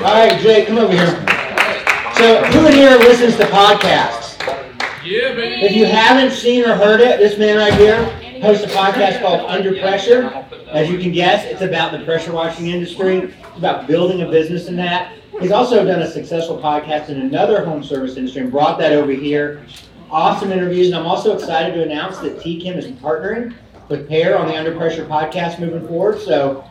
All 0.00 0.14
right, 0.14 0.40
Jake, 0.40 0.66
come 0.66 0.78
over 0.78 0.94
here. 0.94 1.08
So, 2.14 2.42
who 2.44 2.66
in 2.66 2.72
here 2.72 2.96
listens 3.00 3.36
to 3.36 3.44
podcasts? 3.44 4.40
Yeah, 5.04 5.34
baby. 5.34 5.60
If 5.60 5.76
you 5.76 5.84
haven't 5.84 6.32
seen 6.32 6.64
or 6.64 6.74
heard 6.74 7.02
it, 7.02 7.18
this 7.18 7.38
man 7.38 7.58
right 7.58 7.74
here 7.74 8.02
hosts 8.40 8.64
a 8.64 8.68
podcast 8.68 9.20
called 9.20 9.40
Under 9.50 9.78
Pressure. 9.78 10.24
As 10.70 10.88
you 10.88 10.98
can 10.98 11.12
guess, 11.12 11.44
it's 11.44 11.60
about 11.60 11.92
the 11.92 12.02
pressure 12.06 12.32
washing 12.32 12.68
industry. 12.68 13.18
It's 13.18 13.58
about 13.58 13.86
building 13.86 14.22
a 14.22 14.30
business 14.30 14.68
in 14.68 14.76
that. 14.76 15.18
He's 15.38 15.52
also 15.52 15.84
done 15.84 16.00
a 16.00 16.10
successful 16.10 16.56
podcast 16.56 17.10
in 17.10 17.20
another 17.20 17.62
home 17.62 17.84
service 17.84 18.16
industry 18.16 18.40
and 18.40 18.50
brought 18.50 18.78
that 18.78 18.92
over 18.92 19.12
here. 19.12 19.66
Awesome 20.10 20.50
interviews, 20.50 20.86
and 20.86 20.96
I'm 20.96 21.06
also 21.06 21.34
excited 21.34 21.74
to 21.74 21.82
announce 21.82 22.16
that 22.20 22.38
TChem 22.38 22.78
is 22.78 22.86
partnering 22.86 23.54
with 23.90 24.08
Pair 24.08 24.38
on 24.38 24.48
the 24.48 24.56
Under 24.56 24.74
Pressure 24.74 25.04
podcast 25.04 25.60
moving 25.60 25.86
forward. 25.86 26.22
So 26.22 26.64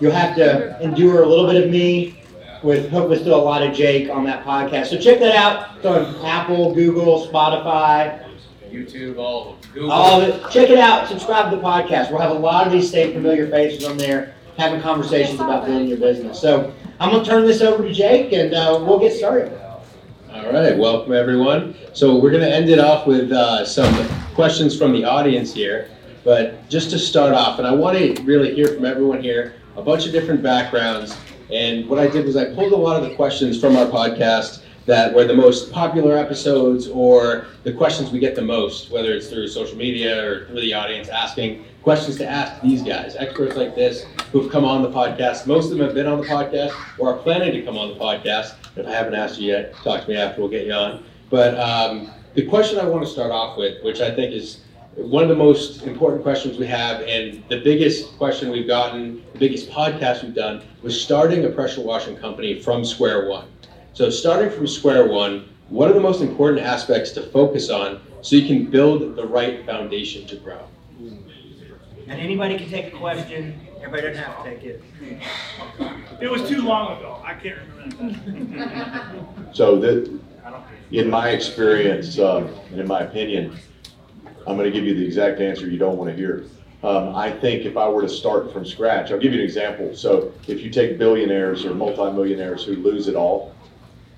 you'll 0.00 0.12
have 0.12 0.36
to 0.36 0.80
endure 0.80 1.24
a 1.24 1.26
little 1.26 1.48
bit 1.48 1.64
of 1.64 1.68
me 1.68 2.22
with 2.62 2.90
hopefully 2.90 3.18
still 3.18 3.40
a 3.40 3.42
lot 3.42 3.62
of 3.62 3.74
Jake 3.74 4.10
on 4.10 4.24
that 4.24 4.44
podcast. 4.44 4.86
So 4.86 4.98
check 4.98 5.18
that 5.20 5.34
out. 5.34 5.76
It's 5.76 5.86
on 5.86 6.24
Apple, 6.24 6.74
Google, 6.74 7.26
Spotify, 7.26 8.26
YouTube, 8.70 9.18
all 9.18 9.54
of 9.54 9.62
them. 9.62 9.72
Google. 9.72 9.92
all 9.92 10.20
of 10.20 10.28
it. 10.28 10.50
Check 10.50 10.70
it 10.70 10.78
out. 10.78 11.08
Subscribe 11.08 11.50
to 11.50 11.56
the 11.56 11.62
podcast. 11.62 12.10
We'll 12.10 12.20
have 12.20 12.32
a 12.32 12.38
lot 12.38 12.66
of 12.66 12.72
these 12.72 12.90
same 12.90 13.12
familiar 13.12 13.48
faces 13.48 13.84
on 13.84 13.96
there 13.96 14.34
having 14.58 14.80
conversations 14.80 15.40
about 15.40 15.66
building 15.66 15.88
your 15.88 15.98
business. 15.98 16.40
So 16.40 16.72
I'm 16.98 17.10
going 17.10 17.22
to 17.22 17.30
turn 17.30 17.46
this 17.46 17.60
over 17.60 17.82
to 17.82 17.92
Jake 17.92 18.32
and 18.32 18.54
uh, 18.54 18.82
we'll 18.86 18.98
get 18.98 19.12
started. 19.12 19.52
All 20.32 20.52
right, 20.52 20.76
welcome 20.76 21.12
everyone. 21.12 21.74
So 21.92 22.18
we're 22.18 22.30
going 22.30 22.42
to 22.42 22.54
end 22.54 22.68
it 22.68 22.78
off 22.78 23.06
with 23.06 23.32
uh, 23.32 23.64
some 23.64 24.08
questions 24.34 24.76
from 24.76 24.92
the 24.92 25.04
audience 25.04 25.52
here. 25.52 25.90
But 26.24 26.68
just 26.68 26.90
to 26.90 26.98
start 26.98 27.32
off, 27.32 27.58
and 27.58 27.66
I 27.66 27.72
want 27.72 27.96
to 27.96 28.22
really 28.22 28.54
hear 28.54 28.68
from 28.68 28.84
everyone 28.84 29.22
here, 29.22 29.54
a 29.76 29.82
bunch 29.82 30.06
of 30.06 30.12
different 30.12 30.42
backgrounds. 30.42 31.16
And 31.52 31.88
what 31.88 31.98
I 31.98 32.08
did 32.08 32.26
was 32.26 32.36
I 32.36 32.54
pulled 32.54 32.72
a 32.72 32.76
lot 32.76 33.02
of 33.02 33.08
the 33.08 33.14
questions 33.14 33.60
from 33.60 33.76
our 33.76 33.86
podcast 33.86 34.62
that 34.86 35.12
were 35.12 35.24
the 35.24 35.34
most 35.34 35.72
popular 35.72 36.16
episodes 36.16 36.88
or 36.88 37.46
the 37.64 37.72
questions 37.72 38.10
we 38.10 38.18
get 38.18 38.34
the 38.34 38.42
most, 38.42 38.90
whether 38.90 39.12
it's 39.12 39.28
through 39.28 39.48
social 39.48 39.76
media 39.76 40.24
or 40.24 40.46
through 40.46 40.60
the 40.60 40.72
audience 40.72 41.08
asking 41.08 41.64
questions 41.82 42.16
to 42.16 42.28
ask 42.28 42.60
these 42.62 42.82
guys, 42.82 43.14
experts 43.16 43.56
like 43.56 43.74
this 43.74 44.06
who've 44.32 44.50
come 44.50 44.64
on 44.64 44.82
the 44.82 44.90
podcast. 44.90 45.46
Most 45.46 45.70
of 45.70 45.78
them 45.78 45.86
have 45.86 45.94
been 45.94 46.06
on 46.06 46.20
the 46.20 46.26
podcast 46.26 46.74
or 46.98 47.14
are 47.14 47.18
planning 47.18 47.52
to 47.52 47.62
come 47.62 47.76
on 47.76 47.88
the 47.88 47.94
podcast. 47.94 48.54
If 48.76 48.86
I 48.86 48.92
haven't 48.92 49.14
asked 49.14 49.40
you 49.40 49.52
yet, 49.52 49.74
talk 49.84 50.02
to 50.02 50.08
me 50.08 50.16
after, 50.16 50.40
we'll 50.40 50.50
get 50.50 50.66
you 50.66 50.72
on. 50.72 51.04
But 51.30 51.58
um, 51.58 52.10
the 52.34 52.46
question 52.46 52.78
I 52.78 52.84
want 52.84 53.04
to 53.04 53.10
start 53.10 53.30
off 53.30 53.56
with, 53.56 53.82
which 53.82 54.00
I 54.00 54.14
think 54.14 54.32
is 54.32 54.62
one 54.96 55.22
of 55.22 55.28
the 55.28 55.36
most 55.36 55.82
important 55.82 56.22
questions 56.22 56.56
we 56.56 56.66
have, 56.66 57.02
and 57.02 57.44
the 57.48 57.60
biggest 57.60 58.16
question 58.16 58.50
we've 58.50 58.66
gotten, 58.66 59.22
the 59.34 59.38
biggest 59.38 59.70
podcast 59.70 60.22
we've 60.22 60.34
done, 60.34 60.62
was 60.82 60.98
starting 60.98 61.44
a 61.44 61.50
pressure 61.50 61.82
washing 61.82 62.16
company 62.16 62.60
from 62.60 62.84
square 62.84 63.28
one. 63.28 63.46
So, 63.92 64.08
starting 64.08 64.50
from 64.50 64.66
square 64.66 65.06
one, 65.06 65.48
what 65.68 65.90
are 65.90 65.94
the 65.94 66.00
most 66.00 66.22
important 66.22 66.62
aspects 66.62 67.10
to 67.12 67.22
focus 67.22 67.68
on 67.68 68.00
so 68.22 68.36
you 68.36 68.46
can 68.46 68.70
build 68.70 69.16
the 69.16 69.26
right 69.26 69.66
foundation 69.66 70.26
to 70.28 70.36
grow? 70.36 70.66
And 72.08 72.20
anybody 72.20 72.56
can 72.56 72.70
take 72.70 72.94
a 72.94 72.96
question. 72.96 73.60
Everybody 73.82 74.14
doesn't 74.14 74.22
have 74.22 74.44
to 74.44 74.50
take 74.50 74.64
it. 74.64 74.82
It 76.18 76.30
was 76.30 76.48
too 76.48 76.62
long 76.62 76.96
ago. 76.96 77.20
I 77.22 77.34
can't 77.34 77.58
remember. 78.00 79.26
So 79.52 79.78
that, 79.80 80.18
in 80.90 81.10
my 81.10 81.28
experience, 81.28 82.18
uh, 82.18 82.48
and 82.70 82.80
in 82.80 82.88
my 82.88 83.00
opinion, 83.00 83.58
I'm 84.46 84.56
gonna 84.56 84.70
give 84.70 84.84
you 84.84 84.94
the 84.94 85.04
exact 85.04 85.40
answer 85.40 85.68
you 85.68 85.78
don't 85.78 85.96
wanna 85.96 86.12
hear. 86.12 86.44
Um, 86.82 87.16
I 87.16 87.32
think 87.32 87.64
if 87.64 87.76
I 87.76 87.88
were 87.88 88.02
to 88.02 88.08
start 88.08 88.52
from 88.52 88.64
scratch, 88.64 89.10
I'll 89.10 89.18
give 89.18 89.32
you 89.32 89.40
an 89.40 89.44
example. 89.44 89.94
So 89.96 90.32
if 90.46 90.60
you 90.60 90.70
take 90.70 90.98
billionaires 90.98 91.64
or 91.64 91.74
multimillionaires 91.74 92.64
who 92.64 92.76
lose 92.76 93.08
it 93.08 93.16
all, 93.16 93.54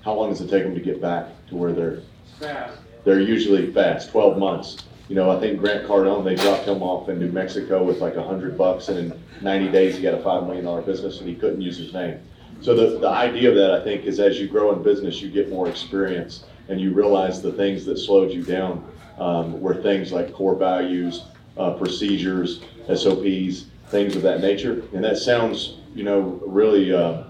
how 0.03 0.13
long 0.13 0.29
does 0.29 0.41
it 0.41 0.49
take 0.49 0.63
them 0.63 0.75
to 0.75 0.81
get 0.81 1.01
back 1.01 1.27
to 1.47 1.55
where 1.55 1.73
they're? 1.73 2.01
Fast. 2.39 2.77
They're 3.05 3.19
usually 3.19 3.71
fast, 3.71 4.11
twelve 4.11 4.37
months. 4.37 4.77
You 5.07 5.15
know, 5.15 5.31
I 5.31 5.39
think 5.39 5.59
Grant 5.59 5.87
Cardone, 5.87 6.23
they 6.23 6.35
dropped 6.35 6.65
him 6.65 6.83
off 6.83 7.09
in 7.09 7.17
New 7.17 7.31
Mexico 7.31 7.83
with 7.83 7.99
like 7.99 8.15
a 8.15 8.23
hundred 8.23 8.57
bucks 8.57 8.89
and 8.89 9.11
in 9.11 9.23
ninety 9.41 9.71
days 9.71 9.95
he 9.95 10.03
got 10.03 10.13
a 10.13 10.21
five 10.21 10.43
million 10.43 10.65
dollar 10.65 10.81
business 10.81 11.19
and 11.19 11.27
he 11.27 11.35
couldn't 11.35 11.61
use 11.61 11.77
his 11.77 11.93
name. 11.93 12.19
So 12.61 12.75
the, 12.75 12.99
the 12.99 13.09
idea 13.09 13.49
of 13.49 13.55
that, 13.55 13.71
I 13.71 13.83
think, 13.83 14.03
is 14.03 14.19
as 14.19 14.39
you 14.39 14.47
grow 14.47 14.73
in 14.73 14.83
business, 14.83 15.21
you 15.21 15.29
get 15.31 15.49
more 15.49 15.69
experience 15.69 16.43
and 16.67 16.79
you 16.79 16.93
realize 16.93 17.41
the 17.41 17.53
things 17.53 17.85
that 17.85 17.97
slowed 17.97 18.31
you 18.31 18.43
down 18.43 18.85
um, 19.19 19.59
were 19.61 19.75
things 19.75 20.11
like 20.11 20.33
core 20.33 20.55
values, 20.55 21.23
uh, 21.57 21.71
procedures, 21.71 22.61
SOPs, 22.93 23.65
things 23.87 24.15
of 24.15 24.21
that 24.21 24.41
nature. 24.41 24.83
And 24.93 25.03
that 25.03 25.17
sounds, 25.17 25.77
you 25.93 26.03
know, 26.03 26.41
really 26.45 26.93
uh, 26.93 27.23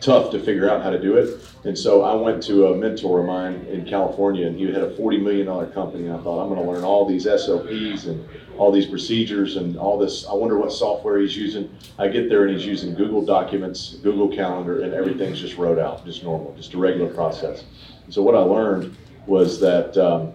tough 0.00 0.30
to 0.32 0.38
figure 0.38 0.68
out 0.68 0.82
how 0.82 0.90
to 0.90 1.00
do 1.00 1.16
it. 1.16 1.40
And 1.64 1.78
so 1.78 2.02
I 2.02 2.14
went 2.14 2.42
to 2.44 2.68
a 2.68 2.76
mentor 2.76 3.20
of 3.20 3.26
mine 3.26 3.66
in 3.70 3.84
California, 3.84 4.46
and 4.46 4.58
he 4.58 4.66
had 4.66 4.82
a 4.82 4.96
$40 4.96 5.22
million 5.22 5.72
company. 5.72 6.06
And 6.06 6.14
I 6.14 6.22
thought, 6.22 6.42
I'm 6.42 6.48
going 6.52 6.60
to 6.60 6.70
learn 6.70 6.82
all 6.82 7.06
these 7.06 7.24
SOPs 7.24 8.06
and 8.06 8.28
all 8.58 8.72
these 8.72 8.86
procedures 8.86 9.56
and 9.56 9.76
all 9.76 9.98
this. 9.98 10.26
I 10.26 10.34
wonder 10.34 10.58
what 10.58 10.72
software 10.72 11.20
he's 11.20 11.36
using. 11.36 11.70
I 11.98 12.08
get 12.08 12.28
there, 12.28 12.46
and 12.46 12.56
he's 12.56 12.66
using 12.66 12.94
Google 12.94 13.24
Documents, 13.24 13.96
Google 14.02 14.28
Calendar, 14.28 14.82
and 14.82 14.92
everything's 14.92 15.40
just 15.40 15.56
wrote 15.56 15.78
out, 15.78 16.04
just 16.04 16.24
normal, 16.24 16.54
just 16.56 16.74
a 16.74 16.78
regular 16.78 17.12
process. 17.12 17.64
And 18.04 18.12
so 18.12 18.22
what 18.22 18.34
I 18.34 18.40
learned 18.40 18.96
was 19.26 19.60
that 19.60 19.96
um, 19.96 20.32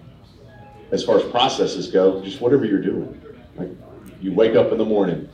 as 0.91 1.03
far 1.03 1.17
as 1.17 1.23
processes 1.31 1.89
go, 1.89 2.21
just 2.23 2.41
whatever 2.41 2.65
you're 2.65 2.81
doing. 2.81 3.21
Like 3.55 3.69
you 4.21 4.33
wake 4.33 4.55
up 4.55 4.71
in 4.71 4.77
the 4.77 4.85
morning, 4.85 5.29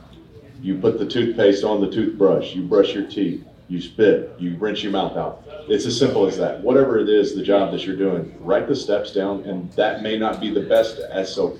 you 0.60 0.78
put 0.78 0.98
the 0.98 1.06
toothpaste 1.06 1.64
on 1.64 1.80
the 1.80 1.90
toothbrush, 1.90 2.54
you 2.54 2.62
brush 2.62 2.94
your 2.94 3.06
teeth, 3.06 3.44
you 3.68 3.80
spit, 3.80 4.34
you 4.38 4.56
rinse 4.56 4.82
your 4.82 4.92
mouth 4.92 5.16
out. 5.16 5.42
It's 5.68 5.86
as 5.86 5.98
simple 5.98 6.26
as 6.26 6.36
that. 6.38 6.60
Whatever 6.60 6.98
it 6.98 7.08
is, 7.08 7.34
the 7.34 7.42
job 7.42 7.72
that 7.72 7.86
you're 7.86 7.96
doing, 7.96 8.34
write 8.40 8.68
the 8.68 8.76
steps 8.76 9.12
down, 9.12 9.42
and 9.44 9.72
that 9.72 10.02
may 10.02 10.18
not 10.18 10.40
be 10.40 10.50
the 10.50 10.60
best 10.60 11.00
SOP 11.26 11.58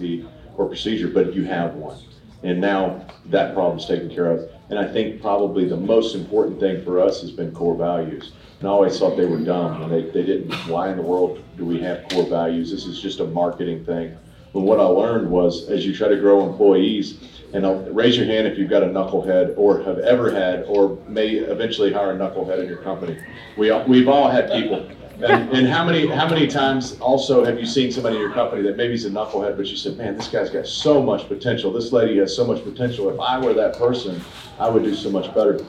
or 0.57 0.67
procedure, 0.67 1.09
but 1.09 1.35
you 1.35 1.45
have 1.45 1.75
one. 1.75 1.99
And 2.43 2.61
now 2.61 3.07
that 3.27 3.55
problem's 3.55 3.87
taken 3.87 4.11
care 4.11 4.31
of. 4.31 4.51
And 4.69 4.79
I 4.79 4.91
think 4.91 5.21
probably 5.21 5.67
the 5.67 5.77
most 5.77 6.15
important 6.15 6.61
thing 6.61 6.85
for 6.85 7.01
us 7.01 7.21
has 7.23 7.31
been 7.31 7.53
core 7.53 7.75
values. 7.75 8.33
And 8.65 8.71
I 8.71 8.73
always 8.73 8.99
thought 8.99 9.19
they 9.19 9.27
were 9.27 9.41
dumb, 9.41 9.83
and 9.83 9.93
they, 9.93 10.11
they 10.11 10.25
didn't. 10.25 10.51
Why 10.71 10.89
in 10.89 10.97
the 10.97 11.03
world 11.03 11.45
do 11.59 11.67
we 11.67 11.81
have 11.81 12.09
core 12.09 12.27
values? 12.27 12.71
This 12.71 12.87
is 12.87 12.99
just 12.99 13.21
a 13.21 13.27
marketing 13.27 13.85
thing. 13.85 14.17
But 14.55 14.61
what 14.61 14.81
I 14.81 14.85
learned 14.85 15.31
was 15.31 15.69
as 15.69 15.85
you 15.85 15.95
try 15.95 16.09
to 16.09 16.17
grow 16.17 16.49
employees, 16.49 17.19
and 17.53 17.67
I'll 17.67 17.83
raise 17.93 18.17
your 18.17 18.25
hand 18.25 18.47
if 18.47 18.57
you've 18.57 18.71
got 18.71 18.83
a 18.83 18.87
knucklehead 18.87 19.53
or 19.59 19.83
have 19.83 19.99
ever 19.99 20.31
had 20.31 20.65
or 20.65 20.99
may 21.07 21.33
eventually 21.33 21.93
hire 21.93 22.13
a 22.13 22.17
knucklehead 22.17 22.59
in 22.59 22.67
your 22.67 22.79
company. 22.79 23.19
We, 23.59 23.71
we've 23.83 24.09
all 24.09 24.31
had 24.31 24.51
people. 24.51 24.91
And, 25.17 25.51
and 25.51 25.69
how 25.69 25.85
many, 25.85 26.07
how 26.07 26.27
many 26.27 26.47
times 26.47 26.99
also 27.01 27.45
have 27.45 27.61
you 27.61 27.67
seen 27.67 27.93
somebody 27.93 28.17
in 28.17 28.23
your 28.23 28.33
company 28.33 28.63
that 28.63 28.79
maybe 28.79 28.95
is 28.95 29.05
a 29.05 29.11
knucklehead, 29.11 29.59
but 29.59 29.67
you 29.67 29.77
said, 29.77 29.99
man, 29.99 30.17
this 30.17 30.29
guy's 30.29 30.49
got 30.49 30.67
so 30.67 31.03
much 31.03 31.29
potential. 31.29 31.71
This 31.71 31.93
lady 31.93 32.17
has 32.17 32.35
so 32.35 32.47
much 32.47 32.65
potential. 32.65 33.11
If 33.11 33.21
I 33.21 33.39
were 33.39 33.53
that 33.53 33.77
person, 33.77 34.23
I 34.59 34.71
would 34.71 34.85
do 34.85 34.95
so 34.95 35.11
much 35.11 35.35
better. 35.35 35.63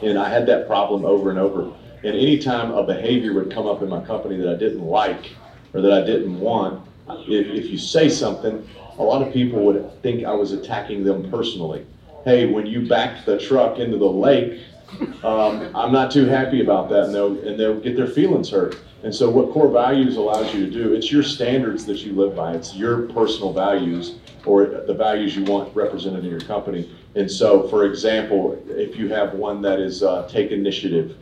And 0.00 0.18
I 0.18 0.30
had 0.30 0.46
that 0.46 0.66
problem 0.66 1.04
over 1.04 1.28
and 1.28 1.38
over. 1.38 1.74
And 2.04 2.16
anytime 2.16 2.72
a 2.72 2.82
behavior 2.82 3.32
would 3.34 3.52
come 3.52 3.66
up 3.66 3.82
in 3.82 3.88
my 3.88 4.04
company 4.04 4.36
that 4.36 4.48
I 4.48 4.56
didn't 4.56 4.84
like 4.84 5.32
or 5.72 5.80
that 5.80 5.92
I 5.92 6.04
didn't 6.04 6.38
want, 6.38 6.86
if, 7.08 7.46
if 7.46 7.70
you 7.70 7.78
say 7.78 8.08
something, 8.08 8.66
a 8.98 9.02
lot 9.02 9.26
of 9.26 9.32
people 9.32 9.64
would 9.64 10.02
think 10.02 10.24
I 10.24 10.32
was 10.32 10.52
attacking 10.52 11.04
them 11.04 11.30
personally. 11.30 11.86
Hey, 12.24 12.46
when 12.46 12.66
you 12.66 12.88
backed 12.88 13.26
the 13.26 13.38
truck 13.38 13.78
into 13.78 13.96
the 13.96 14.10
lake, 14.10 14.60
um, 15.24 15.74
I'm 15.74 15.92
not 15.92 16.10
too 16.10 16.26
happy 16.26 16.60
about 16.60 16.88
that, 16.90 17.04
and 17.04 17.14
they'll, 17.14 17.38
and 17.46 17.58
they'll 17.58 17.80
get 17.80 17.96
their 17.96 18.06
feelings 18.06 18.50
hurt. 18.50 18.78
And 19.02 19.12
so, 19.12 19.28
what 19.30 19.52
core 19.52 19.70
values 19.70 20.16
allows 20.16 20.54
you 20.54 20.66
to 20.66 20.70
do, 20.70 20.92
it's 20.94 21.10
your 21.10 21.24
standards 21.24 21.84
that 21.86 21.98
you 22.04 22.12
live 22.12 22.36
by, 22.36 22.52
it's 22.52 22.74
your 22.74 23.08
personal 23.08 23.52
values 23.52 24.16
or 24.44 24.66
the 24.66 24.94
values 24.94 25.34
you 25.36 25.44
want 25.44 25.74
represented 25.74 26.24
in 26.24 26.30
your 26.30 26.40
company. 26.40 26.90
And 27.14 27.30
so, 27.30 27.68
for 27.68 27.84
example, 27.84 28.62
if 28.68 28.96
you 28.96 29.08
have 29.08 29.34
one 29.34 29.60
that 29.62 29.80
is 29.80 30.02
uh, 30.02 30.28
take 30.28 30.50
initiative, 30.50 31.16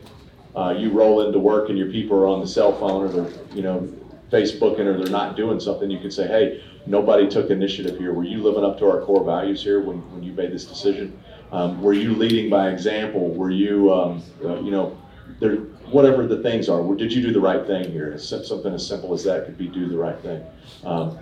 uh, 0.55 0.75
you 0.77 0.91
roll 0.91 1.25
into 1.25 1.39
work 1.39 1.69
and 1.69 1.77
your 1.77 1.91
people 1.91 2.17
are 2.17 2.27
on 2.27 2.41
the 2.41 2.47
cell 2.47 2.77
phone 2.77 3.03
or 3.03 3.07
they're, 3.09 3.31
you 3.55 3.61
know, 3.61 3.87
Facebooking 4.31 4.85
or 4.85 4.97
they're 4.97 5.11
not 5.11 5.35
doing 5.35 5.59
something, 5.59 5.91
you 5.91 5.99
can 5.99 6.11
say, 6.11 6.27
hey, 6.27 6.63
nobody 6.85 7.27
took 7.27 7.49
initiative 7.49 7.97
here. 7.97 8.13
Were 8.13 8.23
you 8.23 8.41
living 8.41 8.63
up 8.63 8.77
to 8.79 8.89
our 8.89 9.01
core 9.01 9.23
values 9.23 9.63
here 9.63 9.81
when, 9.81 9.97
when 10.13 10.23
you 10.23 10.31
made 10.31 10.51
this 10.51 10.65
decision? 10.65 11.21
Um, 11.51 11.81
were 11.81 11.93
you 11.93 12.15
leading 12.15 12.49
by 12.49 12.69
example? 12.69 13.33
Were 13.33 13.49
you, 13.49 13.93
um, 13.93 14.23
uh, 14.43 14.59
you 14.61 14.71
know, 14.71 14.97
there, 15.39 15.57
whatever 15.91 16.25
the 16.25 16.41
things 16.41 16.69
are, 16.69 16.81
did 16.95 17.11
you 17.11 17.21
do 17.21 17.33
the 17.33 17.39
right 17.41 17.65
thing 17.67 17.91
here? 17.91 18.17
Something 18.17 18.73
as 18.73 18.87
simple 18.87 19.13
as 19.13 19.23
that 19.25 19.45
could 19.45 19.57
be 19.57 19.67
do 19.67 19.89
the 19.89 19.97
right 19.97 20.19
thing. 20.21 20.43
Um, 20.85 21.19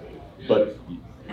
but 0.48 0.78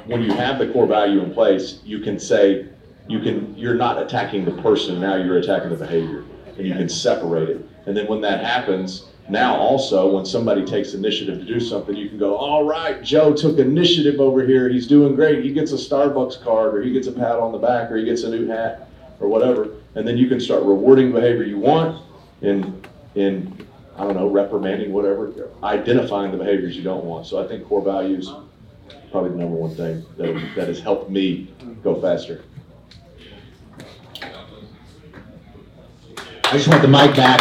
when 0.07 0.23
you 0.23 0.33
have 0.33 0.59
the 0.59 0.73
core 0.73 0.87
value 0.87 1.23
in 1.23 1.33
place, 1.33 1.81
you 1.85 2.01
can 2.01 2.19
say, 2.19 2.69
you 3.09 3.21
can, 3.21 3.57
you're 3.57 3.75
not 3.75 4.03
attacking 4.03 4.45
the 4.45 4.63
person, 4.63 5.01
now 5.01 5.17
you're 5.17 5.39
attacking 5.39 5.71
the 5.71 5.77
behavior. 5.77 6.25
And 6.57 6.67
you 6.67 6.73
can 6.73 6.89
separate 6.89 7.51
it. 7.51 7.69
And 7.87 7.97
then 7.97 8.07
when 8.09 8.21
that 8.23 8.45
happens, 8.45 9.07
now 9.29 9.57
also, 9.57 10.15
when 10.15 10.25
somebody 10.25 10.65
takes 10.65 10.95
initiative 10.95 11.39
to 11.41 11.45
do 11.45 11.59
something, 11.59 11.97
you 11.97 12.09
can 12.09 12.19
go, 12.19 12.37
all 12.37 12.65
right, 12.65 13.03
Joe 13.03 13.33
took 13.33 13.59
initiative 13.59 14.21
over 14.21 14.47
here. 14.47 14.69
He's 14.69 14.87
doing 14.87 15.17
great. 15.17 15.45
He 15.45 15.53
gets 15.53 15.73
a 15.73 15.77
Starbucks 15.77 16.43
card 16.43 16.75
or 16.75 16.83
he 16.83 16.93
gets 16.93 17.09
a 17.09 17.13
pat 17.13 17.39
on 17.39 17.51
the 17.51 17.59
back 17.59 17.91
or 17.91 17.97
he 17.97 18.05
gets 18.05 18.23
a 18.23 18.31
new 18.31 18.47
hat 18.47 18.89
or 19.19 19.29
whatever. 19.29 19.77
And 19.97 20.07
then 20.07 20.17
you 20.17 20.29
can 20.29 20.39
start 20.39 20.63
rewarding 20.63 21.11
behavior 21.11 21.43
you 21.43 21.59
want 21.59 22.05
and 22.43 22.87
in, 23.17 23.67
I 23.97 24.05
don't 24.05 24.15
know, 24.15 24.29
reprimanding, 24.29 24.93
whatever, 24.93 25.51
identifying 25.63 26.31
the 26.31 26.39
behaviors 26.39 26.77
you 26.77 26.85
don't 26.85 27.05
want. 27.05 27.27
So 27.27 27.43
I 27.43 27.49
think 27.49 27.67
core 27.67 27.83
values, 27.83 28.31
probably 29.11 29.31
the 29.31 29.39
number 29.39 29.57
one 29.57 29.75
thing 29.75 30.05
that, 30.19 30.53
that 30.55 30.69
has 30.69 30.79
helped 30.79 31.11
me 31.11 31.53
go 31.83 32.01
faster. 32.01 32.45
I 36.57 36.59
just 36.59 36.71
want 36.71 36.81
the 36.81 36.89
mic 36.89 37.15
back. 37.15 37.39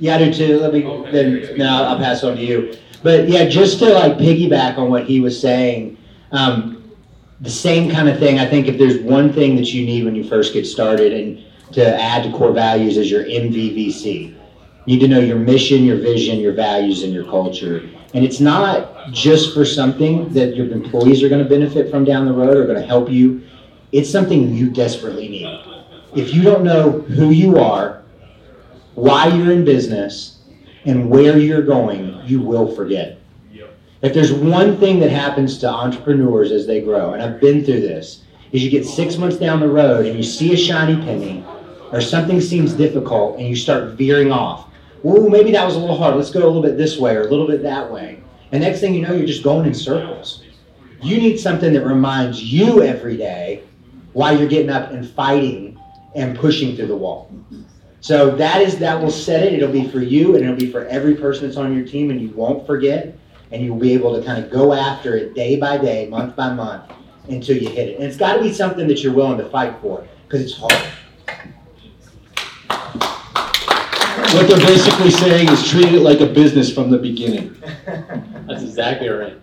Yeah, 0.00 0.16
I 0.16 0.18
do 0.18 0.34
too. 0.34 0.58
Let 0.58 0.72
me, 0.72 0.80
then, 1.12 1.56
now 1.56 1.84
I'll 1.84 1.98
pass 1.98 2.24
on 2.24 2.34
to 2.34 2.42
you. 2.42 2.76
But 3.04 3.28
yeah, 3.28 3.48
just 3.48 3.78
to 3.78 3.90
like 3.90 4.14
piggyback 4.14 4.76
on 4.76 4.90
what 4.90 5.06
he 5.06 5.20
was 5.20 5.40
saying, 5.40 5.96
um, 6.32 6.92
the 7.42 7.50
same 7.50 7.92
kind 7.92 8.08
of 8.08 8.18
thing, 8.18 8.40
I 8.40 8.46
think 8.46 8.66
if 8.66 8.76
there's 8.76 8.98
one 9.02 9.32
thing 9.32 9.54
that 9.54 9.72
you 9.72 9.86
need 9.86 10.04
when 10.04 10.16
you 10.16 10.24
first 10.28 10.52
get 10.52 10.66
started 10.66 11.12
and 11.12 11.44
to 11.74 12.02
add 12.02 12.24
to 12.24 12.36
core 12.36 12.50
values 12.50 12.96
is 12.96 13.08
your 13.08 13.22
MVVC. 13.22 14.30
You 14.30 14.36
need 14.84 14.98
to 14.98 15.06
know 15.06 15.20
your 15.20 15.38
mission, 15.38 15.84
your 15.84 15.98
vision, 15.98 16.40
your 16.40 16.54
values, 16.54 17.04
and 17.04 17.12
your 17.12 17.24
culture. 17.26 17.88
And 18.14 18.24
it's 18.24 18.40
not 18.40 19.12
just 19.12 19.54
for 19.54 19.64
something 19.64 20.28
that 20.30 20.56
your 20.56 20.68
employees 20.72 21.22
are 21.22 21.28
going 21.28 21.44
to 21.44 21.48
benefit 21.48 21.88
from 21.88 22.04
down 22.04 22.26
the 22.26 22.32
road 22.32 22.56
or 22.56 22.66
going 22.66 22.80
to 22.80 22.86
help 22.86 23.08
you. 23.08 23.44
It's 23.92 24.10
something 24.10 24.54
you 24.54 24.70
desperately 24.70 25.28
need. 25.28 25.64
If 26.14 26.34
you 26.34 26.42
don't 26.42 26.64
know 26.64 27.00
who 27.00 27.30
you 27.30 27.58
are, 27.58 28.02
why 28.94 29.28
you're 29.28 29.52
in 29.52 29.64
business, 29.64 30.38
and 30.84 31.10
where 31.10 31.38
you're 31.38 31.62
going, 31.62 32.20
you 32.24 32.40
will 32.40 32.74
forget. 32.74 33.18
If 34.00 34.14
there's 34.14 34.32
one 34.32 34.76
thing 34.78 35.00
that 35.00 35.10
happens 35.10 35.58
to 35.58 35.68
entrepreneurs 35.68 36.52
as 36.52 36.66
they 36.66 36.80
grow, 36.80 37.14
and 37.14 37.22
I've 37.22 37.40
been 37.40 37.64
through 37.64 37.80
this, 37.80 38.22
is 38.52 38.62
you 38.62 38.70
get 38.70 38.86
six 38.86 39.16
months 39.16 39.36
down 39.36 39.60
the 39.60 39.68
road 39.68 40.06
and 40.06 40.16
you 40.16 40.22
see 40.22 40.52
a 40.52 40.56
shiny 40.56 40.96
penny 41.02 41.44
or 41.92 42.00
something 42.00 42.40
seems 42.40 42.72
difficult 42.72 43.38
and 43.38 43.48
you 43.48 43.56
start 43.56 43.94
veering 43.94 44.30
off. 44.30 44.68
Ooh, 45.04 45.28
maybe 45.28 45.50
that 45.52 45.64
was 45.64 45.74
a 45.74 45.78
little 45.78 45.98
hard. 45.98 46.14
Let's 46.16 46.30
go 46.30 46.44
a 46.44 46.46
little 46.46 46.62
bit 46.62 46.76
this 46.76 46.98
way 46.98 47.16
or 47.16 47.22
a 47.22 47.30
little 47.30 47.46
bit 47.46 47.62
that 47.62 47.90
way. 47.90 48.22
And 48.52 48.62
next 48.62 48.80
thing 48.80 48.94
you 48.94 49.02
know, 49.02 49.12
you're 49.12 49.26
just 49.26 49.42
going 49.42 49.66
in 49.66 49.74
circles. 49.74 50.44
You 51.02 51.18
need 51.18 51.38
something 51.38 51.72
that 51.72 51.84
reminds 51.84 52.42
you 52.42 52.82
every 52.82 53.16
day 53.16 53.64
why 54.18 54.32
you're 54.32 54.48
getting 54.48 54.68
up 54.68 54.90
and 54.90 55.08
fighting 55.08 55.78
and 56.16 56.36
pushing 56.36 56.74
through 56.74 56.88
the 56.88 56.96
wall. 56.96 57.30
So 58.00 58.32
that 58.32 58.60
is 58.60 58.76
that 58.78 59.00
will 59.00 59.12
set 59.12 59.44
it. 59.44 59.52
It'll 59.52 59.70
be 59.70 59.86
for 59.88 60.00
you 60.00 60.34
and 60.34 60.44
it'll 60.44 60.56
be 60.56 60.72
for 60.72 60.86
every 60.86 61.14
person 61.14 61.44
that's 61.46 61.56
on 61.56 61.72
your 61.72 61.86
team, 61.86 62.10
and 62.10 62.20
you 62.20 62.30
won't 62.30 62.66
forget. 62.66 63.16
And 63.52 63.64
you'll 63.64 63.78
be 63.78 63.92
able 63.94 64.18
to 64.18 64.26
kind 64.26 64.44
of 64.44 64.50
go 64.50 64.72
after 64.72 65.16
it 65.16 65.34
day 65.34 65.54
by 65.54 65.78
day, 65.78 66.08
month 66.08 66.34
by 66.34 66.52
month, 66.52 66.90
until 67.28 67.56
you 67.56 67.68
hit 67.68 67.90
it. 67.90 67.94
And 67.94 68.04
it's 68.04 68.16
got 68.16 68.34
to 68.34 68.42
be 68.42 68.52
something 68.52 68.88
that 68.88 69.04
you're 69.04 69.14
willing 69.14 69.38
to 69.38 69.48
fight 69.50 69.76
for 69.80 70.04
because 70.26 70.42
it's 70.42 70.56
hard. 70.56 70.72
What 74.34 74.48
they're 74.48 74.66
basically 74.66 75.12
saying 75.12 75.48
is 75.48 75.70
treat 75.70 75.94
it 75.94 76.00
like 76.00 76.20
a 76.20 76.26
business 76.26 76.74
from 76.74 76.90
the 76.90 76.98
beginning. 76.98 77.56
That's 77.86 78.64
exactly 78.64 79.08
right. 79.08 79.38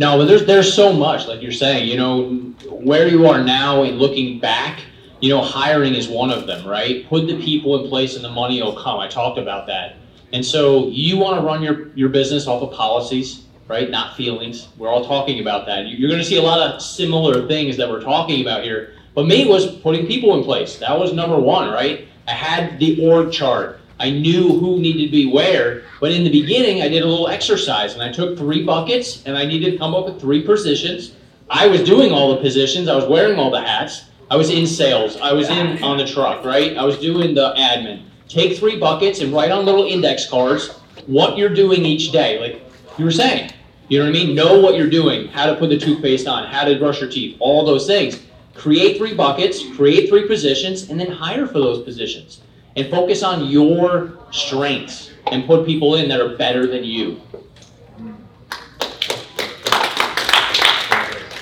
No, 0.00 0.16
but 0.16 0.24
there's 0.24 0.46
there's 0.46 0.72
so 0.72 0.94
much, 0.94 1.26
like 1.26 1.42
you're 1.42 1.52
saying, 1.52 1.86
you 1.86 1.98
know, 1.98 2.30
where 2.70 3.06
you 3.06 3.26
are 3.26 3.44
now 3.44 3.82
and 3.82 3.98
looking 3.98 4.40
back, 4.40 4.80
you 5.20 5.28
know, 5.28 5.42
hiring 5.42 5.94
is 5.94 6.08
one 6.08 6.30
of 6.30 6.46
them, 6.46 6.66
right? 6.66 7.06
Put 7.06 7.26
the 7.26 7.38
people 7.38 7.78
in 7.78 7.86
place 7.90 8.16
and 8.16 8.24
the 8.24 8.30
money 8.30 8.62
will 8.62 8.74
come. 8.74 8.98
I 8.98 9.08
talked 9.08 9.38
about 9.38 9.66
that. 9.66 9.96
And 10.32 10.42
so 10.42 10.86
you 10.88 11.18
want 11.18 11.38
to 11.38 11.46
run 11.46 11.62
your, 11.62 11.88
your 11.88 12.08
business 12.08 12.46
off 12.46 12.62
of 12.62 12.72
policies, 12.72 13.44
right? 13.68 13.90
Not 13.90 14.16
feelings. 14.16 14.68
We're 14.78 14.88
all 14.88 15.04
talking 15.04 15.38
about 15.38 15.66
that. 15.66 15.86
You're 15.86 16.08
going 16.08 16.22
to 16.22 16.26
see 16.26 16.38
a 16.38 16.42
lot 16.42 16.60
of 16.66 16.80
similar 16.80 17.46
things 17.46 17.76
that 17.76 17.86
we're 17.86 18.00
talking 18.00 18.40
about 18.40 18.64
here. 18.64 18.94
But 19.14 19.26
me 19.26 19.46
was 19.46 19.76
putting 19.80 20.06
people 20.06 20.34
in 20.38 20.44
place. 20.44 20.78
That 20.78 20.98
was 20.98 21.12
number 21.12 21.38
one, 21.38 21.70
right? 21.70 22.08
I 22.26 22.32
had 22.32 22.78
the 22.78 23.06
org 23.06 23.32
chart. 23.32 23.79
I 24.00 24.10
knew 24.10 24.58
who 24.58 24.80
needed 24.80 25.06
to 25.06 25.12
be 25.12 25.30
where. 25.30 25.82
But 26.00 26.12
in 26.12 26.24
the 26.24 26.30
beginning, 26.30 26.80
I 26.80 26.88
did 26.88 27.02
a 27.02 27.06
little 27.06 27.28
exercise 27.28 27.92
and 27.92 28.02
I 28.02 28.10
took 28.10 28.38
three 28.38 28.64
buckets 28.64 29.22
and 29.26 29.36
I 29.36 29.44
needed 29.44 29.72
to 29.72 29.78
come 29.78 29.94
up 29.94 30.06
with 30.06 30.18
three 30.18 30.42
positions. 30.42 31.12
I 31.50 31.66
was 31.66 31.82
doing 31.82 32.10
all 32.10 32.34
the 32.34 32.40
positions. 32.40 32.88
I 32.88 32.96
was 32.96 33.04
wearing 33.04 33.38
all 33.38 33.50
the 33.50 33.60
hats. 33.60 34.04
I 34.30 34.36
was 34.36 34.48
in 34.48 34.66
sales. 34.66 35.18
I 35.18 35.34
was 35.34 35.50
in 35.50 35.82
on 35.82 35.98
the 35.98 36.06
truck, 36.06 36.44
right? 36.46 36.78
I 36.78 36.84
was 36.84 36.98
doing 36.98 37.34
the 37.34 37.52
admin. 37.54 38.04
Take 38.26 38.56
three 38.56 38.78
buckets 38.78 39.20
and 39.20 39.32
write 39.34 39.50
on 39.50 39.66
little 39.66 39.84
index 39.84 40.26
cards 40.28 40.70
what 41.06 41.36
you're 41.36 41.52
doing 41.52 41.84
each 41.84 42.10
day. 42.10 42.40
Like 42.40 42.62
you 42.96 43.04
were 43.04 43.10
saying, 43.10 43.52
you 43.88 43.98
know 43.98 44.04
what 44.04 44.10
I 44.10 44.12
mean? 44.12 44.34
Know 44.34 44.60
what 44.60 44.76
you're 44.76 44.88
doing, 44.88 45.28
how 45.28 45.46
to 45.46 45.56
put 45.56 45.68
the 45.68 45.78
toothpaste 45.78 46.26
on, 46.26 46.46
how 46.46 46.64
to 46.64 46.78
brush 46.78 47.00
your 47.00 47.10
teeth, 47.10 47.36
all 47.40 47.66
those 47.66 47.86
things. 47.86 48.22
Create 48.54 48.96
three 48.96 49.14
buckets, 49.14 49.62
create 49.74 50.08
three 50.08 50.26
positions, 50.26 50.88
and 50.88 51.00
then 51.00 51.10
hire 51.10 51.46
for 51.46 51.58
those 51.58 51.82
positions. 51.82 52.40
And 52.76 52.90
focus 52.90 53.22
on 53.22 53.46
your 53.46 54.18
strengths 54.30 55.10
and 55.32 55.46
put 55.46 55.66
people 55.66 55.96
in 55.96 56.08
that 56.08 56.20
are 56.20 56.36
better 56.36 56.66
than 56.66 56.84
you. 56.84 57.20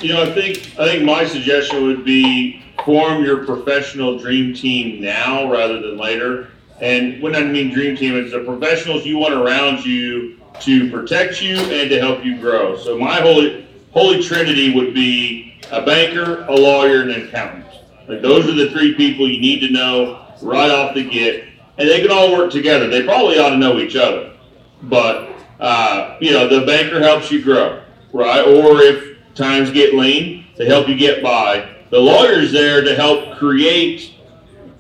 You 0.01 0.15
know, 0.15 0.23
I 0.23 0.33
think, 0.33 0.79
I 0.79 0.85
think 0.85 1.05
my 1.05 1.27
suggestion 1.27 1.85
would 1.85 2.05
be 2.05 2.63
form 2.85 3.25
your 3.25 3.45
professional 3.45 4.19
dream 4.19 4.55
team 4.55 5.01
now 5.03 5.51
rather 5.51 5.81
than 5.81 5.99
later. 5.99 6.49
And 6.81 7.21
when 7.21 7.35
I 7.35 7.43
mean 7.43 7.73
dream 7.73 7.97
team, 7.97 8.17
it's 8.17 8.33
the 8.33 8.45
professionals 8.45 9.05
you 9.05 9.19
want 9.19 9.35
around 9.35 9.85
you 9.85 10.39
to 10.61 10.91
protect 10.91 11.43
you 11.43 11.57
and 11.57 11.91
to 11.91 11.99
help 11.99 12.25
you 12.25 12.39
grow. 12.39 12.77
So 12.77 12.97
my 12.99 13.21
holy, 13.21 13.67
holy 13.93 14.23
trinity 14.23 14.73
would 14.75 14.95
be 14.95 15.61
a 15.71 15.85
banker, 15.85 16.45
a 16.47 16.55
lawyer, 16.55 17.03
and 17.03 17.11
an 17.11 17.29
accountant. 17.29 17.67
Like 18.09 18.23
those 18.23 18.49
are 18.49 18.55
the 18.55 18.71
three 18.71 18.95
people 18.95 19.29
you 19.29 19.41
need 19.41 19.61
to 19.61 19.71
know 19.71 20.28
right 20.43 20.71
off 20.71 20.95
the 20.95 21.09
get. 21.09 21.45
And 21.79 21.89
they 21.89 22.01
can 22.01 22.11
all 22.11 22.33
work 22.33 22.51
together. 22.51 22.89
They 22.89 23.05
probably 23.05 23.39
ought 23.39 23.51
to 23.51 23.57
know 23.57 23.79
each 23.79 23.97
other. 23.97 24.33
But, 24.83 25.31
uh, 25.61 26.17
you 26.21 26.33
know, 26.33 26.49
the 26.49 26.67
banker 26.67 27.01
helps 27.01 27.31
you 27.31 27.43
grow, 27.43 27.83
right? 28.13 28.41
Or 28.41 28.81
if 28.81 29.19
times 29.35 29.71
get 29.71 29.95
lean, 29.95 30.47
to 30.57 30.67
help 30.67 30.89
you 30.89 30.97
get 30.97 31.23
by. 31.23 31.77
The 31.91 31.99
lawyer's 31.99 32.53
there 32.53 32.83
to 32.83 32.95
help 32.95 33.39
create 33.39 34.15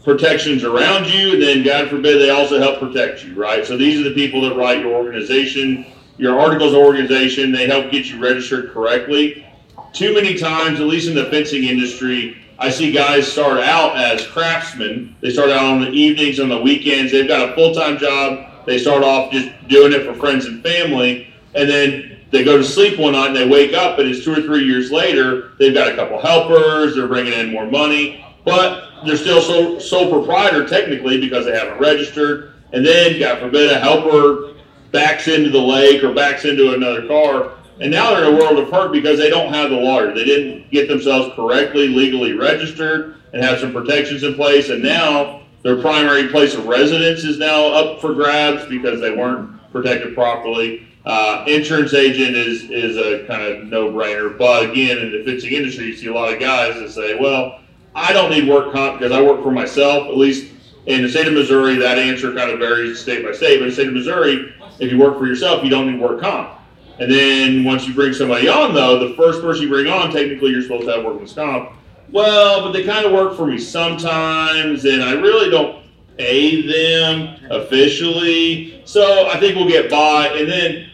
protections 0.05 0.65
around 0.65 1.07
you, 1.07 1.35
and 1.35 1.43
then 1.43 1.63
God 1.63 1.89
forbid 1.89 2.21
they 2.21 2.31
also 2.31 2.59
help 2.59 2.81
protect 2.81 3.25
you, 3.25 3.35
right? 3.35 3.65
So 3.65 3.77
these 3.77 4.01
are 4.01 4.09
the 4.09 4.15
people 4.15 4.41
that 4.43 4.57
write 4.57 4.81
your 4.81 4.95
organization, 4.95 5.87
your 6.17 6.39
articles 6.39 6.73
of 6.73 6.81
organization. 6.81 7.53
They 7.53 7.67
help 7.67 7.91
get 7.91 8.07
you 8.07 8.19
registered 8.21 8.73
correctly. 8.73 9.47
Too 9.93 10.15
many 10.15 10.37
times, 10.37 10.81
at 10.81 10.87
least 10.87 11.09
in 11.09 11.15
the 11.15 11.27
fencing 11.27 11.65
industry, 11.65 12.37
I 12.61 12.71
see 12.71 12.91
guys 12.91 13.31
start 13.31 13.61
out 13.61 13.97
as 13.97 14.27
craftsmen. 14.27 15.15
They 15.21 15.31
start 15.31 15.51
out 15.51 15.65
on 15.65 15.81
the 15.81 15.91
evenings, 15.91 16.41
on 16.41 16.49
the 16.49 16.61
weekends. 16.61 17.13
They've 17.13 17.29
got 17.29 17.51
a 17.51 17.55
full 17.55 17.73
time 17.73 17.99
job. 17.99 18.67
They 18.67 18.79
start 18.79 19.05
off 19.05 19.33
just 19.33 19.51
doing 19.69 19.93
it 19.93 20.05
for 20.05 20.13
friends 20.15 20.47
and 20.47 20.63
family, 20.63 21.33
and 21.55 21.71
then 21.71 22.19
they 22.31 22.45
go 22.45 22.59
to 22.59 22.65
sleep 22.65 22.99
one 22.99 23.13
night 23.13 23.29
and 23.29 23.37
they 23.37 23.49
wake 23.49 23.75
up, 23.75 23.99
and 23.99 24.09
it's 24.09 24.25
two 24.25 24.33
or 24.33 24.43
three 24.43 24.65
years 24.65 24.91
later. 24.91 25.53
They've 25.59 25.73
got 25.73 25.93
a 25.93 25.95
couple 25.95 26.21
helpers. 26.21 26.97
They're 26.97 27.07
bringing 27.07 27.33
in 27.33 27.53
more 27.53 27.71
money, 27.71 28.25
but 28.45 28.91
they're 29.07 29.17
still 29.17 29.41
sole, 29.41 29.81
sole 29.81 30.11
proprietor 30.11 30.67
technically 30.67 31.21
because 31.21 31.47
they 31.47 31.57
haven't 31.57 31.79
registered. 31.79 32.55
And 32.73 32.85
then, 32.85 33.19
God 33.19 33.39
forbid, 33.39 33.71
a 33.71 33.79
helper 33.79 34.55
backs 34.91 35.29
into 35.29 35.51
the 35.51 35.61
lake 35.61 36.03
or 36.03 36.13
backs 36.13 36.45
into 36.45 36.75
another 36.75 37.07
car, 37.07 37.53
and 37.81 37.91
now 37.91 38.15
they're 38.15 38.29
in 38.29 38.35
a 38.35 38.37
world 38.37 38.59
of 38.59 38.71
hurt 38.71 38.93
because 38.93 39.19
they 39.19 39.31
don't 39.31 39.53
have 39.53 39.71
the 39.71 39.77
water. 39.77 40.15
They 40.15 40.25
didn't 40.25 40.71
get 40.71 40.89
themselves 40.89 41.35
correctly 41.35 41.89
legally 41.89 42.33
registered 42.33 43.17
and 43.33 43.43
have 43.43 43.61
some 43.61 43.73
protections 43.73 44.23
in 44.23 44.35
place, 44.35 44.69
and 44.69 44.83
now 44.83 45.43
their 45.63 45.81
primary 45.81 46.29
place 46.29 46.55
of 46.55 46.67
residence 46.67 47.25
is 47.25 47.39
now 47.39 47.67
up 47.67 48.01
for 48.01 48.15
grabs 48.15 48.65
because 48.67 49.01
they 49.01 49.11
weren't 49.11 49.59
protected 49.73 50.15
properly. 50.15 50.87
Uh, 51.05 51.45
insurance 51.47 51.95
agent 51.95 52.37
is 52.37 52.71
is 52.71 52.97
a 52.97 53.27
kind 53.27 53.43
of 53.43 53.65
no 53.65 53.91
brainer, 53.91 54.37
but 54.37 54.71
again, 54.71 54.99
in 54.99 55.13
the 55.13 55.25
fencing 55.25 55.53
industry, 55.53 55.87
you 55.87 55.97
see 55.97 56.07
a 56.07 56.13
lot 56.13 56.33
of 56.33 56.39
guys 56.39 56.75
that 56.75 56.91
say, 56.91 57.15
"Well, 57.19 57.61
I 57.95 58.13
don't 58.13 58.31
need 58.31 58.49
work 58.49 58.73
comp 58.73 58.99
because 58.99 59.13
I 59.13 59.23
work 59.23 59.43
for 59.43 59.51
myself." 59.51 60.09
At 60.09 60.17
least 60.17 60.53
in 60.87 61.03
the 61.03 61.09
state 61.09 61.27
of 61.27 61.35
Missouri, 61.35 61.77
that 61.77 61.99
answer 61.99 62.35
kind 62.35 62.51
of 62.51 62.59
varies 62.59 62.99
state 62.99 63.25
by 63.25 63.33
state. 63.33 63.59
But 63.59 63.65
in 63.65 63.69
the 63.69 63.75
state 63.75 63.89
of 63.89 63.95
Missouri, 63.95 64.53
if 64.81 64.91
you 64.91 64.99
work 64.99 65.19
for 65.19 65.27
yourself, 65.27 65.65
you 65.65 65.71
don't 65.71 65.91
need 65.91 66.01
work 66.01 66.21
comp. 66.21 66.58
And 67.01 67.11
then 67.11 67.65
once 67.65 67.87
you 67.87 67.95
bring 67.95 68.13
somebody 68.13 68.49
on, 68.49 68.75
though, 68.75 69.09
the 69.09 69.15
first 69.15 69.41
person 69.41 69.63
you 69.63 69.69
bring 69.69 69.87
on, 69.87 70.11
technically 70.11 70.51
you're 70.51 70.63
supposed 70.63 70.87
to 70.87 70.93
have 70.93 71.05
workman's 71.05 71.33
comp. 71.33 71.73
Well, 72.11 72.63
but 72.63 72.73
they 72.73 72.85
kind 72.85 73.07
of 73.07 73.13
work 73.13 73.37
for 73.37 73.47
me 73.47 73.59
sometimes, 73.59 74.85
and 74.85 75.03
I 75.03 75.13
really 75.13 75.51
don't 75.51 75.85
pay 76.17 76.67
them 76.67 77.39
officially. 77.51 78.83
So 78.85 79.29
I 79.29 79.39
think 79.39 79.55
we'll 79.57 79.69
get 79.69 79.91
by. 79.91 80.29
And 80.29 80.51
then 80.51 80.91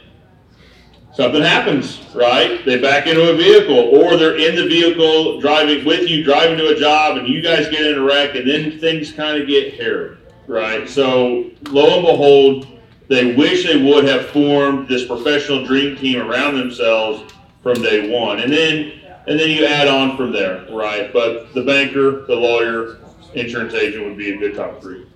something 1.14 1.40
happens, 1.40 2.02
right? 2.14 2.62
They 2.66 2.78
back 2.78 3.06
into 3.06 3.30
a 3.30 3.36
vehicle, 3.36 3.78
or 3.78 4.16
they're 4.16 4.36
in 4.36 4.56
the 4.56 4.66
vehicle 4.66 5.40
driving 5.40 5.84
with 5.84 6.10
you, 6.10 6.24
driving 6.24 6.58
to 6.58 6.76
a 6.76 6.78
job, 6.78 7.16
and 7.16 7.28
you 7.28 7.40
guys 7.40 7.68
get 7.70 7.86
in 7.86 7.98
a 7.98 8.02
wreck, 8.02 8.34
and 8.34 8.46
then 8.46 8.78
things 8.78 9.12
kind 9.12 9.40
of 9.40 9.48
get 9.48 9.74
hairy, 9.74 10.18
right? 10.48 10.86
So 10.88 11.50
lo 11.70 11.96
and 11.96 12.04
behold, 12.04 12.66
they 13.08 13.34
wish 13.34 13.64
they 13.66 13.82
would 13.82 14.04
have 14.04 14.26
formed 14.26 14.88
this 14.88 15.06
professional 15.06 15.64
dream 15.64 15.96
team 15.96 16.20
around 16.20 16.56
themselves 16.56 17.32
from 17.62 17.82
day 17.82 18.10
one. 18.10 18.40
And 18.40 18.52
then 18.52 19.00
and 19.26 19.40
then 19.40 19.48
you 19.50 19.64
add 19.64 19.88
on 19.88 20.16
from 20.16 20.32
there, 20.32 20.66
right? 20.70 21.12
But 21.12 21.54
the 21.54 21.62
banker, 21.62 22.26
the 22.26 22.34
lawyer, 22.34 22.98
insurance 23.34 23.72
agent 23.72 24.04
would 24.04 24.18
be 24.18 24.34
a 24.34 24.38
good 24.38 24.54
top 24.54 24.82
three. 24.82 25.06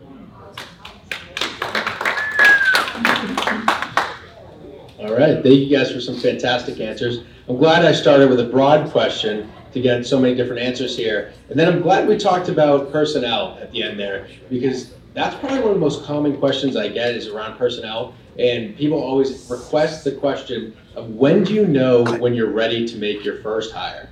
All 4.99 5.14
right. 5.14 5.42
Thank 5.42 5.61
you 5.61 5.76
guys 5.76 5.92
for 5.92 6.00
some 6.00 6.16
fantastic 6.16 6.80
answers. 6.80 7.21
I'm 7.49 7.57
glad 7.57 7.85
I 7.85 7.92
started 7.92 8.28
with 8.28 8.40
a 8.40 8.45
broad 8.45 8.90
question 8.90 9.50
to 9.73 9.80
get 9.80 10.04
so 10.07 10.18
many 10.18 10.35
different 10.35 10.61
answers 10.61 10.97
here. 10.97 11.33
And 11.50 11.59
then 11.59 11.73
I'm 11.73 11.83
glad 11.83 12.09
we 12.09 12.16
talked 12.16 12.49
about 12.49 12.90
personnel 12.90 13.59
at 13.61 13.71
the 13.73 13.83
end 13.83 14.00
there 14.00 14.28
because 14.50 14.95
that's 15.18 15.34
probably 15.34 15.58
one 15.58 15.70
of 15.70 15.75
the 15.75 15.80
most 15.80 16.04
common 16.04 16.37
questions 16.37 16.76
I 16.76 16.87
get 16.88 17.16
is 17.16 17.26
around 17.26 17.58
personnel. 17.58 18.14
And 18.38 18.76
people 18.76 19.02
always 19.02 19.50
request 19.50 20.04
the 20.04 20.12
question 20.12 20.76
of 20.94 21.10
when 21.10 21.42
do 21.42 21.52
you 21.54 21.66
know 21.66 22.04
when 22.18 22.34
you're 22.34 22.52
ready 22.52 22.87
to 22.87 22.96
make 22.96 23.25
your 23.25 23.42
first 23.42 23.75
hire? 23.75 24.08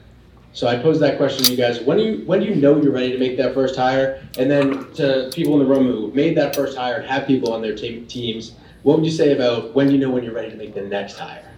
So 0.52 0.66
I 0.66 0.76
pose 0.76 0.98
that 0.98 1.16
question 1.16 1.44
to 1.44 1.50
you 1.52 1.56
guys. 1.56 1.80
When 1.80 1.98
do 1.98 2.04
you 2.04 2.26
when 2.26 2.40
do 2.40 2.46
you 2.46 2.56
know 2.56 2.82
you're 2.82 2.90
ready 2.90 3.12
to 3.12 3.18
make 3.18 3.36
that 3.36 3.54
first 3.54 3.76
hire? 3.76 4.26
And 4.36 4.50
then 4.50 4.92
to 4.94 5.30
people 5.32 5.52
in 5.52 5.60
the 5.60 5.66
room 5.66 5.86
who 5.86 6.10
made 6.12 6.36
that 6.38 6.56
first 6.56 6.76
hire 6.76 6.96
and 6.96 7.06
have 7.06 7.24
people 7.26 7.52
on 7.52 7.62
their 7.62 7.76
team, 7.76 8.04
teams, 8.08 8.54
what 8.82 8.96
would 8.96 9.06
you 9.06 9.12
say 9.12 9.32
about 9.32 9.74
when 9.74 9.86
do 9.86 9.92
you 9.92 10.00
know 10.00 10.10
when 10.10 10.24
you're 10.24 10.34
ready 10.34 10.50
to 10.50 10.56
make 10.56 10.74
the 10.74 10.82
next 10.82 11.18
hire? 11.18 11.52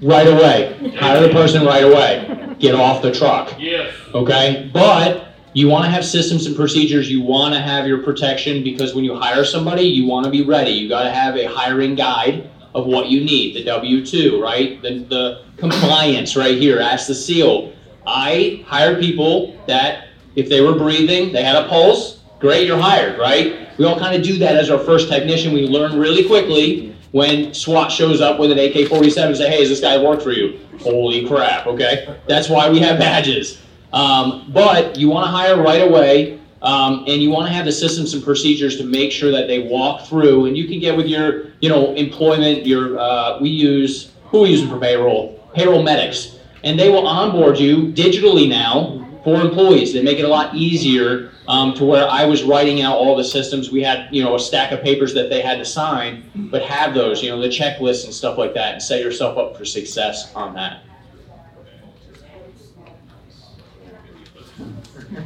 Right 0.00 0.26
away. 0.26 0.94
Hire 0.98 1.20
the 1.20 1.28
person 1.28 1.66
right 1.66 1.84
away. 1.84 2.49
Get 2.60 2.74
off 2.74 3.02
the 3.02 3.12
truck. 3.12 3.54
Yes. 3.58 3.94
Okay? 4.14 4.70
But 4.72 5.34
you 5.52 5.68
want 5.68 5.84
to 5.84 5.90
have 5.90 6.04
systems 6.04 6.46
and 6.46 6.54
procedures. 6.54 7.10
You 7.10 7.22
want 7.22 7.54
to 7.54 7.60
have 7.60 7.86
your 7.86 8.02
protection 8.02 8.62
because 8.62 8.94
when 8.94 9.04
you 9.04 9.16
hire 9.16 9.44
somebody, 9.44 9.82
you 9.82 10.06
want 10.06 10.24
to 10.24 10.30
be 10.30 10.44
ready. 10.44 10.70
You 10.70 10.88
got 10.88 11.04
to 11.04 11.10
have 11.10 11.36
a 11.36 11.46
hiring 11.46 11.94
guide 11.94 12.50
of 12.74 12.86
what 12.86 13.08
you 13.08 13.24
need 13.24 13.56
the 13.56 13.64
W 13.64 14.04
2, 14.04 14.40
right? 14.40 14.80
The, 14.80 14.98
the 15.08 15.44
compliance 15.56 16.36
right 16.36 16.56
here. 16.56 16.78
Ask 16.78 17.08
the 17.08 17.14
seal. 17.14 17.72
I 18.06 18.64
hired 18.66 19.00
people 19.00 19.58
that 19.66 20.08
if 20.36 20.48
they 20.48 20.60
were 20.60 20.74
breathing, 20.74 21.32
they 21.32 21.42
had 21.42 21.56
a 21.56 21.68
pulse, 21.68 22.20
great, 22.38 22.66
you're 22.66 22.80
hired, 22.80 23.18
right? 23.18 23.76
We 23.78 23.84
all 23.84 23.98
kind 23.98 24.14
of 24.14 24.22
do 24.22 24.38
that 24.38 24.56
as 24.56 24.70
our 24.70 24.78
first 24.78 25.08
technician. 25.08 25.52
We 25.52 25.66
learn 25.66 25.98
really 25.98 26.24
quickly 26.26 26.96
when 27.12 27.52
SWAT 27.52 27.90
shows 27.90 28.20
up 28.20 28.38
with 28.38 28.52
an 28.52 28.58
AK 28.58 28.88
47 28.88 29.28
and 29.28 29.36
say, 29.36 29.48
hey, 29.50 29.62
is 29.62 29.68
this 29.68 29.80
guy 29.80 30.00
work 30.00 30.22
for 30.22 30.30
you? 30.30 30.60
Holy 30.80 31.26
crap, 31.26 31.66
okay? 31.66 32.16
That's 32.26 32.48
why 32.48 32.68
we 32.70 32.80
have 32.80 32.98
badges. 32.98 33.60
Um, 33.92 34.46
but 34.48 34.96
you 34.96 35.08
want 35.08 35.24
to 35.24 35.30
hire 35.30 35.60
right 35.60 35.82
away, 35.82 36.40
um, 36.62 37.04
and 37.06 37.22
you 37.22 37.30
want 37.30 37.48
to 37.48 37.52
have 37.52 37.64
the 37.64 37.72
systems 37.72 38.14
and 38.14 38.22
procedures 38.22 38.76
to 38.78 38.84
make 38.84 39.12
sure 39.12 39.30
that 39.30 39.46
they 39.46 39.60
walk 39.60 40.06
through. 40.06 40.46
And 40.46 40.56
you 40.56 40.68
can 40.68 40.78
get 40.78 40.96
with 40.96 41.06
your, 41.06 41.46
you 41.60 41.68
know, 41.68 41.94
employment. 41.94 42.66
Your 42.66 42.98
uh, 42.98 43.38
we 43.40 43.48
use 43.48 44.12
who 44.26 44.42
we 44.42 44.50
using 44.50 44.68
for 44.68 44.78
payroll? 44.78 45.36
Payroll 45.54 45.82
medics, 45.82 46.38
and 46.62 46.78
they 46.78 46.88
will 46.88 47.06
onboard 47.06 47.58
you 47.58 47.92
digitally 47.92 48.48
now 48.48 48.99
for 49.24 49.40
employees. 49.40 49.92
They 49.92 50.02
make 50.02 50.18
it 50.18 50.24
a 50.24 50.28
lot 50.28 50.54
easier 50.54 51.32
um, 51.48 51.74
to 51.74 51.84
where 51.84 52.08
I 52.08 52.24
was 52.24 52.42
writing 52.42 52.82
out 52.82 52.96
all 52.96 53.16
the 53.16 53.24
systems. 53.24 53.70
We 53.70 53.82
had, 53.82 54.08
you 54.14 54.22
know, 54.22 54.34
a 54.34 54.40
stack 54.40 54.72
of 54.72 54.82
papers 54.82 55.14
that 55.14 55.30
they 55.30 55.40
had 55.40 55.58
to 55.58 55.64
sign, 55.64 56.30
but 56.50 56.62
have 56.62 56.94
those, 56.94 57.22
you 57.22 57.30
know, 57.30 57.40
the 57.40 57.48
checklists 57.48 58.04
and 58.04 58.14
stuff 58.14 58.38
like 58.38 58.54
that, 58.54 58.74
and 58.74 58.82
set 58.82 59.00
yourself 59.00 59.36
up 59.38 59.56
for 59.56 59.64
success 59.64 60.32
on 60.34 60.54
that. 60.54 60.82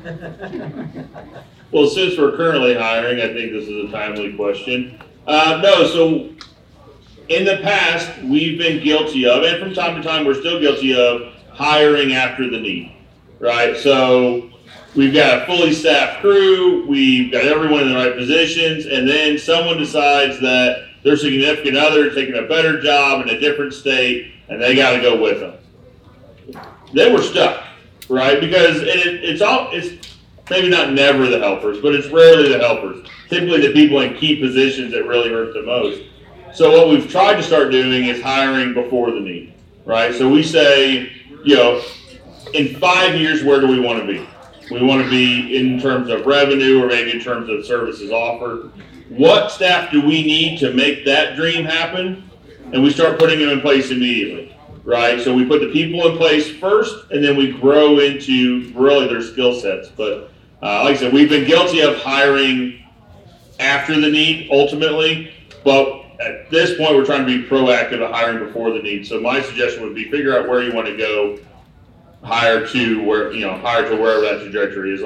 Well, 1.74 1.88
since 1.88 2.16
we're 2.16 2.36
currently 2.36 2.74
hiring, 2.76 3.18
I 3.20 3.34
think 3.34 3.50
this 3.50 3.66
is 3.66 3.88
a 3.88 3.90
timely 3.90 4.32
question. 4.34 5.02
Uh, 5.26 5.60
no, 5.60 5.84
so 5.88 6.30
in 7.28 7.44
the 7.44 7.58
past, 7.64 8.22
we've 8.22 8.56
been 8.56 8.80
guilty 8.80 9.26
of, 9.26 9.42
and 9.42 9.60
from 9.60 9.74
time 9.74 10.00
to 10.00 10.08
time, 10.08 10.24
we're 10.24 10.38
still 10.38 10.60
guilty 10.60 10.94
of 10.94 11.32
hiring 11.50 12.12
after 12.12 12.48
the 12.48 12.60
need, 12.60 12.94
right? 13.38 13.76
So 13.76 14.50
we've 14.94 15.14
got 15.14 15.42
a 15.42 15.46
fully 15.46 15.72
staffed 15.72 16.20
crew, 16.20 16.86
we've 16.86 17.32
got 17.32 17.44
everyone 17.44 17.82
in 17.82 17.88
the 17.90 17.94
right 17.94 18.16
positions, 18.16 18.86
and 18.86 19.08
then 19.08 19.38
someone 19.38 19.78
decides 19.78 20.40
that 20.40 20.88
their 21.02 21.16
significant 21.16 21.76
other 21.76 22.06
is 22.06 22.14
taking 22.14 22.36
a 22.36 22.42
better 22.42 22.80
job 22.80 23.26
in 23.26 23.34
a 23.34 23.38
different 23.38 23.74
state, 23.74 24.32
and 24.48 24.60
they 24.60 24.74
got 24.74 24.96
to 24.96 25.02
go 25.02 25.20
with 25.20 25.40
them. 25.40 26.64
Then 26.92 27.12
we're 27.12 27.22
stuck, 27.22 27.64
right? 28.08 28.40
Because 28.40 28.80
it, 28.80 29.22
it's 29.24 29.42
all 29.42 29.68
it's 29.72 30.16
maybe 30.48 30.68
not 30.68 30.92
never 30.92 31.26
the 31.28 31.38
helpers, 31.38 31.80
but 31.80 31.94
it's 31.94 32.08
rarely 32.08 32.48
the 32.48 32.58
helpers. 32.58 33.06
Typically, 33.28 33.66
the 33.66 33.72
people 33.72 34.00
in 34.00 34.14
key 34.16 34.40
positions 34.40 34.92
that 34.92 35.06
really 35.06 35.30
hurt 35.30 35.54
the 35.54 35.62
most. 35.62 36.02
So 36.54 36.70
what 36.70 36.88
we've 36.88 37.10
tried 37.10 37.34
to 37.34 37.42
start 37.42 37.72
doing 37.72 38.06
is 38.06 38.22
hiring 38.22 38.74
before 38.74 39.10
the 39.10 39.20
need, 39.20 39.54
right? 39.84 40.14
So 40.14 40.30
we 40.30 40.42
say, 40.42 41.10
you 41.44 41.56
know, 41.56 41.82
in 42.54 42.76
five 42.76 43.16
years, 43.16 43.42
where 43.42 43.60
do 43.60 43.66
we 43.66 43.80
want 43.80 44.00
to 44.00 44.06
be? 44.06 44.26
We 44.70 44.82
want 44.82 45.02
to 45.02 45.10
be 45.10 45.56
in 45.56 45.78
terms 45.80 46.08
of 46.08 46.24
revenue 46.24 46.82
or 46.82 46.86
maybe 46.86 47.10
in 47.10 47.20
terms 47.20 47.50
of 47.50 47.66
services 47.66 48.10
offered. 48.10 48.70
What 49.08 49.50
staff 49.50 49.90
do 49.90 50.00
we 50.00 50.22
need 50.22 50.58
to 50.60 50.72
make 50.72 51.04
that 51.04 51.36
dream 51.36 51.64
happen? 51.64 52.30
And 52.72 52.82
we 52.82 52.90
start 52.90 53.18
putting 53.18 53.40
them 53.40 53.50
in 53.50 53.60
place 53.60 53.90
immediately, 53.90 54.56
right? 54.84 55.20
So 55.20 55.34
we 55.34 55.44
put 55.44 55.60
the 55.60 55.70
people 55.70 56.08
in 56.08 56.16
place 56.16 56.50
first, 56.56 57.10
and 57.10 57.22
then 57.22 57.36
we 57.36 57.52
grow 57.52 57.98
into 57.98 58.72
really 58.74 59.06
their 59.06 59.20
skill 59.20 59.60
sets. 59.60 59.88
But 59.88 60.30
uh, 60.62 60.84
like 60.84 60.96
I 60.96 61.00
said, 61.00 61.12
we've 61.12 61.28
been 61.28 61.46
guilty 61.46 61.80
of 61.80 61.96
hiring 61.98 62.82
after 63.60 64.00
the 64.00 64.08
need 64.08 64.48
ultimately, 64.50 65.32
but 65.62 66.02
at 66.20 66.48
this 66.50 66.76
point, 66.78 66.94
we're 66.94 67.04
trying 67.04 67.26
to 67.26 67.42
be 67.42 67.46
proactive 67.46 68.00
at 68.00 68.12
hiring 68.12 68.46
before 68.46 68.72
the 68.72 68.80
need. 68.80 69.06
So 69.06 69.20
my 69.20 69.42
suggestion 69.42 69.82
would 69.82 69.94
be 69.94 70.10
figure 70.10 70.38
out 70.38 70.48
where 70.48 70.62
you 70.62 70.72
want 70.72 70.86
to 70.86 70.96
go, 70.96 71.38
hire 72.24 72.66
to 72.66 73.02
where 73.04 73.32
you 73.32 73.42
know 73.46 73.56
hire 73.58 73.88
to 73.88 73.96
wherever 73.96 74.22
that 74.22 74.42
trajectory 74.42 74.94
is. 74.94 75.02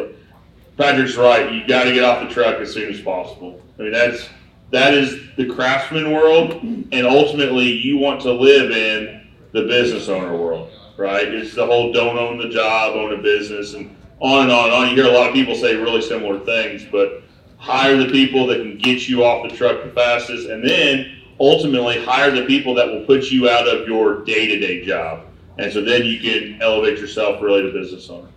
Patrick's 0.77 1.17
right. 1.17 1.53
You 1.53 1.67
got 1.67 1.85
to 1.85 1.93
get 1.93 2.05
off 2.05 2.27
the 2.27 2.33
truck 2.33 2.61
as 2.61 2.73
soon 2.73 2.93
as 2.93 3.01
possible. 3.01 3.61
I 3.79 3.83
mean 3.83 3.93
that's 3.93 4.29
that 4.71 4.95
is 4.95 5.21
the 5.37 5.47
craftsman 5.47 6.13
world, 6.13 6.53
and 6.63 7.07
ultimately 7.07 7.71
you 7.71 7.99
want 7.99 8.21
to 8.23 8.33
live 8.33 8.71
in 8.71 9.27
the 9.53 9.63
business 9.63 10.09
owner 10.09 10.37
world, 10.37 10.71
right? 10.99 11.27
It's 11.27 11.55
the 11.55 11.65
whole 11.65 11.93
don't 11.93 12.19
own 12.19 12.39
the 12.39 12.49
job, 12.49 12.95
own 12.95 13.15
a 13.15 13.23
business, 13.23 13.75
and 13.75 13.97
on 14.21 14.45
and 14.45 14.53
on 14.53 14.65
and 14.67 14.75
on. 14.75 14.89
You 14.91 14.95
hear 14.95 15.07
a 15.07 15.17
lot 15.17 15.29
of 15.29 15.35
people 15.35 15.55
say 15.55 15.75
really 15.75 16.03
similar 16.03 16.39
things, 16.41 16.85
but 16.85 17.23
hire 17.57 17.97
the 17.97 18.11
people 18.11 18.47
that 18.49 18.59
can 18.59 18.77
get 18.77 19.09
you 19.09 19.25
off 19.25 19.49
the 19.49 19.57
truck 19.57 19.83
the 19.83 19.91
fastest, 19.91 20.49
and 20.49 20.63
then 20.63 21.17
ultimately 21.41 22.05
hire 22.05 22.31
the 22.31 22.45
people 22.45 22.75
that 22.75 22.87
will 22.87 23.05
put 23.07 23.31
you 23.31 23.49
out 23.49 23.67
of 23.67 23.89
your 23.89 24.25
day-to-day 24.25 24.85
job. 24.85 25.25
And 25.59 25.73
so 25.73 25.83
then 25.83 26.05
you 26.05 26.21
can 26.21 26.63
elevate 26.63 26.99
yourself 26.99 27.43
really 27.43 27.63
to 27.63 27.73
business 27.73 28.09
owner. 28.09 28.29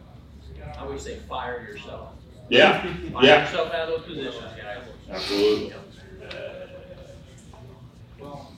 I 0.77 0.85
would 0.85 0.99
say 0.99 1.17
fire 1.29 1.61
yourself. 1.61 2.09
Yeah, 2.49 2.81
Fire 3.13 3.25
yeah, 3.25 3.45
yourself 3.45 3.71
out 3.73 3.87
of 3.87 3.89
those 3.89 4.07
positions, 4.07 4.43
guys. 4.57 4.83
absolutely. 5.09 5.73
Well, 8.19 8.51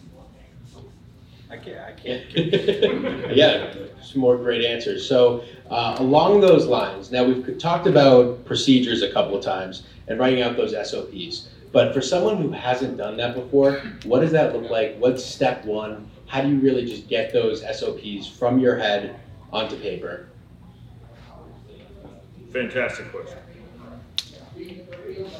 I 1.49 1.57
can't, 1.57 1.79
I 1.79 1.91
can't. 1.91 2.25
yeah, 3.35 3.73
some 4.01 4.21
more 4.21 4.37
great 4.37 4.65
answers. 4.65 5.07
So, 5.07 5.43
uh, 5.69 5.97
along 5.99 6.41
those 6.41 6.65
lines, 6.65 7.11
now 7.11 7.23
we've 7.23 7.57
talked 7.59 7.85
about 7.85 8.43
procedures 8.45 9.03
a 9.03 9.11
couple 9.11 9.35
of 9.35 9.43
times 9.43 9.83
and 10.07 10.17
writing 10.17 10.41
out 10.41 10.55
those 10.55 10.71
SOPs. 10.89 11.49
But 11.71 11.93
for 11.93 12.01
someone 12.01 12.37
who 12.37 12.51
hasn't 12.51 12.97
done 12.97 13.17
that 13.17 13.35
before, 13.35 13.81
what 14.05 14.21
does 14.21 14.31
that 14.31 14.53
look 14.55 14.71
like? 14.71 14.95
What's 14.97 15.23
step 15.23 15.65
one? 15.65 16.09
How 16.27 16.41
do 16.41 16.49
you 16.49 16.59
really 16.59 16.85
just 16.85 17.07
get 17.07 17.31
those 17.31 17.61
SOPs 17.61 18.27
from 18.27 18.59
your 18.59 18.77
head 18.77 19.19
onto 19.51 19.75
paper? 19.77 20.29
Fantastic 22.51 23.11
question. 23.11 23.37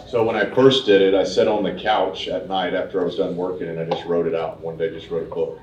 So 0.08 0.24
when 0.24 0.36
I 0.36 0.46
first 0.54 0.86
did 0.86 1.02
it, 1.02 1.13
I 1.13 1.24
sat 1.24 1.48
on 1.48 1.63
the 1.63 1.74
couch 1.74 2.28
at 2.28 2.48
night 2.48 2.74
after 2.74 3.02
I 3.02 3.06
was 3.06 3.16
done 3.16 3.36
working 3.36 3.68
and 3.70 3.80
I 3.80 3.86
just 3.86 4.06
wrote 4.06 4.28
it 4.28 4.36
out. 4.36 4.62
One 4.62 4.78
day, 4.78 4.90
just 4.92 5.10
wrote 5.10 5.24
a 5.24 5.34
book 5.34 5.60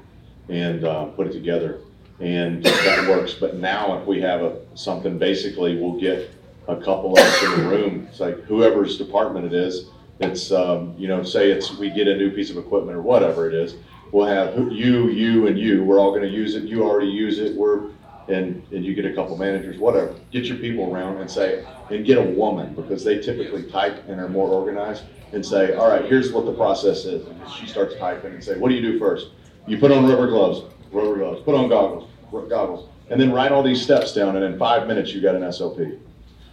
and 0.48 0.84
uh, 0.84 1.06
put 1.06 1.26
it 1.26 1.32
together. 1.32 1.80
And 2.18 2.62
that 2.64 3.08
works. 3.08 3.34
But 3.34 3.56
now 3.56 3.98
if 3.98 4.06
we 4.06 4.20
have 4.20 4.42
a, 4.42 4.60
something, 4.74 5.18
basically 5.18 5.76
we'll 5.76 5.98
get 5.98 6.30
a 6.68 6.76
couple 6.76 7.12
of 7.12 7.18
us 7.18 7.42
in 7.42 7.50
the 7.50 7.68
room. 7.68 8.06
It's 8.10 8.20
like 8.20 8.40
whoever's 8.40 8.98
department 8.98 9.46
it 9.46 9.54
is. 9.54 9.86
It's, 10.18 10.52
um, 10.52 10.94
you 10.98 11.08
know, 11.08 11.22
say 11.22 11.50
it's, 11.50 11.76
we 11.78 11.90
get 11.90 12.06
a 12.06 12.16
new 12.16 12.30
piece 12.30 12.50
of 12.50 12.58
equipment 12.58 12.96
or 12.96 13.02
whatever 13.02 13.48
it 13.48 13.54
is. 13.54 13.76
We'll 14.12 14.26
have 14.26 14.56
you, 14.72 15.08
you, 15.08 15.46
and 15.46 15.58
you. 15.58 15.84
We're 15.84 16.00
all 16.00 16.12
gonna 16.12 16.26
use 16.26 16.54
it. 16.54 16.64
You 16.64 16.82
already 16.84 17.10
use 17.10 17.38
it. 17.38 17.54
We're, 17.54 17.90
and, 18.28 18.62
and 18.72 18.84
you 18.84 18.94
get 18.94 19.04
a 19.04 19.14
couple 19.14 19.36
managers, 19.36 19.78
whatever. 19.78 20.14
Get 20.30 20.44
your 20.44 20.58
people 20.58 20.92
around 20.92 21.18
and 21.18 21.30
say, 21.30 21.64
and 21.90 22.04
get 22.04 22.18
a 22.18 22.22
woman 22.22 22.74
because 22.74 23.04
they 23.04 23.18
typically 23.18 23.64
type 23.64 24.04
and 24.08 24.20
are 24.20 24.28
more 24.28 24.48
organized 24.48 25.04
and 25.32 25.44
say, 25.44 25.74
all 25.74 25.88
right, 25.88 26.04
here's 26.04 26.32
what 26.32 26.44
the 26.44 26.52
process 26.52 27.04
is. 27.04 27.26
And 27.26 27.40
she 27.50 27.66
starts 27.66 27.94
typing 27.96 28.32
and 28.32 28.42
say, 28.42 28.56
what 28.56 28.68
do 28.68 28.74
you 28.74 28.82
do 28.82 28.98
first? 28.98 29.28
You 29.66 29.78
put 29.78 29.92
on 29.92 30.08
rubber 30.08 30.26
gloves, 30.28 30.62
rubber 30.92 31.16
gloves, 31.16 31.42
put 31.42 31.54
on 31.54 31.68
goggles, 31.68 32.08
goggles, 32.48 32.88
and 33.10 33.20
then 33.20 33.32
write 33.32 33.52
all 33.52 33.62
these 33.62 33.82
steps 33.82 34.12
down 34.12 34.36
and 34.36 34.44
in 34.44 34.58
five 34.58 34.86
minutes 34.86 35.12
you 35.12 35.20
got 35.20 35.34
an 35.34 35.52
SOP. 35.52 35.78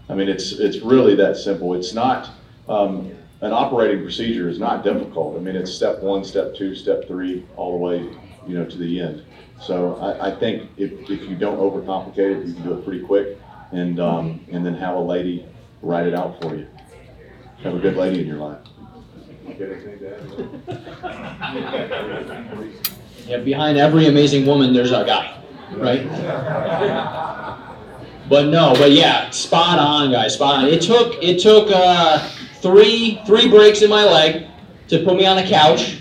I 0.10 0.14
mean, 0.14 0.30
it's, 0.30 0.54
it's 0.54 0.78
really 0.78 1.16
that 1.16 1.38
simple. 1.38 1.74
It's 1.74 1.94
not, 1.94 2.30
um, 2.70 3.12
an 3.42 3.52
operating 3.52 4.02
procedure 4.02 4.50
is 4.50 4.60
not 4.60 4.84
difficult. 4.84 5.38
I 5.38 5.40
mean, 5.40 5.56
it's 5.56 5.72
step 5.72 6.00
one, 6.00 6.24
step 6.24 6.56
two, 6.56 6.74
step 6.76 7.08
three, 7.08 7.46
all 7.56 7.72
the 7.72 7.78
way, 7.78 8.00
you 8.48 8.58
know, 8.58 8.66
to 8.66 8.78
the 8.78 9.00
end. 9.00 9.24
So 9.62 9.96
I, 9.96 10.30
I 10.32 10.36
think 10.36 10.70
if, 10.78 10.92
if 11.10 11.22
you 11.30 11.36
don't 11.36 11.58
overcomplicate 11.58 12.42
it, 12.42 12.48
you 12.48 12.54
can 12.54 12.64
do 12.64 12.74
it 12.74 12.84
pretty 12.84 13.04
quick 13.04 13.38
and, 13.72 14.00
um, 14.00 14.46
and 14.52 14.66
then 14.66 14.74
have 14.76 14.96
a 14.96 15.00
lady 15.00 15.46
write 15.82 16.08
it 16.08 16.14
out 16.14 16.42
for 16.42 16.56
you. 16.56 16.68
Have 17.64 17.76
a 17.76 17.80
good 17.80 17.96
lady 17.96 18.22
in 18.22 18.28
your 18.28 18.38
life. 18.38 18.60
Yeah, 23.28 23.38
behind 23.38 23.78
every 23.78 24.08
amazing 24.08 24.46
woman, 24.46 24.74
there's 24.74 24.92
a 24.92 25.04
guy, 25.06 25.42
right? 25.76 26.06
But 28.30 28.48
no, 28.48 28.74
but 28.74 28.92
yeah, 28.92 29.30
spot 29.32 29.80
on, 29.80 30.12
guys, 30.12 30.34
spot 30.36 30.64
on. 30.64 30.66
It 30.66 30.82
took 30.82 31.16
it 31.24 31.40
took 31.40 31.70
uh, 31.74 32.30
three 32.68 33.22
three 33.26 33.48
breaks 33.50 33.82
in 33.82 33.90
my 33.90 34.04
leg 34.04 34.48
to 34.90 35.04
put 35.04 35.16
me 35.16 35.26
on 35.26 35.38
the 35.38 35.44
couch 35.44 36.00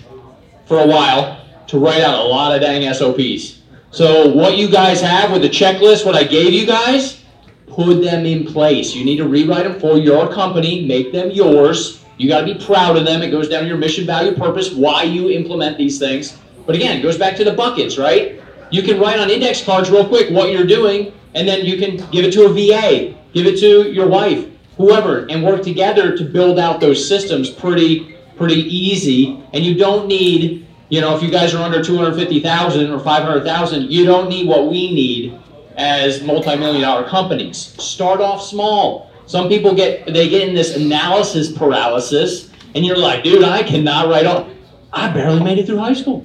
for 0.66 0.80
a 0.80 0.86
while 0.86 1.44
to 1.68 1.78
write 1.78 2.02
out 2.02 2.18
a 2.18 2.28
lot 2.28 2.54
of 2.54 2.60
dang 2.60 2.92
SOPs. 2.92 3.62
So 3.90 4.28
what 4.28 4.56
you 4.56 4.68
guys 4.68 5.00
have 5.00 5.30
with 5.32 5.42
the 5.42 5.48
checklist, 5.48 6.04
what 6.04 6.16
I 6.16 6.24
gave 6.24 6.52
you 6.52 6.66
guys, 6.66 7.22
put 7.68 8.02
them 8.02 8.26
in 8.26 8.44
place. 8.44 8.94
You 8.94 9.04
need 9.04 9.16
to 9.18 9.28
rewrite 9.28 9.64
them 9.64 9.78
for 9.80 9.96
your 9.96 10.32
company, 10.32 10.86
make 10.86 11.12
them 11.12 11.30
yours. 11.30 12.04
You 12.18 12.28
got 12.28 12.40
to 12.40 12.54
be 12.54 12.64
proud 12.64 12.96
of 12.96 13.04
them. 13.04 13.22
It 13.22 13.30
goes 13.30 13.48
down 13.48 13.62
to 13.62 13.68
your 13.68 13.78
mission, 13.78 14.06
value, 14.06 14.34
purpose, 14.34 14.72
why 14.72 15.02
you 15.04 15.30
implement 15.30 15.78
these 15.78 15.98
things. 15.98 16.38
But 16.66 16.74
again, 16.74 16.98
it 16.98 17.02
goes 17.02 17.18
back 17.18 17.36
to 17.36 17.44
the 17.44 17.52
buckets, 17.52 17.98
right? 17.98 18.40
You 18.70 18.82
can 18.82 18.98
write 18.98 19.18
on 19.18 19.30
index 19.30 19.62
cards 19.62 19.90
real 19.90 20.06
quick 20.06 20.30
what 20.30 20.50
you're 20.50 20.66
doing, 20.66 21.12
and 21.34 21.46
then 21.46 21.64
you 21.64 21.78
can 21.78 21.96
give 22.10 22.24
it 22.24 22.32
to 22.32 22.46
a 22.46 22.48
VA, 22.48 23.14
give 23.32 23.46
it 23.46 23.58
to 23.60 23.92
your 23.92 24.08
wife, 24.08 24.46
whoever, 24.76 25.26
and 25.26 25.44
work 25.44 25.62
together 25.62 26.16
to 26.16 26.24
build 26.24 26.58
out 26.58 26.80
those 26.80 27.06
systems 27.06 27.50
pretty, 27.50 28.16
pretty 28.36 28.62
easy. 28.62 29.42
And 29.52 29.64
you 29.64 29.74
don't 29.74 30.06
need, 30.06 30.66
you 30.88 31.00
know, 31.00 31.16
if 31.16 31.22
you 31.22 31.30
guys 31.30 31.54
are 31.54 31.62
under 31.62 31.82
250,000 31.82 32.90
or 32.90 32.98
500,000, 32.98 33.90
you 33.90 34.04
don't 34.04 34.28
need 34.28 34.46
what 34.46 34.70
we 34.70 34.92
need 34.92 35.38
as 35.76 36.22
multi-million 36.22 36.82
dollar 36.82 37.08
companies. 37.08 37.58
Start 37.58 38.20
off 38.20 38.42
small. 38.42 39.10
Some 39.26 39.48
people 39.48 39.74
get 39.74 40.06
they 40.06 40.28
get 40.28 40.48
in 40.48 40.54
this 40.54 40.76
analysis 40.76 41.50
paralysis, 41.50 42.50
and 42.74 42.86
you're 42.86 42.96
like, 42.96 43.24
dude, 43.24 43.42
I 43.42 43.62
cannot 43.62 44.08
write 44.08 44.24
off. 44.24 44.48
I 44.92 45.08
barely 45.12 45.42
made 45.42 45.58
it 45.58 45.66
through 45.66 45.78
high 45.78 45.94
school. 45.94 46.24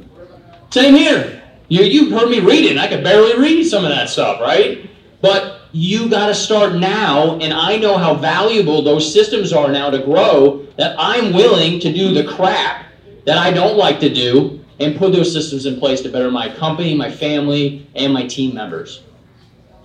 Same 0.69 0.95
here. 0.95 1.41
You 1.67 1.83
you 1.83 2.17
heard 2.17 2.29
me 2.29 2.39
reading. 2.39 2.77
I 2.77 2.87
could 2.87 3.03
barely 3.03 3.39
read 3.41 3.63
some 3.63 3.83
of 3.83 3.89
that 3.89 4.09
stuff, 4.09 4.39
right? 4.39 4.89
But 5.21 5.50
you 5.71 6.09
got 6.09 6.27
to 6.27 6.35
start 6.35 6.75
now, 6.75 7.39
and 7.39 7.53
I 7.53 7.77
know 7.77 7.97
how 7.97 8.15
valuable 8.15 8.81
those 8.81 9.11
systems 9.11 9.53
are 9.53 9.71
now 9.71 9.89
to 9.89 9.99
grow. 9.99 10.65
That 10.77 10.95
I'm 10.97 11.33
willing 11.33 11.79
to 11.81 11.93
do 11.93 12.13
the 12.13 12.23
crap 12.23 12.85
that 13.25 13.37
I 13.37 13.51
don't 13.51 13.77
like 13.77 13.99
to 14.01 14.09
do, 14.09 14.63
and 14.79 14.97
put 14.97 15.13
those 15.13 15.31
systems 15.31 15.65
in 15.65 15.79
place 15.79 16.01
to 16.01 16.09
better 16.09 16.31
my 16.31 16.49
company, 16.55 16.95
my 16.95 17.11
family, 17.11 17.87
and 17.95 18.13
my 18.13 18.25
team 18.25 18.55
members. 18.55 19.03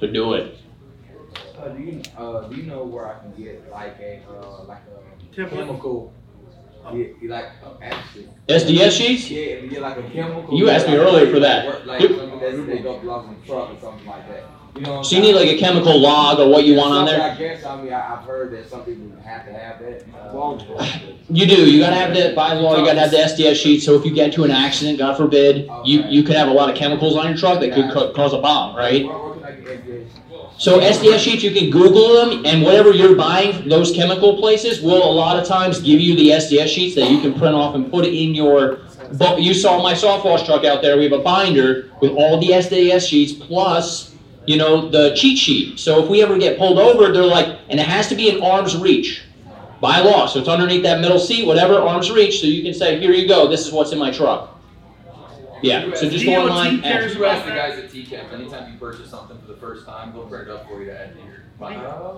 So 0.01 0.07
do 0.07 0.35
it. 0.35 0.59
Uh, 1.59 1.69
do 1.69 1.83
you, 1.83 2.03
uh, 2.17 2.49
do 2.49 2.57
you 2.57 2.63
know 2.65 2.85
where 2.85 3.07
I 3.15 3.19
can 3.19 3.33
get 3.33 3.71
like 3.71 3.99
a, 4.01 4.23
uh, 4.31 4.65
like 4.65 4.79
a 4.89 5.37
Template. 5.37 5.51
chemical, 5.51 6.13
yeah, 6.95 7.07
like, 7.29 7.47
actually. 7.83 8.29
SDS 8.49 8.91
sheets? 8.93 9.31
Yeah, 9.31 9.39
if 9.41 9.65
you 9.65 9.71
get 9.71 9.83
like 9.83 9.99
a 9.99 10.03
chemical. 10.05 10.57
You 10.59 10.71
asked 10.71 10.89
me 10.89 10.97
earlier 10.97 11.31
for 11.31 11.41
that. 11.41 11.67
Work, 11.67 11.87
Like, 11.87 12.01
Yep. 12.01 12.11
something 12.17 12.41
that's, 12.41 12.67
they 12.67 12.79
don't 12.79 13.01
belong 13.01 13.29
in 13.29 13.41
the 13.41 13.47
truck 13.47 13.71
or 13.71 13.81
something 13.81 14.07
like 14.07 14.27
that. 14.29 14.56
You 14.77 14.83
know 14.83 15.03
So 15.03 15.17
you 15.17 15.23
need 15.23 15.35
like 15.35 15.49
a 15.49 15.59
chemical 15.59 15.99
log 15.99 16.39
or 16.39 16.49
what 16.49 16.65
you 16.65 16.77
want 16.77 16.93
on 16.93 17.07
there? 17.07 17.21
I 17.23 17.35
guess, 17.35 17.65
I 17.65 17.81
mean, 17.83 17.93
I, 17.93 18.17
I've 18.19 18.25
heard 18.25 18.53
that 18.53 18.69
some 18.69 18.85
people 18.85 19.07
have 19.25 19.47
to 19.47 19.53
have 19.53 19.79
that. 19.81 20.05
uh, 20.79 20.99
You 21.31 21.47
do. 21.47 21.71
You 21.71 21.81
gotta 21.81 21.97
have 21.97 22.15
that 22.15 22.35
by 22.35 22.53
law. 22.55 22.77
You 22.77 22.85
gotta 22.85 23.01
have 23.01 23.11
the 23.11 23.17
SDS 23.19 23.57
sheet. 23.57 23.81
So 23.83 23.95
if 23.95 24.05
you 24.05 24.13
get 24.13 24.27
into 24.27 24.45
an 24.45 24.51
accident, 24.51 24.99
God 24.99 25.17
forbid, 25.17 25.71
you 25.83 26.01
you 26.01 26.23
could 26.23 26.37
have 26.37 26.49
a 26.49 26.53
lot 26.53 26.69
of 26.71 26.77
chemicals 26.77 27.17
on 27.17 27.29
your 27.29 27.37
truck 27.37 27.61
that 27.61 27.73
could 27.73 27.91
ca- 27.91 28.13
cause 28.13 28.33
a 28.33 28.39
bomb, 28.39 28.77
right? 28.77 29.07
Where, 29.07 29.19
where 29.19 29.35
can 29.35 29.45
I 29.45 29.53
get 29.53 29.87
that? 29.87 30.07
So 30.59 30.81
SDS 30.81 31.19
sheets, 31.19 31.43
you 31.43 31.51
can 31.51 31.71
Google 31.71 32.15
them, 32.15 32.45
and 32.47 32.63
whatever 32.63 32.91
you're 32.91 33.15
buying, 33.17 33.69
those 33.69 33.93
chemical 33.93 34.39
places 34.39 34.81
will 34.81 35.03
a 35.03 35.13
lot 35.13 35.39
of 35.39 35.47
times 35.47 35.81
give 35.81 36.01
you 36.01 36.17
the 36.17 36.31
SDS 36.31 36.69
sheets 36.69 36.95
that 36.95 37.11
you 37.11 37.21
can 37.21 37.35
print 37.35 37.55
off 37.55 37.75
and 37.75 37.91
put 37.91 38.05
it 38.07 38.15
in 38.15 38.35
your. 38.35 38.81
But 39.13 39.41
you 39.43 39.53
saw 39.55 39.83
my 39.83 39.95
soft 39.95 40.25
wash 40.25 40.45
truck 40.45 40.65
out 40.65 40.81
there. 40.83 40.97
We 40.97 41.05
have 41.05 41.13
a 41.13 41.23
binder 41.23 41.91
with 42.01 42.13
all 42.13 42.41
the 42.41 42.49
SDS 42.49 43.07
sheets 43.07 43.33
plus, 43.33 44.16
you 44.47 44.57
know, 44.57 44.89
the 44.89 45.15
cheat 45.15 45.39
sheet. 45.39 45.79
So 45.79 46.03
if 46.03 46.09
we 46.09 46.23
ever 46.23 46.39
get 46.39 46.59
pulled 46.59 46.79
over, 46.79 47.13
they're 47.13 47.25
like, 47.25 47.59
and 47.69 47.79
it 47.81 47.87
has 47.87 48.09
to 48.09 48.15
be 48.15 48.29
in 48.29 48.43
arm's 48.43 48.77
reach 48.77 49.23
by 49.81 50.01
law. 50.01 50.27
So 50.27 50.41
it's 50.41 50.49
underneath 50.49 50.83
that 50.85 51.01
middle 51.01 51.19
seat, 51.19 51.47
whatever, 51.47 51.75
arm's 51.81 52.11
reach. 52.11 52.41
So 52.41 52.47
you 52.47 52.63
can 52.63 52.75
say, 52.75 52.99
here 53.01 53.13
you 53.13 53.29
go. 53.29 53.49
This 53.49 53.67
is 53.67 53.73
what's 53.73 53.93
in 53.93 53.99
my 53.99 54.11
truck. 54.11 54.59
Yeah. 55.63 55.95
So 55.95 56.09
just 56.09 56.25
go 56.25 56.33
DOT 56.33 56.51
online. 56.51 56.83
cares 56.83 57.13
ask- 57.13 57.19
You 57.19 57.25
ask 57.27 57.45
the 57.45 57.51
guys 57.51 57.79
at 57.79 57.91
TCAP, 57.91 58.33
anytime 58.33 58.73
you 58.73 58.79
purchase 58.79 59.11
something 59.11 59.39
for 59.39 59.47
the 59.47 59.59
first 59.59 59.87
time, 59.87 60.13
they'll 60.13 60.27
print 60.27 60.49
it 60.49 60.53
up 60.53 60.69
for 60.69 60.81
you 60.81 60.87
to 60.87 61.01
add 61.01 61.15
to 61.15 61.19
your. 61.19 61.37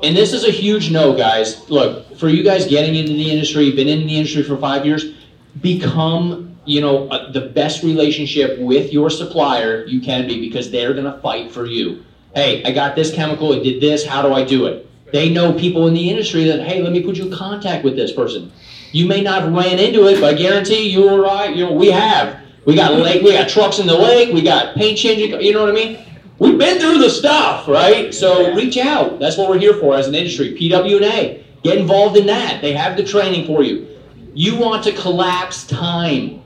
And 0.02 0.16
this 0.16 0.32
is 0.32 0.44
a 0.44 0.50
huge 0.50 0.90
no, 0.90 1.16
guys. 1.16 1.68
Look, 1.70 2.16
for 2.18 2.28
you 2.28 2.42
guys 2.42 2.66
getting 2.66 2.96
into 2.96 3.12
the 3.12 3.30
industry, 3.30 3.70
been 3.70 3.86
in 3.88 4.06
the 4.06 4.16
industry 4.16 4.42
for 4.42 4.56
five 4.56 4.84
years, 4.84 5.14
become, 5.60 6.56
you 6.64 6.80
know, 6.80 7.08
uh, 7.08 7.30
the 7.30 7.42
best 7.42 7.84
relationship 7.84 8.58
with 8.58 8.92
your 8.92 9.10
supplier 9.10 9.84
you 9.86 10.00
can 10.00 10.26
be 10.26 10.40
because 10.40 10.70
they're 10.72 10.92
gonna 10.92 11.18
fight 11.22 11.52
for 11.52 11.66
you. 11.66 12.04
Hey, 12.38 12.62
I 12.62 12.70
got 12.70 12.94
this 12.94 13.12
chemical, 13.12 13.52
it 13.52 13.64
did 13.64 13.80
this, 13.80 14.06
how 14.06 14.22
do 14.22 14.32
I 14.32 14.44
do 14.44 14.66
it? 14.66 14.88
They 15.10 15.28
know 15.28 15.52
people 15.52 15.88
in 15.88 15.94
the 15.94 16.08
industry 16.08 16.44
that, 16.44 16.62
hey, 16.62 16.80
let 16.80 16.92
me 16.92 17.02
put 17.02 17.16
you 17.16 17.24
in 17.24 17.32
contact 17.32 17.82
with 17.82 17.96
this 17.96 18.12
person. 18.12 18.52
You 18.92 19.08
may 19.08 19.22
not 19.22 19.42
have 19.42 19.52
ran 19.52 19.80
into 19.80 20.06
it, 20.06 20.20
but 20.20 20.34
I 20.34 20.38
guarantee 20.38 20.88
you 20.88 21.08
or 21.08 21.20
right. 21.20 21.52
you 21.52 21.66
know, 21.66 21.72
we 21.72 21.90
have. 21.90 22.38
We 22.64 22.76
got 22.76 22.92
lake, 22.92 23.24
we 23.24 23.32
got 23.32 23.48
trucks 23.48 23.80
in 23.80 23.88
the 23.88 23.98
lake, 23.98 24.32
we 24.32 24.42
got 24.42 24.76
paint 24.76 24.96
changing, 24.96 25.40
you 25.40 25.52
know 25.52 25.62
what 25.62 25.70
I 25.70 25.72
mean? 25.72 25.98
We've 26.38 26.56
been 26.56 26.78
through 26.78 26.98
the 26.98 27.10
stuff, 27.10 27.66
right? 27.66 28.14
So 28.14 28.54
reach 28.54 28.76
out. 28.76 29.18
That's 29.18 29.36
what 29.36 29.50
we're 29.50 29.58
here 29.58 29.74
for 29.74 29.96
as 29.96 30.06
an 30.06 30.14
industry. 30.14 30.56
PWNA, 30.56 31.42
get 31.64 31.78
involved 31.78 32.16
in 32.16 32.26
that. 32.26 32.62
They 32.62 32.72
have 32.72 32.96
the 32.96 33.02
training 33.02 33.48
for 33.48 33.64
you. 33.64 33.98
You 34.32 34.56
want 34.56 34.84
to 34.84 34.92
collapse 34.92 35.66
time. 35.66 36.40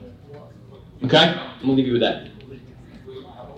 Okay? 1.04 1.18
I'm 1.18 1.60
gonna 1.60 1.72
leave 1.74 1.86
you 1.86 1.92
with 1.92 2.00
that. 2.00 2.28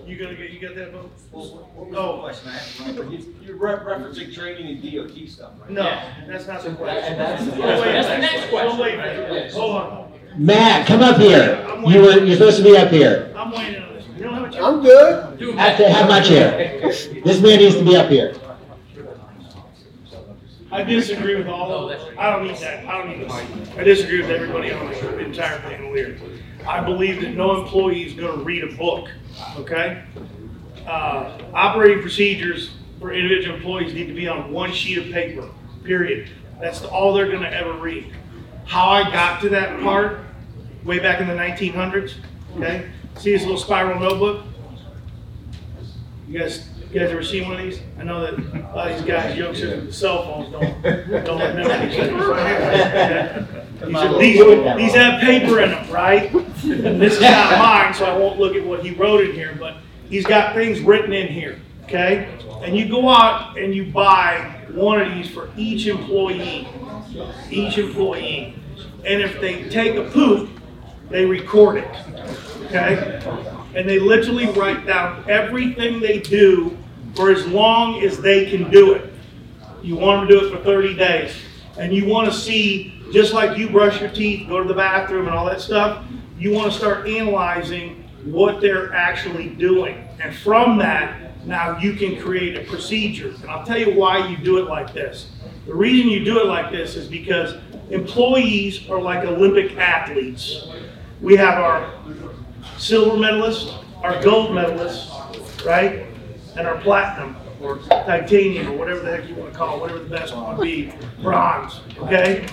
You 0.05 0.17
gonna 0.17 0.35
get, 0.35 0.49
you 0.51 0.59
got 0.59 0.75
that 0.75 0.91
vote? 0.91 1.14
No 1.35 2.19
question, 2.21 2.49
I 2.49 2.53
have, 2.53 3.11
you- 3.11 3.35
you're 3.41 3.57
re- 3.57 3.73
referencing 3.73 4.33
training 4.33 4.67
and 4.67 4.81
DOT 4.81 5.27
stuff, 5.27 5.51
right? 5.61 5.69
No, 5.69 5.83
that's 6.27 6.47
not 6.47 6.63
the 6.63 6.71
question. 6.71 7.03
And 7.13 7.19
that's- 7.19 7.47
Oh, 7.53 7.81
wait, 7.81 7.91
that's 7.91 8.07
the 8.07 8.17
next 8.19 8.49
question. 8.49 8.71
Oh, 8.71 8.81
wait, 8.81 8.97
wait, 8.97 9.51
hold 9.51 9.75
on. 9.75 10.11
Matt, 10.37 10.87
come 10.87 11.01
up 11.01 11.17
here. 11.17 11.65
You 11.87 12.01
were, 12.01 12.19
you're 12.23 12.37
supposed 12.37 12.57
to 12.57 12.63
be 12.63 12.77
up 12.77 12.89
here. 12.89 13.33
I'm 13.35 13.51
waiting 13.51 13.83
on 13.83 13.93
this. 13.95 14.05
You 14.17 14.23
don't 14.23 14.33
have 14.33 14.43
a 14.45 14.51
chair? 14.51 14.63
I'm 14.63 14.81
good. 14.81 15.37
Do 15.39 15.51
Have 15.53 15.77
to 15.77 15.89
have 15.89 16.07
my 16.09 16.21
chair. 16.21 16.79
This 16.81 17.41
man 17.41 17.59
needs 17.59 17.75
to 17.75 17.83
be 17.83 17.95
up 17.97 18.09
here. 18.09 18.33
I 20.71 20.83
disagree 20.83 21.35
with 21.35 21.47
all 21.47 21.71
of 21.89 21.91
it. 21.91 22.17
I 22.17 22.31
don't 22.31 22.47
need 22.47 22.57
that. 22.57 22.85
I 22.85 22.97
don't 22.97 23.09
need 23.17 23.27
this. 23.29 23.77
I 23.77 23.83
disagree 23.83 24.21
with 24.21 24.29
everybody 24.31 24.71
on 24.71 24.87
the 24.89 25.19
entire 25.19 25.59
panel 25.59 25.93
here. 25.93 26.17
I 26.67 26.81
believe 26.83 27.21
that 27.21 27.35
no 27.35 27.61
employee 27.61 28.03
is 28.05 28.13
gonna 28.13 28.41
read 28.43 28.63
a 28.63 28.75
book, 28.75 29.07
okay? 29.57 30.01
Uh, 30.85 31.37
operating 31.53 32.01
procedures 32.01 32.71
for 32.99 33.11
individual 33.11 33.55
employees 33.55 33.93
need 33.93 34.07
to 34.07 34.13
be 34.13 34.27
on 34.27 34.51
one 34.51 34.71
sheet 34.71 34.97
of 34.99 35.11
paper, 35.11 35.49
period. 35.83 36.29
That's 36.61 36.83
all 36.83 37.13
they're 37.13 37.31
gonna 37.31 37.49
ever 37.49 37.73
read. 37.73 38.13
How 38.65 38.89
I 38.89 39.03
got 39.11 39.41
to 39.41 39.49
that 39.49 39.79
part, 39.81 40.19
way 40.83 40.99
back 40.99 41.21
in 41.21 41.27
the 41.27 41.35
nineteen 41.35 41.73
hundreds, 41.73 42.15
okay? 42.55 42.89
See 43.17 43.31
this 43.31 43.41
little 43.41 43.57
spiral 43.57 43.99
notebook? 43.99 44.45
You 46.27 46.39
guys, 46.39 46.69
you 46.91 46.99
guys 46.99 47.11
ever 47.11 47.23
seen 47.23 47.47
one 47.47 47.57
of 47.57 47.63
these? 47.63 47.79
I 47.99 48.03
know 48.03 48.21
that 48.21 48.33
a 48.33 48.75
lot 48.75 48.91
of 48.91 48.97
these 48.97 49.05
guys, 49.07 49.37
youngsters 49.37 49.85
with 49.85 49.95
cell 49.95 50.23
phones 50.23 50.51
don't, 50.51 51.25
don't 51.25 51.39
remember 51.39 51.85
these 51.87 51.95
things, 51.95 52.25
right? 52.25 53.45
These, 53.85 54.37
these, 54.37 54.77
these 54.77 54.93
have 54.95 55.19
paper 55.21 55.59
in 55.61 55.71
them, 55.71 55.91
right? 55.91 56.31
And 56.33 57.01
this 57.01 57.15
is 57.15 57.21
not 57.21 57.59
mine, 57.59 57.93
so 57.93 58.05
I 58.05 58.17
won't 58.17 58.39
look 58.39 58.55
at 58.55 58.65
what 58.65 58.83
he 58.83 58.91
wrote 58.91 59.21
in 59.23 59.33
here, 59.33 59.55
but 59.59 59.77
he's 60.09 60.25
got 60.25 60.53
things 60.53 60.81
written 60.81 61.13
in 61.13 61.27
here, 61.27 61.59
okay? 61.83 62.29
And 62.63 62.77
you 62.77 62.87
go 62.89 63.09
out 63.09 63.57
and 63.57 63.73
you 63.73 63.91
buy 63.91 64.61
one 64.71 65.01
of 65.01 65.13
these 65.13 65.29
for 65.29 65.49
each 65.57 65.87
employee, 65.87 66.67
each 67.49 67.77
employee. 67.77 68.55
And 69.05 69.21
if 69.21 69.39
they 69.39 69.69
take 69.69 69.95
a 69.95 70.09
poop, 70.09 70.49
they 71.09 71.25
record 71.25 71.77
it, 71.77 71.95
okay? 72.65 73.21
And 73.75 73.87
they 73.87 73.99
literally 73.99 74.47
write 74.47 74.85
down 74.85 75.23
everything 75.29 75.99
they 75.99 76.19
do 76.19 76.77
for 77.15 77.29
as 77.29 77.45
long 77.47 78.01
as 78.01 78.19
they 78.19 78.49
can 78.49 78.69
do 78.71 78.93
it. 78.93 79.13
You 79.81 79.95
want 79.95 80.21
them 80.21 80.29
to 80.29 80.39
do 80.39 80.47
it 80.47 80.57
for 80.57 80.63
30 80.63 80.95
days. 80.95 81.35
And 81.77 81.93
you 81.93 82.05
want 82.05 82.31
to 82.31 82.37
see, 82.37 83.03
just 83.11 83.33
like 83.33 83.57
you 83.57 83.69
brush 83.69 84.01
your 84.01 84.09
teeth, 84.09 84.47
go 84.47 84.61
to 84.61 84.67
the 84.67 84.73
bathroom 84.73 85.27
and 85.27 85.35
all 85.35 85.45
that 85.45 85.61
stuff, 85.61 86.03
you 86.37 86.51
want 86.51 86.71
to 86.71 86.77
start 86.77 87.07
analyzing 87.07 88.04
what 88.25 88.61
they're 88.61 88.93
actually 88.93 89.49
doing. 89.49 90.07
And 90.19 90.35
from 90.35 90.77
that, 90.79 91.45
now 91.45 91.77
you 91.77 91.93
can 91.93 92.19
create 92.21 92.57
a 92.57 92.69
procedure. 92.69 93.29
And 93.41 93.49
I'll 93.49 93.65
tell 93.65 93.77
you 93.77 93.93
why 93.93 94.27
you 94.27 94.37
do 94.37 94.57
it 94.57 94.65
like 94.65 94.93
this. 94.93 95.31
The 95.67 95.75
reason 95.75 96.09
you 96.09 96.23
do 96.23 96.39
it 96.39 96.45
like 96.45 96.71
this 96.71 96.95
is 96.95 97.07
because 97.07 97.55
employees 97.89 98.89
are 98.89 99.01
like 99.01 99.23
Olympic 99.25 99.77
athletes. 99.77 100.67
We 101.21 101.35
have 101.35 101.57
our 101.59 101.93
silver 102.77 103.17
medalists, 103.17 103.83
our 104.03 104.21
gold 104.21 104.51
medalists, 104.51 105.65
right? 105.65 106.05
and 106.57 106.67
our 106.67 106.77
platinum 106.77 107.35
or 107.61 107.77
titanium 107.77 108.67
or 108.69 108.77
whatever 108.77 108.99
the 109.01 109.17
heck 109.17 109.29
you 109.29 109.35
wanna 109.35 109.51
call 109.51 109.77
it, 109.77 109.81
whatever 109.81 109.99
the 109.99 110.09
best 110.09 110.35
one 110.35 110.57
would 110.57 110.63
be, 110.63 110.91
bronze, 111.21 111.81
okay? 111.97 112.47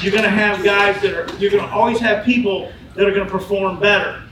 You're 0.00 0.12
gonna 0.12 0.28
have 0.28 0.64
guys 0.64 1.00
that 1.02 1.14
are, 1.14 1.36
you're 1.38 1.50
gonna 1.50 1.72
always 1.72 1.98
have 2.00 2.24
people 2.24 2.72
that 2.94 3.06
are 3.06 3.12
gonna 3.12 3.30
perform 3.30 3.78
better. 3.78 4.22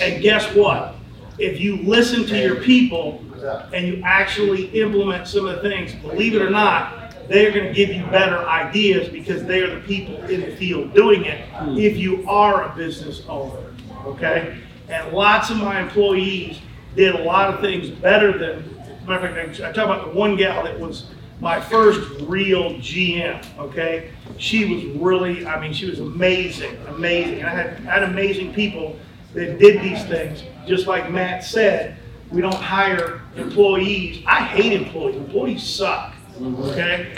And 0.00 0.22
guess 0.22 0.52
what? 0.54 0.96
If 1.38 1.60
you 1.60 1.78
listen 1.78 2.26
to 2.26 2.38
your 2.38 2.56
people 2.56 3.24
and 3.72 3.86
you 3.86 4.02
actually 4.04 4.66
implement 4.80 5.26
some 5.26 5.46
of 5.46 5.56
the 5.56 5.68
things, 5.68 5.94
believe 5.94 6.34
it 6.34 6.42
or 6.42 6.50
not, 6.50 7.28
they're 7.28 7.50
gonna 7.50 7.72
give 7.72 7.88
you 7.88 8.04
better 8.06 8.38
ideas 8.46 9.08
because 9.08 9.44
they 9.44 9.62
are 9.62 9.74
the 9.74 9.80
people 9.86 10.16
in 10.24 10.42
the 10.42 10.56
field 10.56 10.94
doing 10.94 11.24
it 11.24 11.44
if 11.70 11.96
you 11.96 12.28
are 12.28 12.70
a 12.70 12.76
business 12.76 13.22
owner, 13.28 13.74
okay? 14.04 14.58
And 14.88 15.12
lots 15.12 15.50
of 15.50 15.56
my 15.56 15.80
employees 15.80 16.60
did 16.94 17.14
a 17.14 17.22
lot 17.22 17.52
of 17.52 17.60
things 17.60 17.88
better 17.88 18.36
than, 18.36 18.62
matter 19.06 19.26
of 19.26 19.34
fact, 19.34 19.60
I 19.60 19.72
talk 19.72 19.86
about 19.86 20.12
the 20.12 20.18
one 20.18 20.36
gal 20.36 20.64
that 20.64 20.78
was 20.78 21.10
my 21.40 21.60
first 21.60 22.20
real 22.22 22.74
GM, 22.74 23.42
okay? 23.58 24.10
She 24.38 24.72
was 24.72 24.84
really, 24.96 25.46
I 25.46 25.60
mean, 25.60 25.72
she 25.72 25.88
was 25.88 25.98
amazing, 26.00 26.76
amazing. 26.88 27.40
And 27.40 27.46
I 27.46 27.50
had, 27.50 27.86
I 27.86 27.94
had 27.98 28.02
amazing 28.04 28.54
people 28.54 28.96
that 29.34 29.58
did 29.58 29.82
these 29.82 30.04
things. 30.04 30.42
Just 30.66 30.86
like 30.86 31.10
Matt 31.10 31.44
said, 31.44 31.96
we 32.30 32.40
don't 32.40 32.54
hire 32.54 33.20
employees. 33.36 34.22
I 34.26 34.42
hate 34.42 34.72
employees. 34.72 35.16
Employees 35.16 35.62
suck, 35.62 36.14
okay? 36.40 37.14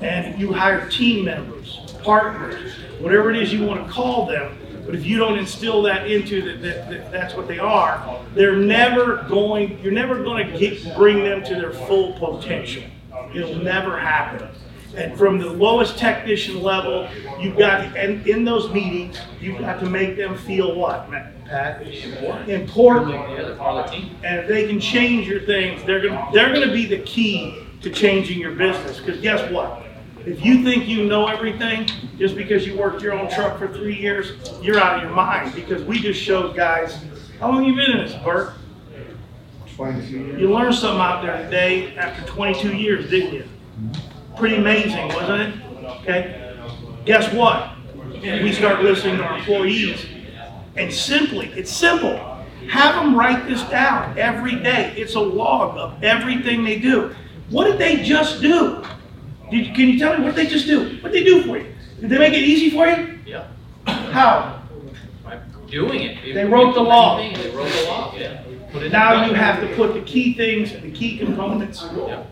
And 0.00 0.40
you 0.40 0.52
hire 0.52 0.88
team 0.88 1.24
members, 1.24 1.94
partners, 2.02 2.72
whatever 2.98 3.30
it 3.30 3.36
is 3.36 3.52
you 3.52 3.64
want 3.64 3.86
to 3.86 3.92
call 3.92 4.26
them. 4.26 4.56
But 4.84 4.94
if 4.94 5.06
you 5.06 5.18
don't 5.18 5.38
instill 5.38 5.82
that 5.82 6.10
into 6.10 6.42
that, 6.42 6.62
that, 6.62 6.90
that 6.90 7.12
that's 7.12 7.34
what 7.34 7.46
they 7.46 7.58
are, 7.58 8.20
they're 8.34 8.56
never 8.56 9.24
going, 9.28 9.78
you're 9.80 9.92
never 9.92 10.22
going 10.22 10.50
to 10.50 10.58
get, 10.58 10.96
bring 10.96 11.22
them 11.22 11.44
to 11.44 11.54
their 11.54 11.72
full 11.72 12.14
potential. 12.14 12.82
It'll 13.34 13.62
never 13.62 13.98
happen. 13.98 14.48
And 14.96 15.16
from 15.16 15.38
the 15.38 15.48
lowest 15.48 15.96
technician 15.98 16.60
level, 16.62 17.08
you've 17.38 17.56
got, 17.56 17.96
and 17.96 18.26
in 18.26 18.44
those 18.44 18.72
meetings, 18.72 19.18
you've 19.40 19.60
got 19.60 19.78
to 19.80 19.86
make 19.88 20.16
them 20.16 20.36
feel 20.36 20.74
what, 20.74 21.08
Matt- 21.08 21.32
Pat? 21.50 21.82
Important. 22.48 23.10
Yeah, 23.10 23.42
they're 23.42 23.56
part 23.56 23.84
of 23.84 23.90
the 23.90 23.96
team. 23.96 24.16
And 24.22 24.38
if 24.40 24.48
they 24.48 24.66
can 24.68 24.80
change 24.80 25.26
your 25.26 25.40
things, 25.40 25.82
they're 25.84 26.00
gonna, 26.00 26.30
they're 26.32 26.54
gonna 26.54 26.72
be 26.72 26.86
the 26.86 26.98
key 26.98 27.66
to 27.82 27.90
changing 27.90 28.38
your 28.38 28.52
business. 28.52 29.00
Because 29.00 29.20
guess 29.20 29.50
what? 29.50 29.84
If 30.24 30.44
you 30.44 30.62
think 30.62 30.86
you 30.86 31.06
know 31.06 31.26
everything, 31.26 31.88
just 32.18 32.36
because 32.36 32.66
you 32.66 32.76
worked 32.78 33.02
your 33.02 33.14
own 33.14 33.30
truck 33.30 33.58
for 33.58 33.68
three 33.68 33.96
years, 33.96 34.32
you're 34.62 34.78
out 34.78 34.98
of 34.98 35.02
your 35.02 35.12
mind. 35.12 35.54
Because 35.54 35.82
we 35.82 35.98
just 35.98 36.20
showed 36.20 36.54
guys, 36.54 36.98
how 37.40 37.50
long 37.50 37.64
you 37.64 37.74
been 37.74 37.92
in 37.92 37.98
this, 37.98 38.14
Bert? 38.22 38.52
You 40.38 40.52
learned 40.52 40.74
something 40.74 41.00
out 41.00 41.22
there 41.22 41.42
today 41.42 41.96
after 41.96 42.22
22 42.30 42.76
years, 42.76 43.08
didn't 43.10 43.32
you? 43.34 43.44
Pretty 44.36 44.56
amazing, 44.56 45.08
wasn't 45.08 45.54
it? 45.54 45.84
Okay? 46.02 46.56
Guess 47.06 47.32
what? 47.32 47.70
We 48.22 48.52
start 48.52 48.82
listening 48.82 49.16
to 49.16 49.24
our 49.24 49.38
employees, 49.38 50.04
and 50.76 50.92
simply, 50.92 51.46
it's 51.56 51.70
simple. 51.70 52.16
Have 52.68 52.94
them 52.94 53.16
write 53.16 53.48
this 53.48 53.62
down 53.64 54.16
every 54.18 54.56
day. 54.56 54.94
It's 54.96 55.14
a 55.14 55.20
log 55.20 55.76
of 55.76 56.02
everything 56.02 56.64
they 56.64 56.78
do. 56.78 57.14
What 57.48 57.64
did 57.64 57.78
they 57.78 58.02
just 58.02 58.40
do? 58.40 58.84
Did, 59.50 59.74
can 59.74 59.88
you 59.88 59.98
tell 59.98 60.16
me 60.16 60.24
what 60.24 60.36
did 60.36 60.46
they 60.46 60.50
just 60.50 60.66
do? 60.66 60.98
What 61.00 61.12
they 61.12 61.24
do 61.24 61.42
for 61.42 61.58
you? 61.58 61.66
Did 62.00 62.10
they 62.10 62.18
make 62.18 62.34
it 62.34 62.42
easy 62.42 62.70
for 62.70 62.86
you? 62.86 63.18
Yeah. 63.26 63.48
How? 63.86 64.62
By 65.24 65.40
doing 65.68 66.02
it. 66.02 66.34
They 66.34 66.44
wrote 66.44 66.74
the 66.74 66.80
law. 66.80 67.18
They 67.18 67.50
wrote 67.50 67.72
the 67.72 67.84
law, 67.86 68.14
yeah. 68.16 68.42
Put 68.72 68.82
it 68.82 68.86
in 68.86 68.92
Now 68.92 69.26
you 69.26 69.34
have 69.34 69.60
to 69.60 69.74
put 69.74 69.94
the 69.94 70.02
key 70.02 70.34
things, 70.34 70.72
the 70.72 70.92
key 70.92 71.18
components 71.18 71.84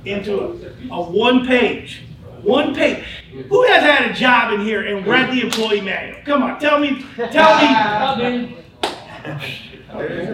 into 0.05 0.41
a, 0.41 0.95
a 0.95 1.11
one 1.11 1.45
page, 1.45 2.03
one 2.43 2.75
page. 2.75 3.05
Who 3.49 3.63
has 3.65 3.83
had 3.83 4.11
a 4.11 4.15
job 4.15 4.53
in 4.55 4.61
here 4.61 4.83
and 4.97 5.07
read 5.07 5.31
the 5.33 5.43
employee 5.43 5.81
manual? 5.81 6.19
Come 6.25 6.43
on, 6.43 6.59
tell 6.59 6.79
me, 6.79 7.05
tell 7.31 7.57
me. 7.59 8.55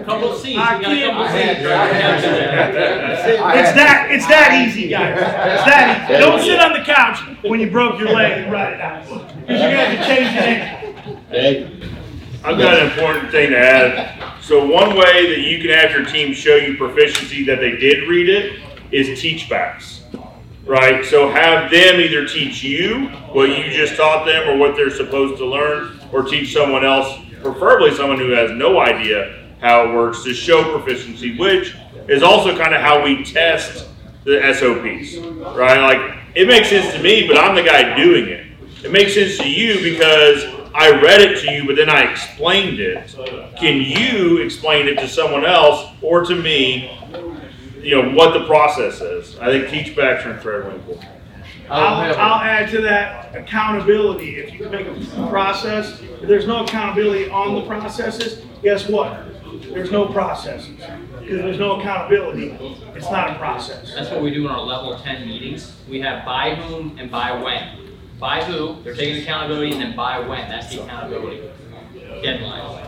Couple 0.05 0.31
of 0.33 0.41
Cs, 0.41 0.57
I 0.57 0.81
got 0.81 0.91
a 0.91 1.01
couple 1.05 1.23
of 1.23 1.31
can't- 1.31 1.57
Cs. 1.57 1.65
It's 3.55 3.73
that, 3.75 4.07
it's 4.11 4.27
that 4.27 4.67
easy, 4.67 4.89
guys. 4.89 5.17
It's 5.17 5.65
that 5.65 6.09
easy. 6.11 6.19
Don't 6.19 6.41
sit 6.41 6.59
on 6.59 6.73
the 6.73 6.83
couch 6.83 7.19
when 7.43 7.59
you 7.59 7.71
broke 7.71 7.97
your 7.99 8.09
leg 8.11 8.43
and 8.43 8.51
write 8.51 8.73
it 8.73 8.81
out. 8.81 9.03
Because 9.05 9.61
you're 9.61 9.71
gonna 9.71 9.85
have 9.85 9.97
to 9.97 10.05
change 10.05 10.33
your 10.35 10.43
in. 10.43 11.23
Hey, 11.29 11.79
I've 12.43 12.57
got 12.57 12.79
an 12.79 12.87
important 12.91 13.31
thing 13.31 13.51
to 13.51 13.57
add. 13.57 14.41
So 14.41 14.65
one 14.67 14.95
way 14.95 15.27
that 15.35 15.39
you 15.39 15.59
can 15.59 15.69
have 15.71 15.91
your 15.91 16.05
team 16.05 16.33
show 16.33 16.55
you 16.55 16.77
proficiency 16.77 17.43
that 17.45 17.59
they 17.59 17.77
did 17.77 18.07
read 18.07 18.29
it 18.29 18.59
is 18.91 19.19
teach 19.19 19.49
backs. 19.49 20.01
Right? 20.65 21.05
So 21.05 21.29
have 21.29 21.69
them 21.69 21.99
either 21.99 22.27
teach 22.27 22.63
you 22.63 23.07
what 23.31 23.49
you 23.49 23.69
just 23.71 23.95
taught 23.95 24.25
them 24.25 24.49
or 24.49 24.57
what 24.57 24.75
they're 24.75 24.89
supposed 24.89 25.37
to 25.37 25.45
learn, 25.45 25.99
or 26.11 26.23
teach 26.23 26.53
someone 26.53 26.83
else, 26.83 27.19
preferably 27.41 27.93
someone 27.93 28.17
who 28.17 28.31
has 28.31 28.51
no 28.51 28.79
idea 28.79 29.47
how 29.61 29.87
it 29.87 29.93
works, 29.93 30.23
to 30.23 30.33
show 30.33 30.63
proficiency, 30.77 31.37
which 31.37 31.75
is 32.07 32.23
also 32.23 32.57
kind 32.57 32.73
of 32.73 32.81
how 32.81 33.03
we 33.03 33.23
test 33.23 33.87
the 34.23 34.41
SOPs. 34.53 35.17
Right? 35.55 35.79
Like 35.79 36.17
it 36.35 36.47
makes 36.47 36.69
sense 36.69 36.93
to 36.95 37.01
me, 37.01 37.27
but 37.27 37.37
I'm 37.37 37.55
the 37.55 37.63
guy 37.63 37.95
doing 37.95 38.27
it. 38.27 38.45
It 38.83 38.91
makes 38.91 39.13
sense 39.13 39.37
to 39.37 39.49
you 39.49 39.79
because 39.81 40.43
I 40.75 40.91
read 41.01 41.21
it 41.21 41.41
to 41.41 41.51
you, 41.51 41.65
but 41.65 41.75
then 41.75 41.89
I 41.89 42.11
explained 42.11 42.79
it. 42.79 43.15
Can 43.57 43.81
you 43.81 44.39
explain 44.39 44.87
it 44.87 44.99
to 44.99 45.07
someone 45.07 45.45
else 45.45 45.95
or 46.01 46.25
to 46.25 46.35
me? 46.35 46.91
You 47.85 48.01
know 48.01 48.09
what 48.15 48.33
the 48.33 48.45
process 48.45 48.99
is. 48.99 49.37
I 49.37 49.45
think 49.45 49.69
teach 49.69 49.95
backs 49.95 50.25
are 50.25 50.31
incredibly 50.31 50.73
important. 50.73 51.05
I'll, 51.69 52.15
I'll 52.19 52.41
add 52.41 52.69
to 52.71 52.81
that 52.81 53.35
accountability. 53.35 54.37
If 54.39 54.53
you 54.53 54.59
can 54.59 54.71
make 54.71 54.87
a 54.87 55.27
process, 55.29 56.01
if 56.01 56.21
there's 56.21 56.47
no 56.47 56.63
accountability 56.63 57.29
on 57.29 57.53
the 57.53 57.61
processes, 57.67 58.43
guess 58.63 58.89
what? 58.89 59.27
There's 59.71 59.91
no 59.91 60.07
processes. 60.07 60.75
Because 61.19 61.41
there's 61.41 61.59
no 61.59 61.79
accountability, 61.79 62.57
it's 62.95 63.11
not 63.11 63.31
a 63.31 63.35
process. 63.35 63.93
That's 63.93 64.09
what 64.09 64.23
we 64.23 64.31
do 64.31 64.45
in 64.45 64.51
our 64.51 64.61
level 64.61 64.97
ten 64.99 65.27
meetings. 65.27 65.75
We 65.87 66.01
have 66.01 66.25
by 66.25 66.55
whom 66.55 66.97
and 66.97 67.11
by 67.11 67.39
when. 67.39 67.97
By 68.19 68.43
who, 68.43 68.81
they're 68.81 68.95
taking 68.95 69.21
accountability, 69.21 69.73
and 69.73 69.81
then 69.81 69.95
by 69.95 70.19
when, 70.19 70.49
that's 70.49 70.73
the 70.73 70.83
accountability. 70.83 71.49
Deadline. 72.23 72.87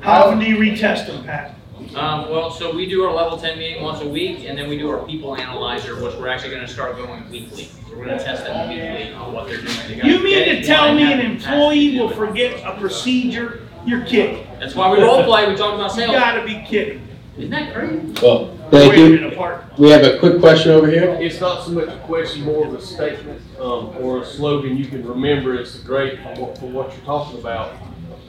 How 0.00 0.24
often 0.24 0.40
do 0.40 0.46
you 0.46 0.56
retest 0.56 1.06
them, 1.06 1.22
Pat? 1.24 1.54
Um, 1.96 2.28
well, 2.30 2.50
so 2.50 2.74
we 2.74 2.86
do 2.86 3.04
our 3.04 3.12
level 3.14 3.38
ten 3.38 3.58
meeting 3.58 3.82
once 3.82 4.02
a 4.02 4.08
week, 4.08 4.44
and 4.46 4.56
then 4.58 4.68
we 4.68 4.76
do 4.76 4.90
our 4.90 5.04
people 5.06 5.34
analyzer, 5.34 5.94
which 6.02 6.14
we're 6.16 6.28
actually 6.28 6.50
gonna 6.50 6.68
start 6.68 6.94
going 6.96 7.28
weekly. 7.30 7.64
So 7.88 7.96
we're 7.96 8.04
gonna 8.04 8.22
test 8.22 8.44
them 8.44 8.68
weekly 8.68 9.14
on 9.14 9.32
what 9.32 9.48
they're 9.48 9.62
doing. 9.62 9.76
They 9.88 9.94
You 10.06 10.22
mean 10.22 10.44
to 10.44 10.62
tell 10.62 10.94
me 10.94 11.10
an 11.10 11.20
have 11.20 11.20
it, 11.20 11.38
pass 11.40 11.46
employee 11.46 11.98
will 11.98 12.10
forget 12.10 12.62
a 12.66 12.78
procedure? 12.78 13.62
You're 13.86 14.04
kidding. 14.04 14.46
That's 14.60 14.74
why 14.74 14.90
we 14.92 15.00
role 15.02 15.24
play, 15.24 15.48
we 15.48 15.54
talk 15.56 15.74
about 15.74 15.94
You 15.94 16.02
sales. 16.02 16.12
gotta 16.12 16.44
be 16.44 16.62
kidding. 16.68 17.00
Isn't 17.38 17.50
that 17.50 17.72
crazy? 17.74 18.12
well, 18.22 18.56
thank 18.70 18.92
Waving 18.92 19.12
you. 19.20 19.26
it 19.26 19.32
apart. 19.32 19.64
We 19.78 19.90
have 19.90 20.02
a 20.04 20.18
quick 20.18 20.38
question 20.40 20.72
over 20.72 20.88
here. 20.88 21.16
It's 21.20 21.40
not 21.40 21.64
so 21.64 21.70
much 21.70 21.88
a 21.88 21.96
question, 22.04 22.42
more 22.44 22.66
of 22.66 22.74
a 22.74 22.80
statement, 22.80 23.40
um, 23.58 23.94
or 24.00 24.22
a 24.22 24.26
slogan 24.26 24.76
you 24.76 24.86
can 24.86 25.06
remember. 25.06 25.54
It's 25.54 25.78
great 25.78 26.18
for 26.20 26.34
what, 26.40 26.58
for 26.58 26.66
what 26.66 26.94
you're 26.94 27.04
talking 27.06 27.38
about. 27.38 27.72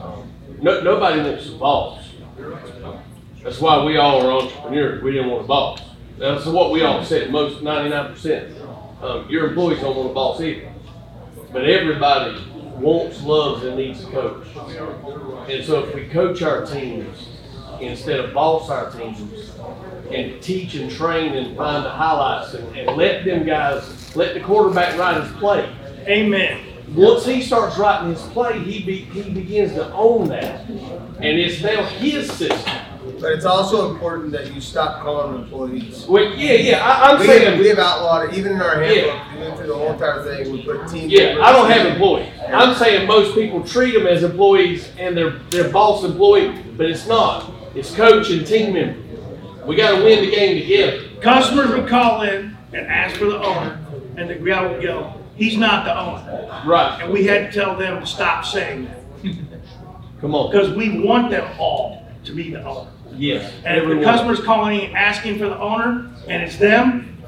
Um, 0.00 0.30
No, 0.62 0.80
nobody 0.80 1.20
wants 1.20 1.48
a 1.48 1.52
boss. 1.52 2.04
That's 3.42 3.60
why 3.60 3.84
we 3.84 3.96
all 3.96 4.26
are 4.26 4.32
entrepreneurs. 4.42 5.02
We 5.02 5.12
didn't 5.12 5.30
want 5.30 5.44
a 5.44 5.48
boss. 5.48 5.80
That's 6.18 6.44
what 6.46 6.72
we 6.72 6.82
all 6.82 7.04
said, 7.04 7.30
most 7.30 7.62
ninety-nine 7.62 8.12
percent. 8.12 8.54
Um, 9.00 9.28
your 9.30 9.48
employees 9.48 9.80
don't 9.80 9.96
want 9.96 10.10
a 10.10 10.12
boss 10.12 10.40
either. 10.40 10.72
But 11.52 11.64
everybody 11.64 12.44
wants, 12.76 13.22
loves, 13.22 13.64
and 13.64 13.76
needs 13.76 14.04
a 14.04 14.06
coach. 14.08 14.46
And 15.48 15.64
so 15.64 15.84
if 15.84 15.94
we 15.94 16.08
coach 16.08 16.42
our 16.42 16.66
teams 16.66 17.28
instead 17.80 18.18
of 18.20 18.34
boss 18.34 18.68
our 18.70 18.90
teams 18.90 19.52
and 20.10 20.42
teach 20.42 20.74
and 20.74 20.90
train 20.90 21.34
and 21.34 21.56
find 21.56 21.84
the 21.84 21.90
highlights 21.90 22.54
and, 22.54 22.76
and 22.76 22.96
let 22.96 23.24
them 23.24 23.46
guys, 23.46 24.16
let 24.16 24.34
the 24.34 24.40
quarterback 24.40 24.98
write 24.98 25.22
his 25.22 25.32
play. 25.36 25.72
Amen. 26.08 26.64
Once 26.94 27.24
he 27.24 27.40
starts 27.40 27.78
writing 27.78 28.10
his 28.12 28.22
play, 28.32 28.58
he 28.58 28.82
be, 28.82 29.02
he 29.02 29.30
begins 29.30 29.74
to 29.74 29.92
own 29.92 30.28
that. 30.28 30.68
And 30.68 31.38
it's 31.38 31.62
now 31.62 31.84
his 31.84 32.32
system. 32.32 32.68
But 33.20 33.32
it's 33.32 33.44
also 33.44 33.90
important 33.90 34.32
that 34.32 34.52
you 34.54 34.60
stop 34.60 35.02
calling 35.02 35.32
them 35.32 35.42
employees. 35.44 36.06
Well, 36.06 36.24
yeah, 36.36 36.52
yeah, 36.52 36.84
I, 36.86 37.10
I'm 37.12 37.20
we 37.20 37.26
saying. 37.26 37.50
Have, 37.50 37.58
we 37.58 37.68
have 37.68 37.78
outlawed 37.78 38.28
it, 38.32 38.38
even 38.38 38.52
in 38.52 38.60
our 38.62 38.80
handbook, 38.82 39.04
Yeah. 39.14 39.34
we 39.34 39.40
went 39.42 39.56
through 39.56 39.66
the 39.66 39.74
whole 39.76 39.92
entire 39.92 40.22
thing, 40.22 40.52
we 40.52 40.62
put 40.64 40.88
team. 40.88 41.08
Yeah. 41.10 41.38
I 41.42 41.52
don't 41.52 41.70
have 41.70 41.86
employees. 41.86 42.28
I'm 42.48 42.74
saying 42.76 43.06
most 43.08 43.34
people 43.34 43.62
treat 43.64 43.92
them 43.94 44.06
as 44.06 44.22
employees 44.22 44.90
and 44.98 45.16
they're, 45.16 45.38
they're 45.50 45.70
boss 45.70 46.04
employee, 46.04 46.54
but 46.76 46.86
it's 46.86 47.06
not. 47.06 47.50
It's 47.74 47.94
coach 47.94 48.30
and 48.30 48.46
team 48.46 48.72
member. 48.74 49.00
We 49.66 49.76
gotta 49.76 50.02
win 50.02 50.24
the 50.24 50.30
game 50.30 50.60
together. 50.62 51.04
Customers 51.20 51.70
would 51.70 51.88
call 51.88 52.22
in 52.22 52.56
and 52.72 52.86
ask 52.86 53.16
for 53.16 53.26
the 53.26 53.38
owner, 53.42 53.78
and 54.16 54.30
the 54.30 54.34
guy 54.36 54.66
would 54.66 54.82
go, 54.82 55.12
he's 55.36 55.56
not 55.56 55.84
the 55.84 55.98
owner. 55.98 56.62
Right, 56.66 57.02
And 57.02 57.12
we 57.12 57.24
had 57.24 57.52
to 57.52 57.58
tell 57.60 57.76
them 57.76 58.00
to 58.00 58.06
stop 58.06 58.44
saying 58.44 58.84
that. 58.86 59.60
come 60.20 60.34
on. 60.34 60.50
Because 60.50 60.74
we 60.74 61.00
want 61.00 61.30
them 61.30 61.48
all 61.58 62.04
to 62.24 62.34
be 62.34 62.50
the 62.50 62.62
owner. 62.64 62.90
Yes. 63.16 63.52
And 63.64 63.76
if 63.76 63.88
the 63.88 64.04
customer's 64.04 64.40
calling, 64.40 64.94
asking 64.94 65.38
for 65.38 65.48
the 65.48 65.58
owner, 65.58 66.10
and 66.28 66.42
it's 66.42 66.56
them, 66.56 67.22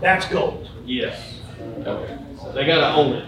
that's 0.00 0.26
gold. 0.26 0.68
Yes. 0.84 1.40
Okay. 1.86 2.18
They 2.54 2.66
gotta 2.66 2.96
own 2.96 3.12
it. 3.12 3.26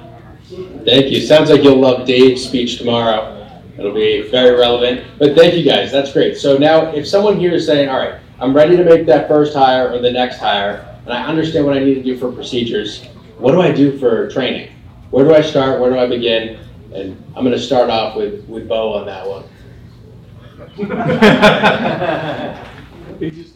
Thank 0.84 1.10
you. 1.10 1.20
Sounds 1.20 1.50
like 1.50 1.62
you'll 1.62 1.80
love 1.80 2.06
Dave's 2.06 2.42
speech 2.44 2.78
tomorrow. 2.78 3.38
It'll 3.78 3.94
be 3.94 4.28
very 4.30 4.58
relevant. 4.58 5.06
But 5.18 5.34
thank 5.36 5.54
you 5.54 5.64
guys. 5.64 5.90
That's 5.90 6.12
great. 6.12 6.36
So 6.36 6.58
now, 6.58 6.92
if 6.92 7.06
someone 7.06 7.38
here 7.38 7.52
is 7.52 7.66
saying, 7.66 7.88
all 7.88 7.98
right, 7.98 8.20
I'm 8.38 8.54
ready 8.54 8.76
to 8.76 8.84
make 8.84 9.06
that 9.06 9.28
first 9.28 9.54
hire 9.54 9.90
or 9.90 9.98
the 9.98 10.10
next 10.10 10.38
hire, 10.38 10.98
and 11.04 11.12
I 11.12 11.24
understand 11.24 11.64
what 11.64 11.76
I 11.76 11.80
need 11.80 11.94
to 11.94 12.02
do 12.02 12.18
for 12.18 12.30
procedures, 12.30 13.04
what 13.38 13.52
do 13.52 13.60
I 13.60 13.72
do 13.72 13.98
for 13.98 14.30
training? 14.30 14.72
Where 15.10 15.24
do 15.24 15.34
I 15.34 15.40
start? 15.40 15.80
Where 15.80 15.90
do 15.90 15.98
I 15.98 16.06
begin? 16.06 16.58
And 16.94 17.22
I'm 17.34 17.44
going 17.44 17.56
to 17.56 17.58
start 17.58 17.88
off 17.88 18.16
with, 18.16 18.44
with 18.46 18.68
Bo 18.68 18.92
on 18.94 19.06
that 19.06 19.26
one. 19.26 19.44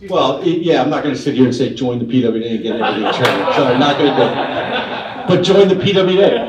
Well, 0.08 0.40
i- 0.42 0.44
yeah, 0.44 0.80
I'm 0.82 0.90
not 0.90 1.02
gonna 1.02 1.16
sit 1.16 1.34
here 1.34 1.44
and 1.44 1.54
say, 1.54 1.74
join 1.74 1.98
the 1.98 2.04
PWA 2.04 2.50
and 2.54 2.62
get 2.62 2.80
everything 2.80 3.12
trained, 3.12 3.54
so 3.54 3.64
I'm 3.64 3.80
not 3.80 3.98
gonna 3.98 4.12
it. 4.12 5.28
But 5.28 5.42
join 5.42 5.66
the 5.68 5.74
PWA. 5.74 6.46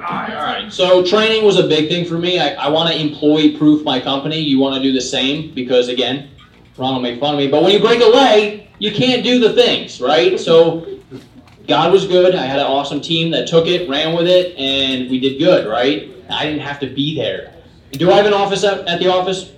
Alright, 0.00 0.72
so 0.72 1.04
training 1.04 1.44
was 1.44 1.58
a 1.58 1.66
big 1.68 1.88
thing 1.88 2.04
for 2.04 2.18
me. 2.18 2.38
I, 2.38 2.54
I 2.54 2.68
wanna 2.68 2.92
employee-proof 2.94 3.84
my 3.84 4.00
company. 4.00 4.38
You 4.38 4.58
wanna 4.58 4.82
do 4.82 4.92
the 4.92 5.00
same, 5.00 5.52
because 5.54 5.88
again, 5.88 6.30
Ron 6.76 6.94
will 6.94 7.00
make 7.02 7.20
fun 7.20 7.34
of 7.34 7.38
me, 7.38 7.48
but 7.48 7.62
when 7.62 7.72
you 7.72 7.80
break 7.80 8.00
a 8.00 8.06
leg, 8.06 8.62
you 8.78 8.92
can't 8.92 9.22
do 9.24 9.38
the 9.40 9.52
things, 9.52 10.00
right? 10.00 10.38
So, 10.38 10.86
God 11.68 11.92
was 11.92 12.06
good. 12.06 12.34
I 12.34 12.46
had 12.46 12.58
an 12.58 12.66
awesome 12.66 13.02
team 13.02 13.30
that 13.32 13.46
took 13.46 13.66
it, 13.66 13.88
ran 13.90 14.16
with 14.16 14.26
it, 14.26 14.56
and 14.56 15.10
we 15.10 15.20
did 15.20 15.38
good, 15.38 15.68
right? 15.68 16.10
I 16.30 16.44
didn't 16.44 16.62
have 16.62 16.80
to 16.80 16.86
be 16.86 17.14
there. 17.14 17.54
Do 17.92 18.10
I 18.10 18.16
have 18.16 18.24
an 18.24 18.32
office 18.32 18.64
at, 18.64 18.88
at 18.88 18.98
the 19.00 19.08
office? 19.08 19.52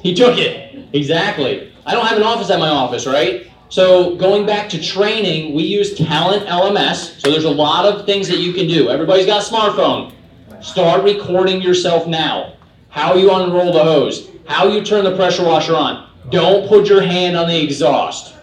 He 0.00 0.12
took 0.12 0.38
it. 0.38 0.88
Exactly. 0.92 1.72
I 1.86 1.92
don't 1.92 2.04
have 2.04 2.18
an 2.18 2.24
office 2.24 2.50
at 2.50 2.58
my 2.58 2.68
office, 2.68 3.06
right? 3.06 3.46
So 3.68 4.16
going 4.16 4.44
back 4.44 4.68
to 4.70 4.82
training, 4.82 5.54
we 5.54 5.62
use 5.62 5.96
Talent 5.96 6.46
LMS. 6.46 7.20
So 7.20 7.30
there's 7.30 7.44
a 7.44 7.50
lot 7.50 7.84
of 7.84 8.04
things 8.04 8.26
that 8.26 8.38
you 8.38 8.52
can 8.52 8.66
do. 8.66 8.90
Everybody's 8.90 9.26
got 9.26 9.48
a 9.48 9.50
smartphone. 9.50 10.12
Start 10.60 11.04
recording 11.04 11.62
yourself 11.62 12.08
now. 12.08 12.56
How 12.88 13.14
you 13.14 13.32
unroll 13.32 13.72
the 13.72 13.82
hose. 13.82 14.28
How 14.46 14.66
you 14.66 14.84
turn 14.84 15.04
the 15.04 15.14
pressure 15.14 15.44
washer 15.44 15.76
on. 15.76 16.10
Don't 16.30 16.68
put 16.68 16.88
your 16.88 17.02
hand 17.02 17.36
on 17.36 17.46
the 17.46 17.62
exhaust. 17.62 18.34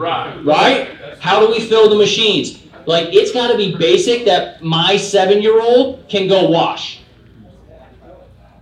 Right. 0.00 0.44
Right? 0.44 0.88
How 1.20 1.40
do 1.40 1.50
we 1.50 1.60
fill 1.60 1.90
the 1.90 1.96
machines? 1.96 2.62
Like 2.86 3.08
it's 3.12 3.32
got 3.32 3.48
to 3.48 3.56
be 3.56 3.76
basic 3.76 4.24
that 4.24 4.62
my 4.62 4.96
seven-year-old 4.96 6.08
can 6.08 6.26
go 6.26 6.48
wash 6.48 7.02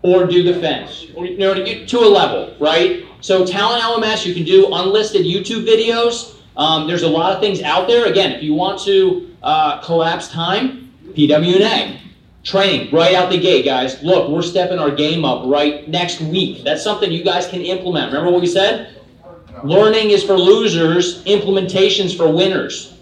or 0.03 0.27
do 0.27 0.43
the 0.43 0.61
fence, 0.61 1.07
or 1.15 1.27
you 1.27 1.39
know, 1.39 1.55
to 1.55 1.87
to 1.87 1.99
a 1.99 2.09
level, 2.09 2.55
right? 2.59 3.05
So 3.21 3.47
Talent 3.47 3.83
LMS, 3.83 4.27
you 4.27 4.35
can 4.35 4.45
do 4.45 4.73
unlisted 4.73 5.25
YouTube 5.25 5.67
videos. 5.67 6.37
Um, 6.57 6.89
there's 6.89 7.03
a 7.03 7.09
lot 7.09 7.33
of 7.33 7.41
things 7.41 7.63
out 7.63 7.87
there. 7.87 8.07
Again, 8.07 8.33
if 8.33 8.43
you 8.43 8.55
want 8.55 8.81
to 8.83 9.35
uh, 9.43 9.81
collapse 9.83 10.29
time, 10.29 10.93
PWNA. 11.13 12.01
Training 12.45 12.91
right 12.93 13.15
out 13.15 13.31
the 13.31 13.39
gate, 13.39 13.65
guys. 13.65 14.03
Look, 14.03 14.31
we're 14.31 14.43
stepping 14.43 14.79
our 14.79 14.91
game 14.91 15.25
up 15.25 15.47
right 15.47 15.87
next 15.89 16.21
week. 16.21 16.65
That's 16.65 16.83
something 16.83 17.13
you 17.13 17.23
guys 17.23 17.47
can 17.47 17.61
implement. 17.61 18.13
Remember 18.13 18.31
what 18.31 18.41
we 18.41 18.47
said? 18.47 18.98
Learning 19.65 20.11
is 20.11 20.23
for 20.23 20.35
losers, 20.35 21.25
implementations 21.25 22.17
for 22.17 22.31
winners. 22.31 22.95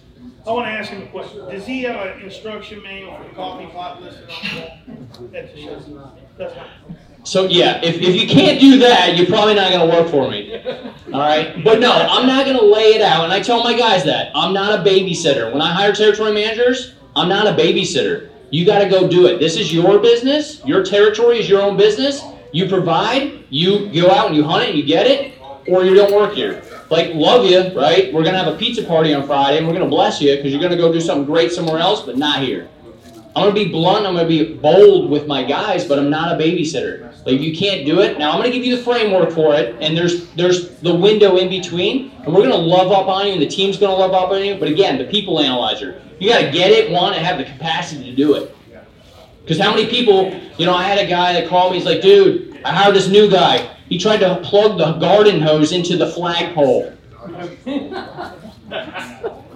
I 0.46 0.52
want 0.52 0.66
to 0.66 0.70
ask 0.70 0.90
him 0.90 1.02
a 1.02 1.06
question. 1.06 1.40
Does 1.48 1.66
he 1.66 1.82
have 1.82 2.06
an 2.06 2.22
instruction 2.22 2.82
manual 2.82 3.16
for 3.16 3.34
coffee 3.34 3.66
pot 3.66 4.00
listed 4.00 4.30
on 4.30 5.08
the 5.32 6.12
That's. 6.38 6.54
So 7.24 7.46
yeah, 7.46 7.80
if, 7.82 7.96
if 7.96 8.14
you 8.14 8.28
can't 8.28 8.60
do 8.60 8.78
that, 8.78 9.16
you're 9.16 9.26
probably 9.26 9.54
not 9.54 9.72
gonna 9.72 9.90
work 9.90 10.08
for 10.08 10.30
me. 10.30 10.62
All 11.12 11.18
right? 11.18 11.64
But 11.64 11.80
no, 11.80 11.90
I'm 11.90 12.28
not 12.28 12.46
gonna 12.46 12.62
lay 12.62 12.94
it 12.94 13.02
out, 13.02 13.24
and 13.24 13.32
I 13.32 13.40
tell 13.40 13.64
my 13.64 13.76
guys 13.76 14.04
that. 14.04 14.30
I'm 14.36 14.54
not 14.54 14.78
a 14.78 14.88
babysitter. 14.88 15.52
When 15.52 15.60
I 15.60 15.72
hire 15.72 15.92
territory 15.92 16.32
managers, 16.32 16.94
I'm 17.16 17.28
not 17.28 17.48
a 17.48 17.60
babysitter. 17.60 18.30
You 18.50 18.64
gotta 18.64 18.88
go 18.88 19.08
do 19.08 19.26
it. 19.26 19.40
This 19.40 19.56
is 19.56 19.74
your 19.74 19.98
business. 19.98 20.64
Your 20.64 20.84
territory 20.84 21.40
is 21.40 21.48
your 21.48 21.60
own 21.60 21.76
business. 21.76 22.22
You 22.52 22.68
provide, 22.68 23.44
you 23.50 23.88
go 23.92 24.10
out 24.12 24.28
and 24.28 24.36
you 24.36 24.44
hunt 24.44 24.62
it, 24.62 24.68
and 24.70 24.78
you 24.78 24.84
get 24.84 25.08
it, 25.08 25.35
or 25.68 25.84
you 25.84 25.94
don't 25.94 26.14
work 26.14 26.34
here. 26.34 26.62
Like, 26.90 27.14
love 27.14 27.44
you, 27.44 27.76
right? 27.78 28.12
We're 28.12 28.24
gonna 28.24 28.38
have 28.38 28.52
a 28.52 28.56
pizza 28.56 28.82
party 28.82 29.12
on 29.12 29.26
Friday, 29.26 29.58
and 29.58 29.66
we're 29.66 29.72
gonna 29.72 29.88
bless 29.88 30.20
you, 30.20 30.36
because 30.36 30.52
you're 30.52 30.62
gonna 30.62 30.76
go 30.76 30.92
do 30.92 31.00
something 31.00 31.24
great 31.24 31.52
somewhere 31.52 31.78
else, 31.78 32.02
but 32.02 32.16
not 32.16 32.42
here. 32.42 32.68
I'm 33.34 33.42
gonna 33.42 33.54
be 33.54 33.68
blunt, 33.68 34.06
I'm 34.06 34.14
gonna 34.14 34.26
be 34.26 34.54
bold 34.54 35.10
with 35.10 35.26
my 35.26 35.42
guys, 35.42 35.84
but 35.84 35.98
I'm 35.98 36.08
not 36.08 36.32
a 36.32 36.42
babysitter. 36.42 37.12
Like 37.26 37.40
you 37.40 37.54
can't 37.54 37.84
do 37.84 38.00
it. 38.00 38.18
Now 38.18 38.30
I'm 38.30 38.38
gonna 38.38 38.50
give 38.50 38.64
you 38.64 38.76
the 38.76 38.82
framework 38.82 39.30
for 39.30 39.54
it, 39.54 39.76
and 39.80 39.94
there's 39.94 40.28
there's 40.30 40.70
the 40.78 40.94
window 40.94 41.36
in 41.36 41.50
between, 41.50 42.12
and 42.24 42.32
we're 42.32 42.40
gonna 42.40 42.56
love 42.56 42.92
up 42.92 43.08
on 43.08 43.26
you, 43.26 43.32
and 43.34 43.42
the 43.42 43.46
team's 43.46 43.76
gonna 43.76 43.94
love 43.94 44.12
up 44.12 44.30
on 44.30 44.42
you. 44.42 44.54
But 44.54 44.68
again, 44.68 44.96
the 44.96 45.04
people 45.04 45.38
analyzer, 45.38 46.00
you 46.18 46.30
gotta 46.30 46.50
get 46.50 46.70
it, 46.70 46.90
want, 46.90 47.16
and 47.16 47.26
have 47.26 47.36
the 47.36 47.44
capacity 47.44 48.04
to 48.04 48.16
do 48.16 48.36
it. 48.36 48.56
Because 49.42 49.60
how 49.60 49.74
many 49.74 49.86
people, 49.86 50.34
you 50.56 50.64
know, 50.64 50.74
I 50.74 50.84
had 50.84 50.98
a 50.98 51.06
guy 51.06 51.34
that 51.34 51.46
called 51.46 51.72
me. 51.72 51.78
He's 51.78 51.86
like, 51.86 52.00
dude, 52.00 52.58
I 52.64 52.72
hired 52.72 52.96
this 52.96 53.08
new 53.08 53.30
guy. 53.30 53.68
He 53.88 53.98
tried 53.98 54.18
to 54.18 54.40
plug 54.42 54.78
the 54.78 54.92
garden 54.94 55.40
hose 55.40 55.72
into 55.72 55.96
the 55.96 56.06
flagpole. 56.06 56.90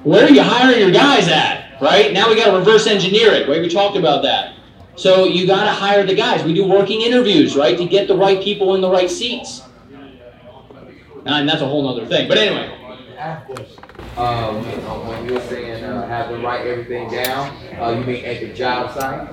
Where 0.03 0.25
are 0.25 0.31
you 0.31 0.43
hiring 0.43 0.81
your 0.81 0.91
guys 0.93 1.29
at? 1.29 1.81
Right 1.81 2.13
now 2.13 2.29
we 2.29 2.37
got 2.37 2.51
to 2.53 2.57
reverse 2.59 2.87
engineer 2.87 3.33
it. 3.33 3.49
Right, 3.49 3.61
we 3.61 3.69
talked 3.69 3.97
about 3.97 4.23
that. 4.23 4.55
So 4.97 5.25
you 5.25 5.47
got 5.47 5.65
to 5.65 5.71
hire 5.71 6.05
the 6.05 6.15
guys. 6.15 6.45
We 6.45 6.53
do 6.55 6.67
working 6.67 7.01
interviews, 7.01 7.57
right, 7.57 7.77
to 7.79 7.87
get 7.87 8.07
the 8.07 8.17
right 8.17 8.41
people 8.43 8.75
in 8.75 8.81
the 8.81 8.91
right 8.91 9.11
seats. 9.11 9.63
And 11.25 11.49
that's 11.49 11.63
a 11.63 11.67
whole 11.67 11.89
other 11.89 12.07
thing. 12.07 12.29
But 12.29 12.39
anyway, 12.39 12.77
Um, 14.17 14.63
when 15.07 15.27
you 15.27 15.35
were 15.35 15.41
saying, 15.41 15.85
uh, 15.85 16.07
have 16.09 16.31
them 16.31 16.43
write 16.45 16.67
everything 16.67 17.11
down, 17.11 17.55
uh, 17.79 17.91
you 17.91 18.05
mean 18.05 18.25
at 18.25 18.41
the 18.41 18.53
job 18.53 18.93
site? 18.93 19.33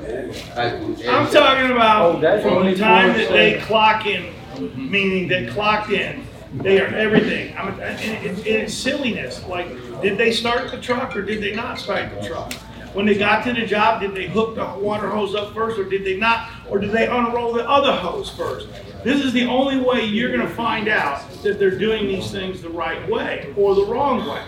Like, 0.56 0.74
I'm 1.08 1.28
talking 1.32 1.72
about 1.72 2.16
Oh, 2.16 2.20
that's 2.20 2.44
from 2.44 2.54
only 2.58 2.74
the 2.74 2.80
time 2.80 3.14
that 3.18 3.30
they 3.30 3.60
clock 3.62 4.06
in, 4.06 4.34
Mm-hmm. 4.58 4.92
meaning 4.92 5.28
they 5.28 5.46
clocked 5.46 5.92
in, 5.92 6.26
they 6.54 6.82
are 6.82 6.88
everything. 6.88 7.56
I 7.56 7.70
mean, 7.70 7.80
and 7.80 8.38
and 8.38 8.48
it's 8.48 8.74
silliness, 8.74 9.46
like, 9.46 9.68
did 10.02 10.18
they 10.18 10.32
start 10.32 10.72
the 10.72 10.82
truck 10.82 11.16
or 11.16 11.22
did 11.22 11.44
they 11.44 11.54
not 11.54 11.78
start 11.78 12.10
the 12.20 12.28
truck? 12.28 12.54
When 12.94 13.06
they 13.06 13.16
got 13.16 13.44
to 13.44 13.54
the 13.54 13.66
job, 13.66 14.02
did 14.02 14.16
they 14.16 14.28
hook 14.28 14.56
the 14.56 14.66
water 14.80 15.10
hose 15.10 15.36
up 15.36 15.54
first 15.54 15.78
or 15.78 15.84
did 15.84 16.04
they 16.04 16.18
not? 16.18 16.50
Or 16.70 16.80
did 16.80 16.92
they 16.92 17.08
unroll 17.08 17.54
the 17.54 17.70
other 17.70 17.92
hose 17.92 18.32
first? 18.32 18.68
This 19.04 19.24
is 19.24 19.34
the 19.34 19.46
only 19.46 19.80
way 19.80 20.04
you're 20.06 20.36
gonna 20.36 20.50
find 20.50 20.88
out 20.88 21.30
that 21.44 21.60
they're 21.60 21.78
doing 21.78 22.08
these 22.08 22.32
things 22.32 22.62
the 22.62 22.70
right 22.70 23.08
way 23.08 23.54
or 23.56 23.76
the 23.76 23.86
wrong 23.86 24.28
way 24.28 24.42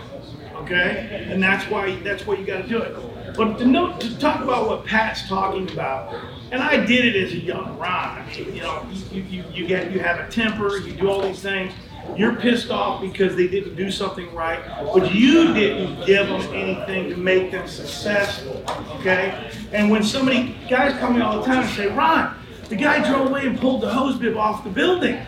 okay? 0.70 1.26
And 1.30 1.42
that's 1.42 1.70
why 1.70 1.96
that's 2.04 2.26
why 2.26 2.36
you 2.36 2.46
got 2.46 2.64
to 2.64 2.68
do 2.68 2.82
it. 2.82 2.96
But 3.36 3.58
to 3.60 3.66
know 3.66 3.98
to 3.98 4.20
talk 4.20 4.42
about 4.42 4.68
what 4.68 4.86
Pat's 4.86 5.28
talking 5.28 5.70
about, 5.72 6.16
and 6.52 6.62
I 6.62 6.86
did 6.86 7.06
it 7.06 7.24
as 7.24 7.34
a 7.34 7.38
young 7.38 7.78
Ron. 7.78 8.20
I 8.20 8.26
mean, 8.28 8.56
you 8.56 8.62
know, 8.62 8.86
you 9.12 9.22
you, 9.24 9.44
you 9.54 9.68
get 9.68 9.92
you 9.92 10.00
have 10.00 10.20
a 10.20 10.30
temper, 10.30 10.78
you 10.78 10.94
do 10.94 11.10
all 11.10 11.22
these 11.22 11.42
things. 11.42 11.74
You're 12.16 12.36
pissed 12.36 12.72
off 12.72 13.02
because 13.02 13.36
they 13.36 13.48
didn't 13.48 13.76
do 13.76 13.92
something 13.92 14.34
right, 14.34 14.60
but 14.94 15.14
you 15.14 15.54
didn't 15.54 16.06
give 16.06 16.28
them 16.28 16.42
anything 16.54 17.10
to 17.10 17.18
make 17.18 17.52
them 17.52 17.68
successful, 17.68 18.64
okay? 19.00 19.52
And 19.72 19.92
when 19.92 20.04
somebody 20.04 20.58
guys 20.68 20.98
come 21.00 21.16
me 21.16 21.22
all 21.22 21.40
the 21.40 21.46
time 21.46 21.64
and 21.66 21.76
say, 21.76 21.88
Ron, 21.88 22.36
the 22.68 22.76
guy 22.76 23.08
drove 23.08 23.30
away 23.30 23.46
and 23.48 23.60
pulled 23.60 23.82
the 23.82 23.94
hose 23.94 24.18
bib 24.18 24.38
off 24.38 24.64
the 24.64 24.70
building. 24.70 25.20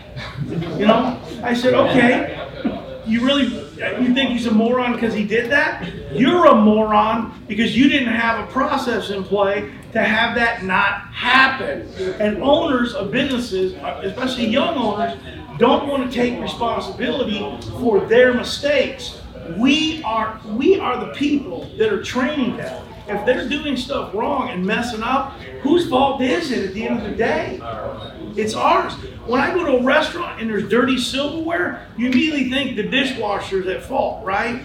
You 0.48 0.86
know, 0.86 1.20
I 1.42 1.54
said, 1.54 1.74
okay, 1.74 3.02
you 3.06 3.24
really 3.24 3.44
you 3.44 4.14
think 4.14 4.30
he's 4.30 4.46
a 4.46 4.52
moron 4.52 4.92
because 4.92 5.14
he 5.14 5.24
did 5.24 5.50
that? 5.50 5.88
You're 6.14 6.46
a 6.46 6.54
moron 6.54 7.44
because 7.48 7.76
you 7.76 7.88
didn't 7.88 8.12
have 8.12 8.46
a 8.46 8.50
process 8.52 9.10
in 9.10 9.24
play 9.24 9.72
to 9.92 10.02
have 10.02 10.34
that 10.36 10.64
not 10.64 11.08
happen. 11.12 11.88
And 12.20 12.42
owners 12.42 12.94
of 12.94 13.10
businesses, 13.10 13.74
especially 13.74 14.46
young 14.46 14.76
owners, 14.76 15.18
don't 15.58 15.88
want 15.88 16.10
to 16.10 16.16
take 16.16 16.40
responsibility 16.40 17.40
for 17.78 18.00
their 18.00 18.34
mistakes. 18.34 19.20
We 19.58 20.02
are 20.02 20.40
we 20.46 20.78
are 20.78 21.04
the 21.04 21.12
people 21.12 21.70
that 21.78 21.92
are 21.92 22.02
training 22.02 22.56
them. 22.56 22.86
If 23.08 23.26
they're 23.26 23.48
doing 23.48 23.76
stuff 23.76 24.14
wrong 24.14 24.50
and 24.50 24.64
messing 24.64 25.02
up, 25.02 25.32
whose 25.62 25.88
fault 25.88 26.22
is 26.22 26.52
it 26.52 26.66
at 26.66 26.74
the 26.74 26.86
end 26.86 26.98
of 26.98 27.04
the 27.04 27.16
day? 27.16 27.58
It's 28.36 28.54
ours. 28.54 28.94
When 29.26 29.40
I 29.40 29.52
go 29.54 29.64
to 29.64 29.76
a 29.78 29.82
restaurant 29.82 30.40
and 30.40 30.50
there's 30.50 30.68
dirty 30.68 30.98
silverware, 30.98 31.86
you 31.96 32.08
immediately 32.08 32.50
think 32.50 32.76
the 32.76 32.82
dishwasher's 32.82 33.66
at 33.66 33.82
fault, 33.82 34.24
right? 34.24 34.62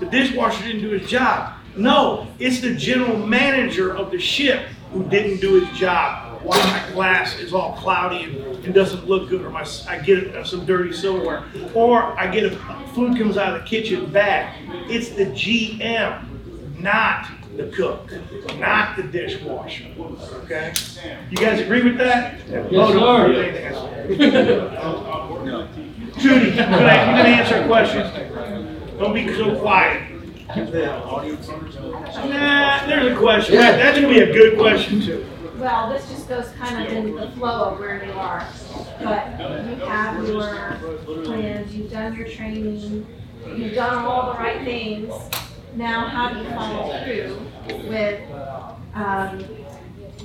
The 0.00 0.06
dishwasher 0.06 0.64
didn't 0.64 0.82
do 0.82 0.90
his 0.90 1.08
job. 1.08 1.54
No, 1.76 2.26
it's 2.38 2.60
the 2.60 2.74
general 2.74 3.16
manager 3.16 3.94
of 3.94 4.10
the 4.10 4.18
ship 4.18 4.66
who 4.92 5.04
didn't 5.04 5.40
do 5.40 5.60
his 5.60 5.78
job. 5.78 6.42
Why 6.42 6.56
my 6.56 6.94
glass 6.94 7.38
is 7.38 7.52
all 7.52 7.74
cloudy 7.74 8.24
and, 8.24 8.64
and 8.64 8.74
doesn't 8.74 9.06
look 9.06 9.28
good, 9.28 9.42
or 9.42 9.50
my 9.50 9.66
I 9.86 9.98
get 9.98 10.46
some 10.46 10.64
dirty 10.64 10.92
silverware, 10.92 11.44
or 11.74 12.18
I 12.18 12.30
get 12.30 12.44
a 12.44 12.56
food 12.94 13.16
comes 13.18 13.36
out 13.36 13.54
of 13.54 13.62
the 13.62 13.68
kitchen 13.68 14.10
bad. 14.10 14.54
It's 14.90 15.10
the 15.10 15.26
GM, 15.26 16.80
not 16.80 17.28
the 17.56 17.66
cook, 17.68 18.10
not 18.58 18.96
the 18.96 19.02
dishwasher, 19.02 19.86
okay? 20.44 20.72
You 21.30 21.36
guys 21.36 21.60
agree 21.60 21.82
with 21.82 21.98
that? 21.98 22.40
Vote 22.70 22.96
on 22.96 23.30
it. 23.32 23.72
Judy, 26.18 26.50
you 26.50 26.56
gonna, 26.56 26.56
you 26.56 26.56
gonna 26.56 27.28
answer 27.28 27.56
a 27.56 27.66
question? 27.66 28.02
Don't 28.98 29.14
be 29.14 29.34
so 29.34 29.58
quiet. 29.58 30.02
Nah, 30.56 31.22
there's 32.86 33.12
a 33.12 33.16
question. 33.16 33.54
That's 33.56 33.98
gonna 33.98 34.12
be 34.12 34.20
a 34.20 34.32
good 34.32 34.58
question 34.58 35.00
too. 35.00 35.26
Well, 35.58 35.90
this 35.92 36.08
just 36.08 36.28
goes 36.28 36.48
kind 36.58 36.86
of 36.86 36.92
in 36.92 37.14
the 37.14 37.30
flow 37.32 37.72
of 37.72 37.78
where 37.78 38.04
you 38.04 38.12
are. 38.12 38.46
But 39.02 39.38
you 39.38 39.76
have 39.86 40.26
your 40.26 40.78
plans, 41.24 41.74
you've 41.74 41.90
done 41.90 42.16
your 42.16 42.28
training, 42.28 43.06
you've 43.54 43.74
done 43.74 44.04
all 44.04 44.32
the 44.32 44.38
right 44.38 44.62
things. 44.64 45.12
Now, 45.74 46.06
how 46.06 46.30
do 46.32 46.40
you 46.40 46.50
follow 46.50 47.04
through 47.04 47.88
with, 47.88 48.20
um, 48.94 49.44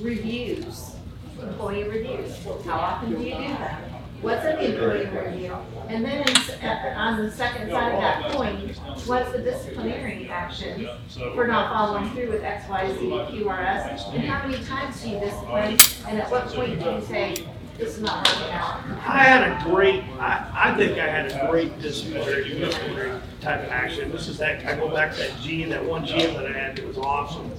reviews, 0.00 0.96
employee 1.40 1.84
reviews? 1.84 2.44
How 2.64 2.74
often 2.78 3.10
do 3.16 3.22
you 3.24 3.34
do 3.34 3.40
that? 3.48 3.80
What's 4.22 4.44
an 4.46 4.58
employee 4.58 5.06
review? 5.06 5.56
And 5.88 6.04
then 6.04 6.28
s- 6.28 6.50
on 6.96 7.22
the 7.22 7.30
second 7.30 7.70
side 7.70 7.92
of 7.94 8.00
that 8.00 8.32
coin, 8.32 8.74
what's 9.04 9.30
the 9.30 9.38
disciplinary 9.38 10.28
action 10.30 10.88
for 11.34 11.46
not 11.46 11.70
following 11.72 12.10
through 12.10 12.30
with 12.32 12.42
X, 12.42 12.68
Y, 12.68 12.92
Z, 12.98 13.06
QRS? 13.30 14.02
And 14.14 14.24
how 14.24 14.48
many 14.48 14.62
times 14.64 15.02
do 15.02 15.10
you 15.10 15.20
discipline? 15.20 15.76
And 16.08 16.18
at 16.20 16.30
what 16.30 16.48
point 16.48 16.80
do 16.82 16.90
you 16.90 17.00
say, 17.02 17.34
I 17.78 19.22
had 19.22 19.42
a 19.42 19.70
great, 19.70 20.02
I, 20.18 20.50
I 20.54 20.74
think 20.74 20.98
I 20.98 21.06
had 21.06 21.30
a 21.30 21.46
great 21.50 21.78
disciplinary, 21.80 23.20
type 23.40 23.64
of 23.64 23.70
action. 23.70 24.10
This 24.10 24.28
is 24.28 24.38
that, 24.38 24.64
I 24.64 24.74
go 24.76 24.88
back 24.88 25.12
to 25.12 25.18
that 25.18 25.40
G, 25.40 25.64
that 25.64 25.84
one 25.84 26.06
GM 26.06 26.34
that 26.34 26.46
I 26.46 26.52
had 26.52 26.76
that 26.76 26.86
was 26.86 26.98
awesome. 26.98 27.52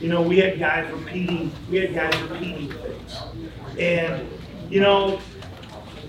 You 0.00 0.08
know, 0.08 0.22
we 0.22 0.38
had 0.38 0.58
guys 0.58 0.90
repeating, 0.92 1.52
we 1.70 1.78
had 1.78 1.94
guys 1.94 2.20
repeating 2.22 2.72
things. 2.72 3.16
And, 3.78 4.28
you 4.68 4.80
know, 4.80 5.20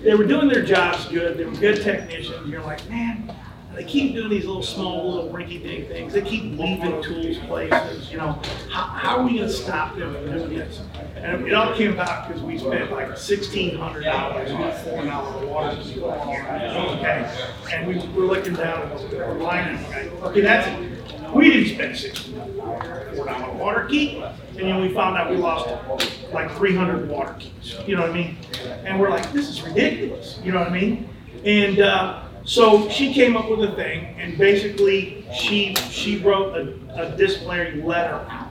they 0.02 0.14
were 0.14 0.26
doing 0.26 0.48
their 0.48 0.64
jobs 0.64 1.06
good, 1.06 1.36
they 1.38 1.44
were 1.44 1.52
good 1.52 1.82
technicians, 1.82 2.48
you're 2.48 2.62
like, 2.62 2.88
man, 2.90 3.34
they 3.74 3.84
keep 3.84 4.14
doing 4.14 4.28
these 4.28 4.44
little 4.44 4.62
small, 4.62 5.10
little 5.14 5.30
rinky 5.30 5.62
dink 5.62 5.88
things, 5.88 6.12
they 6.12 6.22
keep 6.22 6.58
leaving 6.58 7.02
tools 7.02 7.38
places, 7.46 8.10
you 8.10 8.18
know, 8.18 8.40
how, 8.70 8.82
how 8.82 9.16
are 9.18 9.24
we 9.24 9.38
gonna 9.38 9.48
stop 9.48 9.96
them 9.96 10.14
from 10.14 10.26
doing 10.26 10.58
this? 10.58 10.82
And 11.16 11.46
it 11.46 11.54
all 11.54 11.74
came 11.74 11.92
about 11.92 12.28
because 12.28 12.42
we 12.42 12.58
spent 12.58 12.90
like 12.90 13.16
sixteen 13.16 13.76
hundred 13.78 14.04
dollars 14.04 14.50
on 14.50 14.62
a 14.62 14.72
four 14.80 15.04
dollar 15.04 15.46
water 15.46 15.76
heater, 15.76 16.04
okay? 16.04 17.48
And 17.72 17.86
we 17.88 17.94
were 18.14 18.26
looking 18.26 18.54
down 18.54 18.82
at 18.82 19.10
the 19.10 19.26
line, 19.34 19.82
going, 19.90 20.10
okay, 20.24 20.40
that's, 20.40 20.68
we 21.32 21.50
didn't 21.50 21.74
spend 21.74 21.96
sixteen 21.96 22.38
hundred 22.38 22.56
dollars 22.58 23.16
four 23.16 23.26
dollar 23.26 23.54
water 23.54 23.84
key, 23.86 24.22
and 24.22 24.58
then 24.58 24.80
we 24.80 24.92
found 24.92 25.16
out 25.16 25.30
we 25.30 25.36
lost 25.36 25.68
like 26.32 26.50
three 26.56 26.74
hundred 26.74 27.08
water 27.08 27.34
keys, 27.38 27.76
you 27.86 27.96
know 27.96 28.02
what 28.02 28.10
I 28.10 28.14
mean? 28.14 28.36
And 28.84 29.00
we're 29.00 29.10
like, 29.10 29.32
this 29.32 29.48
is 29.48 29.62
ridiculous, 29.62 30.38
you 30.42 30.52
know 30.52 30.58
what 30.58 30.68
I 30.68 30.72
mean? 30.72 31.08
And, 31.44 31.78
uh, 31.80 32.21
so 32.44 32.88
she 32.88 33.12
came 33.12 33.36
up 33.36 33.48
with 33.48 33.60
a 33.60 33.74
thing, 33.74 34.14
and 34.18 34.36
basically, 34.36 35.24
she, 35.34 35.74
she 35.90 36.18
wrote 36.18 36.56
a, 36.56 37.12
a 37.12 37.16
disciplinary 37.16 37.80
letter 37.82 38.26
out, 38.28 38.50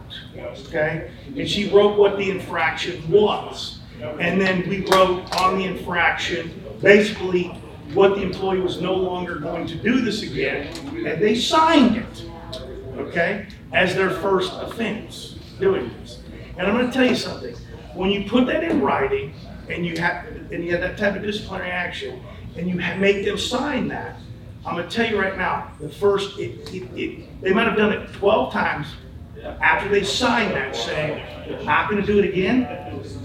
okay? 0.67 1.11
And 1.35 1.47
she 1.47 1.69
wrote 1.69 1.97
what 1.97 2.17
the 2.17 2.29
infraction 2.29 3.09
was. 3.11 3.79
And 4.19 4.41
then 4.41 4.67
we 4.67 4.85
wrote 4.85 5.29
on 5.39 5.59
the 5.59 5.65
infraction, 5.65 6.63
basically, 6.81 7.47
what 7.93 8.15
the 8.15 8.21
employee 8.21 8.61
was 8.61 8.81
no 8.81 8.93
longer 8.93 9.35
going 9.35 9.67
to 9.67 9.75
do 9.75 10.01
this 10.01 10.23
again, 10.23 10.73
and 11.05 11.21
they 11.21 11.35
signed 11.35 11.97
it, 11.97 12.25
okay? 12.97 13.47
As 13.73 13.93
their 13.95 14.09
first 14.09 14.53
offense, 14.53 15.35
doing 15.59 15.91
this. 15.99 16.19
And 16.57 16.65
I'm 16.65 16.75
gonna 16.75 16.91
tell 16.91 17.05
you 17.05 17.15
something, 17.15 17.55
when 17.93 18.09
you 18.09 18.29
put 18.29 18.47
that 18.47 18.63
in 18.63 18.81
writing, 18.81 19.33
and 19.69 19.85
you 19.85 19.97
have, 19.97 20.25
and 20.51 20.63
you 20.63 20.71
have 20.71 20.81
that 20.81 20.97
type 20.97 21.15
of 21.15 21.21
disciplinary 21.21 21.69
action, 21.69 22.21
and 22.57 22.67
you 22.69 22.75
make 22.75 23.25
them 23.25 23.37
sign 23.37 23.87
that, 23.89 24.15
I'm 24.65 24.75
gonna 24.75 24.89
tell 24.89 25.09
you 25.09 25.19
right 25.19 25.37
now, 25.37 25.71
the 25.79 25.89
first, 25.89 26.37
it, 26.37 26.51
it, 26.73 26.83
it, 26.97 27.41
they 27.41 27.53
might 27.53 27.67
have 27.67 27.77
done 27.77 27.91
it 27.93 28.11
twelve 28.13 28.53
times 28.53 28.87
after 29.61 29.89
they 29.89 30.03
sign 30.03 30.49
that, 30.49 30.75
saying, 30.75 31.65
not 31.65 31.89
gonna 31.89 32.05
do 32.05 32.19
it 32.19 32.25
again, 32.25 32.61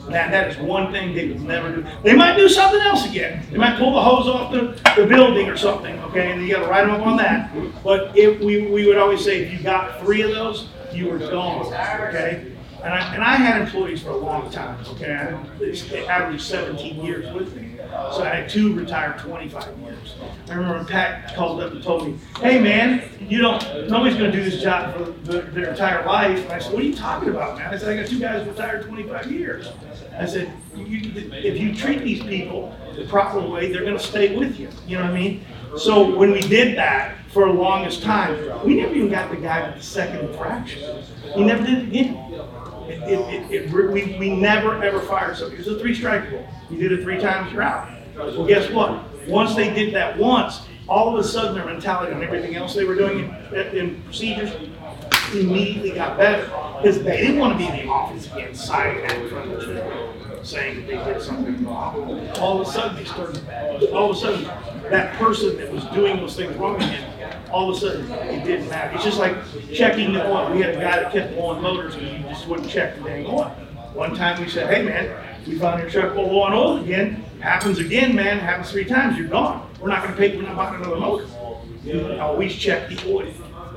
that, 0.09 0.31
that 0.31 0.49
is 0.51 0.57
one 0.57 0.91
thing 0.93 1.15
they 1.15 1.29
will 1.29 1.41
never 1.41 1.77
do. 1.77 1.87
They 2.03 2.15
might 2.15 2.37
do 2.37 2.49
something 2.49 2.81
else 2.81 3.07
again. 3.07 3.45
They 3.51 3.59
might 3.59 3.77
pull 3.79 3.93
the 3.93 4.01
hose 4.01 4.27
off 4.27 4.51
the, 4.53 4.81
the 4.99 5.07
building 5.07 5.49
or 5.49 5.57
something, 5.59 5.99
okay, 6.05 6.33
and 6.33 6.41
you 6.43 6.55
gotta 6.55 6.69
write 6.69 6.87
them 6.87 6.93
up 6.99 7.07
on 7.07 7.17
that. 7.19 7.51
But 7.85 8.17
if, 8.17 8.41
we, 8.41 8.69
we 8.69 8.87
would 8.87 8.97
always 8.97 9.23
say, 9.23 9.43
if 9.45 9.53
you 9.53 9.59
got 9.63 10.01
three 10.01 10.23
of 10.23 10.31
those, 10.31 10.69
you 10.93 11.11
were 11.11 11.19
gone, 11.19 11.67
okay? 11.67 12.53
And 12.83 12.95
I, 12.95 13.15
and 13.15 13.23
I 13.23 13.35
had 13.35 13.61
employees 13.61 14.03
for 14.03 14.11
a 14.11 14.17
long 14.17 14.49
time, 14.51 14.79
okay? 14.93 15.13
I 15.13 15.17
had- 15.37 15.59
They 15.59 16.07
averaged 16.07 16.45
seventeen 16.45 17.05
years 17.05 17.31
with 17.35 17.55
me. 17.57 17.66
So 18.13 18.23
I 18.23 18.29
had 18.35 18.49
two 18.49 18.75
retired 18.75 19.19
twenty-five 19.19 19.79
years. 19.79 20.15
I 20.49 20.55
remember 20.55 20.79
when 20.79 20.87
Pat 20.87 21.35
called 21.35 21.61
up 21.61 21.73
and 21.73 21.83
told 21.83 22.07
me, 22.07 22.19
hey, 22.41 22.61
man, 22.61 23.03
you 23.29 23.41
don't, 23.41 23.63
nobody's 23.89 24.17
gonna 24.17 24.31
do 24.33 24.43
this 24.45 24.63
job 24.63 24.95
for 24.95 25.05
the- 25.31 25.41
their 25.43 25.71
entire 25.71 26.05
life. 26.07 26.43
And 26.45 26.53
I 26.53 26.59
said, 26.59 26.73
what 26.73 26.83
are 26.83 26.87
you 26.87 26.95
talking 26.95 27.29
about, 27.31 27.59
man? 27.59 27.73
I 27.73 27.77
said, 27.79 27.89
I 27.97 28.01
got 28.01 28.09
two 28.09 28.19
guys 28.21 28.47
retired 28.47 28.87
twenty-five 28.87 29.31
years. 29.31 29.69
I 30.19 30.27
said, 30.27 30.53
you, 30.77 31.13
if 31.33 31.59
you 31.59 31.75
treat 31.75 32.03
these 32.03 32.23
people 32.23 32.75
the 32.97 33.05
proper 33.07 33.41
way, 33.41 33.73
they're 33.73 33.85
gonna 33.85 33.99
stay 33.99 34.37
with 34.37 34.59
you, 34.59 34.69
you 34.87 34.97
know 34.99 35.05
what 35.05 35.13
I 35.13 35.15
mean? 35.19 35.45
So 35.77 36.17
when 36.17 36.31
we 36.33 36.41
did 36.41 36.77
that 36.79 37.17
for 37.33 37.47
the 37.47 37.53
longest 37.53 38.03
time, 38.03 38.65
we 38.65 38.77
never 38.81 38.95
even 38.95 39.11
got 39.11 39.31
the 39.31 39.37
guy 39.37 39.67
with 39.69 39.77
the 39.79 39.83
second 39.83 40.29
infraction. 40.29 41.03
He 41.35 41.45
never 41.45 41.65
did 41.65 41.79
it 41.79 41.89
again. 41.89 42.15
It, 42.89 43.51
it, 43.51 43.51
it, 43.51 43.73
we, 43.73 44.17
we 44.19 44.31
never 44.31 44.83
ever 44.83 45.01
fired 45.01 45.37
somebody. 45.37 45.61
It 45.61 45.67
was 45.67 45.77
a 45.77 45.81
three 45.81 45.95
strike 45.95 46.31
rule. 46.31 46.47
You 46.71 46.79
did 46.79 46.93
it 46.93 47.03
three 47.03 47.19
times, 47.19 47.53
you're 47.53 47.63
out. 47.63 47.91
Well, 48.17 48.47
guess 48.47 48.71
what? 48.71 49.05
Once 49.29 49.55
they 49.55 49.73
did 49.75 49.95
that 49.95 50.17
once, 50.17 50.61
all 50.89 51.13
of 51.13 51.25
a 51.25 51.27
sudden 51.27 51.55
their 51.55 51.65
mentality 51.65 52.13
and 52.13 52.23
everything 52.23 52.55
else 52.55 52.75
they 52.75 52.85
were 52.85 52.95
doing 52.95 53.35
in, 53.53 53.77
in 53.77 54.03
procedures 54.03 54.53
immediately 55.35 55.91
got 55.91 56.17
better 56.17 56.45
because 56.81 57.03
they 57.03 57.17
didn't 57.17 57.39
want 57.39 57.53
to 57.53 57.59
be 57.59 57.67
in 57.67 57.87
the 57.87 57.93
office 57.93 58.27
again, 58.27 58.53
that 58.53 59.17
in 59.17 59.29
front 59.29 59.51
of 59.51 59.59
the 59.59 59.65
children, 59.65 60.45
saying 60.45 60.77
that 60.77 60.87
they 60.87 61.13
did 61.13 61.21
something 61.21 61.65
wrong. 61.65 62.31
All 62.39 62.61
of 62.61 62.69
a 62.69 62.71
sudden 62.71 62.97
they 62.97 63.05
started. 63.05 63.43
All 63.93 64.11
of 64.11 64.17
a 64.17 64.21
sudden, 64.21 64.45
that 64.91 65.17
person 65.17 65.57
that 65.57 65.73
was 65.73 65.85
doing 65.87 66.19
those 66.19 66.37
things 66.37 66.57
wrong 66.57 66.77
again 66.77 67.16
all 67.51 67.71
of 67.71 67.77
a 67.77 67.81
sudden, 67.81 68.11
it 68.11 68.45
didn't 68.45 68.69
matter. 68.69 68.95
It's 68.95 69.05
just 69.05 69.19
like 69.19 69.37
checking 69.73 70.13
the 70.13 70.27
oil. 70.27 70.53
We 70.53 70.61
had 70.61 70.75
a 70.75 70.81
guy 70.81 71.03
that 71.03 71.13
kept 71.13 71.35
blowing 71.35 71.63
motors 71.63 71.95
and 71.95 72.07
you 72.07 72.19
just 72.29 72.47
wouldn't 72.47 72.69
check 72.69 72.97
the 72.97 73.05
dang 73.05 73.27
oil. 73.27 73.49
One 73.95 74.15
time 74.15 74.41
we 74.43 74.49
said, 74.49 74.73
hey 74.73 74.83
man, 74.83 75.39
we 75.47 75.59
found 75.59 75.81
your 75.81 75.91
truck 75.91 76.15
full 76.15 76.43
on 76.43 76.53
oil 76.53 76.83
again. 76.83 77.25
Happens 77.41 77.79
again, 77.79 78.15
man. 78.15 78.39
Happens 78.39 78.71
three 78.71 78.85
times. 78.85 79.19
You're 79.19 79.29
gone. 79.29 79.71
We're 79.81 79.89
not 79.89 80.03
gonna 80.03 80.17
pay, 80.17 80.37
we're 80.37 80.43
not 80.43 80.57
buying 80.57 80.75
another 80.77 80.97
motor. 80.97 81.27
You 81.85 82.19
always 82.19 82.55
check 82.55 82.89
the 82.89 83.11
oil. 83.11 83.33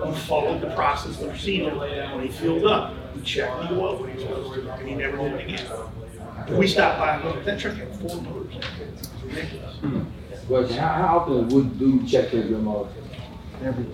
We 0.06 0.14
followed 0.14 0.62
the 0.62 0.74
process, 0.76 1.18
the 1.18 1.28
procedure. 1.28 1.76
When 1.76 2.26
he 2.26 2.30
filled 2.30 2.66
up, 2.66 2.96
we 3.16 3.22
checked 3.22 3.70
the 3.70 3.80
oil 3.80 4.02
when 4.02 4.18
he 4.18 4.24
was 4.24 4.56
to, 4.56 4.72
and 4.72 4.88
he 4.88 4.96
never 4.96 5.18
did 5.18 5.34
it 5.34 5.46
again. 5.46 6.58
We 6.58 6.68
stopped 6.68 7.00
buying 7.00 7.24
motors. 7.24 7.46
That 7.46 7.60
truck 7.60 7.76
had 7.76 7.96
four 7.98 8.22
motors. 8.22 8.56
Ridiculous. 9.24 9.76
Hmm. 9.78 10.04
Question, 10.48 10.78
how, 10.78 11.20
often 11.20 11.48
would 11.50 11.78
do 11.78 12.08
check 12.08 12.34
your 12.34 12.44
motor? 12.58 12.90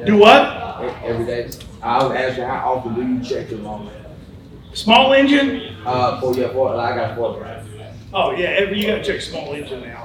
Do 0.05 0.17
what? 0.17 0.83
Every 1.03 1.25
day? 1.25 1.49
I 1.81 2.03
was 2.03 2.11
asking, 2.15 2.43
how 2.43 2.75
often 2.75 2.93
do 2.93 3.01
you 3.01 3.23
check 3.23 3.49
your 3.49 3.59
motor? 3.59 3.91
Small 4.73 5.13
engine? 5.13 5.75
Uh, 5.85 6.19
for 6.21 6.35
your, 6.35 6.49
for, 6.49 6.75
I 6.75 6.95
got 6.95 7.15
four. 7.15 7.43
Oh, 8.13 8.31
yeah, 8.31 8.49
every, 8.49 8.79
you 8.79 8.87
gotta 8.87 9.03
check 9.03 9.21
small 9.21 9.53
engine 9.53 9.81
now 9.81 10.03
all 10.03 10.04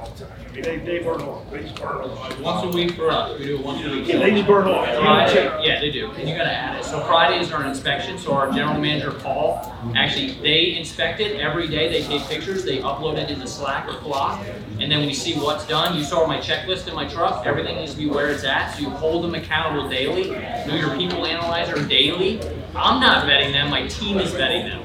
I 0.51 0.53
mean, 0.53 0.63
they, 0.63 0.77
they 0.79 0.99
burn 0.99 1.21
off, 1.21 1.49
they 1.49 1.61
just 1.61 1.75
burn 1.75 2.01
off. 2.01 2.39
Once 2.41 2.65
a 2.65 2.77
week 2.77 2.91
for 2.95 3.09
us, 3.09 3.39
we 3.39 3.45
do 3.45 3.55
it 3.57 3.63
once 3.63 3.85
a 3.85 3.89
week. 3.89 4.05
Yeah, 4.05 4.19
they 4.19 4.31
just 4.31 4.45
burn 4.45 4.67
off. 4.67 4.85
You 4.85 5.33
check. 5.33 5.49
Friday, 5.49 5.65
yeah, 5.65 5.79
they 5.79 5.91
do, 5.91 6.11
and 6.11 6.27
you 6.27 6.35
gotta 6.35 6.51
add 6.51 6.77
it. 6.77 6.83
So 6.83 6.99
Fridays 7.05 7.53
are 7.53 7.61
an 7.61 7.69
inspection, 7.69 8.17
so 8.17 8.33
our 8.33 8.51
general 8.51 8.81
manager, 8.81 9.11
Paul, 9.11 9.73
actually, 9.95 10.33
they 10.41 10.75
inspect 10.75 11.21
it 11.21 11.39
every 11.39 11.69
day, 11.69 11.87
they 11.89 12.05
take 12.05 12.27
pictures, 12.27 12.65
they 12.65 12.79
upload 12.79 13.17
it 13.17 13.29
into 13.29 13.47
Slack 13.47 13.87
or 13.87 13.93
Flock, 14.01 14.45
and 14.81 14.91
then 14.91 15.05
we 15.05 15.13
see 15.13 15.35
what's 15.35 15.65
done. 15.67 15.97
You 15.97 16.03
saw 16.03 16.27
my 16.27 16.39
checklist 16.39 16.89
in 16.89 16.95
my 16.95 17.07
truck, 17.07 17.45
everything 17.47 17.77
needs 17.77 17.93
to 17.93 17.97
be 17.97 18.07
where 18.07 18.29
it's 18.29 18.43
at, 18.43 18.73
so 18.73 18.81
you 18.81 18.89
hold 18.89 19.23
them 19.23 19.35
accountable 19.35 19.87
daily, 19.87 20.23
do 20.65 20.75
your 20.75 20.97
people 20.97 21.25
analyzer 21.25 21.81
daily. 21.87 22.41
I'm 22.75 22.99
not 22.99 23.25
vetting 23.25 23.53
them, 23.53 23.69
my 23.69 23.87
team 23.87 24.17
is 24.17 24.31
vetting 24.31 24.69
them 24.69 24.80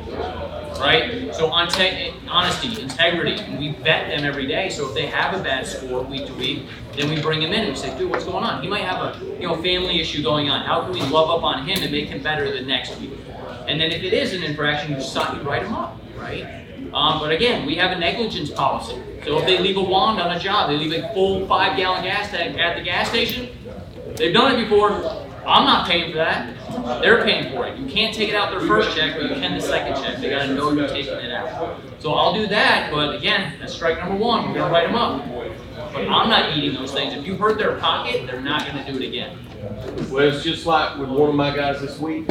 right? 0.78 1.34
So 1.34 1.50
on 1.50 1.68
te- 1.68 2.12
honesty, 2.28 2.80
integrity, 2.80 3.42
we 3.56 3.72
vet 3.72 4.08
them 4.08 4.24
every 4.24 4.46
day. 4.46 4.68
So 4.68 4.88
if 4.88 4.94
they 4.94 5.06
have 5.06 5.38
a 5.38 5.42
bad 5.42 5.66
score 5.66 6.02
week 6.02 6.26
to 6.26 6.34
week, 6.34 6.66
then 6.96 7.08
we 7.08 7.20
bring 7.20 7.42
him 7.42 7.52
in 7.52 7.60
and 7.60 7.68
we 7.70 7.76
say, 7.76 7.96
dude, 7.98 8.10
what's 8.10 8.24
going 8.24 8.44
on? 8.44 8.62
He 8.62 8.68
might 8.68 8.82
have 8.84 9.16
a 9.16 9.24
you 9.40 9.46
know 9.46 9.54
family 9.62 10.00
issue 10.00 10.22
going 10.22 10.48
on. 10.48 10.64
How 10.64 10.82
can 10.82 10.92
we 10.92 11.02
love 11.02 11.30
up 11.30 11.42
on 11.42 11.66
him 11.66 11.82
and 11.82 11.92
make 11.92 12.08
him 12.08 12.22
better 12.22 12.50
the 12.50 12.62
next 12.62 12.98
week? 12.98 13.10
And 13.68 13.80
then 13.80 13.90
if 13.90 14.02
it 14.02 14.12
is 14.12 14.32
an 14.32 14.42
infraction, 14.42 14.92
you 14.92 15.00
stop, 15.00 15.34
you 15.34 15.42
write 15.42 15.64
him 15.64 15.74
up, 15.74 16.00
right? 16.16 16.62
Um, 16.94 17.18
but 17.18 17.32
again, 17.32 17.66
we 17.66 17.74
have 17.76 17.90
a 17.90 17.98
negligence 17.98 18.50
policy. 18.50 19.02
So 19.24 19.38
if 19.38 19.46
they 19.46 19.58
leave 19.58 19.76
a 19.76 19.82
wand 19.82 20.20
on 20.20 20.34
a 20.34 20.38
job, 20.38 20.70
they 20.70 20.76
leave 20.76 20.92
a 20.92 21.12
full 21.12 21.46
five 21.46 21.76
gallon 21.76 22.04
gas 22.04 22.30
tank 22.30 22.58
at 22.58 22.78
the 22.78 22.84
gas 22.84 23.08
station, 23.08 23.48
they've 24.16 24.32
done 24.32 24.54
it 24.54 24.62
before, 24.62 25.25
I'm 25.46 25.64
not 25.64 25.88
paying 25.88 26.10
for 26.10 26.18
that. 26.18 27.00
They're 27.00 27.22
paying 27.22 27.52
for 27.52 27.66
it. 27.66 27.78
You 27.78 27.86
can't 27.86 28.14
take 28.14 28.28
it 28.28 28.34
out 28.34 28.50
their 28.50 28.66
first 28.66 28.96
check, 28.96 29.16
but 29.16 29.30
you 29.30 29.36
can 29.36 29.54
the 29.54 29.60
second 29.60 30.02
check. 30.02 30.18
They 30.18 30.30
gotta 30.30 30.52
know 30.52 30.72
you're 30.72 30.88
taking 30.88 31.14
it 31.14 31.32
out. 31.32 31.80
So 32.00 32.12
I'll 32.12 32.34
do 32.34 32.46
that, 32.48 32.90
but 32.92 33.14
again, 33.14 33.54
that's 33.60 33.74
strike 33.74 33.98
number 33.98 34.16
one. 34.16 34.48
We're 34.48 34.58
gonna 34.58 34.72
write 34.72 34.86
them 34.88 34.96
up. 34.96 35.24
But 35.92 36.08
I'm 36.08 36.28
not 36.28 36.56
eating 36.56 36.74
those 36.74 36.92
things. 36.92 37.14
If 37.14 37.26
you 37.26 37.36
hurt 37.36 37.58
their 37.58 37.76
pocket, 37.78 38.26
they're 38.26 38.40
not 38.40 38.66
gonna 38.66 38.84
do 38.90 38.98
it 38.98 39.06
again. 39.06 39.38
Well, 40.10 40.28
it's 40.28 40.42
just 40.42 40.66
like 40.66 40.98
with 40.98 41.08
one 41.08 41.28
of 41.28 41.34
my 41.34 41.54
guys 41.54 41.80
this 41.80 41.98
week. 41.98 42.30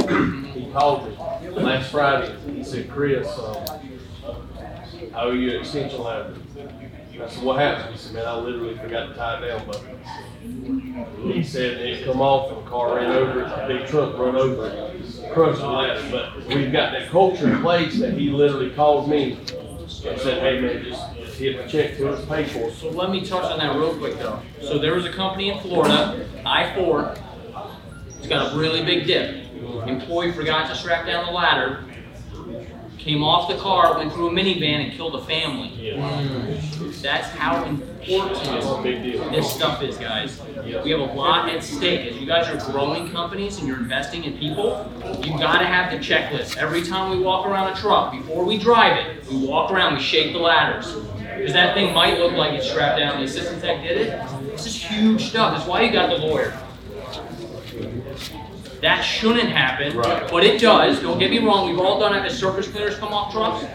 He 0.51 0.69
called 0.71 1.09
me 1.09 1.17
last 1.49 1.91
Friday. 1.91 2.35
He 2.53 2.63
said, 2.63 2.89
Chris, 2.89 3.27
um, 3.39 3.63
I 5.13 5.21
owe 5.21 5.31
you 5.31 5.51
an 5.51 5.61
extension 5.61 6.01
ladder. 6.01 6.33
I 7.21 7.29
said, 7.29 7.43
what 7.43 7.59
happened? 7.59 7.93
He 7.93 7.97
said, 7.99 8.13
man, 8.13 8.25
I 8.25 8.37
literally 8.37 8.77
forgot 8.77 9.09
to 9.09 9.15
tie 9.15 9.37
it 9.43 9.47
down 9.47 9.65
button. 9.65 11.31
He 11.31 11.43
said 11.43 11.81
it 11.81 12.05
come 12.05 12.21
off 12.21 12.51
and 12.51 12.65
the 12.65 12.69
car 12.69 12.95
ran 12.95 13.11
over 13.11 13.41
it, 13.41 13.47
a 13.47 13.67
big 13.67 13.87
truck 13.87 14.17
run 14.17 14.35
over 14.35 14.67
it, 14.67 15.33
crushed 15.33 15.61
the 15.61 15.67
ladder. 15.67 16.07
But 16.11 16.45
we've 16.47 16.71
got 16.71 16.91
that 16.91 17.09
culture 17.09 17.51
in 17.51 17.61
place 17.61 17.99
that 17.99 18.13
he 18.13 18.29
literally 18.29 18.69
called 18.71 19.09
me 19.09 19.33
and 19.33 20.19
said, 20.19 20.41
hey 20.41 20.61
man, 20.61 20.83
just, 20.83 21.15
just 21.15 21.37
hit 21.37 21.57
the 21.57 21.67
check 21.67 21.97
to 21.97 22.09
us, 22.09 22.23
pay 22.25 22.45
for 22.45 22.69
it. 22.69 22.73
So 22.75 22.89
let 22.89 23.09
me 23.09 23.25
touch 23.25 23.51
on 23.51 23.57
that 23.59 23.75
real 23.75 23.97
quick 23.97 24.17
though. 24.19 24.39
So 24.61 24.77
there 24.77 24.93
was 24.93 25.05
a 25.05 25.11
company 25.11 25.49
in 25.49 25.59
Florida, 25.61 26.27
I-4, 26.45 27.19
it's 28.19 28.27
got 28.27 28.53
a 28.53 28.57
really 28.57 28.83
big 28.83 29.07
dip. 29.07 29.45
Employee 29.87 30.31
forgot 30.31 30.67
to 30.69 30.75
strap 30.75 31.05
down 31.05 31.25
the 31.25 31.31
ladder, 31.31 31.84
came 33.05 33.23
off 33.23 33.47
the 33.47 33.55
car, 33.57 33.95
went 33.99 34.11
through 34.11 34.29
a 34.29 34.31
minivan 34.31 34.83
and 34.83 34.91
killed 34.93 35.13
a 35.13 35.23
family. 35.25 35.93
That's 37.03 37.27
how 37.27 37.63
important 37.65 39.31
this 39.31 39.53
stuff 39.53 39.83
is, 39.83 39.95
guys. 39.97 40.41
We 40.83 40.89
have 40.89 41.01
a 41.01 41.13
lot 41.13 41.47
at 41.49 41.63
stake. 41.63 42.11
As 42.11 42.17
you 42.17 42.25
guys 42.25 42.47
are 42.47 42.71
growing 42.71 43.11
companies 43.11 43.59
and 43.59 43.67
you're 43.67 43.77
investing 43.77 44.23
in 44.23 44.39
people, 44.39 44.91
you 45.23 45.37
gotta 45.37 45.67
have 45.67 45.91
the 45.91 45.99
checklist. 45.99 46.57
Every 46.57 46.81
time 46.81 47.15
we 47.15 47.23
walk 47.23 47.45
around 47.45 47.71
a 47.71 47.75
truck, 47.75 48.11
before 48.11 48.43
we 48.43 48.57
drive 48.57 48.97
it, 48.97 49.23
we 49.27 49.45
walk 49.45 49.69
around, 49.71 49.93
we 49.93 50.01
shake 50.01 50.33
the 50.33 50.39
ladders. 50.39 50.95
Because 51.37 51.53
that 51.53 51.75
thing 51.75 51.93
might 51.93 52.17
look 52.17 52.33
like 52.33 52.53
it's 52.53 52.67
strapped 52.67 52.97
down. 52.97 53.19
The 53.19 53.25
assistant 53.25 53.61
tech 53.61 53.83
did 53.83 53.97
it. 54.01 54.19
This 54.51 54.65
is 54.65 54.83
huge 54.83 55.29
stuff. 55.29 55.55
That's 55.55 55.69
why 55.69 55.81
you 55.81 55.91
got 55.91 56.09
the 56.09 56.25
lawyer. 56.25 56.57
That 58.85 59.01
shouldn't 59.01 59.49
happen, 59.49 59.97
Right. 59.97 60.29
but 60.29 60.43
it 60.43 60.61
does. 60.61 61.01
Don't 61.01 61.17
get 61.17 61.31
me 61.31 61.39
wrong. 61.39 61.67
We've 61.71 61.79
all 61.79 61.99
done 61.99 62.13
it. 62.15 62.21
The 62.21 62.29
surface 62.35 62.67
cleaners 62.67 62.95
come 62.99 63.11
off 63.13 63.33
trucks. 63.33 63.65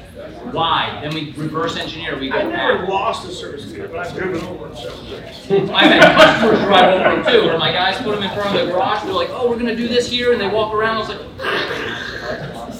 Why? 0.53 1.01
Then 1.03 1.13
we 1.13 1.33
reverse 1.37 1.77
engineer. 1.77 2.17
We 2.17 2.29
go 2.31 2.39
I've 2.39 2.47
never 2.49 2.79
back. 2.79 2.89
lost 2.89 3.29
a 3.29 3.33
surface 3.33 3.65
cleaner, 3.67 3.89
but 3.89 4.07
I've 4.07 4.15
driven 4.17 4.41
over 4.47 4.69
them 4.69 4.77
several 4.77 5.05
times. 5.07 5.51
I've 5.75 5.91
had 5.91 6.17
customers 6.17 6.61
drive 6.61 6.95
over 6.95 7.23
them 7.23 7.33
too, 7.33 7.47
where 7.49 7.59
my 7.59 7.73
guys 7.73 7.97
put 8.01 8.15
them 8.15 8.23
in 8.23 8.31
front 8.31 8.57
of 8.57 8.67
the 8.69 8.73
garage. 8.73 9.03
They're 9.03 9.13
like, 9.13 9.31
"Oh, 9.33 9.51
we're 9.51 9.57
gonna 9.59 9.75
do 9.75 9.89
this 9.89 10.09
here," 10.09 10.31
and 10.31 10.41
they 10.41 10.47
walk 10.47 10.73
around. 10.73 10.99
I 10.99 11.01
was 11.01 11.09
like, 11.09 11.21
ah, 11.41 12.71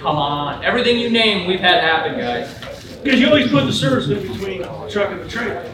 "Come 0.00 0.16
on!" 0.16 0.62
Everything 0.62 0.98
you 0.98 1.08
name, 1.08 1.48
we've 1.48 1.60
had 1.60 1.82
happen, 1.82 2.18
guys. 2.18 2.54
Because 3.02 3.18
you 3.20 3.26
always 3.28 3.50
put 3.50 3.64
the 3.64 3.72
service 3.72 4.06
in 4.10 4.20
between 4.20 4.60
the 4.60 4.88
truck 4.90 5.12
and 5.12 5.20
the 5.22 5.28
trailer, 5.30 5.64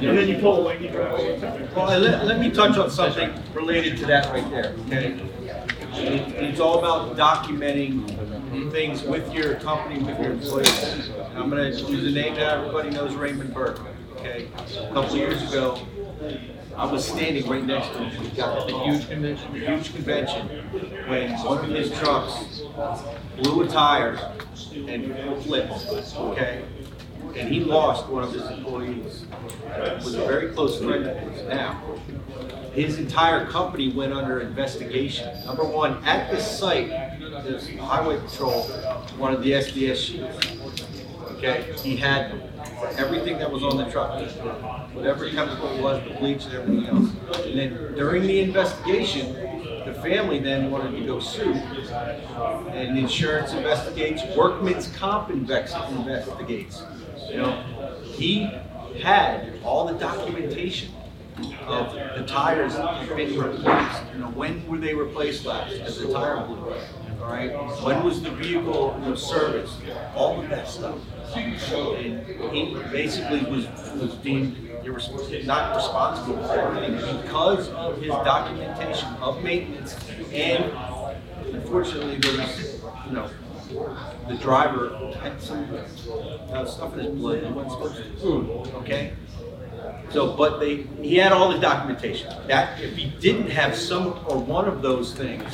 and 0.00 0.18
then 0.18 0.28
you 0.28 0.38
pull 0.38 0.62
away. 0.62 0.90
Well, 1.74 1.98
let, 2.00 2.24
let 2.26 2.38
me 2.40 2.50
touch 2.50 2.76
on 2.78 2.90
something 2.90 3.32
related 3.54 3.96
to 3.98 4.06
that 4.06 4.30
right 4.32 4.48
there, 4.50 4.74
okay? 4.86 5.18
It- 5.94 6.34
It's 6.42 6.60
all 6.60 6.78
about 6.78 7.16
documenting 7.16 8.70
things 8.72 9.02
with 9.02 9.32
your 9.32 9.54
company, 9.56 10.02
with 10.02 10.18
your 10.20 10.32
employees. 10.32 10.84
And 10.84 11.38
I'm 11.38 11.50
gonna 11.50 11.68
use 11.70 12.06
a 12.06 12.10
name 12.10 12.34
that 12.34 12.58
everybody 12.58 12.90
knows, 12.90 13.14
Raymond 13.14 13.52
Burke, 13.54 13.80
okay? 14.16 14.48
A 14.78 14.92
couple 14.92 15.16
years 15.16 15.42
ago, 15.50 15.78
I 16.76 16.86
was 16.90 17.04
standing 17.06 17.46
right 17.48 17.64
next 17.64 17.88
to 17.92 17.98
him. 17.98 18.22
We 18.22 18.28
got 18.30 18.66
the 18.66 18.78
huge 18.84 19.08
convention, 19.08 19.54
huge 19.54 19.92
convention, 19.94 20.48
when 21.08 21.32
one 21.44 21.58
of 21.64 21.70
his 21.70 21.90
trucks 21.98 22.62
blew 23.38 23.62
a 23.62 23.68
tire 23.68 24.18
and 24.88 25.14
flipped, 25.42 26.14
okay? 26.16 26.62
And 27.36 27.48
he 27.48 27.60
lost 27.60 28.08
one 28.08 28.24
of 28.24 28.32
his 28.32 28.44
employees, 28.50 29.24
who 29.74 30.04
was 30.04 30.14
a 30.14 30.26
very 30.26 30.52
close 30.52 30.78
friend 30.78 31.06
of 31.06 31.16
his 31.16 31.42
now. 31.48 31.82
His 32.74 32.98
entire 32.98 33.46
company 33.46 33.92
went 33.92 34.12
under 34.12 34.40
investigation. 34.40 35.44
Number 35.44 35.64
one, 35.64 36.02
at 36.04 36.30
the 36.30 36.40
site, 36.40 36.88
there's 36.88 37.68
highway 37.78 38.18
patrol, 38.20 38.62
one 39.18 39.34
of 39.34 39.42
the 39.42 39.52
SDS 39.52 39.96
shields. 39.96 40.46
Okay, 41.32 41.74
he 41.82 41.96
had 41.96 42.32
everything 42.96 43.38
that 43.38 43.50
was 43.50 43.62
on 43.62 43.76
the 43.76 43.84
truck, 43.90 44.20
whatever 44.94 45.28
chemical 45.28 45.68
it 45.70 45.82
was, 45.82 46.02
the 46.04 46.14
bleach 46.14 46.44
and 46.46 46.54
everything 46.54 46.86
else. 46.86 47.10
And 47.44 47.58
then 47.58 47.94
during 47.94 48.22
the 48.22 48.40
investigation, 48.40 49.34
the 49.84 49.94
family 49.94 50.38
then 50.38 50.70
wanted 50.70 50.98
to 50.98 51.04
go 51.04 51.18
sue. 51.20 51.52
And 51.52 52.96
insurance 52.96 53.52
investigates, 53.52 54.22
workman's 54.36 54.88
comp 54.96 55.30
invest- 55.30 55.76
investigates. 55.90 56.82
You 57.32 57.38
know, 57.38 57.62
he 58.04 58.44
had 59.02 59.58
all 59.64 59.86
the 59.86 59.98
documentation 59.98 60.92
of 61.66 61.94
the 61.94 62.24
tires 62.26 62.74
being 63.16 63.38
replaced. 63.38 64.02
You 64.12 64.18
know, 64.20 64.30
when 64.34 64.66
were 64.66 64.76
they 64.76 64.94
replaced 64.94 65.46
last? 65.46 65.72
Because 65.72 65.98
the 65.98 66.12
tire 66.12 66.44
blew. 66.46 66.74
All 67.22 67.30
right. 67.30 67.50
When 67.82 68.04
was 68.04 68.22
the 68.22 68.30
vehicle 68.32 68.94
you 69.00 69.08
know, 69.08 69.14
serviced? 69.14 69.78
All 70.14 70.42
of 70.42 70.50
that 70.50 70.68
stuff. 70.68 70.98
And 71.34 72.26
he 72.52 72.76
basically 72.90 73.40
was 73.50 73.66
was 73.94 74.14
deemed 74.16 74.68
not 75.46 75.76
responsible 75.76 76.42
for 76.44 76.52
everything 76.52 77.22
because 77.22 77.68
of 77.70 77.96
his 78.00 78.10
documentation 78.10 79.08
of 79.20 79.42
maintenance 79.42 79.96
and 80.32 80.64
unfortunately 81.54 82.18
there 82.18 82.36
was 82.36 82.82
you 83.06 83.12
know 83.12 83.30
the 84.28 84.34
driver 84.40 84.96
had 85.20 85.40
some 85.40 85.68
uh, 86.52 86.64
stuff 86.64 86.92
in 86.94 87.00
his 87.00 87.14
blood 87.14 87.42
that 87.42 87.52
wasn't 87.52 87.72
supposed 87.72 88.20
to. 88.20 88.76
Okay. 88.78 89.12
So, 90.10 90.36
but 90.36 90.60
they, 90.60 90.82
he 91.02 91.16
had 91.16 91.32
all 91.32 91.48
the 91.52 91.58
documentation. 91.58 92.32
That, 92.46 92.80
if 92.80 92.94
he 92.96 93.06
didn't 93.20 93.50
have 93.50 93.74
some 93.76 94.08
or 94.28 94.38
one 94.38 94.66
of 94.66 94.82
those 94.82 95.14
things, 95.14 95.44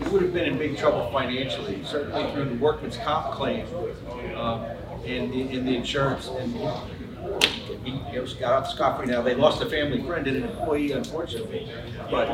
he 0.00 0.08
would 0.10 0.22
have 0.22 0.32
been 0.32 0.46
in 0.46 0.58
big 0.58 0.76
trouble 0.78 1.10
financially, 1.12 1.82
certainly 1.84 2.30
through 2.32 2.44
the 2.46 2.54
workman's 2.56 2.96
comp 2.98 3.32
claim, 3.34 3.66
um, 4.36 4.64
and, 5.04 5.32
the- 5.32 5.56
and 5.56 5.66
the 5.66 5.74
insurance. 5.76 6.28
And 6.28 6.52
he, 7.84 7.92
he 8.12 8.18
was 8.18 8.34
got 8.34 8.52
off 8.52 8.70
scot-free. 8.70 9.06
Now, 9.06 9.22
they 9.22 9.34
lost 9.34 9.60
a 9.62 9.66
family 9.66 10.02
friend 10.02 10.26
and 10.26 10.36
an 10.38 10.44
employee, 10.44 10.92
unfortunately, 10.92 11.68
but 12.10 12.28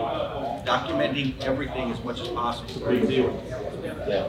documenting 0.66 1.41
everything 1.43 1.91
as 1.91 2.03
much 2.05 2.20
as 2.20 2.28
possible. 2.28 2.87
Big 2.89 3.09
deal. 3.09 3.43
Yeah. 4.07 4.26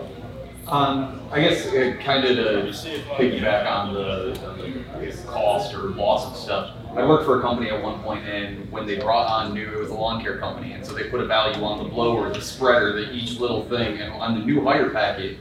Um, 0.67 1.19
I 1.29 1.41
guess 1.41 1.67
uh, 1.67 1.97
kind 2.01 2.23
of 2.23 2.37
to 2.37 2.71
piggyback 3.17 3.69
on 3.69 3.93
the, 3.93 4.31
the 4.97 5.23
cost 5.27 5.73
or 5.73 5.89
loss 5.89 6.31
of 6.31 6.37
stuff. 6.37 6.77
I 6.95 7.05
worked 7.05 7.25
for 7.25 7.39
a 7.39 7.41
company 7.41 7.69
at 7.69 7.83
one 7.83 8.01
point, 8.01 8.25
and 8.25 8.71
when 8.71 8.87
they 8.87 8.97
brought 8.97 9.27
on 9.27 9.53
new, 9.53 9.69
it 9.69 9.77
was 9.77 9.89
a 9.89 9.93
lawn 9.93 10.23
care 10.23 10.37
company, 10.37 10.71
and 10.71 10.85
so 10.85 10.93
they 10.93 11.09
put 11.09 11.19
a 11.19 11.25
value 11.25 11.61
on 11.63 11.83
the 11.83 11.89
blower, 11.89 12.31
the 12.31 12.39
spreader, 12.39 12.93
the 12.93 13.11
each 13.11 13.39
little 13.39 13.65
thing, 13.67 13.99
and 13.99 14.13
on 14.13 14.39
the 14.39 14.45
new 14.45 14.63
hire 14.63 14.89
packet, 14.89 15.37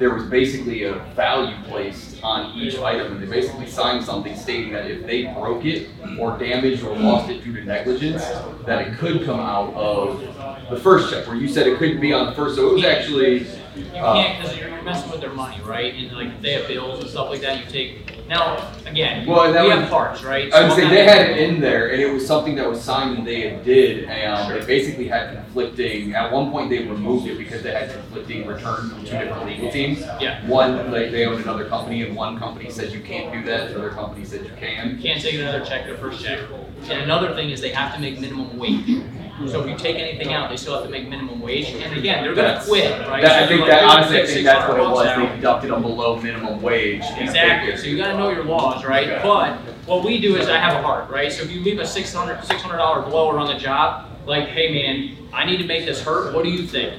there 0.00 0.12
was 0.12 0.24
basically 0.24 0.82
a 0.84 0.94
value 1.14 1.56
placed 1.68 2.20
on 2.24 2.58
each 2.58 2.76
item, 2.78 3.12
and 3.12 3.22
they 3.22 3.26
basically 3.26 3.68
signed 3.68 4.04
something 4.04 4.34
stating 4.34 4.72
that 4.72 4.90
if 4.90 5.06
they 5.06 5.26
broke 5.34 5.64
it 5.64 5.88
or 6.18 6.36
damaged 6.36 6.82
or 6.82 6.96
lost 6.96 7.30
it 7.30 7.44
due 7.44 7.54
to 7.54 7.64
negligence, 7.64 8.24
that 8.66 8.88
it 8.88 8.98
could 8.98 9.24
come 9.24 9.38
out 9.38 9.72
of 9.74 10.20
the 10.68 10.80
first 10.80 11.12
check, 11.12 11.28
where 11.28 11.36
you 11.36 11.46
said 11.46 11.68
it 11.68 11.78
couldn't 11.78 12.00
be 12.00 12.12
on 12.12 12.26
the 12.26 12.32
first, 12.32 12.56
so 12.56 12.70
it 12.70 12.74
was 12.74 12.84
actually. 12.84 13.46
You 13.76 13.84
uh, 13.96 14.14
can't 14.14 14.40
because 14.42 14.56
you're, 14.56 14.68
you're 14.68 14.82
messing 14.82 15.10
with 15.10 15.20
their 15.20 15.32
money, 15.32 15.60
right? 15.64 15.94
And 15.94 16.12
like 16.12 16.28
if 16.28 16.40
they 16.42 16.52
have 16.52 16.68
bills 16.68 17.00
and 17.00 17.10
stuff 17.10 17.30
like 17.30 17.40
that, 17.40 17.64
you 17.64 17.70
take. 17.70 18.26
Now, 18.26 18.72
again, 18.86 19.26
Well, 19.26 19.44
and 19.44 19.54
that 19.54 19.64
we 19.64 19.68
was- 19.68 19.80
have 19.80 19.90
parts, 19.90 20.22
right? 20.24 20.50
I 20.52 20.62
would 20.62 20.70
So 20.70 20.76
say 20.78 20.88
they 20.88 21.04
had 21.04 21.28
it 21.30 21.36
in 21.38 21.60
there, 21.60 21.88
and 21.92 22.00
it 22.00 22.10
was 22.10 22.26
something 22.26 22.54
that 22.54 22.66
was 22.66 22.80
signed 22.80 23.18
and 23.18 23.26
they 23.26 23.50
had 23.50 23.64
did, 23.64 24.04
and 24.04 24.50
they 24.50 24.64
basically 24.64 25.08
had 25.08 25.34
conflicting. 25.34 26.14
At 26.14 26.32
one 26.32 26.50
point, 26.50 26.70
they 26.70 26.84
removed 26.86 27.26
it 27.26 27.36
because 27.36 27.62
they 27.62 27.72
had 27.72 27.90
conflicting 27.92 28.46
returns 28.46 28.92
from 28.92 29.04
two 29.04 29.10
different 29.10 29.44
legal 29.44 29.70
teams. 29.70 30.00
Yeah. 30.20 30.46
One, 30.48 30.90
like 30.90 31.10
they 31.10 31.26
owned 31.26 31.42
another 31.42 31.66
company, 31.66 32.02
and 32.02 32.16
one 32.16 32.38
company 32.38 32.70
said 32.70 32.92
you 32.92 33.00
can't 33.00 33.30
do 33.30 33.44
that, 33.50 33.70
the 33.70 33.78
other 33.78 33.90
company 33.90 34.24
said 34.24 34.44
you 34.44 34.52
can. 34.58 34.96
You 34.96 35.02
can't 35.02 35.20
take 35.20 35.34
another 35.34 35.62
check, 35.62 35.84
their 35.84 35.98
first 35.98 36.24
check. 36.24 36.40
And 36.84 37.02
another 37.02 37.34
thing 37.34 37.50
is 37.50 37.60
they 37.60 37.72
have 37.72 37.94
to 37.94 38.00
make 38.00 38.18
minimum 38.20 38.56
wage. 38.58 39.02
So 39.48 39.62
if 39.64 39.68
you 39.68 39.76
take 39.76 39.96
anything 39.96 40.32
out, 40.32 40.48
they 40.48 40.56
still 40.56 40.74
have 40.74 40.84
to 40.84 40.88
make 40.90 41.08
minimum 41.08 41.40
wage. 41.40 41.66
And 41.70 41.96
again, 41.96 42.22
they're 42.22 42.34
gonna 42.34 42.48
That's- 42.48 42.68
quit, 42.68 42.90
right? 43.08 43.20
That, 43.20 43.30
So 43.30 43.34
I 43.34 43.38
they're 43.40 43.48
think 43.48 43.60
like, 43.62 43.70
that 43.70 43.82
honestly, 43.84 44.16
I 44.16 44.20
take 44.20 44.28
think 44.30 44.44
that's 44.44 44.68
what 44.68 44.78
it 44.78 44.82
600 44.82 44.90
was. 44.92 45.04
bucks 45.06 45.16
They 45.16 45.22
out." 45.26 45.36
deducted 45.36 45.70
them 45.72 45.82
below 45.82 46.16
minimum 46.20 46.62
wage. 46.62 47.02
and 47.02 47.22
Exactly, 47.22 47.76
so 47.76 47.86
you 47.88 47.96
gotta 47.96 48.16
know 48.16 48.30
your 48.30 48.44
laws, 48.44 48.84
right? 48.84 49.08
Okay. 49.08 49.20
But 49.24 49.56
what 49.86 50.04
we 50.04 50.20
do 50.20 50.36
is 50.36 50.48
I 50.48 50.58
have 50.58 50.78
a 50.78 50.82
heart, 50.86 51.10
right? 51.10 51.32
So 51.32 51.42
if 51.42 51.50
you 51.50 51.60
leave 51.62 51.80
a 51.80 51.86
six 51.86 52.14
hundred, 52.14 52.44
six 52.44 52.62
hundred 52.62 52.76
dollar 52.78 53.02
blower 53.02 53.38
on 53.40 53.48
the 53.48 53.58
job, 53.58 54.06
like, 54.24 54.46
hey 54.48 54.72
man, 54.72 55.16
I 55.32 55.44
need 55.44 55.56
to 55.58 55.64
make 55.66 55.84
this 55.84 56.00
hurt, 56.02 56.32
what 56.32 56.44
do 56.44 56.50
you 56.50 56.62
think? 56.66 56.94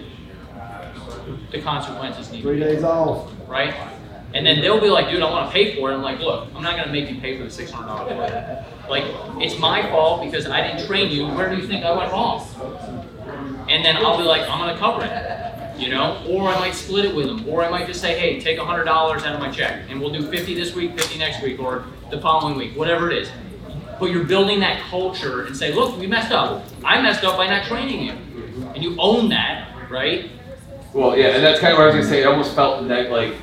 The 1.51 1.61
consequences 1.61 2.31
need 2.31 2.39
to 2.41 2.43
Three 2.43 2.55
be, 2.55 2.63
days 2.65 2.83
off. 2.83 3.31
right? 3.47 3.73
And 4.35 4.45
then 4.45 4.59
they'll 4.59 4.81
be 4.81 4.89
like, 4.89 5.09
dude, 5.09 5.21
I 5.23 5.31
wanna 5.31 5.49
pay 5.49 5.75
for 5.75 5.91
it, 5.91 5.95
I'm 5.95 6.01
like, 6.01 6.19
look, 6.19 6.49
I'm 6.53 6.61
not 6.61 6.75
gonna 6.75 6.91
make 6.91 7.09
you 7.09 7.19
pay 7.21 7.37
for 7.37 7.45
the 7.45 7.49
six 7.49 7.71
hundred 7.71 7.87
dollar 7.87 8.13
blower. 8.13 8.65
Like, 8.89 9.05
it's 9.41 9.57
my 9.57 9.81
fault 9.89 10.23
because 10.23 10.45
I 10.45 10.61
didn't 10.67 10.85
train 10.85 11.09
you, 11.09 11.25
where 11.27 11.49
do 11.49 11.55
you 11.55 11.65
think 11.65 11.85
I 11.85 11.97
went 11.97 12.11
wrong? 12.11 12.45
and 13.69 13.83
then 13.83 13.97
I'll 13.97 14.17
be 14.17 14.23
like, 14.23 14.41
I'm 14.41 14.59
gonna 14.59 14.77
cover 14.77 15.05
it, 15.05 15.79
you 15.79 15.89
know? 15.89 16.21
Or 16.29 16.49
I 16.49 16.59
might 16.59 16.75
split 16.75 17.05
it 17.05 17.15
with 17.15 17.27
them, 17.27 17.47
or 17.47 17.63
I 17.63 17.69
might 17.69 17.87
just 17.87 18.01
say, 18.01 18.19
hey, 18.19 18.39
take 18.39 18.59
hundred 18.59 18.83
dollars 18.83 19.23
out 19.23 19.33
of 19.33 19.39
my 19.39 19.49
check, 19.49 19.83
and 19.89 19.99
we'll 19.99 20.11
do 20.11 20.29
fifty 20.29 20.53
this 20.53 20.75
week, 20.75 20.99
fifty 20.99 21.17
next 21.17 21.41
week, 21.41 21.59
or 21.59 21.85
the 22.11 22.19
following 22.21 22.55
week, 22.57 22.75
whatever 22.75 23.09
it 23.09 23.17
is. 23.17 23.29
But 23.99 24.11
you're 24.11 24.25
building 24.25 24.59
that 24.59 24.81
culture 24.81 25.45
and 25.45 25.55
say, 25.55 25.73
look, 25.73 25.97
we 25.97 26.05
messed 26.05 26.31
up. 26.31 26.65
I 26.83 27.01
messed 27.01 27.23
up 27.23 27.37
by 27.37 27.47
not 27.47 27.65
training 27.65 28.03
you. 28.03 28.11
And 28.73 28.83
you 28.83 28.95
own 28.99 29.29
that, 29.29 29.89
right? 29.89 30.29
Well, 30.93 31.17
yeah, 31.17 31.27
and 31.27 31.43
that's 31.43 31.59
kind 31.59 31.73
of 31.73 31.79
what 31.79 31.85
I 31.85 31.87
was 31.87 31.95
gonna 31.95 32.07
say. 32.07 32.21
It 32.21 32.25
almost 32.25 32.53
felt 32.53 32.83
like 32.83 33.35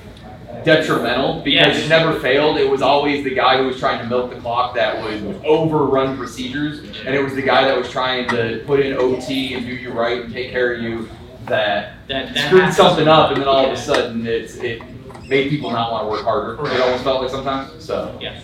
detrimental 0.64 1.40
because 1.42 1.76
Yes. 1.76 1.84
it 1.86 1.88
never 1.88 2.18
failed. 2.20 2.56
It 2.58 2.68
was 2.70 2.82
always 2.82 3.24
the 3.24 3.34
guy 3.34 3.58
who 3.58 3.66
was 3.66 3.78
trying 3.78 3.98
to 4.00 4.06
milk 4.06 4.30
the 4.34 4.40
clock 4.40 4.74
that 4.74 5.02
would 5.04 5.40
overrun 5.44 6.16
procedures, 6.16 6.80
and 7.04 7.14
it 7.14 7.22
was 7.22 7.34
the 7.34 7.42
guy 7.42 7.64
that 7.66 7.76
was 7.76 7.88
trying 7.90 8.28
to 8.30 8.62
put 8.66 8.80
in 8.80 8.96
OT 8.96 9.54
and 9.54 9.64
do 9.66 9.72
you 9.72 9.90
right 9.92 10.24
and 10.24 10.32
take 10.32 10.50
care 10.50 10.74
of 10.74 10.82
you 10.82 11.08
that, 11.46 11.94
That, 12.08 12.34
that 12.34 12.46
screwed 12.46 12.60
happens. 12.62 12.76
something 12.76 13.08
up, 13.08 13.30
and 13.32 13.40
then 13.40 13.48
all 13.48 13.66
of 13.66 13.72
a 13.72 13.76
sudden 13.76 14.26
it's 14.26 14.56
it 14.56 14.80
made 15.28 15.48
people 15.50 15.70
not 15.70 15.90
want 15.90 16.04
to 16.04 16.10
work 16.10 16.22
harder. 16.24 16.52
It 16.74 16.80
almost 16.80 17.04
felt 17.04 17.22
like 17.22 17.30
sometimes. 17.30 17.84
So 17.84 18.16
Yes. 18.20 18.42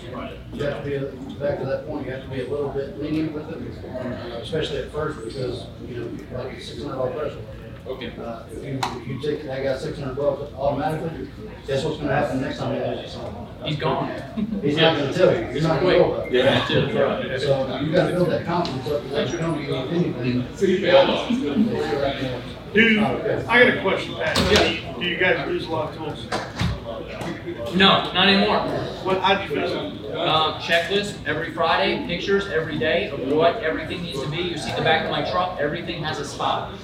You 0.55 0.65
have 0.65 0.83
to 0.83 0.91
be, 0.91 1.35
back 1.35 1.61
to 1.61 1.67
that 1.67 1.87
point, 1.87 2.07
you 2.07 2.13
have 2.13 2.23
to 2.25 2.29
be 2.31 2.41
a 2.41 2.49
little 2.49 2.71
bit 2.71 2.99
lenient 3.01 3.33
with 3.33 3.49
it, 3.51 3.59
especially 4.43 4.79
at 4.79 4.91
first, 4.91 5.23
because, 5.23 5.67
you 5.87 5.97
know, 6.01 6.39
like 6.39 6.59
six 6.61 6.83
hundred 6.83 6.97
dollar 6.97 7.13
threshold. 7.13 7.45
Okay. 7.89 8.13
Uh, 8.21 8.43
if 8.53 8.65
you, 8.65 8.79
if 8.83 9.07
you 9.09 9.21
take, 9.21 9.49
I 9.49 9.63
got 9.63 9.81
six 9.81 9.99
hundred 9.99 10.17
bucks 10.17 10.53
automatically, 10.55 11.29
guess 11.67 11.85
what's 11.85 11.97
gonna 11.99 12.13
happen 12.15 12.41
next 12.41 12.59
time 12.59 12.75
he 12.75 12.81
loses 12.97 13.13
something? 13.13 13.47
He's 13.65 13.77
gone. 13.79 14.09
He's 14.63 14.77
not 14.77 14.97
gonna 14.99 15.13
tell 15.13 15.33
you, 15.35 15.41
you're 15.53 15.63
not 15.63 15.81
gonna 15.81 15.99
know 15.99 16.13
about 16.13 16.27
it. 16.27 16.33
Yeah. 16.35 16.67
So 17.39 17.81
you 17.81 17.93
gotta 17.93 18.13
build 18.13 18.29
that 18.31 18.45
confidence 18.45 18.89
up, 18.89 19.09
that 19.11 19.31
you 19.31 19.39
don't 19.39 19.59
need 19.61 19.71
anything. 19.71 20.47
Do, 22.75 23.01
I 23.01 23.65
got 23.65 23.79
a 23.79 23.81
question, 23.81 24.15
Pat. 24.17 24.37
Do 24.37 24.69
you- 24.71 24.81
Do 24.99 25.05
you 25.09 25.17
guys 25.17 25.49
use 25.49 25.67
a 25.67 25.71
lot 25.71 25.91
of 25.91 25.97
tools? 25.97 26.27
No, 27.75 28.13
not 28.13 28.29
anymore. 28.29 28.59
What, 29.05 29.21
how'd 29.21 29.49
you 29.49 29.57
fix 29.57 29.71
it? 29.71 30.15
Um, 30.17 30.55
checklist 30.61 31.15
every 31.27 31.53
Friday, 31.53 32.07
pictures 32.07 32.47
every 32.49 32.79
day 32.79 33.09
of 33.11 33.21
what 33.33 33.57
everything 33.63 34.03
needs 34.03 34.21
to 34.21 34.29
be. 34.29 34.39
You 34.39 34.59
see 34.59 34.73
the 34.75 34.83
back 34.83 35.05
of 35.05 35.11
my 35.11 35.29
truck, 35.31 35.59
everything 35.61 36.03
has 36.03 36.19
a 36.19 36.25
spot. 36.25 36.75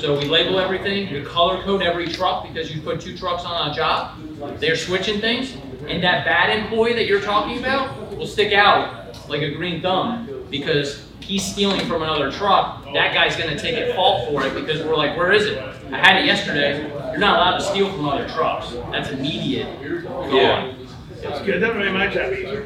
So 0.00 0.18
we 0.18 0.24
label 0.24 0.58
everything, 0.58 1.12
we 1.12 1.20
color 1.22 1.62
code 1.62 1.82
every 1.82 2.08
truck 2.08 2.48
because 2.48 2.74
you 2.74 2.80
put 2.80 3.02
two 3.02 3.18
trucks 3.18 3.44
on 3.44 3.70
a 3.70 3.74
job. 3.74 4.16
They're 4.58 4.74
switching 4.74 5.20
things, 5.20 5.54
and 5.86 6.02
that 6.02 6.24
bad 6.24 6.58
employee 6.58 6.94
that 6.94 7.06
you're 7.06 7.20
talking 7.20 7.58
about 7.58 8.16
will 8.16 8.26
stick 8.26 8.54
out 8.54 9.14
like 9.28 9.42
a 9.42 9.50
green 9.50 9.82
thumb 9.82 10.46
because 10.50 11.06
he's 11.20 11.44
stealing 11.44 11.86
from 11.86 12.02
another 12.02 12.32
truck. 12.32 12.82
That 12.94 13.12
guy's 13.12 13.36
gonna 13.36 13.58
take 13.58 13.76
it 13.76 13.94
fault 13.94 14.26
for 14.30 14.46
it 14.46 14.54
because 14.54 14.82
we're 14.82 14.96
like, 14.96 15.18
where 15.18 15.32
is 15.32 15.44
it? 15.44 15.58
I 15.92 15.98
had 15.98 16.22
it 16.22 16.24
yesterday. 16.24 16.80
You're 17.10 17.18
not 17.18 17.36
allowed 17.36 17.58
to 17.58 17.64
steal 17.64 17.92
from 17.92 18.08
other 18.08 18.26
trucks. 18.26 18.72
That's 18.90 19.10
immediate. 19.10 19.68
Gone. 20.02 20.34
Yeah. 20.34 20.72
That's 21.20 21.42
good, 21.42 21.60
that 21.62 21.76
made 21.76 21.92
my 21.92 22.06
job 22.06 22.32
easier. 22.32 22.62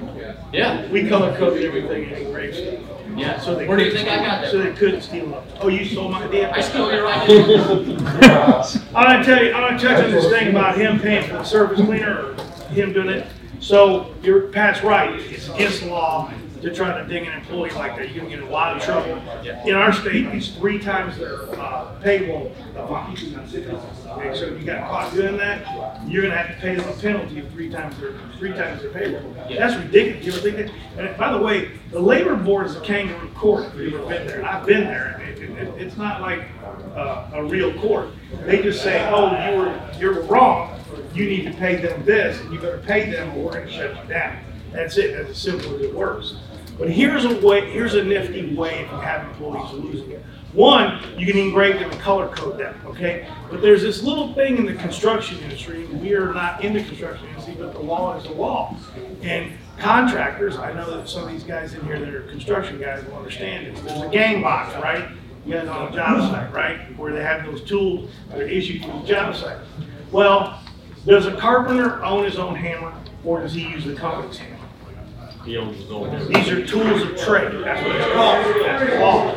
Yeah. 0.55 0.87
We 0.89 1.09
color 1.09 1.37
coded 1.37 1.65
everything 1.65 2.11
in 2.11 2.53
stuff. 2.55 2.75
Yeah. 3.17 3.39
So 3.41 3.55
they 3.55 3.67
Where 3.69 3.77
do 3.77 3.85
you 3.85 3.91
couldn't 3.91 4.07
think 4.07 4.21
I 4.21 4.25
got 4.25 4.41
that 4.43 4.49
steal- 4.49 4.63
So 4.65 4.71
they 4.71 4.77
couldn't 4.77 5.01
steal 5.03 5.35
it. 5.35 5.43
Oh, 5.61 5.69
you 5.69 5.85
stole 5.85 6.09
my 6.11 6.25
idea? 6.25 6.51
I 6.53 6.61
stole 6.61 6.93
your 6.93 7.07
idea. 7.09 7.59
I'm 8.95 9.05
gonna 9.05 9.25
tell 9.25 9.43
you, 9.45 9.53
I'm 9.53 9.63
gonna 9.77 9.79
touch 9.79 10.05
on 10.05 10.11
this 10.11 10.29
thing 10.31 10.49
about 10.51 10.77
him 10.77 10.99
paying 11.01 11.25
for 11.29 11.35
the 11.35 11.45
surface 11.45 11.81
cleaner, 11.85 12.33
or 12.33 12.35
him 12.73 12.93
doing 12.93 13.09
it. 13.09 13.27
So, 13.61 14.13
your 14.23 14.49
Pat's 14.49 14.83
right, 14.83 15.19
it's 15.21 15.49
against 15.49 15.81
the 15.83 15.87
law 15.89 16.31
to 16.65 16.75
try 16.75 16.99
to 17.01 17.07
ding 17.07 17.27
an 17.27 17.35
employee 17.35 17.71
like 17.73 17.95
that, 17.97 18.11
you're 18.11 18.25
gonna 18.25 18.35
get 18.37 18.43
a 18.43 18.51
lot 18.51 18.75
of 18.75 18.83
trouble. 18.83 19.21
In 19.67 19.75
our 19.75 19.93
state, 19.93 20.25
it's 20.29 20.49
three 20.49 20.79
times 20.79 21.19
their, 21.19 21.43
uh, 21.61 21.93
payroll 22.03 22.53
fine. 22.89 23.15
Okay, 23.15 24.35
so 24.35 24.47
if 24.47 24.61
you 24.61 24.65
got 24.67 24.89
caught 24.89 25.13
doing 25.15 25.37
that, 25.37 26.01
you're 26.09 26.23
gonna 26.23 26.37
have 26.37 26.55
to 26.57 26.61
pay 26.63 26.75
them 26.75 26.89
a 26.89 26.93
penalty 26.95 27.41
of 27.41 27.51
three 27.51 27.69
times 27.69 27.99
their, 28.01 28.13
three 28.39 28.53
times 28.55 28.81
their 28.81 28.91
payroll. 28.91 29.21
That's 29.59 29.77
ridiculous, 29.77 30.25
you 30.25 30.33
ever 30.33 30.41
think 30.41 30.57
that? 30.57 31.07
And 31.09 31.19
by 31.19 31.33
the 31.33 31.39
way, 31.39 31.71
the 31.91 32.01
labor 32.01 32.35
board 32.35 32.65
is 32.67 32.77
a 32.77 32.81
kangaroo 32.81 33.29
court, 33.35 33.67
if 33.67 33.75
you've 33.81 33.95
ever 33.95 34.07
been 34.09 34.27
there, 34.27 34.45
I've 34.47 34.65
been 34.67 34.85
there. 34.85 35.21
It- 35.29 35.43
it- 35.43 35.51
it- 35.51 35.75
It's 35.79 35.97
not 35.99 36.23
like, 36.23 36.45
uh, 36.97 37.25
a 37.35 37.45
real 37.45 37.75
court. 37.75 38.09
They 38.47 38.63
just 38.63 38.83
say, 38.83 39.07
oh, 39.13 39.27
you 39.51 39.59
were, 39.59 39.81
you're 39.99 40.23
wrong, 40.23 40.81
you 41.13 41.27
need 41.27 41.45
to 41.45 41.53
pay 41.53 41.77
them 41.77 42.03
this, 42.07 42.41
and 42.41 42.53
you 42.55 42.59
better 42.59 42.79
pay 42.79 43.11
them 43.11 43.37
or 43.37 43.45
we're 43.47 43.53
gonna 43.53 43.71
shut 43.71 43.91
you 44.03 44.09
down. 44.09 44.37
That's 44.73 44.97
it, 44.97 45.15
that's 45.17 45.31
as 45.31 45.37
simple 45.39 45.75
as 45.77 45.83
it 45.83 45.95
works. 45.95 46.37
But 46.79 46.91
here's 46.91 47.25
a 47.25 47.41
way, 47.47 47.71
here's 47.71 47.95
a 47.95 48.03
nifty 48.03 48.55
way 48.55 48.81
if 48.81 48.91
you 48.91 48.97
have 48.99 49.27
employees 49.29 49.73
losing 49.73 50.11
it. 50.11 50.25
One, 50.53 51.01
you 51.19 51.27
can 51.27 51.37
engrave 51.37 51.81
them 51.81 51.91
and 51.91 52.01
color 52.01 52.29
code 52.29 52.59
them, 52.59 52.81
okay? 52.87 53.29
But 53.51 53.61
there's 53.61 53.83
this 53.83 54.05
little 54.05 54.35
thing 54.35 54.57
in 54.57 54.67
the 54.67 54.75
construction 54.75 55.39
industry, 55.41 55.87
we 55.87 56.15
are 56.15 56.33
not 56.33 56.65
in 56.65 56.75
the 56.75 56.85
construction 56.85 57.27
industry, 57.29 57.57
but 57.59 57.73
the 57.73 57.81
law 57.81 58.17
is 58.17 58.23
the 58.25 58.33
law. 58.33 58.77
And 59.23 59.53
contractors, 59.79 60.57
I 60.57 60.73
know 60.73 60.97
that 60.97 61.09
some 61.09 61.25
of 61.25 61.31
these 61.31 61.43
guys 61.43 61.75
in 61.75 61.85
here 61.85 61.99
that 61.99 62.15
are 62.15 62.23
construction 62.23 62.81
guys 62.81 63.05
will 63.05 63.17
understand 63.17 63.67
this. 63.67 63.81
There's 63.85 64.03
a 64.03 64.09
gang 64.09 64.43
box, 64.43 64.75
right? 64.81 65.09
You 65.45 65.55
guys 65.55 65.67
on 65.67 65.93
a 65.93 65.95
job 65.95 66.31
site, 66.31 66.53
right? 66.53 66.97
Where 66.97 67.13
they 67.13 67.23
have 67.23 67.45
those 67.45 67.63
tools 67.63 68.11
that 68.31 68.39
are 68.39 68.47
issued 68.47 68.83
to 68.83 68.89
the 68.89 69.01
job 69.01 69.35
site. 69.35 69.59
Well, 70.13 70.63
does 71.05 71.27
a 71.27 71.37
carpenter 71.37 72.03
own 72.05 72.25
his 72.25 72.39
own 72.39 72.55
hammer, 72.55 72.95
or 73.25 73.41
does 73.41 73.55
he 73.55 73.69
use 73.69 73.85
the 73.85 73.95
company's 73.95 74.39
hammer? 74.39 74.54
These 75.45 76.49
are 76.49 76.67
tools 76.67 77.03
of 77.03 77.19
trade, 77.19 77.63
that's 77.63 77.83
what 77.87 77.97
it's 77.97 78.13
called, 78.15 78.61
that's 78.63 78.91
the 78.91 78.99
law. 79.01 79.29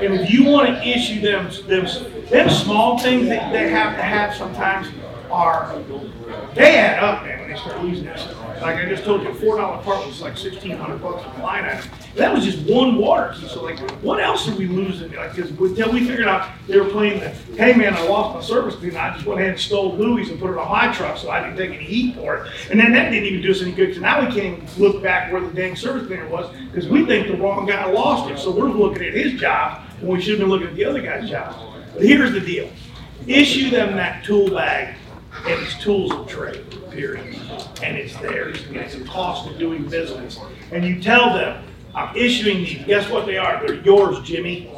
And 0.00 0.14
if 0.14 0.30
you 0.30 0.44
wanna 0.44 0.80
issue 0.82 1.20
them, 1.20 1.50
them, 1.68 1.86
them 2.30 2.50
small 2.50 2.98
things 2.98 3.28
that 3.28 3.52
they 3.52 3.70
have 3.70 3.96
to 3.96 4.02
have 4.02 4.34
sometimes 4.34 4.88
are, 5.30 5.80
they 6.54 6.76
add 6.76 7.02
up, 7.02 7.24
man, 7.24 7.40
when 7.40 7.50
they 7.50 7.56
start 7.56 7.80
losing 7.82 8.06
that 8.06 8.18
stuff. 8.18 8.41
Like 8.62 8.76
I 8.76 8.88
just 8.88 9.02
told 9.02 9.24
you, 9.24 9.34
four 9.34 9.56
dollar 9.56 9.82
part 9.82 10.06
was 10.06 10.20
like 10.20 10.38
sixteen 10.38 10.76
hundred 10.76 11.02
bucks 11.02 11.24
a 11.24 11.42
line 11.42 11.64
item. 11.64 11.84
That 12.14 12.32
was 12.32 12.44
just 12.44 12.64
one 12.70 12.96
water 12.96 13.34
key, 13.34 13.48
so 13.48 13.64
like, 13.64 13.80
what 14.02 14.20
else 14.20 14.48
are 14.48 14.54
we 14.54 14.68
losing? 14.68 15.12
Like, 15.12 15.34
cause 15.34 15.50
until 15.50 15.92
we 15.92 16.06
figured 16.06 16.28
out, 16.28 16.48
they 16.68 16.78
were 16.78 16.88
playing 16.88 17.18
the, 17.18 17.30
hey 17.56 17.72
man, 17.74 17.94
I 17.94 18.06
lost 18.06 18.36
my 18.36 18.40
surface 18.40 18.76
cleaner, 18.76 19.00
I 19.00 19.14
just 19.14 19.26
went 19.26 19.40
ahead 19.40 19.52
and 19.52 19.60
stole 19.60 19.96
Louis 19.96 20.30
and 20.30 20.38
put 20.38 20.50
it 20.50 20.58
on 20.58 20.70
my 20.70 20.92
truck 20.92 21.16
so 21.16 21.30
I 21.30 21.40
didn't 21.42 21.56
take 21.56 21.70
any 21.70 21.84
heat 21.84 22.14
for 22.14 22.36
it. 22.36 22.52
And 22.70 22.78
then 22.78 22.92
that 22.92 23.10
didn't 23.10 23.26
even 23.26 23.42
do 23.42 23.50
us 23.50 23.62
any 23.62 23.72
good, 23.72 23.88
cause 23.88 23.98
now 23.98 24.20
we 24.20 24.26
can't 24.26 24.62
even 24.62 24.68
look 24.78 25.02
back 25.02 25.32
where 25.32 25.40
the 25.40 25.52
dang 25.52 25.74
surface 25.74 26.06
cleaner 26.06 26.28
was, 26.28 26.54
cause 26.72 26.86
we 26.86 27.04
think 27.04 27.26
the 27.26 27.36
wrong 27.38 27.66
guy 27.66 27.84
lost 27.86 28.30
it, 28.30 28.38
so 28.38 28.52
we're 28.52 28.68
looking 28.68 29.02
at 29.02 29.12
his 29.12 29.40
job, 29.40 29.82
when 30.00 30.18
we 30.18 30.22
should 30.22 30.38
have 30.38 30.40
been 30.40 30.50
looking 30.50 30.68
at 30.68 30.76
the 30.76 30.84
other 30.84 31.02
guy's 31.02 31.28
job. 31.28 31.56
But 31.94 32.04
here's 32.04 32.32
the 32.32 32.40
deal, 32.40 32.70
issue 33.26 33.70
them 33.70 33.96
that 33.96 34.24
tool 34.24 34.50
bag, 34.50 34.96
and 35.46 35.62
it's 35.62 35.76
tools 35.78 36.12
of 36.12 36.28
trade, 36.28 36.62
period. 36.92 37.36
And 37.82 37.96
it's 37.96 38.16
theirs, 38.16 38.64
and 38.66 38.76
it's 38.76 38.94
a 38.94 39.04
cost 39.04 39.48
of 39.48 39.58
doing 39.58 39.88
business. 39.88 40.38
And 40.70 40.84
you 40.84 41.02
tell 41.02 41.32
them, 41.32 41.64
I'm 41.94 42.16
issuing 42.16 42.58
these, 42.58 42.84
guess 42.84 43.10
what 43.10 43.26
they 43.26 43.38
are? 43.38 43.64
They're 43.66 43.82
yours, 43.82 44.20
Jimmy. 44.22 44.70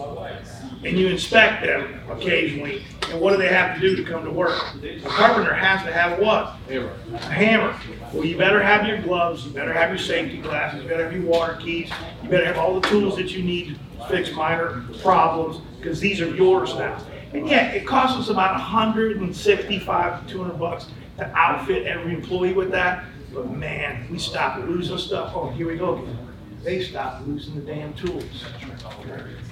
And 0.85 0.99
you 0.99 1.09
inspect 1.09 1.65
them 1.65 2.01
occasionally, 2.11 2.83
and 3.11 3.19
what 3.19 3.31
do 3.31 3.39
they 3.39 3.49
have 3.49 3.75
to 3.75 3.81
do 3.81 3.97
to 3.97 4.05
come 4.05 4.23
to 4.23 4.31
work? 4.31 4.61
A 4.83 5.01
carpenter 5.01 5.55
has 5.55 5.83
to 5.85 5.93
have 5.93 6.19
what? 6.19 6.57
A 6.69 7.19
hammer. 7.19 7.75
Well, 8.13 8.25
you 8.25 8.37
better 8.37 8.63
have 8.63 8.87
your 8.87 9.01
gloves, 9.01 9.47
you 9.47 9.53
better 9.53 9.73
have 9.73 9.89
your 9.89 9.99
safety 9.99 10.43
glasses, 10.43 10.83
you 10.83 10.89
better 10.89 11.05
have 11.05 11.13
your 11.15 11.23
water 11.23 11.55
keys, 11.55 11.91
you 12.23 12.29
better 12.29 12.45
have 12.45 12.59
all 12.59 12.79
the 12.79 12.87
tools 12.89 13.17
that 13.17 13.31
you 13.31 13.43
need 13.43 13.79
to 13.99 14.09
fix 14.09 14.31
minor 14.33 14.85
problems, 15.01 15.63
because 15.79 16.01
these 16.01 16.21
are 16.21 16.35
yours 16.35 16.75
now. 16.75 17.03
And 17.33 17.49
yeah, 17.49 17.71
it 17.71 17.87
costs 17.87 18.19
us 18.19 18.29
about 18.29 18.61
hundred 18.61 19.17
and 19.17 19.35
sixty-five 19.35 20.27
to 20.27 20.33
two 20.33 20.43
hundred 20.43 20.59
bucks 20.59 20.87
to 21.19 21.37
outfit 21.37 21.87
every 21.87 22.15
employee 22.15 22.53
with 22.53 22.71
that. 22.73 23.05
But 23.33 23.51
man, 23.51 24.07
we 24.11 24.19
stopped 24.19 24.67
losing 24.67 24.99
stuff. 24.99 25.33
Oh, 25.35 25.51
here 25.51 25.67
we 25.67 25.77
go 25.77 25.97
again. 25.97 26.19
They 26.63 26.83
stopped 26.83 27.27
losing 27.27 27.55
the 27.57 27.61
damn 27.61 27.93
tools 27.95 28.45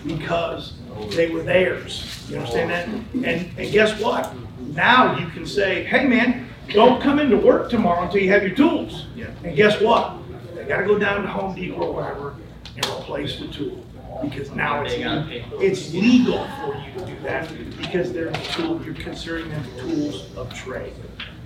because 0.06 0.74
they 1.10 1.28
were 1.28 1.42
theirs. 1.42 2.26
You 2.28 2.38
understand 2.38 2.70
that? 2.70 2.88
And, 2.88 3.58
and 3.58 3.72
guess 3.72 4.00
what? 4.00 4.32
Now 4.58 5.18
you 5.18 5.26
can 5.28 5.44
say, 5.44 5.84
hey 5.84 6.06
man, 6.06 6.48
don't 6.70 7.02
come 7.02 7.18
into 7.18 7.36
work 7.36 7.68
tomorrow 7.68 8.04
until 8.04 8.22
you 8.22 8.30
have 8.30 8.42
your 8.42 8.54
tools. 8.54 9.06
And 9.44 9.54
guess 9.54 9.80
what? 9.80 10.16
They 10.54 10.64
gotta 10.64 10.86
go 10.86 10.98
down 10.98 11.22
to 11.22 11.28
Home 11.28 11.54
Depot 11.54 11.82
or 11.82 11.92
whatever 11.92 12.36
and 12.76 12.86
replace 12.86 13.38
the 13.38 13.48
tool. 13.48 13.84
Because 14.22 14.50
now 14.52 14.82
it's, 14.82 14.94
They 14.94 15.02
gotta 15.02 15.22
pay 15.22 15.42
for 15.42 15.62
it's 15.62 15.92
legal 15.92 16.46
for 16.60 16.76
you 16.76 16.92
to 16.98 17.06
do 17.06 17.20
that 17.22 17.76
because 17.76 18.12
they're 18.12 18.30
the 18.30 18.38
tool, 18.52 18.82
you're 18.84 18.94
considering 18.94 19.50
them 19.50 19.64
tools 19.78 20.34
of 20.36 20.52
trade. 20.54 20.94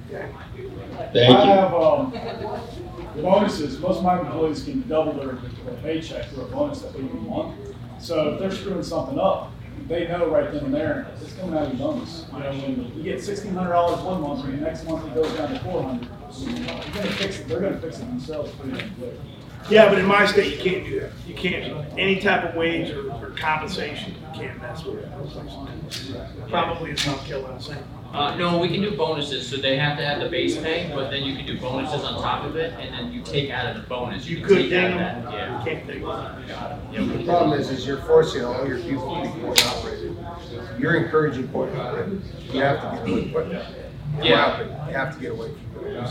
Okay? 0.09 0.29
Thank 1.13 1.37
I 1.37 1.45
you. 1.45 1.51
have, 1.51 1.75
um, 1.75 2.13
bonuses, 3.23 3.79
most 3.81 3.99
of 3.99 4.05
my 4.05 4.21
employees 4.21 4.63
can 4.65 4.87
double 4.89 5.13
their 5.15 5.35
their 5.65 5.75
paycheck 5.83 6.27
for 6.31 6.43
a 6.43 6.45
bonus 6.47 6.81
that 6.83 6.93
they 6.93 7.03
get 7.03 7.11
a 7.11 7.15
month. 7.15 7.57
So 7.99 8.35
if 8.35 8.41
they're 8.41 8.51
screwing 8.51 8.83
something 8.83 9.19
up, 9.19 9.53
they 9.89 10.07
know 10.09 10.29
right 10.29 10.53
then 10.53 10.67
and 10.67 10.75
there, 10.75 11.09
it's 11.21 11.33
coming 11.35 11.57
out 11.57 11.67
of 11.67 11.79
your 11.79 11.89
bonus. 11.89 12.27
You 12.33 12.39
know, 12.41 12.51
when 12.53 12.97
you 12.97 13.03
get 13.03 13.23
sixteen 13.23 13.55
hundred 13.55 13.71
dollars 13.73 14.01
one 14.03 14.21
month, 14.21 14.45
and 14.45 14.59
the 14.59 14.63
next 14.63 14.85
month 14.85 15.07
it 15.07 15.15
goes 15.15 15.33
down 15.35 15.51
to 15.53 15.59
four 15.61 15.83
hundred, 15.83 16.09
you're 16.39 16.67
gonna 16.67 17.11
fix 17.13 17.41
it, 17.41 17.49
they're 17.49 17.61
gonna 17.61 17.79
fix 17.79 17.99
it 17.99 18.07
themselves 18.07 18.53
pretty 18.53 18.77
damn 18.79 18.95
quick. 18.97 19.15
Yeah, 19.69 19.89
but 19.89 19.99
in 19.99 20.07
my 20.07 20.27
state, 20.27 20.57
you 20.57 20.63
can't 20.63 20.85
do 20.87 21.01
that. 21.01 21.11
You 21.27 21.35
can't, 21.35 21.87
any 21.99 22.21
type 22.21 22.45
of 22.45 22.55
wage 22.55 22.91
or, 22.91 23.11
or 23.13 23.31
compensation, 23.31 24.15
you 24.15 24.41
can't 24.41 24.61
mess 24.61 24.85
with 24.85 24.99
it. 24.99 25.09
Probably 26.49 26.93
is 26.93 27.05
not 27.07 27.25
killing 27.25 27.51
us. 27.53 27.71
Uh, 28.13 28.35
no, 28.37 28.59
we 28.59 28.69
can 28.69 28.81
do 28.81 28.97
bonuses, 28.97 29.47
so 29.47 29.57
they 29.57 29.77
have 29.77 29.99
to 29.99 30.05
have 30.05 30.21
the 30.21 30.29
base 30.29 30.57
pay, 30.57 30.91
but 30.95 31.11
then 31.11 31.23
you 31.23 31.37
can 31.37 31.45
do 31.45 31.59
bonuses 31.61 32.03
on 32.05 32.15
top 32.23 32.45
of 32.45 32.57
it, 32.57 32.73
and 32.81 32.95
then 32.95 33.13
you 33.13 33.21
take 33.23 33.51
out 33.51 33.67
of 33.67 33.83
the 33.83 33.87
bonus, 33.89 34.27
you 34.27 34.39
You 34.39 34.47
can 34.47 34.57
could 34.57 34.71
take 34.71 34.73
out 34.73 34.91
of 34.93 34.99
them, 34.99 35.25
that, 35.25 35.33
you 35.33 35.39
yeah. 35.39 35.65
can't 35.65 35.87
take 35.87 36.01
them. 36.01 36.03
Got 36.49 36.73
it. 36.73 36.79
Yeah, 36.93 37.17
The 37.17 37.25
problem 37.25 37.61
is, 37.61 37.71
is 37.71 37.87
you're 37.87 37.99
forcing 38.03 38.45
all 38.45 38.67
your 38.67 38.79
people 38.79 39.15
to 39.17 39.23
be 39.23 39.41
coin 39.41 39.55
operated. 39.67 40.17
You're 40.79 40.95
encouraging 40.97 41.49
coin 41.49 41.77
operated. 41.77 42.23
You 42.53 42.61
have 42.63 42.81
to 42.81 42.97
get 43.05 43.13
away 43.13 43.33
from 43.33 43.53
it. 43.53 43.67
Yeah. 44.23 44.87
You 44.89 44.95
have 44.95 45.15
to 45.15 45.21
get 45.21 45.33
away 45.33 45.51
from 45.75 45.87
it. 45.87 46.11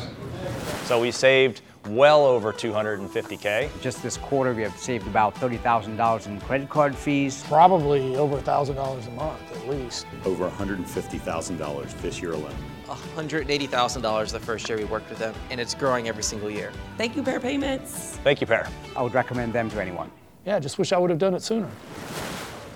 So 0.83 0.99
we 1.01 1.09
saved 1.11 1.61
well 1.87 2.25
over 2.25 2.51
250K. 2.51 3.69
Just 3.81 4.01
this 4.01 4.17
quarter, 4.17 4.53
we 4.53 4.61
have 4.63 4.75
saved 4.77 5.07
about 5.07 5.35
$30,000 5.35 6.27
in 6.27 6.39
credit 6.41 6.69
card 6.69 6.95
fees. 6.95 7.43
Probably 7.47 8.15
over 8.15 8.37
a 8.37 8.41
thousand 8.41 8.75
dollars 8.75 9.07
a 9.07 9.11
month 9.11 9.39
at 9.51 9.67
least. 9.69 10.05
Over 10.25 10.49
$150,000 10.49 12.01
this 12.01 12.21
year 12.21 12.31
alone. 12.33 12.55
$180,000 12.87 14.31
the 14.31 14.39
first 14.39 14.69
year 14.69 14.77
we 14.77 14.85
worked 14.85 15.09
with 15.09 15.19
them, 15.19 15.33
and 15.49 15.59
it's 15.59 15.73
growing 15.73 16.07
every 16.07 16.23
single 16.23 16.49
year. 16.49 16.71
Thank 16.97 17.15
you, 17.15 17.23
Pair 17.23 17.39
Payments. 17.39 18.17
Thank 18.23 18.41
you, 18.41 18.47
Pair. 18.47 18.67
I 18.95 19.01
would 19.01 19.13
recommend 19.13 19.53
them 19.53 19.69
to 19.71 19.81
anyone. 19.81 20.11
Yeah, 20.45 20.59
just 20.59 20.77
wish 20.77 20.91
I 20.93 20.97
would 20.97 21.09
have 21.09 21.19
done 21.19 21.33
it 21.33 21.41
sooner. 21.41 21.69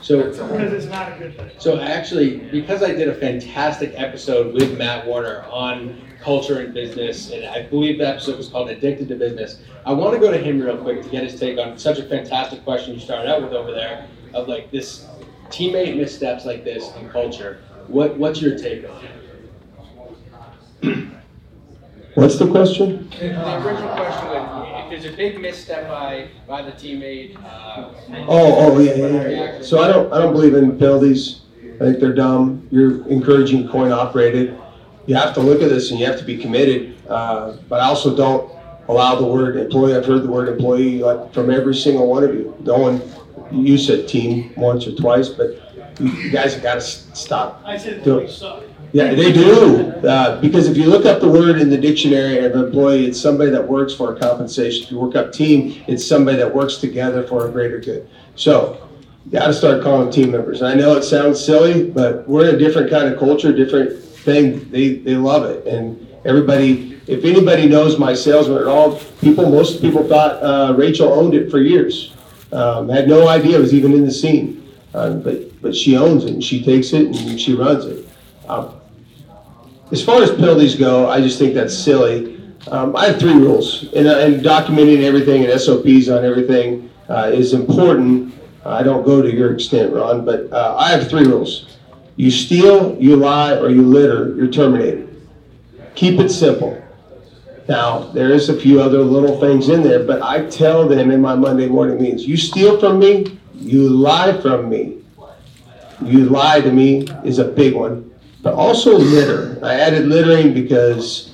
So, 0.01 0.23
Because 0.23 0.73
it's 0.73 0.85
not 0.87 1.11
a 1.11 1.19
good 1.19 1.35
thing. 1.37 1.51
so 1.59 1.79
actually, 1.79 2.37
because 2.49 2.81
I 2.81 2.93
did 2.93 3.09
a 3.09 3.13
fantastic 3.13 3.93
episode 3.95 4.55
with 4.55 4.75
Matt 4.77 5.05
Warner 5.05 5.43
on 5.51 6.01
culture 6.21 6.59
and 6.59 6.73
business, 6.73 7.31
and 7.31 7.45
I 7.45 7.63
believe 7.63 7.99
the 7.99 8.07
episode 8.07 8.37
was 8.37 8.49
called 8.49 8.69
Addicted 8.69 9.07
to 9.09 9.15
Business. 9.15 9.61
I 9.85 9.93
want 9.93 10.13
to 10.13 10.19
go 10.19 10.31
to 10.31 10.37
him 10.37 10.59
real 10.59 10.77
quick 10.77 11.01
to 11.03 11.09
get 11.09 11.23
his 11.23 11.39
take 11.39 11.57
on 11.57 11.77
such 11.77 11.99
a 11.99 12.03
fantastic 12.03 12.63
question 12.63 12.93
you 12.93 12.99
started 12.99 13.29
out 13.29 13.41
with 13.41 13.53
over 13.53 13.71
there 13.71 14.07
of 14.33 14.47
like 14.47 14.69
this 14.71 15.07
teammate 15.47 15.95
missteps 15.95 16.45
like 16.45 16.63
this 16.63 16.93
in 16.97 17.09
culture. 17.09 17.61
What 17.87 18.17
what's 18.17 18.41
your 18.41 18.57
take 18.57 18.85
on 18.89 19.05
it? 20.81 21.07
What's 22.15 22.37
the 22.37 22.49
question? 22.49 23.09
The 23.11 23.27
original 23.65 23.95
question 23.95 24.27
was, 24.27 24.83
if 24.83 24.89
there's 24.89 25.13
a 25.13 25.15
big 25.15 25.39
misstep 25.39 25.87
by, 25.87 26.27
by 26.47 26.63
the 26.63 26.71
teammate, 26.71 27.41
uh. 27.41 27.91
Oh, 28.27 28.73
oh, 28.75 28.79
yeah, 28.79 28.95
yeah, 28.95 29.27
yeah. 29.27 29.61
So 29.61 29.79
I 29.79 29.87
don't, 29.87 30.11
I 30.11 30.17
don't 30.17 30.33
believe 30.33 30.53
in 30.55 30.77
penalties. 30.77 31.41
I 31.75 31.85
think 31.85 31.99
they're 31.99 32.13
dumb. 32.13 32.67
You're 32.71 33.07
encouraging 33.07 33.69
coin 33.69 33.91
operated. 33.91 34.59
You 35.09 35.15
have 35.15 35.33
to 35.33 35.39
look 35.39 35.63
at 35.63 35.69
this 35.69 35.89
and 35.89 35.99
you 35.99 36.05
have 36.05 36.19
to 36.19 36.23
be 36.23 36.37
committed. 36.37 36.95
Uh, 37.09 37.57
but 37.67 37.79
I 37.79 37.85
also 37.85 38.15
don't 38.15 38.53
allow 38.87 39.15
the 39.15 39.25
word 39.25 39.57
employee. 39.57 39.95
I've 39.95 40.05
heard 40.05 40.21
the 40.21 40.29
word 40.29 40.49
employee 40.49 40.99
like 40.99 41.33
from 41.33 41.49
every 41.49 41.73
single 41.73 42.07
one 42.07 42.23
of 42.23 42.35
you. 42.35 42.55
No 42.59 42.77
one, 42.77 43.01
you 43.51 43.79
said 43.79 44.07
team 44.07 44.53
once 44.55 44.85
or 44.85 44.95
twice, 44.95 45.27
but 45.27 45.73
you 45.99 46.29
guys 46.29 46.53
have 46.53 46.61
got 46.61 46.75
to 46.75 46.81
stop. 46.81 47.63
I 47.65 47.75
said 47.75 48.03
doing- 48.03 48.27
suck. 48.27 48.61
Yeah, 48.91 49.15
they 49.15 49.31
do. 49.31 49.81
Uh, 50.07 50.39
because 50.41 50.67
if 50.67 50.77
you 50.77 50.85
look 50.85 51.07
up 51.07 51.21
the 51.21 51.29
word 51.29 51.59
in 51.59 51.71
the 51.71 51.77
dictionary 51.77 52.45
of 52.45 52.53
employee, 52.53 53.07
it's 53.07 53.19
somebody 53.19 53.49
that 53.49 53.67
works 53.67 53.95
for 53.95 54.15
a 54.15 54.19
compensation. 54.19 54.83
If 54.83 54.91
you 54.91 54.99
work 54.99 55.15
up 55.15 55.33
team, 55.33 55.83
it's 55.87 56.05
somebody 56.05 56.37
that 56.37 56.53
works 56.53 56.77
together 56.77 57.23
for 57.23 57.47
a 57.47 57.51
greater 57.51 57.79
good. 57.79 58.07
So, 58.35 58.87
you 59.25 59.31
got 59.31 59.47
to 59.47 59.53
start 59.53 59.81
calling 59.81 60.11
team 60.11 60.31
members. 60.31 60.61
And 60.61 60.69
I 60.69 60.75
know 60.75 60.95
it 60.97 61.03
sounds 61.03 61.43
silly, 61.43 61.89
but 61.89 62.27
we're 62.27 62.49
in 62.49 62.55
a 62.55 62.57
different 62.59 62.91
kind 62.91 63.11
of 63.11 63.19
culture, 63.19 63.51
different 63.51 64.03
thing. 64.23 64.69
They 64.69 64.95
they 64.95 65.15
love 65.15 65.43
it, 65.45 65.65
and 65.67 66.07
everybody. 66.25 66.87
If 67.07 67.25
anybody 67.25 67.67
knows 67.67 67.97
my 67.97 68.13
salesman 68.13 68.59
at 68.59 68.67
all, 68.67 68.99
people 69.19 69.49
most 69.49 69.81
people 69.81 70.07
thought 70.07 70.43
uh, 70.43 70.75
Rachel 70.77 71.11
owned 71.11 71.33
it 71.33 71.49
for 71.49 71.59
years. 71.59 72.13
Um, 72.51 72.87
had 72.89 73.07
no 73.07 73.27
idea 73.27 73.57
it 73.57 73.61
was 73.61 73.73
even 73.73 73.93
in 73.93 74.05
the 74.05 74.11
scene, 74.11 74.67
uh, 74.93 75.15
but 75.15 75.61
but 75.61 75.75
she 75.75 75.97
owns 75.97 76.25
it 76.25 76.31
and 76.33 76.43
she 76.43 76.63
takes 76.63 76.93
it 76.93 77.07
and 77.07 77.39
she 77.39 77.53
runs 77.53 77.85
it. 77.85 78.07
Um, 78.47 78.79
as 79.91 80.03
far 80.03 80.21
as 80.21 80.29
penalties 80.31 80.75
go, 80.75 81.09
I 81.09 81.19
just 81.19 81.39
think 81.39 81.53
that's 81.55 81.75
silly. 81.75 82.37
Um, 82.67 82.95
I 82.95 83.07
have 83.07 83.19
three 83.19 83.33
rules, 83.33 83.91
and, 83.93 84.07
uh, 84.07 84.19
and 84.19 84.41
documenting 84.41 85.03
everything 85.03 85.45
and 85.45 85.59
SOPs 85.59 86.09
on 86.09 86.23
everything 86.23 86.89
uh, 87.09 87.31
is 87.33 87.53
important. 87.53 88.33
I 88.65 88.83
don't 88.83 89.03
go 89.03 89.21
to 89.21 89.33
your 89.33 89.53
extent, 89.53 89.93
Ron, 89.93 90.25
but 90.25 90.51
uh, 90.51 90.75
I 90.77 90.89
have 90.89 91.09
three 91.09 91.23
rules. 91.23 91.68
You 92.19 92.31
steal, 92.31 92.97
you 92.99 93.15
lie, 93.15 93.55
or 93.55 93.69
you 93.69 93.81
litter, 93.81 94.35
you're 94.35 94.51
terminated. 94.51 95.07
Keep 95.95 96.19
it 96.19 96.27
simple. 96.27 96.75
Now, 97.69 98.11
there 98.11 98.31
is 98.33 98.49
a 98.49 98.59
few 98.59 98.81
other 98.81 98.99
little 99.05 99.39
things 99.39 99.69
in 99.69 99.83
there, 99.83 100.03
but 100.03 100.21
I 100.21 100.45
tell 100.47 100.85
them 100.85 101.11
in 101.11 101.21
my 101.21 101.33
Monday 101.35 101.69
morning 101.69 101.97
meetings, 102.01 102.27
you 102.27 102.35
steal 102.35 102.77
from 102.77 102.99
me, 102.99 103.39
you 103.55 103.87
lie 103.87 104.37
from 104.41 104.67
me. 104.69 104.97
You 106.03 106.25
lie 106.25 106.59
to 106.59 106.69
me 106.73 107.07
is 107.23 107.39
a 107.39 107.45
big 107.45 107.73
one, 107.73 108.11
but 108.41 108.53
also 108.53 108.97
litter. 108.97 109.57
I 109.63 109.75
added 109.75 110.07
littering 110.09 110.53
because 110.53 111.31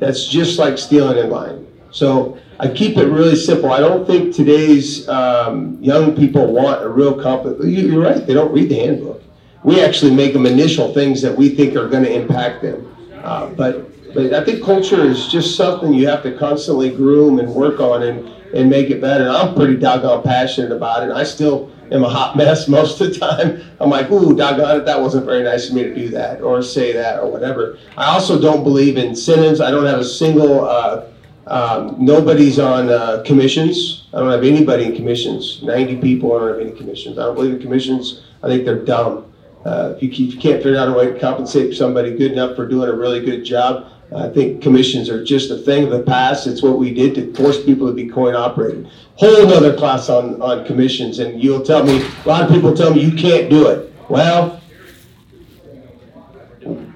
that's 0.00 0.26
just 0.28 0.58
like 0.58 0.78
stealing 0.78 1.18
and 1.18 1.28
lying. 1.30 1.66
So 1.90 2.38
I 2.58 2.68
keep 2.68 2.96
it 2.96 3.04
really 3.08 3.36
simple. 3.36 3.70
I 3.70 3.80
don't 3.80 4.06
think 4.06 4.34
today's 4.34 5.06
um, 5.10 5.76
young 5.82 6.16
people 6.16 6.46
want 6.54 6.82
a 6.82 6.88
real 6.88 7.20
complex. 7.22 7.62
you- 7.66 7.86
You're 7.90 8.02
right, 8.02 8.26
they 8.26 8.32
don't 8.32 8.50
read 8.50 8.70
the 8.70 8.76
handbook. 8.78 9.21
We 9.64 9.80
actually 9.80 10.14
make 10.14 10.32
them 10.32 10.46
initial 10.46 10.92
things 10.92 11.22
that 11.22 11.36
we 11.36 11.50
think 11.50 11.76
are 11.76 11.88
going 11.88 12.04
to 12.04 12.12
impact 12.12 12.62
them. 12.62 12.88
Uh, 13.22 13.46
but 13.50 13.88
but 14.14 14.34
I 14.34 14.44
think 14.44 14.62
culture 14.62 15.04
is 15.04 15.28
just 15.28 15.56
something 15.56 15.92
you 15.94 16.06
have 16.08 16.22
to 16.24 16.36
constantly 16.36 16.90
groom 16.90 17.38
and 17.38 17.48
work 17.48 17.80
on 17.80 18.02
and, 18.02 18.28
and 18.54 18.68
make 18.68 18.90
it 18.90 19.00
better. 19.00 19.28
I'm 19.28 19.54
pretty 19.54 19.76
doggone 19.76 20.22
passionate 20.22 20.70
about 20.70 21.08
it. 21.08 21.12
I 21.12 21.24
still 21.24 21.72
am 21.90 22.04
a 22.04 22.08
hot 22.08 22.36
mess 22.36 22.68
most 22.68 23.00
of 23.00 23.12
the 23.12 23.18
time. 23.18 23.62
I'm 23.80 23.88
like, 23.88 24.10
ooh, 24.10 24.36
doggone 24.36 24.80
it, 24.80 24.84
that 24.84 25.00
wasn't 25.00 25.24
very 25.24 25.42
nice 25.42 25.68
of 25.68 25.74
me 25.74 25.84
to 25.84 25.94
do 25.94 26.08
that 26.10 26.42
or 26.42 26.62
say 26.62 26.92
that 26.92 27.20
or 27.20 27.30
whatever. 27.30 27.78
I 27.96 28.06
also 28.06 28.40
don't 28.40 28.62
believe 28.62 28.98
in 28.98 29.06
incentives. 29.06 29.60
I 29.60 29.70
don't 29.70 29.86
have 29.86 30.00
a 30.00 30.04
single, 30.04 30.68
uh, 30.68 31.06
um, 31.46 31.96
nobody's 31.98 32.58
on 32.58 32.90
uh, 32.90 33.22
commissions. 33.24 34.08
I 34.12 34.20
don't 34.20 34.30
have 34.30 34.44
anybody 34.44 34.84
in 34.84 34.94
commissions. 34.94 35.62
90 35.62 35.96
people, 35.96 36.36
I 36.36 36.40
don't 36.40 36.58
have 36.58 36.66
any 36.68 36.76
commissions. 36.76 37.18
I 37.18 37.24
don't 37.24 37.34
believe 37.34 37.54
in 37.54 37.60
commissions. 37.60 38.22
I 38.42 38.48
think 38.48 38.66
they're 38.66 38.84
dumb. 38.84 39.31
Uh, 39.64 39.94
if, 39.96 40.02
you, 40.02 40.26
if 40.26 40.34
you 40.34 40.40
can't 40.40 40.62
figure 40.62 40.76
out 40.76 40.88
a 40.88 40.92
way 40.92 41.12
to 41.12 41.18
compensate 41.18 41.74
somebody 41.74 42.16
good 42.16 42.32
enough 42.32 42.56
for 42.56 42.66
doing 42.66 42.88
a 42.88 42.92
really 42.92 43.24
good 43.24 43.44
job, 43.44 43.92
I 44.14 44.28
think 44.28 44.62
commissions 44.62 45.08
are 45.08 45.24
just 45.24 45.50
a 45.50 45.56
thing 45.56 45.84
of 45.84 45.90
the 45.90 46.02
past. 46.02 46.46
It's 46.46 46.62
what 46.62 46.78
we 46.78 46.92
did 46.92 47.14
to 47.14 47.32
force 47.34 47.64
people 47.64 47.86
to 47.86 47.94
be 47.94 48.08
coin 48.08 48.34
operated. 48.34 48.90
Whole 49.16 49.46
nother 49.46 49.76
class 49.76 50.08
on, 50.08 50.40
on 50.42 50.66
commissions, 50.66 51.18
and 51.18 51.42
you'll 51.42 51.62
tell 51.62 51.84
me, 51.84 52.02
a 52.02 52.28
lot 52.28 52.42
of 52.42 52.50
people 52.50 52.74
tell 52.74 52.92
me 52.92 53.02
you 53.02 53.16
can't 53.16 53.48
do 53.48 53.68
it. 53.68 53.92
Well, 54.08 54.60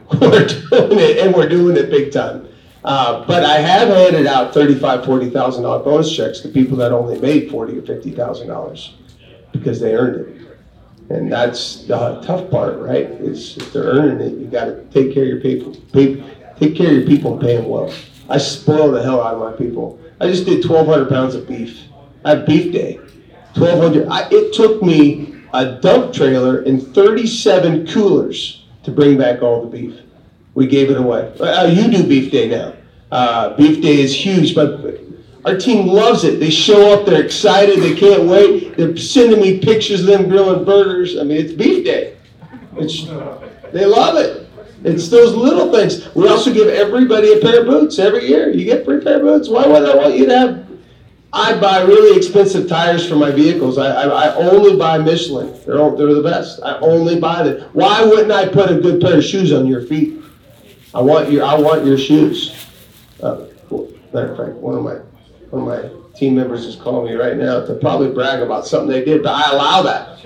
we're 0.20 0.46
doing 0.46 0.98
it, 0.98 1.18
and 1.18 1.34
we're 1.34 1.48
doing 1.48 1.76
it 1.76 1.90
big 1.90 2.12
time. 2.12 2.48
Uh, 2.84 3.24
but 3.26 3.44
I 3.44 3.58
have 3.58 3.88
handed 3.88 4.26
out 4.26 4.54
thirty-five, 4.54 5.04
forty 5.04 5.28
thousand 5.30 5.64
dollar 5.64 5.82
bonus 5.82 6.14
checks 6.14 6.40
to 6.40 6.48
people 6.48 6.76
that 6.76 6.92
only 6.92 7.18
made 7.18 7.50
forty 7.50 7.76
or 7.78 7.82
fifty 7.82 8.12
thousand 8.12 8.46
dollars 8.46 8.94
because 9.52 9.80
they 9.80 9.94
earned 9.94 10.28
it. 10.28 10.45
And 11.08 11.30
that's 11.30 11.84
the 11.84 12.20
tough 12.22 12.50
part, 12.50 12.78
right? 12.78 13.06
It's 13.06 13.56
if 13.56 13.72
they're 13.72 13.84
earning 13.84 14.20
it, 14.26 14.38
you 14.38 14.46
gotta 14.46 14.84
take 14.90 15.14
care 15.14 15.22
of 15.22 15.28
your 15.28 15.40
people, 15.40 15.76
pay, 15.92 16.22
take 16.58 16.74
care 16.74 16.88
of 16.88 16.92
your 16.94 17.06
people 17.06 17.34
and 17.34 17.40
pay 17.40 17.56
them 17.56 17.68
well. 17.68 17.92
I 18.28 18.38
spoil 18.38 18.90
the 18.90 19.02
hell 19.02 19.22
out 19.22 19.34
of 19.34 19.40
my 19.40 19.52
people. 19.52 20.00
I 20.20 20.26
just 20.26 20.46
did 20.46 20.64
twelve 20.64 20.88
hundred 20.88 21.08
pounds 21.08 21.36
of 21.36 21.46
beef. 21.46 21.80
I 22.24 22.30
have 22.30 22.46
beef 22.46 22.72
day. 22.72 22.98
Twelve 23.54 23.80
hundred, 23.80 24.08
I, 24.08 24.28
it 24.30 24.52
took 24.52 24.82
me 24.82 25.42
a 25.54 25.78
dump 25.80 26.12
trailer 26.12 26.62
and 26.62 26.82
thirty-seven 26.94 27.86
coolers 27.86 28.64
to 28.82 28.90
bring 28.90 29.16
back 29.16 29.42
all 29.42 29.62
the 29.62 29.68
beef. 29.68 30.00
We 30.54 30.66
gave 30.66 30.90
it 30.90 30.96
away. 30.96 31.32
Uh, 31.38 31.66
you 31.66 31.88
do 31.88 32.02
beef 32.06 32.32
day 32.32 32.48
now. 32.48 32.74
Uh, 33.12 33.56
beef 33.56 33.80
day 33.80 34.00
is 34.00 34.12
huge, 34.12 34.54
but 34.56 35.05
our 35.46 35.56
team 35.56 35.86
loves 35.86 36.24
it. 36.24 36.40
They 36.40 36.50
show 36.50 36.92
up, 36.92 37.06
they're 37.06 37.24
excited, 37.24 37.78
they 37.78 37.94
can't 37.94 38.24
wait. 38.24 38.76
They're 38.76 38.96
sending 38.96 39.40
me 39.40 39.58
pictures 39.58 40.00
of 40.00 40.06
them 40.06 40.28
grilling 40.28 40.64
burgers. 40.64 41.16
I 41.16 41.22
mean, 41.22 41.36
it's 41.36 41.52
beef 41.52 41.84
day. 41.84 42.16
It's, 42.76 43.04
they 43.72 43.86
love 43.86 44.16
it. 44.16 44.48
It's 44.82 45.08
those 45.08 45.34
little 45.34 45.72
things. 45.72 46.12
We 46.14 46.28
also 46.28 46.52
give 46.52 46.68
everybody 46.68 47.32
a 47.32 47.40
pair 47.40 47.60
of 47.60 47.66
boots 47.66 47.98
every 48.00 48.26
year. 48.26 48.50
You 48.50 48.64
get 48.64 48.84
free 48.84 49.00
pair 49.00 49.16
of 49.16 49.22
boots. 49.22 49.48
Why 49.48 49.66
would 49.66 49.88
I 49.88 49.94
want 49.94 50.16
you 50.16 50.26
to 50.26 50.38
have? 50.38 50.66
I 51.32 51.58
buy 51.60 51.82
really 51.82 52.16
expensive 52.16 52.68
tires 52.68 53.08
for 53.08 53.14
my 53.14 53.30
vehicles. 53.30 53.78
I, 53.78 53.86
I, 53.86 54.06
I 54.06 54.34
only 54.34 54.76
buy 54.76 54.98
Michelin. 54.98 55.58
They're, 55.64 55.78
all, 55.78 55.96
they're 55.96 56.12
the 56.12 56.22
best. 56.22 56.60
I 56.62 56.78
only 56.78 57.20
buy 57.20 57.42
them. 57.42 57.70
Why 57.72 58.04
wouldn't 58.04 58.32
I 58.32 58.48
put 58.48 58.70
a 58.70 58.80
good 58.80 59.00
pair 59.00 59.18
of 59.18 59.24
shoes 59.24 59.52
on 59.52 59.66
your 59.66 59.82
feet? 59.82 60.20
I 60.94 61.00
want 61.00 61.30
your 61.30 61.44
I 61.44 61.54
want 61.58 61.84
your 61.84 61.98
shoes. 61.98 62.66
Uh, 63.22 63.46
well, 63.68 63.88
matter 64.12 64.32
of 64.32 64.38
fact, 64.38 64.56
one 64.56 64.76
of 64.76 64.82
my 64.82 64.98
one 65.56 65.68
of 65.68 65.84
my 65.84 66.18
team 66.18 66.34
members 66.34 66.64
is 66.64 66.76
calling 66.76 67.10
me 67.10 67.16
right 67.16 67.36
now 67.36 67.64
to 67.64 67.74
probably 67.74 68.10
brag 68.10 68.40
about 68.40 68.66
something 68.66 68.88
they 68.88 69.04
did, 69.04 69.22
but 69.22 69.34
I 69.34 69.52
allow 69.52 69.82
that. 69.82 70.22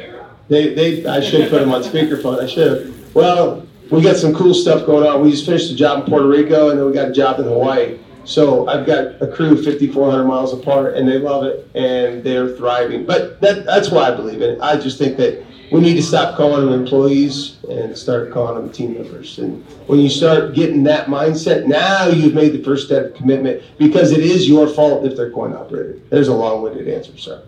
They 0.49 0.75
they 0.75 1.07
I 1.07 1.21
should 1.21 1.49
put 1.49 1.61
them 1.61 1.73
on 1.73 1.83
speakerphone. 1.83 2.43
I 2.43 2.47
should. 2.47 3.15
Well, 3.15 3.67
we 3.91 4.03
got 4.03 4.17
some 4.17 4.35
cool 4.35 4.55
stuff 4.55 4.85
going 4.87 5.07
on. 5.07 5.23
We 5.23 5.31
just 5.31 5.47
finished 5.47 5.71
a 5.71 5.77
job 5.77 6.05
in 6.05 6.11
Puerto 6.11 6.27
Rico, 6.27 6.71
and 6.71 6.79
then 6.79 6.87
we 6.87 6.93
got 6.93 7.09
a 7.09 7.13
job 7.13 7.39
in 7.39 7.47
Hawaii. 7.47 7.99
So 8.25 8.69
I've 8.69 8.87
got 8.87 9.21
a 9.23 9.27
crew 9.27 9.61
5,400 9.63 10.25
miles 10.25 10.53
apart, 10.53 10.95
and 10.95 11.09
they 11.09 11.19
love 11.19 11.45
it, 11.45 11.69
and 11.75 12.23
they're 12.23 12.55
thriving. 12.57 13.07
But 13.07 13.41
that, 13.41 13.65
that's 13.65 13.91
why 13.91 14.09
I 14.09 14.15
believe 14.15 14.43
in 14.43 14.51
it. 14.51 14.61
I 14.61 14.77
just 14.77 14.99
think 14.99 15.17
that 15.17 15.45
we 15.73 15.81
need 15.81 15.95
to 15.95 16.03
stop 16.03 16.37
calling 16.37 16.67
them 16.67 16.79
employees 16.79 17.59
and 17.69 17.97
start 17.97 18.33
calling 18.33 18.55
them 18.61 18.73
team 18.73 18.95
members. 18.95 19.39
And 19.39 19.65
when 19.87 20.01
you 20.01 20.09
start 20.09 20.55
getting 20.55 20.83
that 20.85 21.07
mindset, 21.07 21.67
now 21.67 22.09
you've 22.09 22.35
made 22.35 22.53
the 22.53 22.63
first 22.63 22.87
step 22.87 23.07
of 23.07 23.15
commitment 23.15 23.63
because 23.79 24.11
it 24.11 24.21
is 24.21 24.49
your 24.49 24.67
fault 24.67 25.05
if 25.05 25.17
they're 25.17 25.31
coin 25.31 25.53
operated. 25.55 26.09
There's 26.11 26.29
a 26.29 26.35
long-winded 26.35 26.89
answer, 26.89 27.17
sir. 27.17 27.45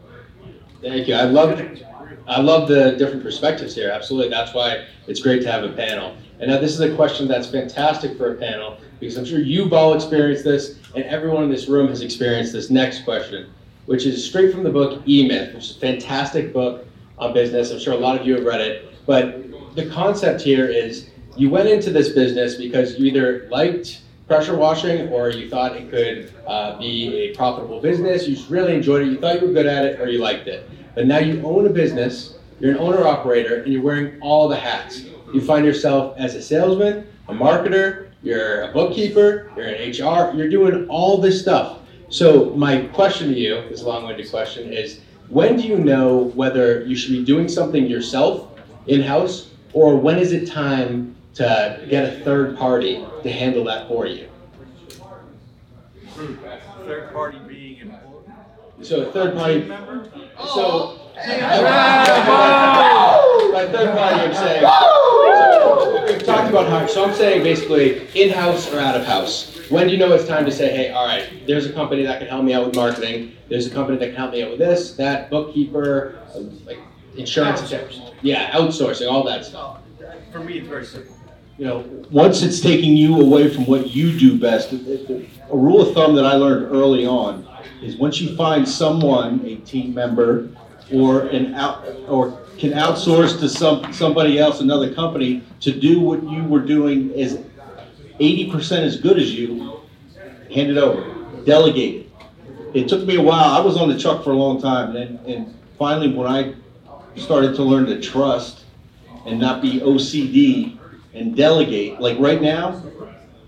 Thank 0.80 1.08
you. 1.08 1.14
I 1.14 1.24
love, 1.24 1.60
I 2.28 2.40
love 2.40 2.68
the 2.68 2.92
different 2.92 3.22
perspectives 3.22 3.74
here. 3.74 3.90
Absolutely. 3.90 4.30
That's 4.30 4.54
why 4.54 4.86
it's 5.06 5.20
great 5.20 5.42
to 5.42 5.50
have 5.50 5.64
a 5.64 5.72
panel. 5.72 6.16
And 6.38 6.50
now 6.50 6.58
this 6.58 6.72
is 6.72 6.80
a 6.80 6.94
question 6.94 7.28
that's 7.28 7.48
fantastic 7.48 8.16
for 8.16 8.34
a 8.34 8.36
panel 8.36 8.78
because 9.00 9.16
I'm 9.16 9.24
sure 9.24 9.40
you've 9.40 9.72
all 9.72 9.94
experienced 9.94 10.44
this 10.44 10.78
and 10.94 11.04
everyone 11.04 11.44
in 11.44 11.50
this 11.50 11.68
room 11.68 11.88
has 11.88 12.02
experienced 12.02 12.52
this 12.52 12.70
next 12.70 13.04
question, 13.04 13.52
which 13.86 14.06
is 14.06 14.24
straight 14.24 14.52
from 14.52 14.62
the 14.62 14.70
book 14.70 15.02
E-Myth, 15.06 15.54
which 15.54 15.70
is 15.70 15.76
a 15.76 15.80
fantastic 15.80 16.52
book 16.52 16.86
on 17.22 17.32
business. 17.32 17.70
I'm 17.70 17.78
sure 17.78 17.94
a 17.94 17.96
lot 17.96 18.20
of 18.20 18.26
you 18.26 18.34
have 18.34 18.44
read 18.44 18.60
it. 18.60 19.06
But 19.06 19.74
the 19.74 19.88
concept 19.90 20.42
here 20.42 20.66
is 20.66 21.08
you 21.36 21.48
went 21.48 21.68
into 21.68 21.90
this 21.90 22.10
business 22.10 22.56
because 22.56 22.98
you 22.98 23.06
either 23.06 23.48
liked 23.50 24.00
pressure 24.26 24.56
washing 24.56 25.08
or 25.08 25.30
you 25.30 25.48
thought 25.48 25.76
it 25.76 25.90
could 25.90 26.32
uh, 26.46 26.78
be 26.78 27.14
a 27.14 27.34
profitable 27.34 27.80
business. 27.80 28.26
You 28.26 28.36
really 28.48 28.74
enjoyed 28.74 29.02
it. 29.02 29.10
You 29.10 29.18
thought 29.18 29.40
you 29.40 29.46
were 29.46 29.52
good 29.52 29.66
at 29.66 29.84
it 29.84 30.00
or 30.00 30.08
you 30.08 30.18
liked 30.18 30.48
it. 30.48 30.68
But 30.94 31.06
now 31.06 31.18
you 31.18 31.42
own 31.44 31.66
a 31.66 31.70
business, 31.70 32.38
you're 32.60 32.72
an 32.72 32.78
owner 32.78 33.06
operator, 33.06 33.62
and 33.62 33.72
you're 33.72 33.82
wearing 33.82 34.20
all 34.20 34.48
the 34.48 34.56
hats. 34.56 35.04
You 35.32 35.40
find 35.40 35.64
yourself 35.64 36.14
as 36.18 36.34
a 36.34 36.42
salesman, 36.42 37.06
a 37.28 37.32
marketer, 37.32 38.10
you're 38.22 38.62
a 38.62 38.72
bookkeeper, 38.72 39.50
you're 39.56 39.66
an 39.66 39.90
HR, 39.90 40.36
you're 40.36 40.50
doing 40.50 40.86
all 40.88 41.18
this 41.18 41.40
stuff. 41.40 41.78
So 42.10 42.50
my 42.50 42.82
question 42.88 43.28
to 43.28 43.34
you, 43.34 43.66
this 43.70 43.82
long-winded 43.82 44.30
question, 44.30 44.70
is 44.70 45.00
when 45.32 45.56
do 45.56 45.66
you 45.66 45.78
know 45.78 46.24
whether 46.34 46.84
you 46.84 46.94
should 46.94 47.12
be 47.12 47.24
doing 47.24 47.48
something 47.48 47.86
yourself 47.86 48.50
in-house 48.86 49.48
or 49.72 49.96
when 49.96 50.18
is 50.18 50.32
it 50.32 50.46
time 50.46 51.16
to 51.32 51.86
get 51.88 52.04
a 52.04 52.20
third 52.20 52.58
party 52.58 53.02
to 53.22 53.32
handle 53.32 53.64
that 53.64 53.88
for 53.88 54.06
you? 54.06 54.28
Third 56.84 57.10
party 57.14 57.38
being 57.48 57.80
an 57.80 57.96
So 58.82 59.08
a 59.08 59.12
third 59.12 59.34
party, 59.34 59.66
so. 59.68 60.04
Oh, 60.44 60.98
Bravo! 61.14 63.52
By 63.52 63.66
third 63.72 63.96
party, 63.96 64.20
I'm 64.20 64.34
saying, 64.34 64.64
talked 66.24 66.48
about 66.50 66.68
how, 66.68 66.86
so 66.86 67.04
I'm 67.04 67.14
saying 67.14 67.42
basically 67.42 68.08
in-house 68.20 68.72
or 68.72 68.80
out 68.80 68.96
of 68.96 69.04
house. 69.06 69.50
When 69.68 69.86
do 69.86 69.92
you 69.92 69.98
know 69.98 70.12
it's 70.12 70.26
time 70.26 70.44
to 70.44 70.50
say, 70.50 70.70
hey, 70.74 70.90
all 70.90 71.06
right, 71.06 71.46
there's 71.46 71.66
a 71.66 71.72
company 71.72 72.02
that 72.02 72.18
can 72.18 72.28
help 72.28 72.44
me 72.44 72.52
out 72.52 72.66
with 72.66 72.76
marketing, 72.76 73.36
there's 73.48 73.66
a 73.66 73.70
company 73.70 73.98
that 73.98 74.06
can 74.06 74.16
help 74.16 74.32
me 74.32 74.42
out 74.42 74.50
with 74.50 74.58
this, 74.58 74.92
that, 74.94 75.30
bookkeeper, 75.30 76.18
like 76.66 76.78
insurance. 77.16 77.72
Yeah, 78.22 78.50
outsourcing, 78.52 79.10
all 79.10 79.24
that 79.24 79.44
stuff. 79.44 79.80
For 80.30 80.40
me, 80.40 80.58
it's 80.58 80.68
very 80.68 80.84
simple. 80.84 81.14
you 81.58 81.66
know, 81.66 81.78
once 82.10 82.42
it's 82.42 82.60
taking 82.60 82.96
you 82.96 83.20
away 83.20 83.48
from 83.48 83.66
what 83.66 83.90
you 83.90 84.18
do 84.18 84.38
best, 84.38 84.72
a 84.72 85.26
rule 85.50 85.80
of 85.80 85.94
thumb 85.94 86.14
that 86.16 86.24
I 86.24 86.34
learned 86.34 86.72
early 86.72 87.06
on 87.06 87.46
is 87.82 87.96
once 87.96 88.20
you 88.20 88.34
find 88.36 88.68
someone, 88.68 89.44
a 89.44 89.56
team 89.56 89.94
member, 89.94 90.48
or 90.92 91.22
an 91.28 91.54
out, 91.54 91.86
or 92.08 92.41
can 92.62 92.70
outsource 92.74 93.40
to 93.40 93.48
some, 93.48 93.92
somebody 93.92 94.38
else, 94.38 94.60
another 94.60 94.94
company, 94.94 95.42
to 95.58 95.72
do 95.72 95.98
what 95.98 96.22
you 96.22 96.44
were 96.44 96.60
doing 96.60 97.10
is 97.10 97.40
eighty 98.20 98.52
percent 98.52 98.84
as 98.84 99.00
good 99.00 99.18
as 99.18 99.34
you, 99.34 99.80
hand 100.48 100.70
it 100.70 100.78
over, 100.78 101.02
delegate 101.44 102.06
it. 102.06 102.82
It 102.84 102.88
took 102.88 103.04
me 103.04 103.16
a 103.16 103.20
while, 103.20 103.46
I 103.46 103.58
was 103.58 103.76
on 103.76 103.88
the 103.88 103.98
truck 103.98 104.22
for 104.22 104.30
a 104.30 104.36
long 104.36 104.60
time, 104.60 104.94
and, 104.94 105.18
and 105.26 105.52
finally, 105.76 106.14
when 106.14 106.28
I 106.28 106.54
started 107.20 107.56
to 107.56 107.64
learn 107.64 107.86
to 107.86 108.00
trust 108.00 108.64
and 109.26 109.40
not 109.40 109.60
be 109.60 109.80
OCD 109.80 110.78
and 111.14 111.36
delegate. 111.36 111.98
Like 111.98 112.16
right 112.20 112.40
now, 112.40 112.80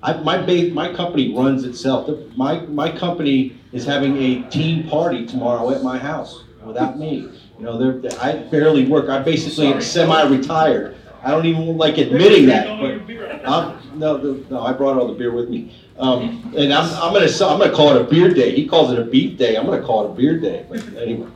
I, 0.03 0.15
my 0.15 0.39
ba- 0.39 0.71
my 0.71 0.93
company 0.93 1.33
runs 1.33 1.62
itself. 1.62 2.11
My, 2.37 2.62
my 2.62 2.91
company 2.91 3.61
is 3.71 3.87
having 3.87 4.17
a 4.17 4.43
team 4.43 4.89
party 4.89 5.25
tomorrow 5.25 5.71
at 5.71 5.85
my 5.85 5.99
house 5.99 6.43
without 6.65 6.99
me. 6.99 7.31
You 7.59 7.64
know, 7.64 7.78
they're, 8.00 8.12
I 8.20 8.32
barely 8.36 8.86
work. 8.86 9.09
I'm 9.09 9.24
basically 9.24 9.68
am 9.68 9.80
semi-retired. 9.80 10.96
I 11.22 11.30
don't 11.30 11.46
even 11.46 11.76
like 11.78 11.96
admitting 11.98 12.46
that, 12.46 12.66
but 12.80 13.46
I'm, 13.48 13.98
no, 13.98 14.16
the- 14.18 14.44
no, 14.50 14.61
I 14.62 14.72
brought 14.72 14.98
all 14.98 15.07
the 15.07 15.14
beer 15.14 15.32
with 15.32 15.48
me. 15.48 15.74
Um, 15.98 16.52
and 16.57 16.72
I'm, 16.72 16.84
I'm 17.02 17.12
gonna, 17.12 17.26
s- 17.26 17.40
I'm 17.40 17.59
gonna 17.59 17.72
call 17.72 17.94
it 17.94 18.00
a 18.00 18.05
beer 18.05 18.28
day. 18.34 18.55
He 18.55 18.66
calls 18.66 18.92
it 18.92 18.98
a 18.98 19.05
beef 19.05 19.38
day. 19.38 19.57
I'm 19.57 19.64
gonna 19.64 19.80
call 19.82 20.07
it 20.07 20.11
a 20.11 20.14
beer 20.14 20.38
day, 20.38 20.66
but 20.68 20.80
anyway. 20.96 21.28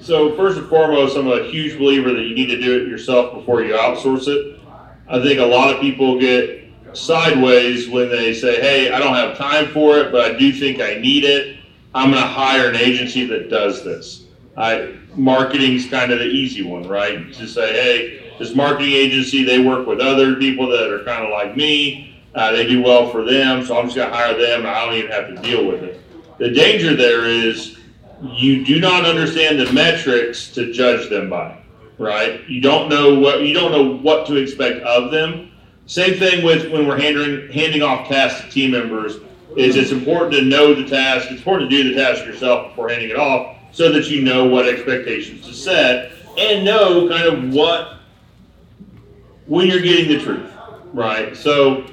So 0.00 0.36
first 0.36 0.58
and 0.58 0.68
foremost, 0.68 1.16
I'm 1.16 1.28
a 1.28 1.44
huge 1.44 1.78
believer 1.78 2.12
that 2.12 2.22
you 2.22 2.34
need 2.34 2.46
to 2.46 2.60
do 2.60 2.82
it 2.82 2.88
yourself 2.88 3.32
before 3.34 3.62
you 3.62 3.72
outsource 3.74 4.26
it. 4.28 4.60
I 5.08 5.22
think 5.22 5.38
a 5.38 5.44
lot 5.46 5.72
of 5.74 5.80
people 5.80 6.18
get 6.20 6.64
sideways 6.92 7.88
when 7.88 8.10
they 8.10 8.34
say, 8.34 8.60
"Hey, 8.60 8.90
I 8.92 8.98
don't 8.98 9.14
have 9.14 9.38
time 9.38 9.68
for 9.68 9.98
it, 9.98 10.12
but 10.12 10.20
I 10.22 10.36
do 10.38 10.52
think 10.52 10.80
I 10.80 10.94
need 10.96 11.24
it. 11.24 11.53
I'm 11.94 12.10
going 12.10 12.22
to 12.22 12.28
hire 12.28 12.68
an 12.68 12.76
agency 12.76 13.26
that 13.26 13.50
does 13.50 13.84
this." 13.84 14.24
I 14.56 14.94
marketing's 15.16 15.88
kind 15.88 16.12
of 16.12 16.18
the 16.18 16.26
easy 16.26 16.62
one, 16.62 16.86
right? 16.88 17.32
To 17.34 17.46
say, 17.46 17.72
"Hey, 17.72 18.32
this 18.38 18.54
marketing 18.54 18.92
agency, 18.92 19.44
they 19.44 19.58
work 19.60 19.86
with 19.86 20.00
other 20.00 20.36
people 20.36 20.68
that 20.68 20.90
are 20.90 21.04
kind 21.04 21.24
of 21.24 21.30
like 21.30 21.56
me. 21.56 22.14
Uh, 22.34 22.52
they 22.52 22.66
do 22.66 22.82
well 22.82 23.08
for 23.10 23.24
them, 23.24 23.64
so 23.64 23.78
I'm 23.78 23.84
just 23.84 23.96
going 23.96 24.10
to 24.10 24.14
hire 24.14 24.36
them. 24.36 24.66
I 24.66 24.84
don't 24.84 24.94
even 24.94 25.10
have 25.10 25.28
to 25.28 25.36
deal 25.36 25.66
with 25.66 25.82
it." 25.82 26.00
The 26.38 26.50
danger 26.50 26.96
there 26.96 27.24
is 27.24 27.78
you 28.22 28.64
do 28.64 28.80
not 28.80 29.04
understand 29.04 29.60
the 29.60 29.72
metrics 29.72 30.48
to 30.52 30.72
judge 30.72 31.08
them 31.10 31.28
by, 31.28 31.58
right? 31.98 32.40
You 32.48 32.60
don't 32.60 32.88
know 32.88 33.18
what 33.18 33.42
you 33.42 33.54
don't 33.54 33.72
know 33.72 33.96
what 33.98 34.26
to 34.26 34.36
expect 34.36 34.80
of 34.82 35.10
them. 35.10 35.50
Same 35.86 36.18
thing 36.18 36.44
with 36.44 36.70
when 36.70 36.86
we're 36.86 36.98
handing 36.98 37.52
handing 37.52 37.82
off 37.82 38.08
tasks 38.08 38.42
to 38.42 38.50
team 38.50 38.70
members. 38.70 39.16
Is 39.56 39.76
it's 39.76 39.92
important 39.92 40.32
to 40.32 40.42
know 40.42 40.74
the 40.74 40.88
task. 40.88 41.30
It's 41.30 41.38
important 41.38 41.70
to 41.70 41.76
do 41.82 41.90
the 41.90 42.00
task 42.00 42.24
yourself 42.24 42.70
before 42.70 42.88
handing 42.88 43.10
it 43.10 43.16
off, 43.16 43.56
so 43.72 43.92
that 43.92 44.08
you 44.10 44.22
know 44.22 44.46
what 44.46 44.68
expectations 44.68 45.46
to 45.46 45.54
set 45.54 46.12
and 46.36 46.64
know 46.64 47.08
kind 47.08 47.26
of 47.26 47.54
what 47.54 47.98
when 49.46 49.66
you're 49.66 49.80
getting 49.80 50.08
the 50.08 50.22
truth, 50.22 50.50
right? 50.92 51.36
So 51.36 51.86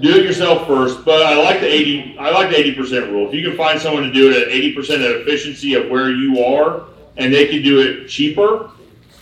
do 0.00 0.16
it 0.16 0.24
yourself 0.24 0.66
first, 0.66 1.04
but 1.04 1.22
I 1.22 1.36
like 1.36 1.60
the 1.60 1.66
80, 1.66 2.18
I 2.18 2.30
like 2.30 2.50
the 2.50 2.56
80% 2.56 3.10
rule. 3.10 3.28
If 3.28 3.34
you 3.34 3.48
can 3.48 3.56
find 3.56 3.80
someone 3.80 4.02
to 4.04 4.12
do 4.12 4.30
it 4.30 4.36
at 4.36 4.48
80% 4.48 4.94
of 4.96 5.22
efficiency 5.22 5.74
of 5.74 5.88
where 5.88 6.10
you 6.10 6.44
are 6.44 6.84
and 7.16 7.32
they 7.32 7.48
can 7.48 7.62
do 7.62 7.80
it 7.80 8.08
cheaper, 8.08 8.70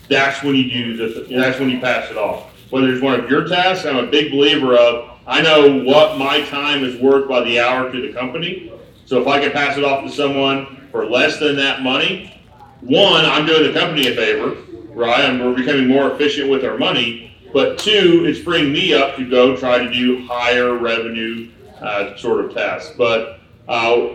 that's 0.08 0.42
when 0.42 0.54
you 0.54 0.70
do 0.70 0.96
the, 0.96 1.26
that's 1.34 1.58
when 1.58 1.70
you 1.70 1.80
pass 1.80 2.10
it 2.10 2.16
off. 2.16 2.52
Whether 2.70 2.92
it's 2.92 3.02
one 3.02 3.18
of 3.18 3.30
your 3.30 3.46
tasks, 3.46 3.86
I'm 3.86 3.96
a 3.96 4.06
big 4.06 4.30
believer 4.30 4.76
of, 4.76 5.17
I 5.28 5.42
know 5.42 5.84
what 5.84 6.16
my 6.16 6.40
time 6.46 6.82
is 6.82 6.98
worth 7.00 7.28
by 7.28 7.42
the 7.44 7.60
hour 7.60 7.92
to 7.92 8.00
the 8.00 8.14
company. 8.14 8.72
So 9.04 9.20
if 9.20 9.28
I 9.28 9.38
can 9.38 9.52
pass 9.52 9.76
it 9.76 9.84
off 9.84 10.02
to 10.04 10.10
someone 10.10 10.88
for 10.90 11.04
less 11.04 11.38
than 11.38 11.54
that 11.56 11.82
money, 11.82 12.34
one, 12.80 13.26
I'm 13.26 13.44
doing 13.44 13.70
the 13.70 13.78
company 13.78 14.08
a 14.08 14.16
favor, 14.16 14.56
right? 14.94 15.20
And 15.20 15.44
we're 15.44 15.54
becoming 15.54 15.86
more 15.86 16.10
efficient 16.10 16.48
with 16.48 16.64
our 16.64 16.78
money. 16.78 17.36
But 17.52 17.78
two, 17.78 18.24
it's 18.26 18.38
freeing 18.38 18.72
me 18.72 18.94
up 18.94 19.16
to 19.16 19.28
go 19.28 19.54
try 19.54 19.78
to 19.78 19.92
do 19.92 20.26
higher 20.26 20.74
revenue 20.78 21.50
uh, 21.78 22.16
sort 22.16 22.46
of 22.46 22.54
tasks. 22.54 22.94
But 22.96 23.40
uh, 23.68 24.14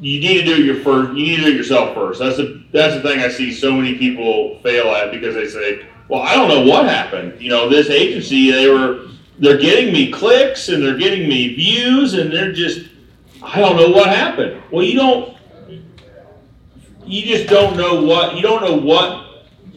you 0.00 0.20
need 0.20 0.40
to 0.40 0.44
do 0.44 0.62
your 0.62 0.76
first. 0.76 1.10
You 1.10 1.26
need 1.26 1.36
to 1.36 1.42
do 1.42 1.50
it 1.52 1.56
yourself 1.56 1.94
first. 1.94 2.20
That's 2.20 2.38
the 2.38 2.64
that's 2.72 2.94
the 2.94 3.02
thing 3.02 3.20
I 3.20 3.28
see 3.28 3.52
so 3.52 3.72
many 3.72 3.96
people 3.96 4.58
fail 4.60 4.86
at 4.88 5.10
because 5.10 5.34
they 5.34 5.48
say, 5.48 5.86
"Well, 6.08 6.22
I 6.22 6.34
don't 6.34 6.48
know 6.48 6.62
what 6.62 6.86
happened. 6.86 7.40
You 7.40 7.50
know, 7.50 7.68
this 7.68 7.88
agency 7.88 8.50
they 8.50 8.68
were 8.68 9.08
they're 9.38 9.58
getting 9.58 9.92
me 9.92 10.10
clicks 10.10 10.68
and 10.68 10.82
they're 10.82 10.96
getting 10.96 11.28
me 11.28 11.54
views 11.54 12.14
and 12.14 12.32
they're 12.32 12.52
just 12.52 12.88
I 13.42 13.60
don't 13.60 13.76
know 13.76 13.90
what 13.90 14.08
happened." 14.08 14.62
Well, 14.70 14.84
you 14.84 14.94
don't. 14.94 15.36
You 17.06 17.22
just 17.22 17.48
don't 17.48 17.76
know 17.76 18.02
what 18.02 18.36
you 18.36 18.42
don't 18.42 18.62
know 18.62 18.76
what 18.76 19.24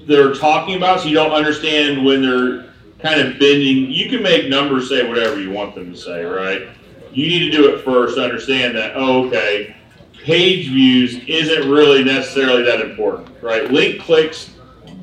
they're 0.07 0.33
talking 0.33 0.75
about, 0.75 1.01
so 1.01 1.07
you 1.07 1.15
don't 1.15 1.33
understand 1.33 2.05
when 2.05 2.21
they're 2.21 2.67
kind 2.99 3.21
of 3.21 3.39
bending. 3.39 3.91
You 3.91 4.09
can 4.09 4.23
make 4.23 4.47
numbers 4.47 4.89
say 4.89 5.07
whatever 5.07 5.39
you 5.39 5.51
want 5.51 5.75
them 5.75 5.91
to 5.91 5.97
say, 5.97 6.23
right? 6.23 6.69
You 7.11 7.27
need 7.27 7.51
to 7.51 7.51
do 7.51 7.73
it 7.73 7.83
first 7.83 8.15
to 8.15 8.23
understand 8.23 8.75
that, 8.77 8.93
oh, 8.95 9.25
okay, 9.27 9.75
page 10.23 10.67
views 10.67 11.15
isn't 11.27 11.69
really 11.69 12.03
necessarily 12.03 12.63
that 12.63 12.81
important, 12.81 13.29
right? 13.41 13.71
Link 13.71 14.01
clicks 14.01 14.51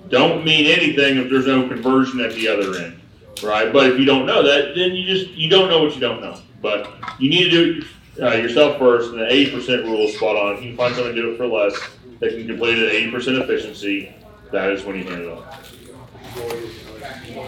don't 0.09 0.45
mean 0.45 0.67
anything 0.67 1.19
if 1.19 1.31
there's 1.31 1.47
no 1.47 1.67
conversion 1.67 2.21
at 2.21 2.33
the 2.35 2.47
other 2.47 2.77
end, 2.79 3.01
right? 3.43 3.73
But 3.73 3.91
if 3.91 3.99
you 3.99 4.05
don't 4.05 4.27
know 4.27 4.43
that, 4.43 4.75
then 4.75 4.95
you 4.95 5.07
just 5.07 5.33
you 5.33 5.49
don't 5.49 5.69
know 5.69 5.83
what 5.83 5.95
you 5.95 6.01
don't 6.01 6.21
know. 6.21 6.39
But 6.63 6.95
you 7.19 7.29
need 7.29 7.45
to 7.45 7.51
do 7.51 7.83
it 8.17 8.23
uh, 8.23 8.37
yourself 8.37 8.79
first, 8.79 9.11
and 9.11 9.21
the 9.21 9.25
80% 9.25 9.85
rule 9.85 10.07
is 10.09 10.17
spot 10.17 10.37
on. 10.37 10.57
If 10.57 10.63
you 10.63 10.69
can 10.71 10.77
find 10.77 10.95
someone 10.95 11.15
to 11.15 11.21
do 11.23 11.33
it 11.33 11.37
for 11.37 11.47
less, 11.47 11.77
they 12.21 12.31
can 12.31 12.47
complete 12.47 12.79
at 12.79 12.93
80% 13.13 13.43
efficiency. 13.43 14.15
That 14.53 14.71
is 14.71 14.85
when 14.85 14.97
you 14.97 15.05
hand 15.05 15.23
it 15.23 15.29
off. 15.29 15.75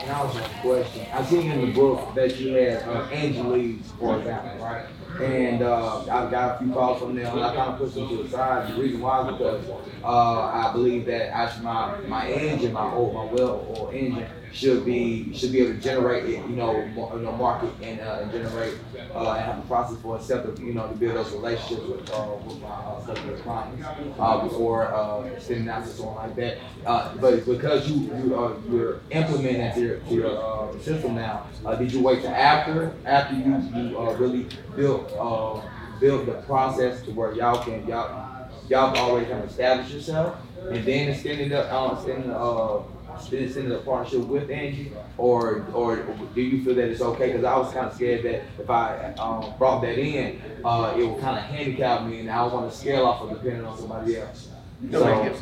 Now 0.07 0.27
it's 0.29 0.37
a 0.37 0.49
question. 0.61 1.07
I 1.13 1.25
seen 1.25 1.51
in 1.51 1.67
the 1.67 1.73
book 1.73 2.15
that 2.15 2.37
you 2.39 2.53
had 2.53 2.83
uh, 2.89 3.03
Angeles, 3.11 3.81
for 3.99 4.19
example, 4.19 4.65
right? 4.65 4.87
And 5.21 5.63
uh, 5.63 6.01
I've 6.01 6.31
got 6.31 6.57
a 6.57 6.59
few 6.65 6.73
calls 6.73 7.01
from 7.01 7.15
them. 7.15 7.39
I 7.39 7.55
kind 7.55 7.73
of 7.73 7.79
pushed 7.79 7.95
them 7.95 8.09
to 8.09 8.23
the 8.23 8.29
side. 8.29 8.75
The 8.75 8.81
reason 8.81 9.01
why 9.01 9.27
is 9.27 9.33
because 9.33 9.65
uh, 10.05 10.41
I 10.41 10.73
believe 10.73 11.07
that 11.07 11.31
actually 11.35 11.65
my 11.65 11.99
my 12.01 12.29
engine, 12.29 12.73
my 12.73 12.93
old 12.93 13.15
my 13.15 13.25
well 13.25 13.67
oil 13.79 13.91
engine, 13.93 14.27
should 14.53 14.85
be 14.85 15.33
should 15.35 15.53
be 15.53 15.61
able 15.61 15.75
to 15.75 15.81
generate 15.81 16.25
it, 16.25 16.39
you 16.49 16.57
know, 16.57 16.77
you 17.15 17.21
know, 17.21 17.33
market 17.33 17.71
and, 17.83 18.01
uh, 18.01 18.21
and 18.23 18.31
generate 18.33 18.75
uh, 19.15 19.33
and 19.33 19.45
have 19.45 19.59
a 19.59 19.63
process 19.63 19.99
for 20.01 20.17
itself, 20.17 20.55
to, 20.55 20.63
you 20.63 20.73
know, 20.73 20.89
to 20.89 20.95
build 20.95 21.17
those 21.17 21.31
relationships 21.33 21.87
with 21.87 22.11
uh, 22.13 22.29
with 22.47 22.61
my 22.61 22.69
uh, 22.69 23.01
customer 23.05 23.37
clients 23.39 23.87
uh, 24.19 24.43
before 24.43 24.87
uh, 24.95 25.39
sending 25.39 25.69
out 25.69 25.85
to 25.85 25.91
someone 25.91 26.17
like 26.17 26.37
that. 26.37 26.59
Uh, 26.87 27.15
but 27.17 27.45
because 27.45 27.89
you 27.89 27.97
you 28.17 28.39
uh, 28.39 28.57
you're 28.71 29.01
implementing 29.11 29.73
to 29.75 29.81
your, 29.81 29.99
to 29.99 30.15
your 30.15 30.37
uh, 30.37 30.79
system 30.81 31.15
now, 31.15 31.47
uh, 31.65 31.75
did 31.75 31.93
you 31.93 32.03
wait 32.03 32.23
till 32.23 32.31
after 32.31 32.93
after 33.05 33.35
you 33.35 33.57
you 33.75 33.99
uh, 33.99 34.15
really 34.15 34.47
built 34.75 35.13
uh, 35.19 35.61
built 36.01 36.27
the 36.27 36.35
process 36.43 37.03
to 37.03 37.11
where 37.13 37.33
y'all 37.35 37.63
can 37.63 37.87
y'all 37.87 38.49
y'all 38.69 38.97
already 38.97 39.27
kind 39.27 39.43
of 39.45 39.51
established 39.51 39.93
yourself 39.93 40.37
and 40.71 40.85
then 40.85 41.09
extending 41.09 41.49
the 41.49 41.73
uh, 41.73 41.95
extending 41.95 42.29
the 42.29 42.37
uh, 42.37 42.83
extending 43.17 43.47
extending 43.47 43.73
the 43.73 43.79
partnership 43.79 44.27
with 44.27 44.51
Angie, 44.51 44.93
or 45.19 45.67
or 45.73 45.97
do 46.35 46.41
you 46.41 46.65
feel 46.65 46.75
that 46.75 46.91
it's 46.91 47.01
okay? 47.01 47.29
Because 47.29 47.45
I 47.45 47.57
was 47.57 47.73
kind 47.73 47.87
of 47.87 47.95
scared 47.95 48.25
that 48.25 48.43
if 48.59 48.71
I 48.71 49.13
um, 49.19 49.55
brought 49.59 49.81
that 49.83 49.99
in, 49.99 50.41
uh, 50.65 50.95
it 50.97 51.05
would 51.05 51.21
kind 51.21 51.39
of 51.39 51.45
handicap 51.45 52.07
me, 52.07 52.21
and 52.21 52.31
I 52.31 52.43
was 52.45 52.53
on 52.53 52.71
to 52.71 52.77
scale 52.77 53.07
off 53.07 53.23
of 53.23 53.31
depending 53.31 53.65
on 53.65 53.79
somebody 53.79 54.19
else. 54.19 54.49
So, 54.93 55.35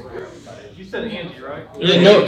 You 0.77 0.85
said 0.85 1.05
Angie, 1.05 1.41
right? 1.41 1.67
Yeah, 1.79 2.01
no, 2.01 2.25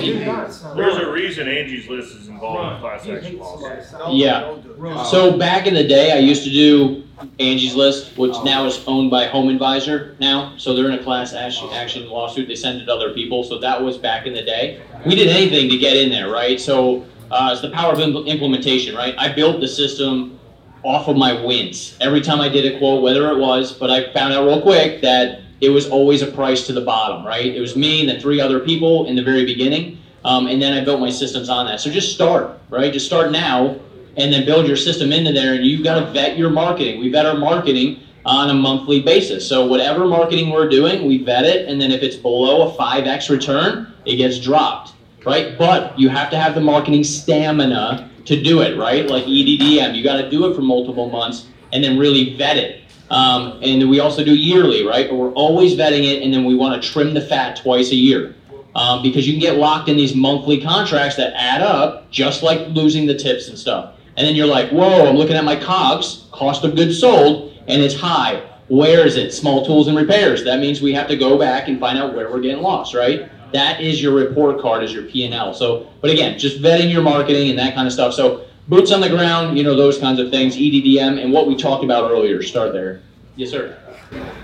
There's 0.74 0.96
a 0.96 1.11
reason 1.11 1.48
Angie's 1.48 1.88
List 1.88 2.14
is 2.16 2.28
involved 2.28 2.74
in 2.74 2.80
class 2.80 3.07
action 3.07 3.38
lawsuits. 3.38 3.94
Yeah. 4.11 5.04
So 5.04 5.38
back 5.38 5.66
in 5.66 5.74
the 5.74 5.86
day, 5.86 6.12
I 6.12 6.18
used 6.18 6.42
to 6.44 6.50
do 6.50 7.04
Angie's 7.38 7.74
List, 7.74 8.16
which 8.18 8.34
now 8.44 8.66
is 8.66 8.82
owned 8.86 9.11
by 9.11 9.28
HomeAdvisor 9.28 10.18
now. 10.18 10.54
So 10.57 10.74
they're 10.74 10.90
in 10.90 10.98
a 10.98 11.02
class 11.02 11.32
action, 11.32 11.68
action 11.72 12.09
lawsuit. 12.09 12.48
They 12.48 12.57
send 12.57 12.80
it 12.80 12.86
to 12.86 12.92
other 12.92 13.14
people. 13.14 13.44
So 13.44 13.59
that 13.59 13.80
was 13.80 13.96
back 13.98 14.26
in 14.26 14.32
the 14.34 14.42
day. 14.42 14.82
We 15.04 15.14
did 15.14 15.28
anything 15.28 15.70
to 15.70 15.78
get 15.78 15.96
in 15.96 16.11
there, 16.11 16.28
right? 16.30 16.61
So 16.61 17.07
uh, 17.30 17.50
it's 17.52 17.62
the 17.62 17.70
power 17.70 17.92
of 17.92 17.98
impl- 17.98 18.26
implementation, 18.26 18.96
right? 18.96 19.14
I 19.16 19.32
built 19.32 19.61
the 19.61 19.68
system 19.68 20.38
off 20.82 21.09
of 21.09 21.16
my 21.16 21.40
wins. 21.44 21.96
Every 22.00 22.20
time 22.20 22.40
I 22.40 22.48
did 22.48 22.74
a 22.74 22.78
quote, 22.78 23.02
whether 23.02 23.30
it 23.30 23.38
was, 23.38 23.72
but 23.72 23.90
I 23.90 24.12
found 24.12 24.34
out 24.34 24.44
real 24.44 24.61
quick 24.61 25.00
that 25.02 25.40
it 25.61 25.70
was 25.70 25.88
always 25.88 26.22
a 26.22 26.26
price 26.26 26.66
to 26.66 26.72
the 26.72 26.80
bottom, 26.80 27.26
right? 27.26 27.46
It 27.46 27.61
was 27.61 27.76
me 27.76 28.00
and 28.00 28.09
then 28.09 28.20
three 28.20 28.40
other 28.40 28.61
people 28.61 29.07
in 29.07 29.16
the 29.16 29.22
very 29.22 29.44
beginning. 29.44 29.98
Um, 30.24 30.48
and 30.48 30.61
then 30.61 30.72
I 30.72 30.84
built 30.84 31.00
my 31.00 31.11
systems 31.11 31.48
on 31.48 31.66
that. 31.66 31.80
So 31.80 31.90
just 31.90 32.12
start, 32.12 32.59
right? 32.68 32.92
Just 32.92 33.07
start 33.07 33.30
now 33.30 33.78
and 34.16 34.32
then 34.32 34.44
build 34.44 34.66
your 34.66 34.76
system 34.76 35.12
into 35.12 35.32
there. 35.32 35.54
And 35.54 35.64
you've 35.64 35.84
got 35.84 36.00
to 36.00 36.11
vet 36.12 36.36
your 36.36 36.50
marketing. 36.50 37.00
We 37.00 37.11
vet 37.11 37.26
our 37.26 37.36
marketing 37.36 38.00
on 38.24 38.50
a 38.50 38.54
monthly 38.54 39.00
basis. 39.00 39.48
So 39.48 39.66
whatever 39.66 40.04
marketing 40.04 40.50
we're 40.50 40.68
doing, 40.68 41.07
we 41.07 41.22
vet 41.22 41.44
it. 41.44 41.68
And 41.68 41.80
then 41.80 41.92
if 41.92 42.02
it's 42.02 42.16
below 42.16 42.68
a 42.68 42.76
5x 42.76 43.30
return, 43.30 43.94
it 44.04 44.16
gets 44.16 44.40
dropped, 44.40 44.94
right? 45.24 45.57
But 45.57 45.98
you 45.98 46.09
have 46.09 46.30
to 46.30 46.38
have 46.38 46.54
the 46.54 46.61
marketing 46.61 47.04
stamina 47.04 48.11
to 48.24 48.42
do 48.42 48.62
it, 48.62 48.76
right? 48.76 49.09
Like 49.09 49.24
EDDM, 49.24 49.94
you 49.94 50.02
got 50.02 50.16
to 50.16 50.28
do 50.28 50.50
it 50.50 50.57
for 50.57 50.62
multiple 50.62 51.09
months 51.09 51.46
and 51.72 51.84
then 51.84 51.98
really 51.98 52.36
vet 52.36 52.57
it. 52.57 52.82
Um, 53.11 53.61
and 53.62 53.88
we 53.88 54.00
also 54.00 54.24
do 54.24 54.34
yearly, 54.34 54.84
right? 54.84 55.09
But 55.09 55.16
we're 55.16 55.32
always 55.32 55.74
vetting 55.74 56.04
it, 56.04 56.22
and 56.22 56.32
then 56.32 56.44
we 56.44 56.54
want 56.54 56.80
to 56.80 56.88
trim 56.88 57.14
the 57.14 57.20
fat 57.20 57.57
twice 57.57 57.90
a 57.90 57.96
year. 57.96 58.34
Um, 58.74 59.02
because 59.02 59.26
you 59.26 59.32
can 59.32 59.40
get 59.40 59.57
locked 59.57 59.88
in 59.88 59.96
these 59.96 60.14
monthly 60.14 60.61
contracts 60.61 61.16
that 61.16 61.32
add 61.34 61.62
up, 61.62 62.11
just 62.11 62.42
like 62.42 62.68
losing 62.68 63.07
the 63.07 63.14
tips 63.14 63.48
and 63.48 63.59
stuff. 63.59 63.94
And 64.16 64.26
then 64.26 64.34
you're 64.34 64.46
like, 64.46 64.70
whoa, 64.70 65.07
I'm 65.07 65.16
looking 65.16 65.36
at 65.36 65.44
my 65.44 65.57
COGS, 65.57 66.26
cost 66.32 66.64
of 66.64 66.74
goods 66.74 66.98
sold, 66.98 67.54
and 67.68 67.80
it's 67.80 67.94
high. 67.94 68.42
Where 68.68 69.07
is 69.07 69.16
it? 69.16 69.32
Small 69.32 69.64
tools 69.64 69.88
and 69.88 69.96
repairs. 69.96 70.44
That 70.44 70.59
means 70.59 70.80
we 70.80 70.92
have 70.92 71.09
to 71.09 71.16
go 71.16 71.38
back 71.38 71.68
and 71.68 71.78
find 71.78 71.96
out 71.96 72.14
where 72.14 72.28
we're 72.30 72.40
getting 72.40 72.62
lost, 72.62 72.94
right? 72.94 73.30
That 73.52 73.80
is 73.80 74.02
your 74.02 74.12
report 74.12 74.61
card, 74.61 74.82
is 74.82 74.92
your 74.92 75.04
P&L. 75.04 75.54
So, 75.54 75.88
but 76.00 76.11
again, 76.11 76.38
just 76.38 76.61
vetting 76.61 76.90
your 76.92 77.02
marketing 77.02 77.48
and 77.48 77.59
that 77.59 77.74
kind 77.74 77.86
of 77.86 77.92
stuff. 77.92 78.12
So 78.12 78.45
boots 78.68 78.92
on 78.92 79.00
the 79.00 79.08
ground, 79.08 79.56
you 79.56 79.64
know, 79.64 79.74
those 79.76 79.98
kinds 79.98 80.18
of 80.18 80.30
things, 80.30 80.56
E 80.56 80.70
EDDM, 80.70 81.22
and 81.22 81.32
what 81.32 81.46
we 81.46 81.56
talked 81.56 81.84
about 81.84 82.10
earlier. 82.10 82.42
Start 82.42 82.72
there. 82.72 83.02
Yes, 83.36 83.50
sir. 83.50 83.78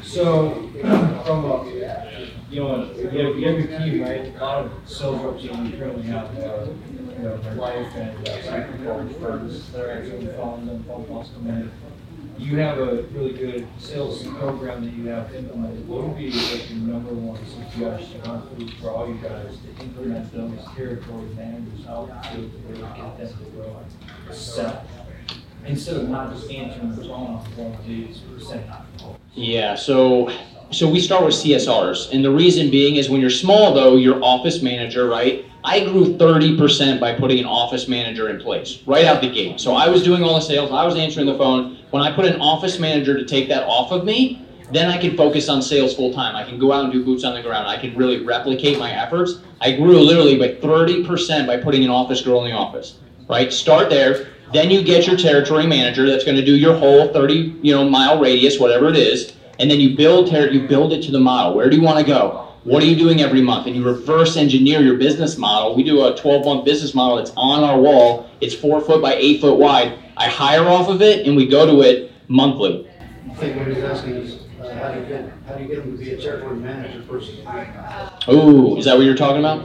So, 0.03 0.71
from 1.25 1.45
a, 1.45 1.65
you 2.51 2.61
know, 2.61 2.93
you 2.95 3.09
have, 3.09 3.39
you 3.39 3.47
have 3.47 3.59
your 3.59 3.79
team, 3.79 4.03
right? 4.03 4.35
A 4.37 4.39
lot 4.39 4.65
of 4.65 4.73
sales 4.85 5.23
reps 5.23 5.43
that 5.45 5.65
you 5.65 5.79
currently 5.79 6.03
have, 6.05 6.27
uh, 6.39 6.67
you 6.91 7.23
know, 7.23 7.37
their 7.39 7.55
wife 7.55 7.95
and 7.95 8.29
uh, 8.29 8.43
second 8.43 8.85
calls, 8.85 9.13
firms 9.17 9.73
that 9.73 9.81
are 9.85 9.93
actually 9.93 10.27
following 10.27 10.67
them, 10.67 10.85
phone 10.85 11.05
calls 11.07 11.31
come 11.35 11.49
in. 11.49 11.71
You 12.39 12.57
have 12.57 12.79
a 12.79 13.03
really 13.13 13.33
good 13.33 13.67
sales 13.79 14.27
program 14.27 14.85
that 14.85 14.93
you 14.93 15.07
have 15.07 15.35
implemented. 15.35 15.87
What 15.87 16.05
would 16.05 16.17
be 16.17 16.31
like 16.31 16.69
your 16.71 16.79
number 16.79 17.13
one 17.13 17.39
suggestion 17.47 18.21
for 18.81 18.91
all 18.91 19.09
you 19.09 19.15
guys 19.17 19.57
to 19.59 19.85
implement 19.85 20.33
those 20.33 20.65
territory 20.75 21.29
managers 21.37 21.87
out 21.87 22.09
to 22.33 22.51
really 22.69 22.81
get 22.81 23.19
them 23.19 23.29
to 23.29 23.51
grow 23.51 23.77
and 24.27 24.35
sell? 24.35 24.87
Instead 25.65 25.97
of 25.97 26.09
not 26.09 26.35
just 26.35 26.51
answering 26.51 26.97
the 26.97 27.05
phone 27.05 27.37
one 27.57 27.75
of 27.75 27.87
these 27.87 28.19
percent. 28.19 28.67
Yeah, 29.35 29.77
so 29.77 30.33
so 30.73 30.89
we 30.89 31.01
start 31.01 31.25
with 31.25 31.35
CSRs, 31.35 32.13
and 32.13 32.25
the 32.25 32.31
reason 32.31 32.71
being 32.71 32.97
is 32.97 33.11
when 33.11 33.21
you're 33.21 33.31
small 33.31 33.75
though, 33.75 33.97
your 33.97 34.23
office 34.25 34.63
manager, 34.63 35.07
right? 35.07 35.45
I 35.65 35.85
grew 35.85 36.17
30% 36.17 36.99
by 36.99 37.15
putting 37.15 37.39
an 37.39 37.45
office 37.45 37.87
manager 37.87 38.31
in 38.31 38.41
place 38.41 38.83
right 38.85 39.05
out 39.05 39.21
the 39.21 39.31
gate. 39.31 39.61
So 39.61 39.75
I 39.75 39.89
was 39.89 40.03
doing 40.03 40.25
all 40.25 40.35
the 40.35 40.41
sales, 40.41 40.73
I 40.73 40.85
was 40.85 40.97
answering 40.97 41.27
the 41.27 41.39
phone. 41.39 41.79
When 41.93 42.03
I 42.03 42.11
put 42.11 42.25
an 42.25 42.41
office 42.41 42.79
manager 42.79 43.15
to 43.19 43.27
take 43.27 43.49
that 43.51 43.65
off 43.65 43.93
of 43.93 44.07
me, 44.07 44.41
then 44.73 44.89
I 44.89 44.97
can 44.97 45.15
focus 45.15 45.51
on 45.51 45.61
sales 45.61 45.95
full 45.95 46.11
time. 46.11 46.35
I 46.35 46.43
can 46.43 46.59
go 46.59 46.73
out 46.73 46.85
and 46.85 46.93
do 46.93 47.05
boots 47.05 47.23
on 47.23 47.35
the 47.35 47.43
ground. 47.43 47.69
I 47.69 47.77
can 47.77 47.95
really 47.95 48.25
replicate 48.25 48.79
my 48.79 48.91
efforts. 48.91 49.41
I 49.61 49.73
grew 49.73 49.99
literally 50.01 50.39
by 50.39 50.55
30% 50.67 51.47
by 51.47 51.59
putting 51.59 51.85
an 51.85 51.91
office 51.91 52.23
girl 52.23 52.43
in 52.45 52.51
the 52.51 52.57
office, 52.57 52.97
right? 53.29 53.53
Start 53.53 53.91
there. 53.91 54.29
Then 54.55 54.71
you 54.71 54.83
get 54.83 55.07
your 55.07 55.19
territory 55.19 55.67
manager 55.67 56.09
that's 56.09 56.25
going 56.25 56.39
to 56.39 56.45
do 56.45 56.57
your 56.57 56.75
whole 56.75 57.13
30, 57.13 57.59
you 57.61 57.75
know, 57.75 57.87
mile 57.87 58.19
radius, 58.19 58.59
whatever 58.59 58.89
it 58.89 58.97
is, 58.97 59.35
and 59.59 59.71
then 59.71 59.79
you 59.79 59.95
build 59.95 60.31
ter- 60.31 60.49
you 60.49 60.67
build 60.67 60.95
it 60.95 61.03
to 61.03 61.11
the 61.11 61.21
model. 61.21 61.55
Where 61.55 61.69
do 61.69 61.77
you 61.77 61.83
want 61.83 61.99
to 61.99 62.05
go? 62.05 62.49
What 62.65 62.83
are 62.83 62.87
you 62.87 62.97
doing 62.97 63.21
every 63.21 63.43
month? 63.43 63.67
And 63.67 63.77
you 63.77 63.85
reverse 63.85 64.39
engineer 64.39 64.81
your 64.81 64.97
business 64.97 65.37
model. 65.37 65.75
We 65.75 65.83
do 65.83 66.07
a 66.07 66.17
12 66.17 66.47
month 66.47 66.65
business 66.65 66.95
model 66.95 67.19
that's 67.19 67.33
on 67.37 67.63
our 67.63 67.79
wall. 67.79 68.31
It's 68.41 68.55
four 68.55 68.81
foot 68.81 69.03
by 69.03 69.15
eight 69.15 69.43
foot 69.43 69.59
wide. 69.59 69.99
I 70.17 70.29
hire 70.29 70.69
off 70.69 70.89
of 70.89 71.03
it, 71.03 71.27
and 71.27 71.37
we 71.37 71.47
go 71.47 71.67
to 71.67 71.81
it 71.83 72.13
monthly. 72.29 72.89
I 73.31 73.35
think 73.35 73.57
what 73.57 73.69
he's 73.69 73.83
asking 73.85 74.15
is, 74.17 74.39
uh, 74.61 74.75
how 74.75 74.93
do 74.93 75.01
you 75.01 75.07
get, 75.07 75.33
how 75.47 75.55
do 75.55 75.63
you 75.63 75.69
get 75.69 75.79
him 75.79 75.97
to 75.97 76.05
be 76.05 76.13
a 76.13 76.21
territory 76.21 76.57
manager 76.57 77.01
versus? 77.03 77.39
Ooh, 78.29 78.77
is 78.77 78.85
that 78.85 78.97
what 78.97 79.05
you're 79.05 79.15
talking 79.17 79.39
about? 79.39 79.65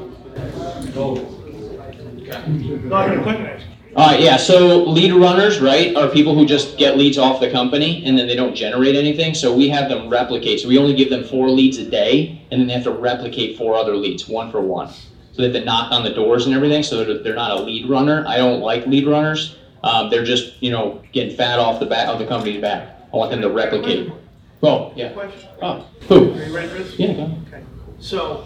Not 2.88 3.08
gonna 3.08 3.24
quit. 3.24 3.62
All 3.96 4.06
right, 4.06 4.22
yeah. 4.22 4.38
So 4.38 4.84
lead 4.84 5.12
runners, 5.12 5.60
right, 5.60 5.96
are 5.96 6.08
people 6.08 6.36
who 6.36 6.46
just 6.46 6.78
get 6.78 6.98
leads 6.98 7.18
off 7.18 7.40
the 7.40 7.50
company 7.50 8.06
and 8.06 8.16
then 8.18 8.28
they 8.28 8.36
don't 8.36 8.54
generate 8.54 8.96
anything. 8.96 9.34
So 9.34 9.56
we 9.56 9.70
have 9.70 9.90
them 9.90 10.08
replicate. 10.08 10.60
So 10.60 10.68
we 10.68 10.78
only 10.78 10.94
give 10.94 11.10
them 11.10 11.24
four 11.24 11.50
leads 11.50 11.80
a 11.80 11.90
day, 11.90 12.46
and 12.52 12.62
then 12.62 12.68
they 12.68 12.74
have 12.74 12.84
to 12.84 12.92
replicate 12.92 13.58
four 13.58 13.76
other 13.76 13.96
leads, 13.96 14.28
one 14.28 14.52
for 14.52 14.62
one. 14.62 14.90
So 14.90 15.42
they 15.42 15.46
have 15.46 15.54
to 15.54 15.66
knock 15.66 15.92
on 15.92 16.04
the 16.04 16.12
doors 16.12 16.46
and 16.46 16.54
everything. 16.54 16.84
So 16.84 17.04
they're, 17.04 17.18
they're 17.24 17.36
not 17.36 17.52
a 17.52 17.64
lead 17.64 17.90
runner. 17.90 18.24
I 18.28 18.38
don't 18.38 18.62
like 18.62 18.86
lead 18.86 19.08
runners. 19.08 19.58
Um, 19.88 20.10
they're 20.10 20.24
just 20.26 20.62
you 20.62 20.70
know 20.72 21.02
getting 21.14 21.36
fat 21.36 21.60
off 21.60 21.80
the 21.80 21.86
back 21.86 22.08
of 22.10 22.20
the 22.20 22.26
company's 22.26 22.62
back. 22.62 23.00
I 23.14 23.16
want 23.18 23.32
them 23.32 23.42
to 23.42 23.50
replicate. 23.50 24.12
Oh, 24.62 24.92
yeah. 24.96 25.10
Question? 25.14 25.48
Oh, 25.62 25.86
who? 26.10 26.34
Are 26.34 26.44
you 26.46 26.54
ready 26.56 26.68
for 26.68 26.80
this? 26.80 27.00
Yeah, 27.00 27.14
go. 27.14 27.32
Okay. 27.48 27.64
So, 28.00 28.46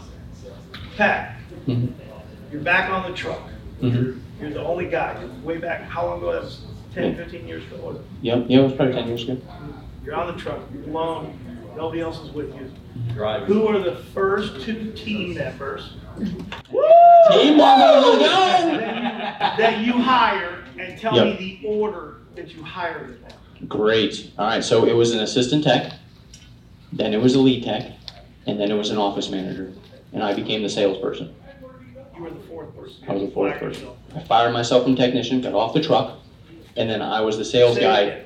Pat, 0.98 1.38
Mhm. 1.68 1.94
you're 2.52 2.62
back 2.62 2.92
on 2.92 3.10
the 3.10 3.18
truck. 3.18 3.40
Mhm. 3.82 4.20
You're 4.40 4.50
the 4.52 4.62
only 4.62 4.86
guy. 4.88 5.18
You're 5.20 5.30
way 5.44 5.58
back, 5.58 5.84
how 5.84 6.06
long 6.06 6.18
ago? 6.20 6.34
That 6.34 6.44
was 6.44 6.62
10, 6.94 7.16
15 7.16 7.48
years 7.48 7.64
ago? 7.64 7.78
was? 7.78 7.98
Yep, 8.22 8.46
yeah, 8.50 8.60
it 8.60 8.64
was 8.64 8.74
probably 8.74 8.94
ten 8.94 9.08
years 9.08 9.24
ago. 9.24 9.38
You're 10.06 10.16
on 10.16 10.28
the 10.36 10.40
truck, 10.40 10.60
you're 10.74 10.84
alone, 10.84 11.34
nobody 11.78 12.02
else 12.02 12.22
is 12.22 12.32
with 12.32 12.54
you. 12.56 12.70
Driving. 13.16 13.48
Who 13.48 13.68
are 13.68 13.80
the 13.80 13.96
first 13.96 14.62
two 14.62 14.92
team 14.92 15.36
members? 15.36 15.94
Team 16.18 17.58
members! 17.58 18.20
That 19.58 19.80
you 19.86 19.94
hire 19.94 20.64
and 20.80 20.98
tell 21.00 21.16
Yep. 21.16 21.40
me 21.40 21.60
the 21.62 21.68
order 21.68 22.16
that 22.36 22.54
you 22.54 22.64
hired 22.64 23.10
them 23.16 23.20
at. 23.28 23.70
Great. 23.70 24.32
All 24.38 24.46
right, 24.48 24.64
so 24.64 24.86
it 24.86 24.94
was 24.94 25.12
an 25.14 25.20
assistant 25.20 25.64
tech, 25.64 25.94
then 26.92 27.14
it 27.14 27.22
was 27.22 27.36
a 27.36 27.40
lead 27.40 27.64
tech, 27.64 27.92
and 28.48 28.60
then 28.60 28.72
it 28.72 28.76
was 28.76 28.90
an 28.90 28.98
office 28.98 29.30
manager. 29.30 29.72
And 30.14 30.24
I 30.24 30.34
became 30.34 30.62
the 30.64 30.70
salesperson. 30.70 31.34
You 32.16 32.24
were 32.24 32.30
the 32.32 32.40
fourth 32.42 32.76
person. 32.76 33.04
I 33.08 33.14
was 33.14 33.24
the 33.24 33.32
fourth 33.32 33.52
Fired 33.52 33.60
person. 33.62 33.82
yourself. 33.84 33.98
I 34.16 34.20
fired 34.22 34.52
myself 34.54 34.84
from 34.84 34.96
technician, 34.96 35.42
got 35.42 35.54
off 35.54 35.74
the 35.74 35.82
truck, 35.82 36.20
and 36.76 36.90
then 36.90 37.02
I 37.02 37.22
was 37.22 37.38
the 37.38 37.46
sales 37.46 37.76
Say 37.76 37.82
it 37.82 37.84
guy. 37.86 38.00
again. 38.02 38.26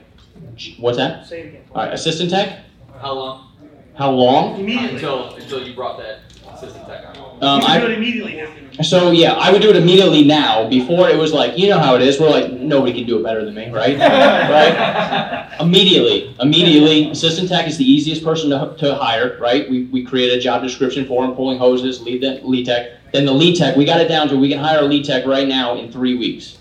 What's 0.80 0.98
that? 0.98 1.26
Say 1.28 1.42
it 1.42 1.48
again. 1.48 1.62
All 1.74 1.84
right, 1.84 1.94
assistant 1.94 2.30
tech? 2.32 2.60
How 3.00 3.14
long? 3.14 3.52
How 3.96 4.12
long? 4.12 4.60
Immediately. 4.60 4.96
Until, 4.96 5.36
until 5.36 5.68
you 5.68 5.74
brought 5.76 5.98
that 6.00 6.20
assistant 6.54 6.86
tech 6.88 7.06
on? 7.08 7.16
Um, 7.42 7.62
can 7.62 7.82
do 7.82 7.88
it 7.88 7.98
immediately 7.98 8.36
now. 8.38 8.82
so 8.82 9.12
yeah, 9.12 9.34
I 9.34 9.52
would 9.52 9.62
do 9.62 9.70
it 9.70 9.76
immediately 9.76 10.24
now. 10.24 10.68
Before 10.70 11.10
it 11.10 11.18
was 11.18 11.34
like, 11.34 11.58
you 11.58 11.70
know 11.70 11.80
how 11.80 11.96
it 11.96 12.02
is. 12.02 12.20
We're 12.20 12.30
like, 12.30 12.52
nobody 12.52 12.94
can 12.94 13.06
do 13.06 13.20
it 13.20 13.24
better 13.24 13.44
than 13.44 13.54
me, 13.54 13.70
right? 13.72 13.98
right? 14.00 15.58
Immediately, 15.60 16.36
immediately, 16.40 17.12
assistant 17.12 17.50
tech 17.50 17.68
is 17.68 17.78
the 17.78 17.90
easiest 17.90 18.24
person 18.24 18.50
to, 18.50 18.76
to 18.78 18.96
hire, 18.96 19.38
right? 19.40 19.70
We, 19.70 19.86
we 19.86 20.04
create 20.04 20.32
a 20.32 20.40
job 20.40 20.62
description 20.64 21.06
for 21.06 21.24
him, 21.26 21.34
pulling 21.36 21.58
hoses, 21.58 22.02
lead, 22.02 22.22
the- 22.22 22.42
lead 22.44 22.66
tech. 22.66 23.00
Then 23.12 23.26
the 23.26 23.34
lead 23.34 23.58
tech, 23.58 23.76
we 23.76 23.86
got 23.86 24.02
it 24.02 24.08
down 24.08 24.28
to, 24.30 24.38
we 24.38 24.50
can 24.50 24.60
hire 24.60 24.80
a 24.80 24.86
lead 24.86 25.06
tech 25.06 25.26
right 25.26 25.48
now 25.48 25.76
in 25.78 25.92
three 25.92 26.18
weeks. 26.18 26.58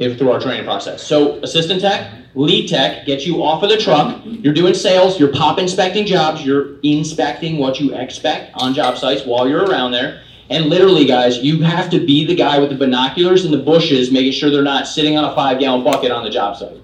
If 0.00 0.16
through 0.16 0.30
our 0.30 0.40
training 0.40 0.64
process. 0.64 1.06
So 1.06 1.34
assistant 1.42 1.82
tech, 1.82 2.10
lead 2.34 2.70
tech, 2.70 3.04
gets 3.04 3.26
you 3.26 3.42
off 3.42 3.62
of 3.62 3.68
the 3.68 3.76
truck. 3.76 4.22
You're 4.24 4.54
doing 4.54 4.72
sales, 4.72 5.20
you're 5.20 5.30
pop 5.30 5.58
inspecting 5.58 6.06
jobs, 6.06 6.42
you're 6.42 6.80
inspecting 6.82 7.58
what 7.58 7.78
you 7.78 7.94
expect 7.94 8.52
on 8.54 8.72
job 8.72 8.96
sites 8.96 9.26
while 9.26 9.46
you're 9.46 9.66
around 9.66 9.92
there. 9.92 10.22
And 10.48 10.70
literally, 10.70 11.04
guys, 11.04 11.36
you 11.38 11.60
have 11.60 11.90
to 11.90 11.98
be 12.04 12.24
the 12.24 12.34
guy 12.34 12.58
with 12.58 12.70
the 12.70 12.76
binoculars 12.76 13.44
in 13.44 13.50
the 13.50 13.58
bushes, 13.58 14.10
making 14.10 14.32
sure 14.32 14.50
they're 14.50 14.62
not 14.62 14.86
sitting 14.86 15.18
on 15.18 15.24
a 15.24 15.34
five 15.34 15.58
gallon 15.58 15.84
bucket 15.84 16.10
on 16.10 16.24
the 16.24 16.30
job 16.30 16.56
site. 16.56 16.80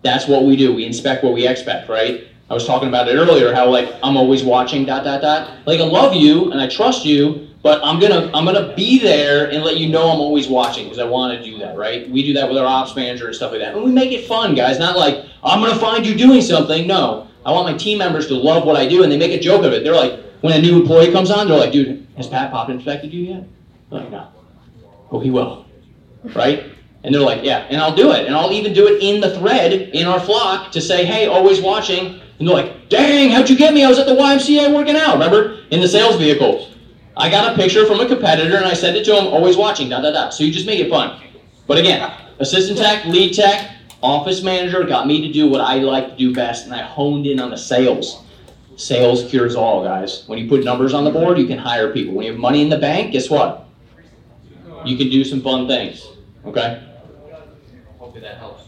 That's 0.00 0.26
what 0.26 0.44
we 0.44 0.56
do. 0.56 0.74
We 0.74 0.86
inspect 0.86 1.24
what 1.24 1.34
we 1.34 1.46
expect, 1.46 1.90
right? 1.90 2.26
I 2.48 2.54
was 2.54 2.66
talking 2.66 2.88
about 2.88 3.06
it 3.06 3.16
earlier, 3.16 3.54
how 3.54 3.68
like 3.68 3.94
I'm 4.02 4.16
always 4.16 4.42
watching 4.42 4.86
dot 4.86 5.04
dot 5.04 5.20
dot. 5.20 5.66
Like 5.66 5.78
I 5.78 5.84
love 5.84 6.14
you 6.14 6.52
and 6.52 6.60
I 6.60 6.68
trust 6.68 7.04
you, 7.04 7.43
but 7.64 7.82
I'm 7.82 7.98
gonna 7.98 8.30
I'm 8.34 8.44
gonna 8.44 8.74
be 8.76 8.98
there 9.00 9.50
and 9.50 9.64
let 9.64 9.78
you 9.78 9.88
know 9.88 10.10
I'm 10.10 10.20
always 10.20 10.48
watching 10.48 10.84
because 10.84 10.98
I 10.98 11.04
want 11.04 11.36
to 11.36 11.42
do 11.42 11.58
that, 11.60 11.78
right? 11.78 12.08
We 12.10 12.22
do 12.22 12.34
that 12.34 12.46
with 12.46 12.58
our 12.58 12.66
ops 12.66 12.94
manager 12.94 13.26
and 13.26 13.34
stuff 13.34 13.52
like 13.52 13.60
that, 13.62 13.74
and 13.74 13.82
we 13.82 13.90
make 13.90 14.12
it 14.12 14.26
fun, 14.26 14.54
guys. 14.54 14.78
Not 14.78 14.98
like 14.98 15.24
I'm 15.42 15.62
gonna 15.62 15.80
find 15.80 16.06
you 16.06 16.14
doing 16.14 16.42
something. 16.42 16.86
No, 16.86 17.26
I 17.44 17.52
want 17.52 17.66
my 17.66 17.76
team 17.76 17.96
members 17.98 18.28
to 18.28 18.34
love 18.34 18.66
what 18.66 18.76
I 18.76 18.86
do, 18.86 19.02
and 19.02 19.10
they 19.10 19.16
make 19.16 19.32
a 19.32 19.40
joke 19.40 19.64
of 19.64 19.72
it. 19.72 19.82
They're 19.82 19.96
like, 19.96 20.20
when 20.42 20.52
a 20.52 20.60
new 20.60 20.78
employee 20.78 21.10
comes 21.10 21.30
on, 21.30 21.48
they're 21.48 21.58
like, 21.58 21.72
dude, 21.72 22.06
has 22.18 22.28
Pat 22.28 22.52
Pop 22.52 22.68
inspected 22.68 23.14
you 23.14 23.24
yet? 23.24 23.44
I'm 23.90 23.98
like, 23.98 24.10
no. 24.10 24.28
Oh, 25.10 25.18
he 25.18 25.30
will, 25.30 25.64
right? 26.34 26.70
And 27.02 27.14
they're 27.14 27.22
like, 27.22 27.44
yeah, 27.44 27.66
and 27.70 27.80
I'll 27.80 27.96
do 27.96 28.12
it. 28.12 28.26
And 28.26 28.34
I'll 28.34 28.52
even 28.52 28.74
do 28.74 28.88
it 28.88 29.02
in 29.02 29.22
the 29.22 29.38
thread 29.38 29.72
in 29.72 30.06
our 30.06 30.20
flock 30.20 30.70
to 30.72 30.82
say, 30.82 31.06
hey, 31.06 31.28
always 31.28 31.62
watching. 31.62 32.20
And 32.38 32.46
they're 32.46 32.54
like, 32.54 32.90
dang, 32.90 33.30
how'd 33.30 33.48
you 33.48 33.56
get 33.56 33.72
me? 33.72 33.84
I 33.84 33.88
was 33.88 33.98
at 33.98 34.06
the 34.06 34.14
YMCA 34.14 34.74
working 34.74 34.96
out, 34.96 35.14
remember? 35.14 35.60
In 35.70 35.80
the 35.80 35.88
sales 35.88 36.16
vehicles. 36.16 36.73
I 37.16 37.30
got 37.30 37.52
a 37.52 37.56
picture 37.56 37.86
from 37.86 38.00
a 38.00 38.08
competitor 38.08 38.56
and 38.56 38.64
I 38.64 38.74
sent 38.74 38.96
it 38.96 39.04
to 39.04 39.16
him, 39.16 39.26
always 39.26 39.56
watching, 39.56 39.88
da 39.88 40.00
da 40.00 40.10
da. 40.10 40.30
So 40.30 40.42
you 40.42 40.52
just 40.52 40.66
make 40.66 40.80
it 40.80 40.90
fun. 40.90 41.20
But 41.66 41.78
again, 41.78 42.12
assistant 42.38 42.78
tech, 42.78 43.04
lead 43.04 43.34
tech, 43.34 43.70
office 44.02 44.42
manager 44.42 44.82
got 44.84 45.06
me 45.06 45.20
to 45.26 45.32
do 45.32 45.48
what 45.48 45.60
I 45.60 45.76
like 45.76 46.10
to 46.10 46.16
do 46.16 46.34
best, 46.34 46.64
and 46.66 46.74
I 46.74 46.82
honed 46.82 47.26
in 47.26 47.40
on 47.40 47.50
the 47.50 47.56
sales. 47.56 48.22
Sales 48.76 49.30
cures 49.30 49.54
all, 49.54 49.84
guys. 49.84 50.24
When 50.26 50.38
you 50.38 50.48
put 50.48 50.64
numbers 50.64 50.92
on 50.92 51.04
the 51.04 51.10
board, 51.10 51.38
you 51.38 51.46
can 51.46 51.58
hire 51.58 51.92
people. 51.92 52.14
When 52.14 52.26
you 52.26 52.32
have 52.32 52.40
money 52.40 52.60
in 52.60 52.68
the 52.68 52.78
bank, 52.78 53.12
guess 53.12 53.30
what? 53.30 53.66
You 54.84 54.96
can 54.96 55.08
do 55.08 55.24
some 55.24 55.40
fun 55.40 55.68
things. 55.68 56.06
Okay? 56.44 56.82
Hopefully 57.98 58.20
that 58.20 58.38
helps. 58.38 58.64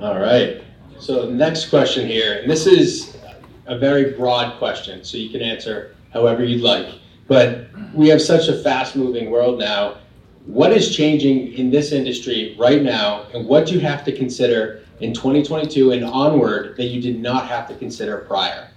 All 0.00 0.20
right. 0.20 0.62
So 1.00 1.28
next 1.28 1.70
question 1.70 2.06
here, 2.06 2.40
and 2.40 2.50
this 2.50 2.66
is 2.66 3.17
a 3.68 3.78
very 3.78 4.12
broad 4.12 4.58
question, 4.58 5.04
so 5.04 5.16
you 5.16 5.30
can 5.30 5.42
answer 5.42 5.94
however 6.12 6.42
you'd 6.42 6.62
like. 6.62 6.94
But 7.28 7.68
we 7.94 8.08
have 8.08 8.20
such 8.20 8.48
a 8.48 8.62
fast-moving 8.62 9.30
world 9.30 9.58
now. 9.58 9.98
What 10.46 10.72
is 10.72 10.96
changing 10.96 11.52
in 11.52 11.70
this 11.70 11.92
industry 11.92 12.56
right 12.58 12.82
now, 12.82 13.26
and 13.34 13.46
what 13.46 13.66
do 13.66 13.74
you 13.74 13.80
have 13.80 14.04
to 14.06 14.16
consider 14.16 14.82
in 15.00 15.12
2022 15.12 15.92
and 15.92 16.04
onward 16.04 16.76
that 16.78 16.86
you 16.86 17.02
did 17.02 17.20
not 17.20 17.46
have 17.46 17.68
to 17.68 17.74
consider 17.74 18.18
prior? 18.18 18.70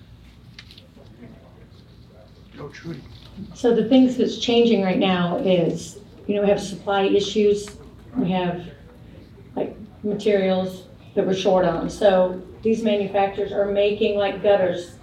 So 3.55 3.73
the 3.73 3.87
things 3.87 4.17
that's 4.17 4.37
changing 4.37 4.83
right 4.83 4.99
now 4.99 5.37
is, 5.37 5.99
you 6.27 6.35
know, 6.35 6.41
we 6.41 6.49
have 6.49 6.61
supply 6.61 7.03
issues, 7.03 7.77
we 8.17 8.29
have 8.31 8.65
like 9.55 9.75
materials 10.03 10.87
that 11.15 11.25
we're 11.25 11.33
short 11.33 11.65
on. 11.65 11.89
So 11.89 12.41
these 12.61 12.83
manufacturers 12.83 13.51
are 13.51 13.65
making 13.65 14.17
like 14.17 14.43
gutters 14.43 14.95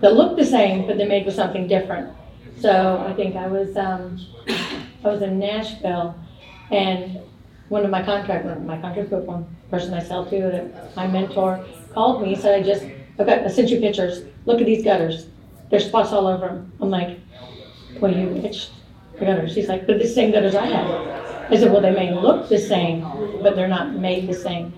that 0.00 0.14
look 0.14 0.36
the 0.36 0.44
same, 0.44 0.86
but 0.86 0.96
they're 0.96 1.08
made 1.08 1.26
with 1.26 1.34
something 1.34 1.66
different. 1.66 2.14
So 2.58 3.04
I 3.06 3.12
think 3.14 3.36
I 3.36 3.46
was, 3.46 3.76
um, 3.76 4.20
I 4.48 5.08
was 5.08 5.22
in 5.22 5.38
Nashville 5.38 6.14
and 6.70 7.20
one 7.68 7.84
of 7.84 7.90
my 7.90 8.02
contract, 8.02 8.44
my 8.62 8.80
contract 8.80 9.10
book, 9.10 9.26
one 9.26 9.46
person 9.70 9.94
I 9.94 10.02
sell 10.02 10.24
to, 10.26 10.40
that 10.40 10.96
my 10.96 11.06
mentor 11.06 11.64
called 11.92 12.22
me, 12.22 12.34
said, 12.36 12.60
I 12.60 12.62
just, 12.62 12.84
okay, 13.18 13.44
I 13.44 13.48
sent 13.48 13.70
you 13.70 13.80
pictures, 13.80 14.24
look 14.46 14.60
at 14.60 14.66
these 14.66 14.84
gutters. 14.84 15.26
There's 15.70 15.86
spots 15.86 16.12
all 16.12 16.26
over 16.26 16.46
them. 16.46 16.72
I'm 16.80 16.90
like, 16.90 17.18
well, 18.00 18.14
you 18.14 18.28
itched 18.36 18.70
the 19.18 19.24
gutters. 19.24 19.54
She's 19.54 19.68
like, 19.68 19.86
but 19.86 19.98
the 19.98 20.06
same 20.06 20.30
gutters 20.30 20.54
I 20.54 20.66
have. 20.66 21.50
I 21.50 21.56
said, 21.56 21.72
well, 21.72 21.80
they 21.80 21.90
may 21.90 22.14
look 22.14 22.48
the 22.48 22.58
same, 22.58 23.02
but 23.42 23.56
they're 23.56 23.68
not 23.68 23.94
made 23.94 24.28
the 24.28 24.34
same. 24.34 24.72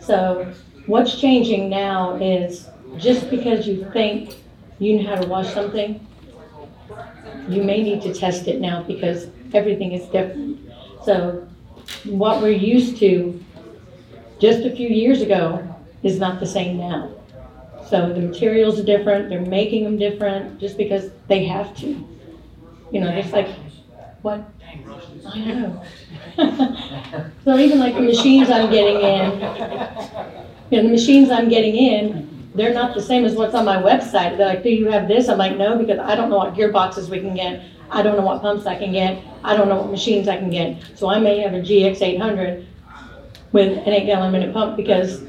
So 0.00 0.52
what's 0.86 1.20
changing 1.20 1.68
now 1.68 2.16
is 2.16 2.68
just 2.98 3.30
because 3.30 3.66
you 3.66 3.88
think 3.92 4.34
you 4.78 5.02
know 5.02 5.14
how 5.14 5.20
to 5.20 5.26
wash 5.26 5.52
something, 5.52 6.06
you 7.48 7.62
may 7.62 7.82
need 7.82 8.02
to 8.02 8.14
test 8.14 8.48
it 8.48 8.60
now 8.60 8.82
because 8.82 9.28
everything 9.52 9.92
is 9.92 10.06
different. 10.06 10.58
So 11.04 11.46
what 12.04 12.40
we're 12.40 12.50
used 12.50 12.96
to 12.98 13.42
just 14.38 14.64
a 14.64 14.74
few 14.74 14.88
years 14.88 15.20
ago 15.20 15.66
is 16.02 16.18
not 16.18 16.40
the 16.40 16.46
same 16.46 16.78
now. 16.78 17.10
So 17.88 18.12
the 18.12 18.20
materials 18.20 18.78
are 18.78 18.84
different, 18.84 19.28
they're 19.28 19.40
making 19.40 19.84
them 19.84 19.98
different 19.98 20.60
just 20.60 20.76
because 20.76 21.10
they 21.28 21.44
have 21.44 21.76
to. 21.78 21.88
You 22.90 23.00
know, 23.00 23.20
just 23.20 23.32
like, 23.32 23.48
what? 24.22 24.44
I 25.26 25.38
know. 25.38 25.82
So 27.44 27.58
even 27.58 27.80
like 27.80 27.94
the 27.94 28.02
machines 28.02 28.50
I'm 28.50 28.70
getting 28.70 29.00
in, 29.00 29.40
you 30.70 30.76
know, 30.76 30.84
the 30.84 30.92
machines 30.92 31.30
I'm 31.30 31.48
getting 31.48 31.76
in, 31.76 32.50
they're 32.54 32.74
not 32.74 32.94
the 32.94 33.02
same 33.02 33.24
as 33.24 33.34
what's 33.34 33.54
on 33.54 33.64
my 33.64 33.76
website. 33.76 34.36
They're 34.36 34.48
like, 34.48 34.62
do 34.62 34.70
you 34.70 34.90
have 34.90 35.08
this? 35.08 35.28
I'm 35.28 35.38
like, 35.38 35.56
no, 35.56 35.78
because 35.78 35.98
I 35.98 36.14
don't 36.14 36.30
know 36.30 36.38
what 36.38 36.54
gearboxes 36.54 37.08
we 37.08 37.20
can 37.20 37.34
get. 37.34 37.62
I 37.90 38.02
don't 38.02 38.16
know 38.16 38.24
what 38.24 38.40
pumps 38.40 38.66
I 38.66 38.76
can 38.76 38.92
get. 38.92 39.22
I 39.42 39.56
don't 39.56 39.68
know 39.68 39.76
what 39.76 39.90
machines 39.90 40.28
I 40.28 40.36
can 40.36 40.50
get. 40.50 40.82
So 40.96 41.08
I 41.08 41.18
may 41.18 41.40
have 41.40 41.54
a 41.54 41.60
GX 41.60 42.02
eight 42.02 42.20
hundred 42.20 42.66
with 43.52 43.78
an 43.78 43.88
eight 43.88 44.06
gallon 44.06 44.30
minute 44.32 44.52
pump 44.52 44.76
because 44.76 45.22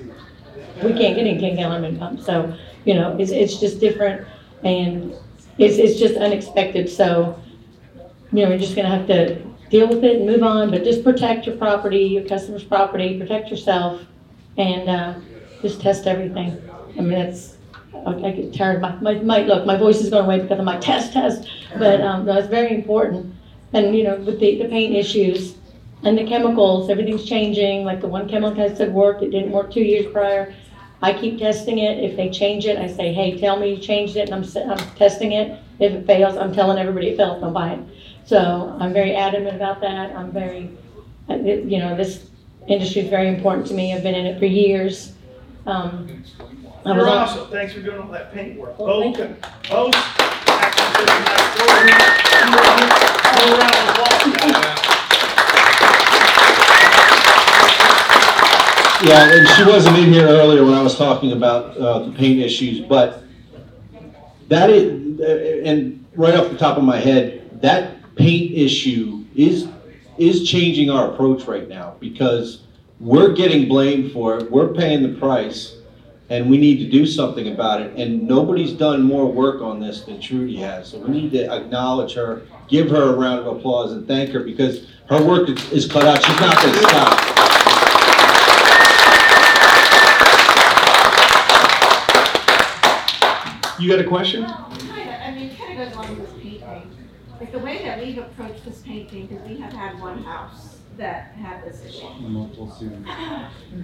we 0.83 0.93
can't 0.93 1.15
get 1.15 1.25
any 1.25 1.39
ten 1.39 1.55
gallon 1.55 1.81
minute 1.81 1.99
pump. 1.99 2.21
So, 2.21 2.55
you 2.85 2.93
know, 2.93 3.17
it's, 3.17 3.31
it's 3.31 3.59
just 3.59 3.79
different 3.79 4.27
and 4.63 5.13
it's, 5.57 5.77
it's 5.77 5.99
just 5.99 6.15
unexpected. 6.15 6.89
So, 6.89 7.39
you 8.31 8.43
know, 8.43 8.49
we're 8.49 8.59
just 8.59 8.75
gonna 8.75 8.95
have 8.95 9.07
to 9.07 9.41
deal 9.69 9.87
with 9.87 10.03
it 10.03 10.17
and 10.17 10.25
move 10.25 10.43
on, 10.43 10.69
but 10.69 10.83
just 10.83 11.03
protect 11.03 11.47
your 11.47 11.55
property, 11.55 11.99
your 11.99 12.23
customer's 12.25 12.63
property, 12.63 13.17
protect 13.17 13.49
yourself, 13.49 14.01
and, 14.57 14.89
uh, 14.89 15.13
just 15.61 15.81
test 15.81 16.07
everything. 16.07 16.61
I 16.97 17.01
mean, 17.01 17.13
it's, 17.13 17.57
I 18.05 18.31
get 18.31 18.53
tired, 18.53 18.81
my, 18.81 18.95
my, 18.95 19.15
my, 19.15 19.43
look, 19.43 19.65
my 19.65 19.77
voice 19.77 20.01
is 20.01 20.09
going 20.09 20.25
away 20.25 20.39
because 20.39 20.59
of 20.59 20.65
my 20.65 20.77
test, 20.77 21.13
test, 21.13 21.47
but, 21.77 22.01
um, 22.01 22.27
it's 22.27 22.47
very 22.47 22.73
important. 22.73 23.35
And, 23.73 23.95
you 23.95 24.03
know, 24.03 24.15
with 24.15 24.39
the, 24.39 24.61
the 24.61 24.67
paint 24.69 24.95
issues 24.95 25.55
and 26.03 26.17
the 26.17 26.25
chemicals, 26.25 26.89
everything's 26.89 27.25
changing, 27.25 27.85
like 27.85 28.01
the 28.01 28.07
one 28.07 28.27
chemical 28.27 28.63
I 28.63 28.73
said 28.73 28.93
worked, 28.93 29.21
it 29.21 29.29
didn't 29.29 29.51
work 29.51 29.71
two 29.71 29.83
years 29.83 30.11
prior. 30.11 30.53
I 31.03 31.13
keep 31.13 31.39
testing 31.39 31.79
it, 31.79 32.03
if 32.03 32.15
they 32.15 32.29
change 32.29 32.65
it, 32.65 32.77
I 32.77 32.87
say, 32.87 33.13
hey, 33.13 33.39
tell 33.39 33.59
me 33.59 33.75
you 33.75 33.77
changed 33.77 34.15
it, 34.15 34.29
and 34.29 34.33
I'm, 34.33 34.69
I'm 34.69 34.95
testing 34.95 35.33
it. 35.33 35.59
If 35.79 35.93
it 35.93 36.05
fails, 36.05 36.37
I'm 36.37 36.53
telling 36.53 36.77
everybody 36.77 37.09
it 37.09 37.17
failed, 37.17 37.41
don't 37.41 37.53
buy 37.53 37.73
it. 37.73 37.79
So 38.25 38.75
I'm 38.79 38.93
very 38.93 39.15
adamant 39.15 39.55
about 39.55 39.81
that, 39.81 40.15
I'm 40.15 40.31
very, 40.31 40.71
uh, 41.29 41.35
you 41.35 41.79
know, 41.79 41.95
this 41.95 42.29
industry 42.67 43.01
is 43.01 43.09
very 43.09 43.27
important 43.27 43.67
to 43.67 43.73
me, 43.73 43.93
I've 43.93 44.03
been 44.03 44.15
in 44.15 44.25
it 44.25 44.39
for 44.39 44.45
years. 44.45 45.13
Um, 45.65 46.23
I 46.85 46.89
was 46.89 46.97
You're 46.97 47.07
on- 47.09 47.17
awesome. 47.17 47.47
Thanks 47.51 47.73
for 47.73 47.81
doing 47.81 48.01
all 48.01 48.07
that 48.11 48.33
paint 48.33 48.59
work. 48.59 48.77
Well, 48.79 48.87
Bo 48.87 49.01
thank 49.13 49.17
can, 49.17 49.37
Bo's 49.69 49.93
actually 49.95 51.05
sitting 51.05 51.23
back 51.25 51.57
there. 51.57 51.67
Give 52.37 52.49
her 52.49 52.57
a 52.57 53.59
round. 53.59 53.81
Yeah, 59.03 59.33
and 59.33 59.47
she 59.49 59.63
wasn't 59.65 59.97
in 59.97 60.13
here 60.13 60.27
earlier 60.27 60.63
when 60.63 60.75
I 60.75 60.81
was 60.83 60.95
talking 60.95 61.31
about 61.31 61.75
uh, 61.75 61.99
the 62.05 62.11
paint 62.11 62.39
issues, 62.39 62.81
but 62.81 63.23
that 64.47 64.69
is, 64.69 65.19
and 65.65 66.05
right 66.15 66.35
off 66.35 66.51
the 66.51 66.57
top 66.57 66.77
of 66.77 66.83
my 66.83 66.97
head, 66.97 67.61
that 67.63 67.95
paint 68.15 68.51
issue 68.55 69.25
is, 69.35 69.67
is 70.19 70.47
changing 70.47 70.91
our 70.91 71.11
approach 71.11 71.45
right 71.45 71.67
now 71.67 71.95
because 71.99 72.61
we're 73.01 73.33
getting 73.33 73.67
blamed 73.67 74.11
for 74.11 74.37
it, 74.37 74.51
we're 74.51 74.67
paying 74.67 75.01
the 75.01 75.19
price, 75.19 75.75
and 76.29 76.47
we 76.49 76.57
need 76.57 76.77
to 76.77 76.89
do 76.89 77.05
something 77.07 77.51
about 77.51 77.81
it. 77.81 77.95
And 77.97 78.27
nobody's 78.27 78.73
done 78.73 79.01
more 79.01 79.25
work 79.25 79.61
on 79.61 79.79
this 79.79 80.03
than 80.03 80.21
Trudy 80.21 80.57
has. 80.57 80.89
So 80.89 80.99
we 80.99 81.09
need 81.09 81.31
to 81.31 81.51
acknowledge 81.51 82.13
her, 82.13 82.43
give 82.67 82.91
her 82.91 83.13
a 83.13 83.13
round 83.13 83.39
of 83.39 83.57
applause 83.57 83.91
and 83.91 84.07
thank 84.07 84.29
her 84.29 84.41
because 84.41 84.87
her 85.09 85.21
work 85.25 85.49
is 85.49 85.71
is 85.71 85.91
cut 85.91 86.05
out. 86.05 86.23
She's 86.23 86.39
not 86.39 86.55
gonna 86.61 86.77
stop. 86.77 87.27
You 93.79 93.89
got 93.89 93.99
a 93.99 94.07
question? 94.07 94.45
I 94.45 95.33
mean, 95.35 95.55
kind 95.55 95.81
of 95.81 95.87
goes 95.87 95.95
along 95.95 96.19
with 96.21 96.39
painting. 96.39 96.91
Like 97.39 97.51
the 97.51 97.59
way 97.59 97.83
that 97.83 97.99
we've 97.99 98.19
approached 98.19 98.63
this 98.63 98.83
painting, 98.83 99.25
because 99.25 99.43
we 99.49 99.57
have 99.57 99.73
had 99.73 99.99
one 99.99 100.23
house 100.23 100.70
that 101.01 101.33
have 101.33 101.63
this 101.65 101.83
issue. 101.83 102.05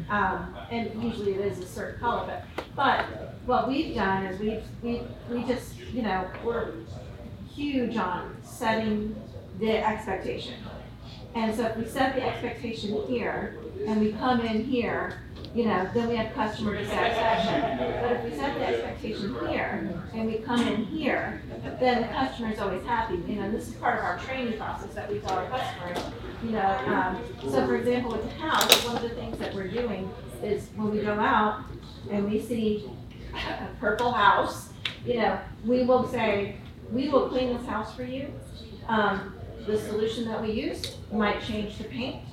Um, 0.09 0.55
and 0.71 1.03
usually 1.03 1.33
it 1.33 1.41
is 1.41 1.59
a 1.59 1.65
certain 1.65 1.99
color, 1.99 2.25
but, 2.27 2.65
but 2.75 3.05
what 3.45 3.67
we've 3.67 3.95
done 3.95 4.25
is 4.25 4.39
we've, 4.39 4.63
we, 4.81 5.01
we 5.29 5.43
just, 5.43 5.77
you 5.93 6.01
know, 6.01 6.29
we're 6.43 6.73
huge 7.53 7.97
on 7.97 8.37
setting 8.43 9.15
the 9.59 9.85
expectation. 9.85 10.55
And 11.35 11.55
so 11.55 11.65
if 11.65 11.77
we 11.77 11.85
set 11.85 12.15
the 12.15 12.23
expectation 12.23 13.01
here 13.07 13.57
and 13.85 13.99
we 14.01 14.13
come 14.13 14.41
in 14.41 14.63
here, 14.63 15.21
you 15.57 15.65
know, 15.65 15.89
then 15.91 16.07
we 16.07 16.15
have 16.15 16.35
customer 16.35 16.77
dissatisfaction. 16.77 17.79
But 17.79 18.11
if 18.11 18.23
we 18.23 18.37
set 18.37 18.53
the 18.59 18.67
expectation 18.67 19.35
here 19.49 19.91
and 20.13 20.27
we 20.27 20.37
come 20.37 20.61
in 20.61 20.85
here, 20.85 21.41
then 21.79 22.03
the 22.03 22.07
customer 22.09 22.51
is 22.51 22.59
always 22.59 22.83
happy. 22.83 23.15
You 23.27 23.37
know, 23.37 23.49
this 23.49 23.67
is 23.67 23.73
part 23.73 23.97
of 23.97 24.05
our 24.05 24.19
training 24.19 24.59
process 24.59 24.93
that 24.93 25.11
we 25.11 25.17
tell 25.17 25.31
our 25.31 25.49
customers, 25.49 26.13
you 26.43 26.51
know, 26.51 26.77
um, 26.85 27.17
so 27.41 27.65
for 27.65 27.75
example, 27.75 28.11
with 28.11 28.23
the 28.23 28.35
house, 28.35 28.85
one 28.85 28.97
of 28.97 29.01
the 29.01 29.09
things 29.09 29.39
that 29.39 29.55
we're 29.55 29.67
doing 29.67 30.07
is 30.43 30.69
when 30.75 30.91
we 30.91 31.01
go 31.01 31.13
out 31.13 31.63
and 32.11 32.29
we 32.29 32.39
see 32.39 32.87
a 33.33 33.67
purple 33.79 34.11
house, 34.11 34.69
you 35.07 35.15
know, 35.15 35.39
we 35.65 35.83
will 35.83 36.07
say, 36.07 36.57
we 36.91 37.09
will 37.09 37.29
clean 37.29 37.57
this 37.57 37.65
house 37.65 37.95
for 37.95 38.03
you. 38.03 38.31
Um, 38.87 39.33
the 39.65 39.75
solution 39.79 40.25
that 40.25 40.39
we 40.39 40.51
use 40.51 40.97
might 41.11 41.41
change 41.41 41.79
the 41.79 41.85
paint. 41.85 42.26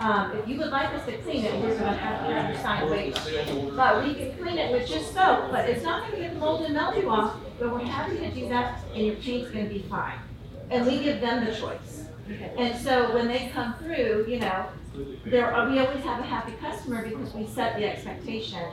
Um, 0.00 0.32
if 0.38 0.48
you 0.48 0.56
would 0.56 0.70
like 0.70 0.88
us 0.94 1.04
to 1.04 1.18
clean 1.18 1.44
it, 1.44 1.60
we're 1.60 1.76
have 1.76 2.26
to 2.26 2.32
have 2.32 2.50
you 2.50 2.56
sign 2.62 2.84
a 2.84 2.90
waiver. 2.90 3.72
But 3.76 4.02
we 4.02 4.14
can 4.14 4.32
clean 4.38 4.56
it 4.56 4.72
with 4.72 4.88
just 4.88 5.12
soap, 5.12 5.50
but 5.50 5.68
it's 5.68 5.84
not 5.84 6.04
gonna 6.04 6.22
get 6.22 6.32
the 6.32 6.40
mold 6.40 6.62
and 6.64 6.72
mildew 6.72 7.06
off, 7.06 7.36
but 7.58 7.70
we're 7.70 7.84
happy 7.84 8.16
to 8.16 8.30
do 8.30 8.48
that 8.48 8.80
and 8.94 9.04
your 9.04 9.16
paint's 9.16 9.50
gonna 9.50 9.68
be 9.68 9.80
fine. 9.90 10.18
And 10.70 10.86
we 10.86 11.00
give 11.00 11.20
them 11.20 11.44
the 11.44 11.54
choice. 11.54 12.04
And 12.56 12.78
so 12.78 13.12
when 13.12 13.28
they 13.28 13.50
come 13.52 13.74
through, 13.74 14.24
you 14.26 14.38
know, 14.40 14.68
there, 15.26 15.52
are- 15.54 15.68
we 15.68 15.78
always 15.80 16.02
have 16.04 16.20
a 16.20 16.22
happy 16.26 16.52
customer 16.52 17.06
because 17.06 17.34
we 17.34 17.46
set 17.46 17.76
the 17.76 17.84
expectation. 17.84 18.64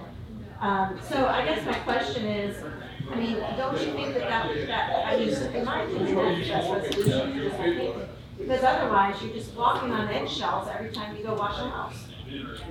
Um, 0.62 0.98
so 1.10 1.28
I 1.28 1.44
guess 1.44 1.66
my 1.66 1.78
question 1.80 2.26
is, 2.26 2.64
I 3.12 3.16
mean, 3.16 3.38
don't 3.58 3.78
you 3.82 3.92
think 3.92 4.14
that 4.14 4.30
that, 4.30 4.68
that, 4.68 5.06
I 5.06 5.18
mean, 5.18 5.30
in 5.30 5.66
my 5.66 5.82
opinion, 5.82 6.16
that's 6.48 6.68
the 6.96 7.04
resolution 7.04 8.08
Because 8.38 8.64
otherwise, 8.64 9.22
you're 9.22 9.34
just 9.34 9.54
walking 9.56 9.92
on 9.92 10.08
eggshells 10.10 10.68
every 10.72 10.92
time 10.92 11.16
you 11.16 11.24
go 11.24 11.34
wash 11.34 11.58
a 11.60 11.70
house. 11.70 12.08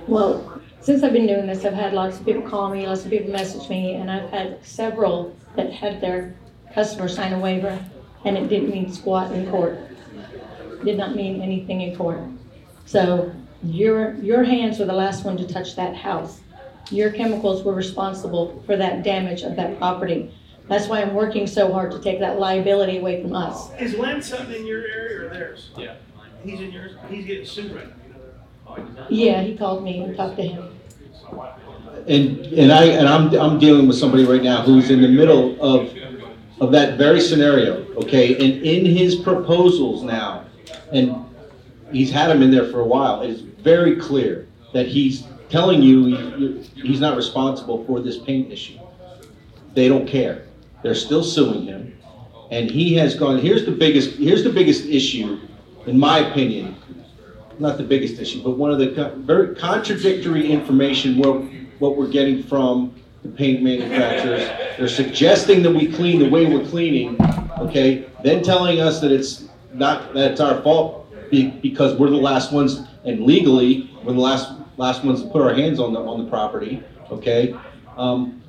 Well, 0.07 0.61
since 0.81 1.03
I've 1.03 1.13
been 1.13 1.27
doing 1.27 1.47
this, 1.47 1.65
I've 1.65 1.73
had 1.73 1.93
lots 1.93 2.19
of 2.19 2.25
people 2.25 2.43
call 2.43 2.69
me, 2.69 2.87
lots 2.87 3.03
of 3.03 3.11
people 3.11 3.31
message 3.31 3.69
me, 3.69 3.95
and 3.95 4.09
I've 4.09 4.29
had 4.29 4.65
several 4.65 5.35
that 5.55 5.73
had 5.73 5.99
their 5.99 6.35
customer 6.73 7.07
sign 7.09 7.33
a 7.33 7.39
waiver, 7.39 7.83
and 8.23 8.37
it 8.37 8.47
didn't 8.47 8.69
mean 8.69 8.91
squat 8.91 9.31
in 9.31 9.49
court. 9.49 9.77
Did 10.85 10.97
not 10.97 11.15
mean 11.15 11.41
anything 11.41 11.81
in 11.81 11.95
court. 11.95 12.21
So 12.85 13.33
your, 13.63 14.13
your 14.15 14.43
hands 14.43 14.79
were 14.79 14.85
the 14.85 14.93
last 14.93 15.25
one 15.25 15.35
to 15.37 15.47
touch 15.47 15.75
that 15.75 15.95
house. 15.95 16.39
Your 16.91 17.11
chemicals 17.11 17.63
were 17.63 17.73
responsible 17.73 18.63
for 18.65 18.77
that 18.77 19.03
damage 19.03 19.41
of 19.41 19.55
that 19.57 19.77
property. 19.77 20.33
That's 20.67 20.87
why 20.87 21.01
I'm 21.01 21.13
working 21.13 21.47
so 21.47 21.71
hard 21.71 21.91
to 21.91 21.99
take 21.99 22.19
that 22.19 22.39
liability 22.39 22.97
away 22.97 23.21
from 23.21 23.33
us. 23.33 23.69
Is 23.79 23.95
Len 23.95 24.21
something 24.21 24.55
in 24.55 24.65
your 24.65 24.81
area 24.85 25.25
or 25.25 25.29
theirs? 25.29 25.69
Yeah. 25.77 25.95
He's 26.43 26.59
in 26.59 26.71
yours, 26.71 26.93
he's 27.09 27.25
getting 27.25 27.45
sued 27.45 27.73
right 27.73 27.87
now. 28.95 29.07
Yeah, 29.09 29.41
he 29.41 29.57
called 29.57 29.83
me 29.83 29.99
and 30.01 30.15
talked 30.15 30.35
to 30.37 30.43
him. 30.43 30.73
And, 32.07 32.39
and 32.47 32.71
I, 32.71 32.85
and 32.85 33.07
I'm, 33.07 33.33
I'm 33.39 33.59
dealing 33.59 33.87
with 33.87 33.97
somebody 33.97 34.25
right 34.25 34.43
now 34.43 34.61
who's 34.61 34.89
in 34.89 35.01
the 35.01 35.07
middle 35.07 35.59
of, 35.61 35.93
of 36.61 36.71
that 36.71 36.97
very 36.97 37.19
scenario, 37.19 37.85
okay? 37.95 38.33
And 38.35 38.63
in 38.63 38.85
his 38.85 39.15
proposals 39.15 40.03
now, 40.03 40.45
and 40.91 41.15
he's 41.91 42.11
had 42.11 42.27
them 42.29 42.41
in 42.43 42.51
there 42.51 42.69
for 42.71 42.81
a 42.81 42.85
while, 42.85 43.21
it 43.21 43.29
is 43.29 43.41
very 43.41 43.95
clear 43.95 44.47
that 44.73 44.87
he's 44.87 45.25
telling 45.49 45.81
you 45.81 46.05
he- 46.05 46.61
he's 46.81 46.99
not 46.99 47.15
responsible 47.17 47.83
for 47.85 47.99
this 48.01 48.17
paint 48.17 48.51
issue. 48.51 48.77
They 49.73 49.87
don't 49.87 50.07
care. 50.07 50.43
They're 50.87 50.95
still 50.95 51.21
suing 51.21 51.65
him. 51.65 51.99
And 52.49 52.71
he 52.71 52.93
has 52.93 53.13
gone, 53.13 53.39
here's 53.39 53.65
the 53.65 53.73
biggest, 53.73 54.11
here's 54.11 54.45
the 54.45 54.49
biggest 54.49 54.85
issue, 54.85 55.37
in 55.85 55.99
my 55.99 56.19
opinion, 56.19 56.77
not 57.59 57.75
the 57.75 57.83
biggest 57.83 58.21
issue, 58.21 58.41
but 58.41 58.51
one 58.51 58.71
of 58.71 58.79
the 58.79 59.13
very 59.17 59.53
contradictory 59.53 60.49
information 60.49 61.17
what, 61.17 61.43
what 61.79 61.97
we're 61.97 62.07
getting 62.07 62.41
from 62.41 62.95
the 63.21 63.27
paint 63.27 63.61
manufacturers. 63.61 64.47
They're 64.77 64.87
suggesting 64.87 65.61
that 65.63 65.71
we 65.71 65.91
clean 65.91 66.19
the 66.19 66.29
way 66.29 66.45
we're 66.45 66.65
cleaning, 66.65 67.17
okay? 67.59 68.09
Then 68.23 68.41
telling 68.41 68.79
us 68.79 69.01
that 69.01 69.11
it's 69.11 69.49
not, 69.73 70.13
that 70.13 70.31
it's 70.31 70.39
our 70.39 70.61
fault 70.61 71.13
because 71.31 71.99
we're 71.99 72.11
the 72.11 72.15
last 72.15 72.53
ones, 72.53 72.87
and 73.03 73.23
legally, 73.23 73.93
we're 74.05 74.13
the 74.13 74.21
last, 74.21 74.53
last 74.77 75.03
ones 75.03 75.21
to 75.21 75.27
put 75.27 75.41
our 75.41 75.53
hands 75.53 75.81
on 75.81 75.91
the, 75.91 75.99
on 75.99 76.23
the 76.23 76.29
property, 76.29 76.81
okay? 77.11 77.53
Um, 77.97 78.41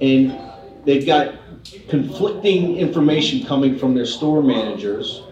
and 0.00 0.38
they've 0.84 1.04
got 1.04 1.41
conflicting 1.88 2.76
information 2.76 3.46
coming 3.46 3.78
from 3.78 3.94
their 3.94 4.06
store 4.06 4.42
managers. 4.42 5.22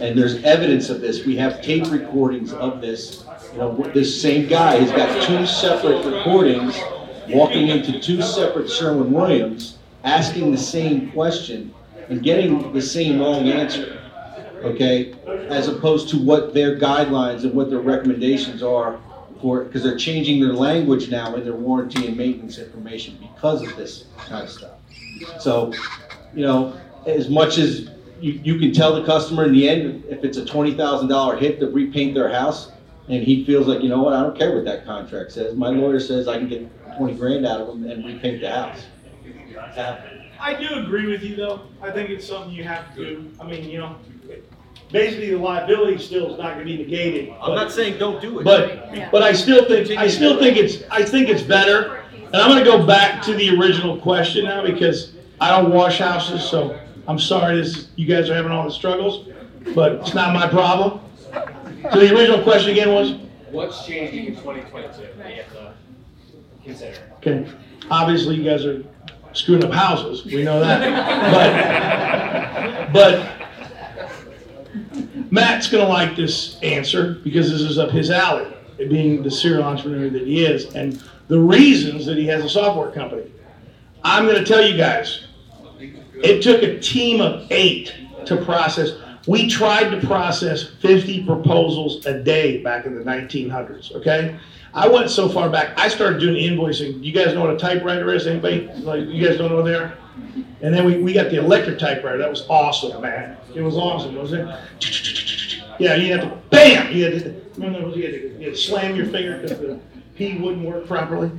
And 0.00 0.16
there's 0.16 0.42
evidence 0.44 0.90
of 0.90 1.00
this. 1.00 1.24
We 1.24 1.36
have 1.36 1.60
tape 1.62 1.90
recordings 1.90 2.52
of 2.52 2.80
this. 2.80 3.24
You 3.52 3.58
know, 3.58 3.90
this 3.94 4.20
same 4.20 4.48
guy 4.48 4.76
has 4.76 4.90
got 4.92 5.26
two 5.26 5.44
separate 5.46 6.04
recordings 6.04 6.78
walking 7.28 7.68
into 7.68 8.00
two 8.00 8.22
separate 8.22 8.70
Sherwin-Williams, 8.70 9.78
asking 10.04 10.52
the 10.52 10.58
same 10.58 11.10
question 11.10 11.74
and 12.08 12.22
getting 12.22 12.72
the 12.72 12.80
same 12.80 13.20
wrong 13.20 13.48
answer. 13.48 14.00
Okay? 14.62 15.14
As 15.48 15.68
opposed 15.68 16.08
to 16.10 16.18
what 16.18 16.54
their 16.54 16.78
guidelines 16.78 17.42
and 17.42 17.52
what 17.52 17.70
their 17.70 17.80
recommendations 17.80 18.62
are 18.62 19.00
for, 19.40 19.64
because 19.64 19.82
they're 19.82 19.98
changing 19.98 20.40
their 20.40 20.52
language 20.52 21.10
now 21.10 21.34
in 21.34 21.44
their 21.44 21.54
warranty 21.54 22.06
and 22.06 22.16
maintenance 22.16 22.58
information 22.58 23.18
because 23.20 23.62
of 23.62 23.76
this 23.76 24.04
kind 24.26 24.44
of 24.44 24.50
stuff. 24.50 24.77
So, 25.38 25.72
you 26.34 26.42
know, 26.42 26.78
as 27.06 27.28
much 27.28 27.58
as 27.58 27.90
you, 28.20 28.40
you 28.42 28.58
can 28.58 28.72
tell 28.72 28.94
the 28.94 29.04
customer 29.04 29.44
in 29.44 29.52
the 29.52 29.68
end, 29.68 30.04
if 30.08 30.24
it's 30.24 30.36
a 30.38 30.44
twenty 30.44 30.74
thousand 30.74 31.08
dollar 31.08 31.36
hit 31.36 31.60
to 31.60 31.68
repaint 31.68 32.14
their 32.14 32.28
house, 32.28 32.72
and 33.08 33.22
he 33.22 33.44
feels 33.44 33.66
like, 33.66 33.82
you 33.82 33.88
know 33.88 34.02
what, 34.02 34.12
I 34.14 34.22
don't 34.22 34.36
care 34.36 34.54
what 34.54 34.64
that 34.64 34.84
contract 34.84 35.32
says, 35.32 35.54
my 35.54 35.68
lawyer 35.68 36.00
says 36.00 36.28
I 36.28 36.38
can 36.38 36.48
get 36.48 36.96
twenty 36.96 37.14
grand 37.14 37.46
out 37.46 37.60
of 37.60 37.68
them 37.68 37.88
and 37.88 38.04
repaint 38.04 38.40
the 38.40 38.50
house. 38.50 38.86
I 40.40 40.54
do 40.54 40.74
agree 40.74 41.06
with 41.06 41.22
you 41.22 41.36
though. 41.36 41.62
I 41.82 41.90
think 41.90 42.10
it's 42.10 42.26
something 42.26 42.52
you 42.52 42.64
have 42.64 42.94
to 42.94 43.04
do. 43.04 43.30
I 43.40 43.44
mean, 43.44 43.68
you 43.68 43.78
know, 43.78 43.96
basically 44.92 45.30
the 45.30 45.38
liability 45.38 45.98
still 45.98 46.32
is 46.32 46.38
not 46.38 46.52
gonna 46.54 46.64
be 46.64 46.78
negated. 46.78 47.34
I'm 47.40 47.54
not 47.54 47.72
saying 47.72 47.98
don't 47.98 48.20
do 48.20 48.40
it. 48.40 48.44
But, 48.44 49.10
but 49.10 49.22
I 49.22 49.32
still 49.32 49.64
think, 49.66 49.90
I 49.98 50.06
still 50.08 50.38
think 50.38 50.56
it's, 50.56 50.82
I 50.90 51.02
think 51.02 51.28
it's 51.28 51.42
better. 51.42 52.04
And 52.32 52.36
I'm 52.36 52.50
gonna 52.50 52.64
go 52.64 52.86
back 52.86 53.22
to 53.22 53.34
the 53.34 53.50
original 53.58 53.98
question 53.98 54.44
now 54.44 54.62
because 54.64 55.12
I 55.40 55.50
don't 55.50 55.72
wash 55.72 55.98
houses, 55.98 56.42
so 56.42 56.78
I'm 57.06 57.18
sorry 57.18 57.56
this, 57.56 57.88
you 57.96 58.06
guys 58.06 58.28
are 58.28 58.34
having 58.34 58.52
all 58.52 58.64
the 58.64 58.70
struggles, 58.70 59.28
but 59.74 59.92
it's 59.92 60.12
not 60.14 60.34
my 60.34 60.46
problem. 60.46 61.00
So 61.90 62.00
the 62.00 62.14
original 62.14 62.42
question 62.42 62.72
again 62.72 62.92
was? 62.92 63.14
What's 63.50 63.86
changing 63.86 64.26
in 64.26 64.36
twenty 64.36 64.60
twenty-two 64.62 65.08
that 65.16 65.30
you 65.30 65.36
have 65.42 65.52
to 65.52 65.72
consider? 66.62 66.98
Okay, 67.16 67.46
obviously 67.90 68.36
you 68.36 68.44
guys 68.44 68.66
are 68.66 68.84
screwing 69.32 69.64
up 69.64 69.72
houses, 69.72 70.22
we 70.26 70.44
know 70.44 70.60
that. 70.60 72.92
But, 72.92 72.92
but 72.92 73.26
Matt's 75.30 75.70
gonna 75.70 75.88
like 75.88 76.14
this 76.14 76.58
answer 76.62 77.14
because 77.24 77.50
this 77.50 77.62
is 77.62 77.78
up 77.78 77.90
his 77.90 78.10
alley, 78.10 78.52
being 78.78 79.22
the 79.22 79.30
serial 79.30 79.64
entrepreneur 79.64 80.08
that 80.10 80.26
he 80.26 80.44
is, 80.44 80.74
and 80.74 81.02
the 81.28 81.38
reasons 81.38 82.06
that 82.06 82.16
he 82.16 82.26
has 82.26 82.44
a 82.44 82.48
software 82.48 82.90
company. 82.90 83.30
I'm 84.04 84.26
gonna 84.26 84.44
tell 84.44 84.62
you 84.62 84.76
guys, 84.76 85.26
it 86.22 86.42
took 86.42 86.62
a 86.62 86.78
team 86.80 87.20
of 87.20 87.50
eight 87.50 87.94
to 88.26 88.36
process. 88.44 88.92
We 89.26 89.48
tried 89.48 89.90
to 89.90 90.06
process 90.06 90.64
50 90.80 91.26
proposals 91.26 92.06
a 92.06 92.22
day 92.22 92.62
back 92.62 92.86
in 92.86 92.94
the 92.94 93.04
1900s, 93.04 93.94
okay? 93.96 94.38
I 94.72 94.88
went 94.88 95.10
so 95.10 95.28
far 95.28 95.50
back, 95.50 95.78
I 95.78 95.88
started 95.88 96.20
doing 96.20 96.36
invoicing. 96.36 97.02
You 97.02 97.12
guys 97.12 97.34
know 97.34 97.40
what 97.40 97.50
a 97.50 97.58
typewriter 97.58 98.12
is? 98.14 98.26
Anybody? 98.26 98.68
Like, 98.76 99.06
you 99.08 99.26
guys 99.26 99.38
don't 99.38 99.50
know 99.50 99.62
they 99.62 99.74
are? 99.74 99.96
And 100.60 100.74
then 100.74 100.84
we, 100.84 100.98
we 100.98 101.12
got 101.12 101.30
the 101.30 101.36
electric 101.36 101.78
typewriter. 101.78 102.18
That 102.18 102.30
was 102.30 102.46
awesome, 102.48 103.00
man. 103.00 103.36
It 103.54 103.62
was 103.62 103.76
awesome, 103.76 104.16
wasn't 104.16 104.48
it? 104.48 104.58
Yeah, 105.78 105.94
you 105.94 106.12
had 106.12 106.22
to, 106.22 106.38
bam! 106.50 106.92
You 106.92 107.04
had 107.04 107.12
to, 107.22 107.28
you 107.56 107.62
had 107.62 107.74
to, 107.74 108.36
you 108.38 108.44
had 108.46 108.54
to 108.54 108.56
slam 108.56 108.96
your 108.96 109.06
finger 109.06 109.38
because 109.38 109.58
the 109.58 109.80
P 110.16 110.38
wouldn't 110.38 110.64
work 110.64 110.86
properly. 110.86 111.30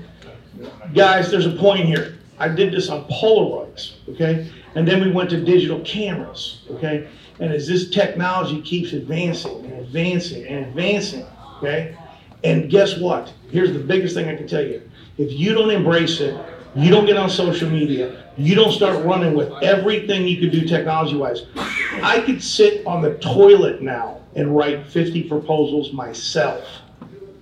Guys, 0.94 1.30
there's 1.30 1.46
a 1.46 1.52
point 1.52 1.86
here. 1.86 2.18
I 2.38 2.48
did 2.48 2.74
this 2.74 2.90
on 2.90 3.06
Polaroids, 3.06 3.96
okay? 4.10 4.50
And 4.76 4.88
then 4.88 5.02
we 5.02 5.12
went 5.12 5.30
to 5.32 5.44
digital 5.44 5.82
cameras, 5.82 6.62
okay? 6.72 7.08
And 7.40 7.52
as 7.52 7.68
this 7.68 7.90
technology 7.90 8.62
keeps 8.62 8.94
advancing 8.94 9.66
and 9.66 9.74
advancing 9.74 10.48
and 10.48 10.66
advancing, 10.68 11.26
okay? 11.58 11.98
And 12.46 12.70
guess 12.70 12.98
what? 12.98 13.34
Here's 13.52 13.74
the 13.74 13.80
biggest 13.80 14.16
thing 14.16 14.30
I 14.30 14.36
can 14.36 14.48
tell 14.48 14.64
you. 14.64 14.90
If 15.18 15.34
you 15.34 15.54
don't 15.54 15.70
embrace 15.70 16.22
it, 16.22 16.40
you 16.76 16.90
don't 16.90 17.06
get 17.06 17.18
on 17.18 17.30
social 17.30 17.70
media, 17.70 18.24
you 18.38 18.56
don't 18.56 18.72
start 18.72 19.04
running 19.04 19.34
with 19.34 19.52
everything 19.64 20.28
you 20.28 20.40
could 20.40 20.52
do 20.52 20.68
technology 20.68 21.16
wise. 21.16 21.46
I 22.04 22.22
could 22.26 22.44
sit 22.44 22.86
on 22.86 23.02
the 23.02 23.16
toilet 23.18 23.82
now 23.82 24.22
and 24.36 24.56
write 24.56 24.88
50 24.88 25.24
proposals 25.24 25.92
myself, 25.94 26.64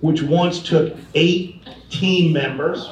which 0.00 0.22
once 0.22 0.62
took 0.62 0.96
eight 1.14 1.62
team 1.90 2.32
members. 2.32 2.88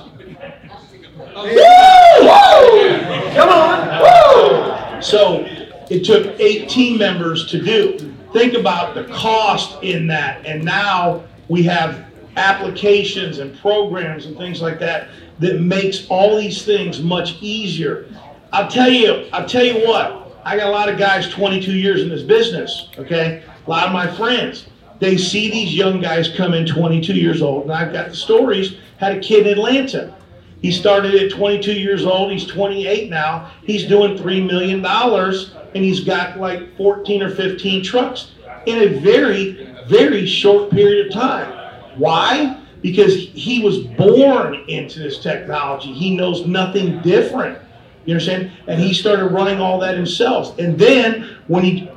Come 3.35 3.49
on! 3.49 5.03
So 5.03 5.47
it 5.91 6.05
took 6.05 6.39
eight 6.41 6.69
team 6.69 6.99
members 6.99 7.47
to 7.51 7.63
do. 7.63 8.13
Think 8.33 8.55
about 8.55 8.95
the 8.95 9.05
cost 9.05 9.83
in 9.83 10.07
that, 10.09 10.45
and 10.45 10.65
now 10.65 11.25
we 11.49 11.63
have 11.65 12.05
applications 12.37 13.39
and 13.39 13.59
programs 13.59 14.27
and 14.27 14.37
things 14.37 14.61
like 14.61 14.79
that 14.79 15.09
that 15.39 15.61
makes 15.61 16.07
all 16.09 16.37
these 16.37 16.65
things 16.65 17.01
much 17.01 17.37
easier. 17.41 18.07
I'll 18.53 18.69
tell 18.69 18.91
you, 18.91 19.29
I'll 19.33 19.49
tell 19.49 19.65
you 19.65 19.87
what, 19.87 20.41
I 20.45 20.57
got 20.57 20.69
a 20.69 20.71
lot 20.71 20.89
of 20.89 20.99
guys 20.99 21.29
22 21.29 21.73
years 21.73 22.03
in 22.03 22.09
this 22.09 22.23
business, 22.23 22.89
okay? 22.99 23.43
A 23.67 23.71
lot 23.71 23.87
of 23.87 23.93
my 23.93 24.07
friends, 24.17 24.67
they 25.01 25.17
see 25.17 25.51
these 25.51 25.75
young 25.75 26.01
guys 26.01 26.33
come 26.37 26.55
in 26.55 26.67
22 26.67 27.15
years 27.15 27.43
old, 27.43 27.65
and 27.65 27.73
I've 27.73 27.93
got 27.93 28.11
the 28.11 28.17
stories. 28.17 28.77
Had 28.99 29.17
a 29.19 29.21
kid 29.21 29.47
in 29.47 29.53
Atlanta. 29.53 30.15
He 30.63 30.73
started 30.73 31.15
at 31.15 31.31
22 31.33 31.73
years 31.73 32.05
old. 32.05 32.33
He's 32.33 32.47
28 32.47 33.11
now. 33.11 33.51
He's 33.65 33.87
doing 33.87 34.17
$3 34.17 34.47
million, 34.47 34.85
and 34.85 35.85
he's 35.85 36.01
got 36.01 36.39
like 36.39 36.77
14 36.77 37.23
or 37.23 37.31
15 37.31 37.85
trucks 37.85 38.33
in 38.65 38.79
a 38.79 39.01
very, 39.01 39.75
very 39.87 40.27
short 40.27 40.71
period 40.71 41.09
of 41.09 41.13
time. 41.13 41.53
Why? 41.97 42.63
Because 42.83 43.15
he 43.15 43.63
was 43.63 43.79
born 43.79 44.55
into 44.69 45.01
this 45.01 45.19
technology. 45.19 45.93
He 45.93 46.17
knows 46.17 46.47
nothing 46.47 47.01
different. 47.03 47.59
You 48.05 48.15
understand? 48.15 48.53
And 48.69 48.81
he 48.81 48.95
started 48.95 49.27
running 49.27 49.61
all 49.61 49.81
that 49.81 49.97
himself. 49.97 50.59
And 50.59 50.79
then 50.79 51.37
when 51.49 51.65
he 51.65 51.91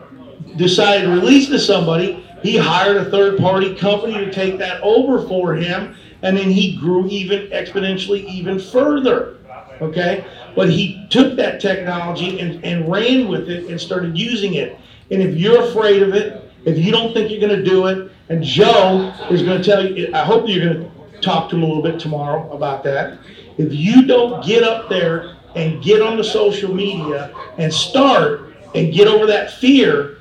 decided 0.58 1.06
to 1.06 1.12
release 1.12 1.48
to 1.50 1.60
somebody, 1.60 2.26
he 2.42 2.58
hired 2.58 2.98
a 2.98 3.12
third 3.12 3.38
party 3.38 3.76
company 3.76 4.14
to 4.14 4.32
take 4.32 4.58
that 4.60 4.82
over 4.82 5.28
for 5.28 5.56
him. 5.56 5.96
And 6.22 6.36
then 6.36 6.50
he 6.50 6.78
grew 6.78 7.08
even 7.08 7.48
exponentially 7.50 8.26
even 8.26 8.60
further. 8.60 9.38
Okay? 9.82 10.26
But 10.56 10.70
he 10.70 11.08
took 11.10 11.36
that 11.36 11.62
technology 11.62 12.40
and, 12.40 12.64
and 12.66 12.90
ran 12.90 13.28
with 13.28 13.50
it 13.50 13.70
and 13.70 13.80
started 13.80 14.18
using 14.18 14.56
it. 14.56 14.78
And 15.12 15.22
if 15.22 15.36
you're 15.36 15.64
afraid 15.64 16.02
of 16.02 16.14
it, 16.14 16.49
if 16.66 16.78
you 16.78 16.92
don't 16.92 17.14
think 17.14 17.32
you're 17.32 17.40
going 17.40 17.58
to 17.58 17.64
do 17.64 17.88
it, 17.88 18.12
and 18.30 18.44
Joe 18.44 19.14
is 19.30 19.42
going 19.42 19.62
to 19.62 19.64
tell 19.64 19.86
you, 19.86 20.14
I 20.14 20.24
hope 20.24 20.48
you're 20.48 20.74
going 20.74 20.92
to 20.92 21.20
talk 21.22 21.50
to 21.50 21.56
him 21.56 21.64
a 21.64 21.66
little 21.66 21.84
bit 21.84 22.00
tomorrow 22.00 22.52
about 22.52 22.84
that. 22.84 23.20
If 23.58 23.74
you 23.74 24.06
don't 24.06 24.46
get 24.46 24.64
up 24.64 24.90
there 24.90 25.36
and 25.56 25.84
get 25.84 26.02
on 26.02 26.18
the 26.18 26.24
social 26.24 26.74
media 26.74 27.34
and 27.58 27.74
start 27.74 28.54
and 28.76 28.94
get 28.94 29.08
over 29.08 29.26
that 29.26 29.54
fear, 29.54 30.20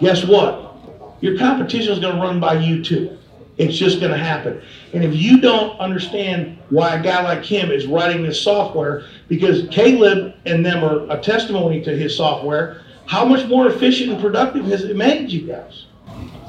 guess 0.00 0.24
what? 0.24 0.74
Your 1.20 1.38
competition 1.38 1.92
is 1.92 1.98
going 1.98 2.16
to 2.16 2.22
run 2.22 2.40
by 2.40 2.54
you 2.54 2.82
too. 2.82 3.18
It's 3.58 3.76
just 3.76 4.00
going 4.00 4.12
to 4.12 4.18
happen. 4.18 4.62
And 4.94 5.04
if 5.04 5.14
you 5.14 5.40
don't 5.40 5.78
understand 5.78 6.58
why 6.70 6.96
a 6.96 7.02
guy 7.02 7.22
like 7.22 7.44
him 7.44 7.70
is 7.70 7.86
writing 7.86 8.22
this 8.22 8.42
software, 8.42 9.04
because 9.28 9.68
Caleb 9.70 10.34
and 10.46 10.64
them 10.64 10.82
are 10.82 11.08
a 11.10 11.20
testimony 11.20 11.82
to 11.82 11.94
his 11.96 12.16
software, 12.16 12.82
how 13.06 13.24
much 13.24 13.46
more 13.48 13.68
efficient 13.68 14.12
and 14.12 14.20
productive 14.20 14.64
has 14.66 14.84
it 14.84 14.96
made 14.96 15.30
you 15.30 15.46
guys? 15.46 15.86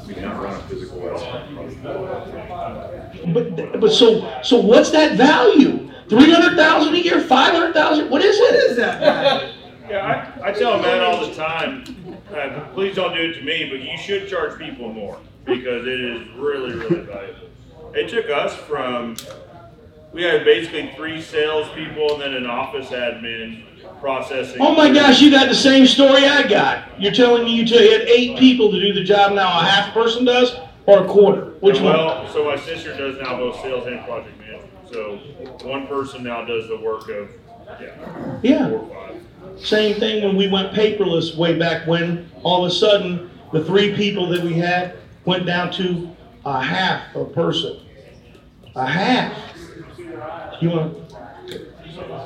We 0.07 0.13
can 0.13 0.37
run 0.37 0.53
a 0.53 0.59
physical 0.63 0.99
well. 0.99 1.19
But 3.33 3.79
but 3.79 3.91
so 3.91 4.41
so 4.43 4.59
what's 4.59 4.91
that 4.91 5.15
value? 5.17 5.89
Three 6.09 6.31
hundred 6.31 6.55
thousand 6.57 6.95
a 6.95 6.99
year, 6.99 7.21
five 7.21 7.53
hundred 7.53 7.73
thousand? 7.73 8.09
What 8.09 8.21
is 8.21 8.37
it? 8.37 8.41
What 8.41 8.55
is 8.55 8.77
that? 8.77 9.53
Yeah, 9.89 10.31
I, 10.41 10.49
I 10.49 10.51
tell 10.53 10.81
Matt 10.81 11.01
all 11.01 11.25
the 11.25 11.33
time, 11.35 11.83
uh, 12.33 12.67
please 12.73 12.95
don't 12.95 13.13
do 13.13 13.21
it 13.21 13.33
to 13.33 13.41
me, 13.41 13.69
but 13.69 13.81
you 13.81 13.97
should 13.97 14.29
charge 14.29 14.57
people 14.57 14.91
more 14.91 15.19
because 15.45 15.85
it 15.85 15.99
is 15.99 16.27
really, 16.35 16.73
really 16.73 17.01
valuable. 17.01 17.49
It 17.93 18.09
took 18.09 18.29
us 18.29 18.55
from, 18.55 19.17
we 20.13 20.23
had 20.23 20.45
basically 20.45 20.91
three 20.95 21.21
salespeople 21.21 22.13
and 22.13 22.21
then 22.21 22.33
an 22.33 22.45
office 22.45 22.89
admin 22.89 23.65
processing. 24.03 24.57
Oh 24.59 24.75
my 24.75 24.91
gosh, 24.91 25.21
you 25.21 25.31
got 25.31 25.47
the 25.47 25.55
same 25.55 25.87
story 25.87 26.25
I 26.25 26.45
got. 26.45 27.01
You're 27.01 27.13
telling 27.13 27.45
me 27.45 27.55
you 27.55 27.63
had 27.63 28.01
eight 28.01 28.37
people 28.37 28.69
to 28.69 28.79
do 28.79 28.93
the 28.93 29.03
job 29.03 29.31
now 29.31 29.47
a 29.47 29.63
half 29.63 29.93
person 29.93 30.25
does 30.25 30.55
or 30.85 31.05
a 31.05 31.07
quarter? 31.07 31.53
Which 31.61 31.79
one? 31.79 31.93
Well, 31.93 32.27
so 32.33 32.43
my 32.43 32.57
sister 32.57 32.95
does 32.97 33.17
now 33.21 33.37
both 33.37 33.61
sales 33.61 33.87
and 33.87 34.03
project 34.03 34.37
management. 34.39 34.89
So 34.91 35.15
one 35.65 35.87
person 35.87 36.21
now 36.21 36.43
does 36.43 36.67
the 36.67 36.77
work 36.77 37.07
of, 37.09 37.29
yeah. 37.81 38.39
Yeah. 38.43 38.69
Four 38.69 38.79
or 38.79 39.07
five. 39.07 39.65
Same 39.65 39.97
thing 39.99 40.23
when 40.23 40.35
we 40.35 40.49
went 40.49 40.73
paperless 40.73 41.37
way 41.37 41.57
back 41.57 41.87
when, 41.87 42.29
all 42.43 42.65
of 42.65 42.71
a 42.71 42.75
sudden, 42.75 43.31
the 43.53 43.63
three 43.63 43.95
people 43.95 44.27
that 44.29 44.43
we 44.43 44.53
had 44.53 44.97
went 45.23 45.45
down 45.45 45.71
to 45.73 46.13
a 46.45 46.61
half 46.61 47.15
a 47.15 47.23
person. 47.23 47.79
A 48.75 48.85
half. 48.85 49.33
You 50.61 50.69
want, 50.69 51.02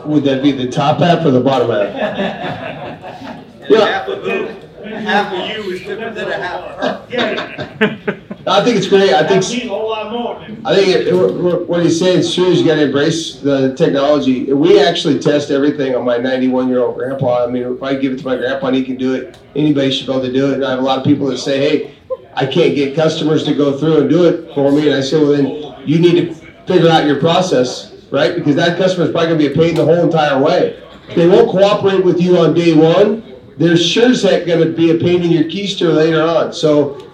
Would 0.05 0.23
that 0.23 0.41
be 0.43 0.51
the 0.51 0.67
top 0.69 0.99
half 0.99 1.25
or 1.25 1.31
the 1.31 1.41
bottom 1.41 1.69
half? 1.69 2.97
Half 3.67 4.07
of 4.07 4.23
who? 4.23 4.45
Half 4.87 5.33
of 5.33 5.49
you 5.65 5.71
is 5.73 5.81
different 5.81 6.15
than 6.15 6.29
a 6.29 6.37
half 6.41 6.61
of 6.63 7.11
her. 7.11 8.21
I 8.47 8.63
think 8.63 8.77
it's 8.77 8.87
great. 8.87 9.11
I 9.13 9.27
think, 9.27 9.43
I've 9.43 9.65
a 9.65 9.67
whole 9.67 9.89
lot 9.89 10.09
more. 10.09 10.41
I 10.63 10.73
think 10.73 10.87
it- 10.87 11.07
it- 11.07 11.67
what 11.67 11.83
he's 11.83 11.99
saying 11.99 12.19
is 12.19 12.33
true, 12.33 12.45
is 12.45 12.61
you 12.61 12.65
gotta 12.65 12.83
embrace 12.85 13.35
the 13.41 13.75
technology. 13.75 14.45
We 14.53 14.79
actually 14.79 15.19
test 15.19 15.51
everything 15.51 15.93
on 15.95 16.05
my 16.05 16.15
ninety-one-year-old 16.17 16.95
grandpa. 16.95 17.43
I 17.43 17.47
mean, 17.47 17.63
if 17.63 17.83
I 17.83 17.95
give 17.95 18.13
it 18.13 18.19
to 18.19 18.25
my 18.25 18.37
grandpa 18.37 18.67
and 18.67 18.77
he 18.77 18.83
can 18.85 18.95
do 18.95 19.13
it, 19.15 19.37
anybody 19.57 19.91
should 19.91 20.07
be 20.07 20.13
able 20.13 20.23
to 20.23 20.31
do 20.31 20.51
it. 20.51 20.53
And 20.55 20.65
I 20.65 20.69
have 20.69 20.79
a 20.79 20.83
lot 20.83 20.97
of 20.99 21.03
people 21.03 21.27
that 21.27 21.39
say, 21.39 21.59
hey, 21.59 21.91
I 22.35 22.45
can't 22.45 22.73
get 22.73 22.95
customers 22.95 23.43
to 23.43 23.53
go 23.53 23.77
through 23.77 23.97
and 24.01 24.09
do 24.09 24.23
it 24.25 24.53
for 24.55 24.71
me. 24.71 24.87
And 24.87 24.95
I 24.95 25.01
say, 25.01 25.17
well, 25.21 25.33
then 25.33 25.75
you 25.85 25.99
need 25.99 26.15
to 26.29 26.33
figure 26.65 26.89
out 26.89 27.05
your 27.05 27.19
process, 27.19 27.91
right? 28.11 28.35
Because 28.35 28.55
that 28.55 28.77
customer 28.77 29.05
is 29.05 29.11
probably 29.11 29.27
gonna 29.27 29.39
be 29.39 29.47
a 29.47 29.55
pain 29.55 29.75
the 29.75 29.85
whole 29.85 30.03
entire 30.03 30.41
way. 30.41 30.81
If 31.09 31.15
they 31.15 31.27
won't 31.27 31.49
cooperate 31.49 32.03
with 32.03 32.21
you 32.21 32.37
on 32.37 32.53
day 32.53 32.73
one, 32.73 33.23
they're 33.57 33.77
sure 33.77 34.09
as 34.09 34.23
heck 34.23 34.45
gonna 34.45 34.67
be 34.67 34.91
a 34.91 34.95
pain 34.95 35.23
in 35.23 35.31
your 35.31 35.45
keister 35.45 35.93
later 35.93 36.21
on. 36.21 36.53
So 36.53 37.07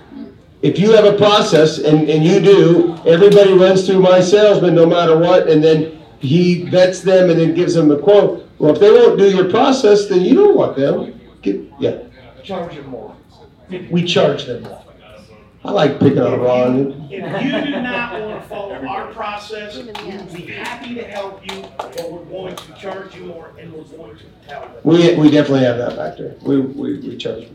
if 0.61 0.79
you 0.79 0.91
have 0.91 1.05
a 1.05 1.17
process, 1.17 1.79
and, 1.79 2.09
and 2.09 2.23
you 2.23 2.39
do, 2.39 2.97
everybody 3.05 3.53
runs 3.53 3.85
through 3.85 3.99
my 3.99 4.21
salesman 4.21 4.73
no 4.73 4.85
matter 4.85 5.17
what, 5.17 5.49
and 5.49 5.63
then 5.63 6.01
he 6.19 6.63
vets 6.69 7.01
them 7.01 7.29
and 7.29 7.39
then 7.39 7.53
gives 7.53 7.73
them 7.73 7.91
a 7.91 7.97
quote. 7.97 8.49
Well, 8.59 8.73
if 8.73 8.79
they 8.79 8.89
won't 8.89 9.19
do 9.19 9.29
your 9.29 9.49
process, 9.49 10.07
then 10.07 10.21
you 10.21 10.35
don't 10.35 10.55
want 10.55 10.77
them. 10.77 11.19
Get, 11.41 11.59
yeah, 11.79 12.03
Charge 12.43 12.75
them 12.75 12.87
more. 12.87 13.15
We 13.89 14.03
charge 14.03 14.45
them 14.45 14.63
more. 14.63 14.83
I 15.65 15.71
like 15.71 15.99
picking 15.99 16.19
on 16.19 16.41
Ron. 16.41 17.07
If 17.09 17.43
you 17.43 17.73
do 17.73 17.81
not 17.81 18.19
want 18.19 18.41
to 18.41 18.49
follow 18.49 18.85
our 18.85 19.13
process, 19.13 19.77
we 19.77 19.85
would 19.85 20.33
be 20.33 20.41
happy 20.47 20.93
to 20.95 21.03
help 21.03 21.41
you, 21.49 21.63
but 21.77 22.11
we're 22.11 22.25
going 22.25 22.55
to 22.55 22.73
charge 22.73 23.15
you 23.15 23.25
more 23.25 23.51
and 23.57 23.71
we're 23.71 23.83
going 23.83 24.17
to 24.17 24.23
tell 24.45 24.61
them. 24.61 24.71
We, 24.83 25.15
we 25.15 25.31
definitely 25.31 25.63
have 25.63 25.77
that 25.77 25.95
factor. 25.95 26.35
We, 26.41 26.59
we, 26.59 26.99
we 26.99 27.17
charge. 27.17 27.47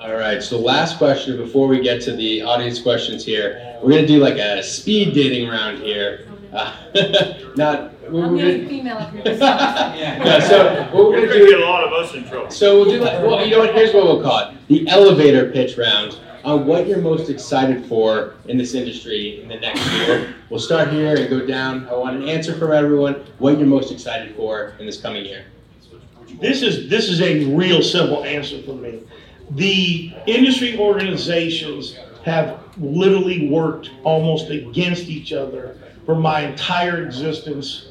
All 0.00 0.14
right, 0.14 0.42
so 0.42 0.58
last 0.58 0.96
question 0.96 1.36
before 1.36 1.66
we 1.66 1.80
get 1.80 2.00
to 2.02 2.16
the 2.16 2.40
audience 2.42 2.80
questions 2.80 3.24
here. 3.24 3.76
We're 3.82 3.90
gonna 3.90 4.06
do 4.06 4.20
like 4.20 4.36
a 4.36 4.62
speed 4.62 5.12
dating 5.12 5.48
round 5.48 5.78
here. 5.78 6.28
Uh, 6.52 6.72
Not, 7.56 7.92
we're, 7.92 7.97
I'm 8.08 8.32
we're 8.32 8.52
the 8.52 8.58
gonna, 8.58 8.68
female 8.68 8.98
up 8.98 9.12
here. 9.12 9.22
yeah, 9.26 10.40
so 10.40 10.82
what 10.92 10.94
we're 10.94 11.18
You're 11.18 11.26
gonna 11.26 11.26
gonna 11.26 11.44
do. 11.44 11.50
get 11.50 11.60
a 11.60 11.64
lot 11.64 11.84
of 11.84 11.92
us 11.92 12.14
in 12.14 12.28
trouble. 12.28 12.50
So 12.50 12.76
we'll 12.76 12.90
do 12.90 13.00
like, 13.00 13.22
well, 13.22 13.44
you 13.44 13.52
know 13.52 13.60
what, 13.60 13.74
here's 13.74 13.94
what 13.94 14.04
we'll 14.04 14.22
call 14.22 14.48
it, 14.50 14.56
the 14.68 14.88
elevator 14.88 15.50
pitch 15.50 15.76
round, 15.76 16.18
on 16.44 16.66
what 16.66 16.86
you're 16.86 17.00
most 17.00 17.28
excited 17.28 17.84
for 17.86 18.34
in 18.46 18.56
this 18.56 18.74
industry 18.74 19.42
in 19.42 19.48
the 19.48 19.56
next 19.60 19.84
year. 19.92 20.34
We'll 20.50 20.60
start 20.60 20.88
here 20.90 21.14
and 21.16 21.28
go 21.28 21.44
down, 21.46 21.88
I 21.88 21.94
want 21.94 22.16
an 22.16 22.28
answer 22.28 22.56
from 22.58 22.72
everyone, 22.72 23.14
what 23.38 23.58
you're 23.58 23.66
most 23.66 23.92
excited 23.92 24.34
for 24.36 24.74
in 24.78 24.86
this 24.86 25.00
coming 25.00 25.24
year. 25.24 25.44
This 26.40 26.62
is, 26.62 26.88
this 26.88 27.08
is 27.08 27.20
a 27.20 27.44
real 27.54 27.82
simple 27.82 28.24
answer 28.24 28.62
for 28.62 28.74
me. 28.74 29.02
The 29.50 30.14
industry 30.26 30.78
organizations 30.78 31.96
have 32.24 32.60
literally 32.78 33.48
worked 33.48 33.90
almost 34.04 34.50
against 34.50 35.04
each 35.04 35.32
other 35.32 35.76
for 36.04 36.14
my 36.14 36.42
entire 36.42 37.04
existence 37.04 37.87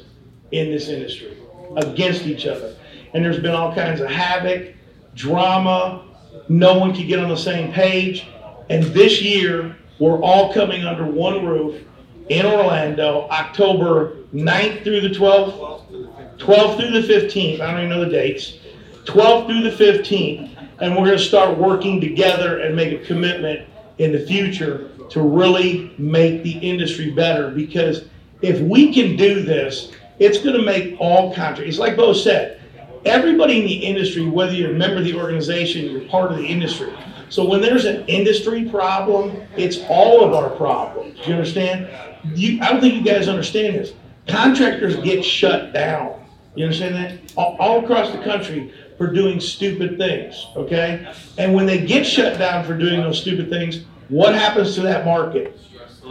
in 0.52 0.70
this 0.70 0.88
industry, 0.88 1.36
against 1.76 2.26
each 2.26 2.46
other. 2.46 2.74
And 3.14 3.24
there's 3.24 3.40
been 3.40 3.54
all 3.54 3.74
kinds 3.74 4.00
of 4.00 4.08
havoc, 4.08 4.74
drama, 5.14 6.04
no 6.48 6.78
one 6.78 6.94
could 6.94 7.06
get 7.06 7.18
on 7.18 7.28
the 7.28 7.36
same 7.36 7.72
page. 7.72 8.26
And 8.70 8.84
this 8.84 9.22
year, 9.22 9.76
we're 9.98 10.20
all 10.20 10.52
coming 10.52 10.84
under 10.84 11.04
one 11.04 11.44
roof 11.44 11.82
in 12.28 12.44
Orlando, 12.46 13.26
October 13.30 14.16
9th 14.34 14.84
through 14.84 15.00
the 15.00 15.08
12th, 15.08 16.38
12th 16.38 16.76
through 16.76 17.00
the 17.00 17.08
15th, 17.08 17.60
I 17.60 17.70
don't 17.70 17.80
even 17.84 17.90
know 17.90 18.04
the 18.04 18.10
dates, 18.10 18.58
12th 19.04 19.46
through 19.46 19.62
the 19.62 19.70
15th, 19.70 20.50
and 20.80 20.94
we're 20.94 21.06
gonna 21.06 21.18
start 21.18 21.56
working 21.56 22.00
together 22.00 22.60
and 22.60 22.76
make 22.76 22.92
a 22.92 23.04
commitment 23.04 23.66
in 23.96 24.12
the 24.12 24.20
future 24.20 24.90
to 25.08 25.22
really 25.22 25.94
make 25.98 26.42
the 26.42 26.58
industry 26.58 27.10
better, 27.10 27.50
because 27.50 28.04
If 28.40 28.60
we 28.60 28.92
can 28.92 29.16
do 29.16 29.42
this, 29.42 29.90
it's 30.18 30.38
gonna 30.38 30.62
make 30.62 30.96
all 30.98 31.34
contracts, 31.34 31.78
like 31.78 31.96
Bo 31.96 32.12
said, 32.12 32.60
everybody 33.04 33.60
in 33.60 33.66
the 33.66 33.74
industry, 33.74 34.26
whether 34.26 34.52
you're 34.52 34.72
a 34.72 34.78
member 34.78 34.98
of 34.98 35.04
the 35.04 35.16
organization, 35.16 35.90
you're 35.90 36.08
part 36.08 36.30
of 36.32 36.38
the 36.38 36.46
industry. 36.46 36.92
So 37.30 37.44
when 37.44 37.60
there's 37.60 37.84
an 37.84 38.06
industry 38.06 38.68
problem, 38.68 39.36
it's 39.56 39.78
all 39.88 40.24
of 40.24 40.32
our 40.32 40.50
problems. 40.50 41.20
Do 41.20 41.30
you 41.30 41.34
understand? 41.34 41.88
You, 42.34 42.60
I 42.62 42.70
don't 42.70 42.80
think 42.80 42.94
you 42.94 43.02
guys 43.02 43.28
understand 43.28 43.76
this. 43.76 43.92
Contractors 44.26 44.96
get 44.96 45.24
shut 45.24 45.72
down. 45.72 46.24
You 46.54 46.64
understand 46.64 46.94
that? 46.96 47.32
All, 47.36 47.56
all 47.60 47.84
across 47.84 48.10
the 48.10 48.22
country 48.22 48.72
for 48.96 49.12
doing 49.12 49.40
stupid 49.40 49.96
things, 49.98 50.46
okay? 50.56 51.12
And 51.36 51.54
when 51.54 51.66
they 51.66 51.86
get 51.86 52.04
shut 52.04 52.38
down 52.38 52.64
for 52.64 52.76
doing 52.76 53.00
those 53.00 53.20
stupid 53.20 53.48
things, 53.48 53.84
what 54.08 54.34
happens 54.34 54.74
to 54.74 54.80
that 54.82 55.04
market? 55.04 55.58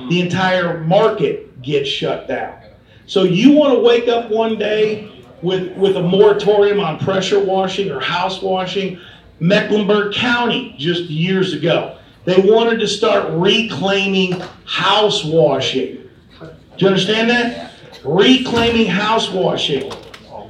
The 0.09 0.21
entire 0.21 0.79
market 0.81 1.61
gets 1.61 1.89
shut 1.89 2.27
down. 2.27 2.59
So 3.07 3.23
you 3.23 3.53
want 3.53 3.73
to 3.73 3.79
wake 3.79 4.09
up 4.09 4.29
one 4.29 4.59
day 4.59 5.23
with, 5.41 5.75
with 5.77 5.95
a 5.95 6.01
moratorium 6.01 6.81
on 6.81 6.99
pressure 6.99 7.43
washing 7.43 7.89
or 7.89 8.01
house 8.01 8.41
washing. 8.41 8.99
Mecklenburg 9.39 10.13
County, 10.13 10.75
just 10.77 11.03
years 11.03 11.53
ago, 11.53 11.97
they 12.25 12.37
wanted 12.37 12.79
to 12.79 12.87
start 12.87 13.29
reclaiming 13.31 14.41
house 14.65 15.23
washing. 15.23 16.09
Do 16.39 16.49
you 16.77 16.87
understand 16.87 17.29
that? 17.29 17.71
Reclaiming 18.03 18.87
house 18.87 19.31
washing. 19.31 19.91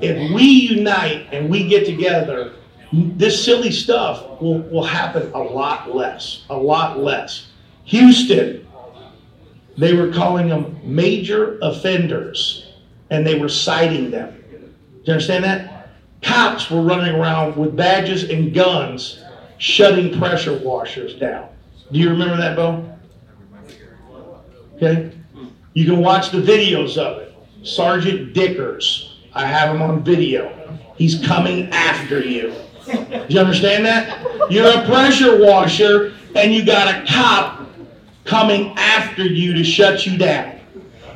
If 0.01 0.33
we 0.33 0.43
unite 0.43 1.27
and 1.31 1.49
we 1.49 1.67
get 1.67 1.85
together, 1.85 2.53
this 2.91 3.43
silly 3.43 3.71
stuff 3.71 4.41
will, 4.41 4.59
will 4.61 4.83
happen 4.83 5.31
a 5.33 5.39
lot 5.39 5.95
less, 5.95 6.45
a 6.49 6.57
lot 6.57 6.99
less. 6.99 7.47
Houston, 7.85 8.66
they 9.77 9.93
were 9.93 10.11
calling 10.11 10.49
them 10.49 10.79
major 10.83 11.59
offenders 11.61 12.71
and 13.09 13.25
they 13.25 13.39
were 13.39 13.49
citing 13.49 14.11
them. 14.11 14.43
Do 14.49 15.03
you 15.03 15.13
understand 15.13 15.43
that? 15.43 15.89
Cops 16.21 16.69
were 16.69 16.81
running 16.81 17.15
around 17.15 17.55
with 17.55 17.75
badges 17.75 18.29
and 18.29 18.53
guns 18.53 19.23
shutting 19.59 20.17
pressure 20.17 20.57
washers 20.57 21.13
down. 21.15 21.49
Do 21.91 21.99
you 21.99 22.09
remember 22.09 22.37
that, 22.37 22.55
Bo? 22.55 22.97
Okay? 24.75 25.11
You 25.73 25.85
can 25.85 25.99
watch 25.99 26.31
the 26.31 26.41
videos 26.41 26.97
of 26.97 27.19
it. 27.19 27.33
Sergeant 27.63 28.33
Dickers, 28.33 29.19
I 29.33 29.45
have 29.45 29.73
him 29.73 29.81
on 29.81 30.03
video. 30.03 30.51
He's 30.95 31.23
coming 31.25 31.69
after 31.69 32.21
you. 32.21 32.53
Do 32.85 33.25
you 33.29 33.39
understand 33.39 33.85
that? 33.85 34.51
You're 34.51 34.79
a 34.79 34.85
pressure 34.85 35.43
washer 35.43 36.13
and 36.35 36.53
you 36.53 36.65
got 36.65 36.93
a 36.93 37.05
cop 37.07 37.56
coming 38.27 38.73
after 38.77 39.25
you 39.25 39.53
to 39.53 39.63
shut 39.63 40.05
you 40.05 40.17
down. 40.17 40.59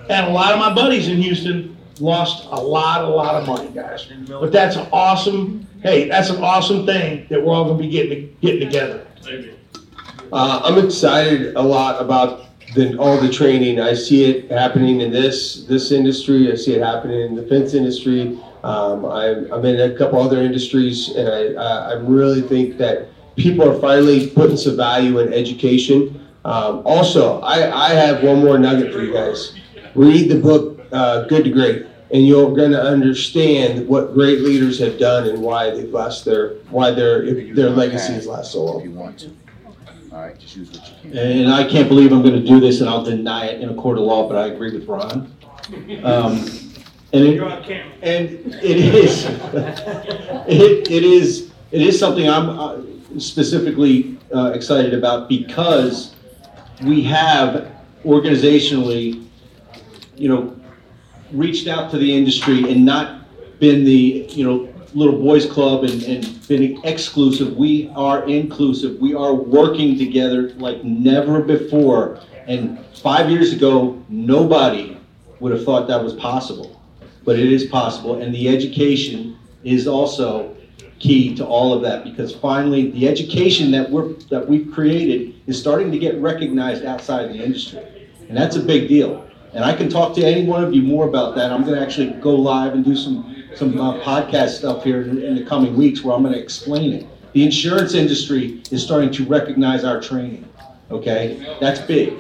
And 0.10 0.28
a 0.28 0.30
lot 0.30 0.54
of 0.54 0.60
my 0.60 0.74
buddies 0.74 1.08
in 1.08 1.22
Houston 1.22 1.78
lost 2.00 2.46
a 2.46 2.60
lot, 2.60 3.04
a 3.04 3.08
lot 3.08 3.36
of 3.36 3.48
money, 3.48 3.70
guys. 3.70 4.08
But 4.28 4.52
that's 4.52 4.76
an 4.76 4.88
awesome, 4.92 5.68
hey, 5.84 6.10
that's 6.10 6.30
an 6.30 6.44
awesome 6.44 6.86
thing 6.86 7.28
that 7.30 7.44
we're 7.44 7.54
all 7.54 7.66
gonna 7.66 7.78
be 7.78 7.90
getting, 7.90 8.36
getting 8.42 8.62
together. 8.62 9.06
Uh, 10.34 10.62
I'm 10.64 10.84
excited 10.84 11.56
a 11.56 11.62
lot 11.62 12.02
about 12.02 12.48
the, 12.74 12.98
all 12.98 13.20
the 13.20 13.32
training. 13.32 13.80
I 13.80 13.94
see 13.94 14.24
it 14.24 14.50
happening 14.50 15.02
in 15.02 15.12
this, 15.12 15.66
this 15.66 15.92
industry. 15.92 16.52
I 16.52 16.56
see 16.56 16.74
it 16.74 16.82
happening 16.82 17.22
in 17.22 17.36
the 17.36 17.44
fence 17.44 17.74
industry. 17.74 18.40
Um, 18.64 19.06
I'm, 19.06 19.52
I'm 19.52 19.66
in 19.66 19.92
a 19.92 19.98
couple 19.98 20.22
other 20.22 20.42
industries 20.42 21.10
and 21.10 21.60
I 21.60 21.92
I 21.92 21.94
really 21.94 22.42
think 22.42 22.78
that 22.78 23.08
people 23.36 23.68
are 23.68 23.80
finally 23.80 24.30
putting 24.30 24.58
some 24.58 24.78
value 24.78 25.20
in 25.20 25.34
education. 25.34 26.21
Um, 26.44 26.82
also, 26.86 27.40
I, 27.42 27.88
I 27.88 27.90
have 27.90 28.24
one 28.24 28.40
more 28.40 28.58
nugget 28.58 28.92
for 28.92 29.02
you 29.02 29.14
guys. 29.14 29.54
Read 29.94 30.30
the 30.30 30.40
book, 30.40 30.80
uh, 30.92 31.26
Good 31.26 31.44
to 31.44 31.52
Great, 31.52 31.86
and 32.12 32.26
you're 32.26 32.56
gonna 32.56 32.80
understand 32.80 33.88
what 33.88 34.14
great 34.14 34.42
leaders 34.42 34.80
have 34.80 34.98
done 34.98 35.28
and 35.28 35.42
why 35.42 35.70
they've 35.70 35.92
last 35.94 36.26
their, 36.26 36.56
why 36.70 36.92
their, 36.92 37.24
their 37.54 37.70
legacy 37.70 38.14
has 38.14 38.26
lasted 38.28 38.54
so 38.54 38.64
long. 38.66 38.80
If 38.80 38.86
You 38.86 38.92
want 38.92 39.20
to. 39.20 39.32
All 40.12 40.20
right, 40.20 40.38
just 40.38 40.56
use 40.56 40.72
what 40.72 40.90
you 41.04 41.12
can. 41.12 41.18
And 41.18 41.54
I 41.54 41.68
can't 41.68 41.88
believe 41.88 42.12
I'm 42.12 42.22
gonna 42.24 42.42
do 42.42 42.60
this 42.60 42.82
and 42.82 42.90
I'll 42.90 43.04
deny 43.04 43.46
it 43.46 43.62
in 43.62 43.70
a 43.70 43.76
court 43.76 43.98
of 43.98 44.04
law, 44.04 44.28
but 44.28 44.38
I 44.38 44.48
agree 44.48 44.72
with 44.74 44.88
Ron. 44.88 45.34
Um, 46.04 46.48
And 47.14 47.26
it, 47.26 47.42
and 48.02 48.30
it 48.64 48.78
is, 48.78 49.26
it, 50.48 50.90
it 50.90 51.04
is, 51.04 51.52
it 51.72 51.82
is 51.82 52.00
something 52.00 52.30
I'm 52.30 52.50
uh, 52.58 52.82
specifically 53.20 54.18
uh, 54.34 54.52
excited 54.56 54.94
about 54.94 55.28
because 55.28 56.16
we 56.84 57.04
have 57.04 57.72
organizationally, 58.04 59.26
you 60.16 60.30
know, 60.30 60.56
reached 61.32 61.68
out 61.68 61.92
to 61.92 61.98
the 61.98 62.16
industry 62.18 62.72
and 62.72 62.86
not 62.86 63.22
been 63.60 63.84
the, 63.84 64.26
you 64.30 64.44
know, 64.44 64.68
little 64.94 65.18
boys 65.20 65.46
club 65.46 65.84
and, 65.84 66.04
and 66.04 66.48
been 66.48 66.84
exclusive. 66.86 67.56
We 67.56 67.90
are 67.96 68.28
inclusive. 68.28 69.00
We 69.00 69.14
are 69.14 69.34
working 69.34 69.98
together 69.98 70.50
like 70.56 70.84
never 70.84 71.42
before. 71.42 72.20
And 72.48 72.84
five 72.96 73.30
years 73.30 73.54
ago, 73.54 74.04
nobody 74.10 74.98
would 75.40 75.52
have 75.52 75.64
thought 75.64 75.88
that 75.88 76.04
was 76.04 76.14
possible. 76.14 76.82
But 77.24 77.40
it 77.40 77.52
is 77.52 77.66
possible. 77.66 78.22
And 78.22 78.34
the 78.34 78.50
education 78.50 79.38
is 79.64 79.88
also 79.88 80.56
key 81.02 81.34
to 81.36 81.46
all 81.46 81.74
of 81.74 81.82
that 81.82 82.04
because 82.04 82.34
finally 82.36 82.92
the 82.92 83.08
education 83.08 83.72
that 83.72 83.90
we're 83.90 84.14
that 84.30 84.48
we've 84.48 84.72
created 84.72 85.34
is 85.48 85.60
starting 85.60 85.92
to 85.92 85.98
get 85.98 86.16
recognized 86.22 86.86
outside 86.86 87.30
the 87.30 87.44
industry. 87.44 87.84
And 88.30 88.38
that's 88.38 88.56
a 88.56 88.62
big 88.62 88.88
deal. 88.88 89.28
And 89.54 89.66
I 89.66 89.76
can 89.76 89.90
talk 89.90 90.16
to 90.16 90.24
any 90.24 90.46
one 90.46 90.64
of 90.64 90.74
you 90.74 90.84
more 90.84 91.08
about 91.08 91.36
that. 91.36 91.52
I'm 91.52 91.64
going 91.66 91.76
to 91.76 91.82
actually 91.82 92.12
go 92.22 92.36
live 92.36 92.74
and 92.74 92.86
do 92.86 92.96
some 92.96 93.44
some 93.56 93.80
uh, 93.82 94.00
podcast 94.02 94.50
stuff 94.60 94.84
here 94.84 95.02
in, 95.02 95.22
in 95.22 95.36
the 95.36 95.44
coming 95.44 95.76
weeks 95.76 96.04
where 96.04 96.16
I'm 96.16 96.22
going 96.22 96.34
to 96.34 96.40
explain 96.42 96.94
it. 96.94 97.08
The 97.34 97.44
insurance 97.44 97.94
industry 97.96 98.62
is 98.72 98.84
starting 98.84 99.12
to 99.12 99.26
recognize 99.26 99.84
our 99.84 100.00
training. 100.00 100.48
Okay, 100.90 101.58
that's 101.60 101.82
big, 101.82 102.14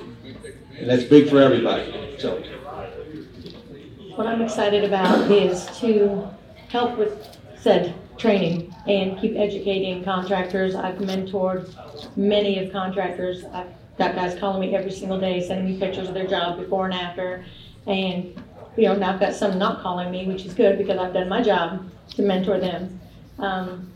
and 0.77 0.89
that's 0.89 1.03
big 1.03 1.29
for 1.29 1.39
everybody. 1.39 2.15
So. 2.17 2.41
What 4.15 4.27
I'm 4.27 4.41
excited 4.41 4.83
about 4.83 5.31
is 5.31 5.65
to 5.79 6.27
help 6.67 6.97
with 6.97 7.37
said 7.57 7.95
training 8.17 8.70
and 8.87 9.19
keep 9.19 9.35
educating 9.35 10.03
contractors. 10.03 10.75
I've 10.75 10.97
mentored 10.97 11.69
many 12.17 12.63
of 12.63 12.71
contractors. 12.71 13.43
I've 13.45 13.67
got 13.97 14.15
guys 14.15 14.39
calling 14.39 14.61
me 14.61 14.75
every 14.75 14.91
single 14.91 15.19
day, 15.19 15.45
sending 15.45 15.73
me 15.73 15.79
pictures 15.79 16.07
of 16.07 16.13
their 16.13 16.27
job 16.27 16.57
before 16.57 16.85
and 16.85 16.93
after. 16.93 17.45
And, 17.87 18.41
you 18.75 18.85
know, 18.85 18.95
now 18.95 19.13
I've 19.13 19.19
got 19.19 19.35
some 19.35 19.57
not 19.57 19.81
calling 19.81 20.09
me, 20.11 20.25
which 20.27 20.45
is 20.45 20.53
good 20.53 20.77
because 20.77 20.97
I've 20.97 21.13
done 21.13 21.29
my 21.29 21.41
job 21.41 21.89
to 22.15 22.21
mentor 22.21 22.59
them. 22.59 22.99
Um, 23.39 23.91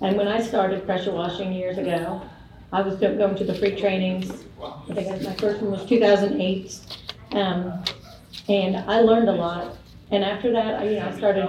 and 0.00 0.16
when 0.16 0.28
I 0.28 0.40
started 0.40 0.84
pressure 0.84 1.12
washing 1.12 1.52
years 1.52 1.78
ago, 1.78 2.22
I 2.72 2.82
was 2.82 2.96
going 2.96 3.34
to 3.36 3.44
the 3.44 3.54
free 3.54 3.74
trainings. 3.76 4.44
I 4.62 4.94
think 4.94 5.22
my 5.22 5.34
first 5.34 5.62
one 5.62 5.72
was 5.72 5.86
2008. 5.86 6.80
Um, 7.32 7.82
and 8.48 8.76
I 8.76 9.00
learned 9.00 9.28
a 9.28 9.32
lot. 9.32 9.76
And 10.10 10.24
after 10.24 10.52
that, 10.52 10.80
I, 10.80 10.84
you 10.84 10.96
know, 10.96 11.08
I 11.08 11.16
started, 11.16 11.48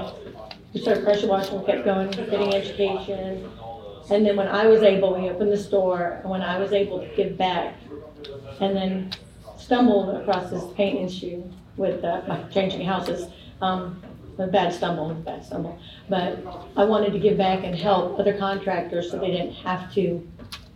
we 0.74 0.82
started 0.82 1.04
pressure 1.04 1.28
washing, 1.28 1.64
kept 1.66 1.86
going, 1.86 2.12
getting 2.12 2.54
education. 2.54 3.50
And 4.12 4.26
then 4.26 4.36
when 4.36 4.48
I 4.48 4.68
was 4.68 4.82
able, 4.82 5.20
we 5.20 5.30
opened 5.30 5.52
the 5.52 5.58
store, 5.58 6.20
and 6.22 6.30
when 6.30 6.42
I 6.42 6.58
was 6.60 6.74
able 6.74 7.00
to 7.00 7.08
give 7.16 7.38
back, 7.38 7.76
and 8.60 8.76
then 8.76 9.12
stumbled 9.58 10.16
across 10.16 10.50
this 10.50 10.64
paint 10.76 11.00
issue 11.00 11.44
with 11.78 12.04
uh, 12.04 12.48
changing 12.50 12.86
houses. 12.86 13.28
Um, 13.62 14.02
a 14.38 14.48
bad 14.48 14.74
stumble, 14.74 15.12
a 15.12 15.14
bad 15.14 15.44
stumble. 15.46 15.78
But 16.08 16.40
I 16.78 16.86
wanted 16.86 17.12
to 17.14 17.20
give 17.20 17.38
back 17.38 17.64
and 17.66 17.76
help 17.76 18.18
other 18.20 18.38
contractors 18.38 19.12
so 19.12 19.20
they 19.20 19.32
didn't 19.32 19.54
have 19.54 19.94
to 19.96 20.26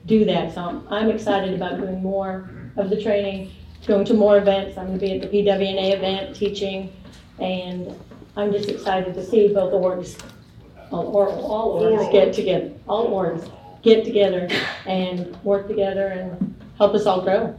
do 0.06 0.26
that. 0.26 0.53
So 0.53 0.61
I'm- 0.61 0.88
I'm 0.90 1.10
excited 1.10 1.53
about 1.53 1.78
doing 1.78 2.03
more 2.03 2.49
of 2.76 2.90
the 2.90 3.02
training, 3.02 3.52
going 3.88 4.03
to 4.06 4.14
more 4.14 4.38
events. 4.38 4.78
I'm 4.78 4.88
gonna 4.88 4.99
be 4.99 5.14
at 5.14 5.22
the 5.22 5.28
PWNA 5.28 5.94
event 5.94 6.36
teaching, 6.36 6.91
and 7.40 7.94
I'm 8.35 8.51
just 8.51 8.69
excited 8.69 9.14
to 9.14 9.23
see 9.23 9.53
both 9.53 9.73
orgs, 9.73 10.19
all, 10.91 11.15
or, 11.15 11.30
all 11.30 11.81
orgs 11.81 12.11
get 12.11 12.34
together, 12.34 12.72
all 12.88 13.10
orgs 13.11 13.49
get 13.84 14.03
together 14.05 14.47
and 14.88 15.38
work 15.43 15.68
together 15.68 16.07
and 16.07 16.55
help 16.77 16.95
us 16.95 17.05
all 17.05 17.22
grow. 17.22 17.55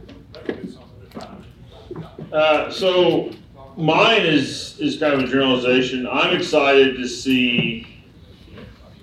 Uh, 2.33 2.69
so 2.69 3.31
mine 3.77 4.21
is 4.21 4.77
is 4.79 4.97
kind 4.97 5.13
of 5.13 5.21
a 5.21 5.27
generalization. 5.27 6.07
I'm 6.07 6.35
excited 6.35 6.97
to 6.97 7.07
see 7.07 7.87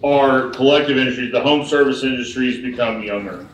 our 0.04 0.50
collective 0.50 0.98
industries, 0.98 1.32
the 1.32 1.40
home 1.40 1.64
service 1.66 2.02
industries, 2.02 2.60
become 2.60 3.02
younger. 3.02 3.46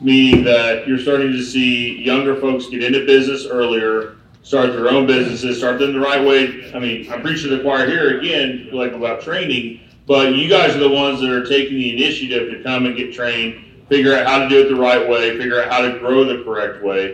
Meaning 0.00 0.44
that 0.44 0.88
you're 0.88 0.98
starting 0.98 1.30
to 1.32 1.44
see 1.44 2.02
younger 2.02 2.34
folks 2.40 2.66
get 2.68 2.82
into 2.82 3.04
business 3.04 3.46
earlier, 3.46 4.16
start 4.42 4.72
their 4.72 4.88
own 4.90 5.06
businesses, 5.06 5.58
start 5.58 5.78
them 5.78 5.92
the 5.92 6.00
right 6.00 6.24
way. 6.24 6.70
I 6.74 6.78
mean, 6.78 7.10
I'm 7.10 7.22
preaching 7.22 7.50
to 7.50 7.56
the 7.56 7.62
choir 7.62 7.86
here 7.88 8.18
again, 8.18 8.68
like 8.72 8.92
about 8.94 9.22
training, 9.22 9.80
but 10.06 10.34
you 10.34 10.48
guys 10.48 10.74
are 10.76 10.80
the 10.80 10.90
ones 10.90 11.20
that 11.20 11.30
are 11.30 11.44
taking 11.44 11.76
the 11.78 11.90
initiative 11.92 12.48
to 12.48 12.56
come 12.62 12.86
and 12.86 12.96
get 12.96 13.12
trained, 13.12 13.56
figure 13.88 14.14
out 14.14 14.26
how 14.26 14.38
to 14.38 14.48
do 14.48 14.60
it 14.60 14.68
the 14.68 14.76
right 14.76 15.06
way, 15.06 15.36
figure 15.36 15.60
out 15.60 15.70
how 15.70 15.80
to 15.80 15.90
grow 15.90 16.24
the 16.24 16.36
correct 16.36 16.80
way 16.80 17.12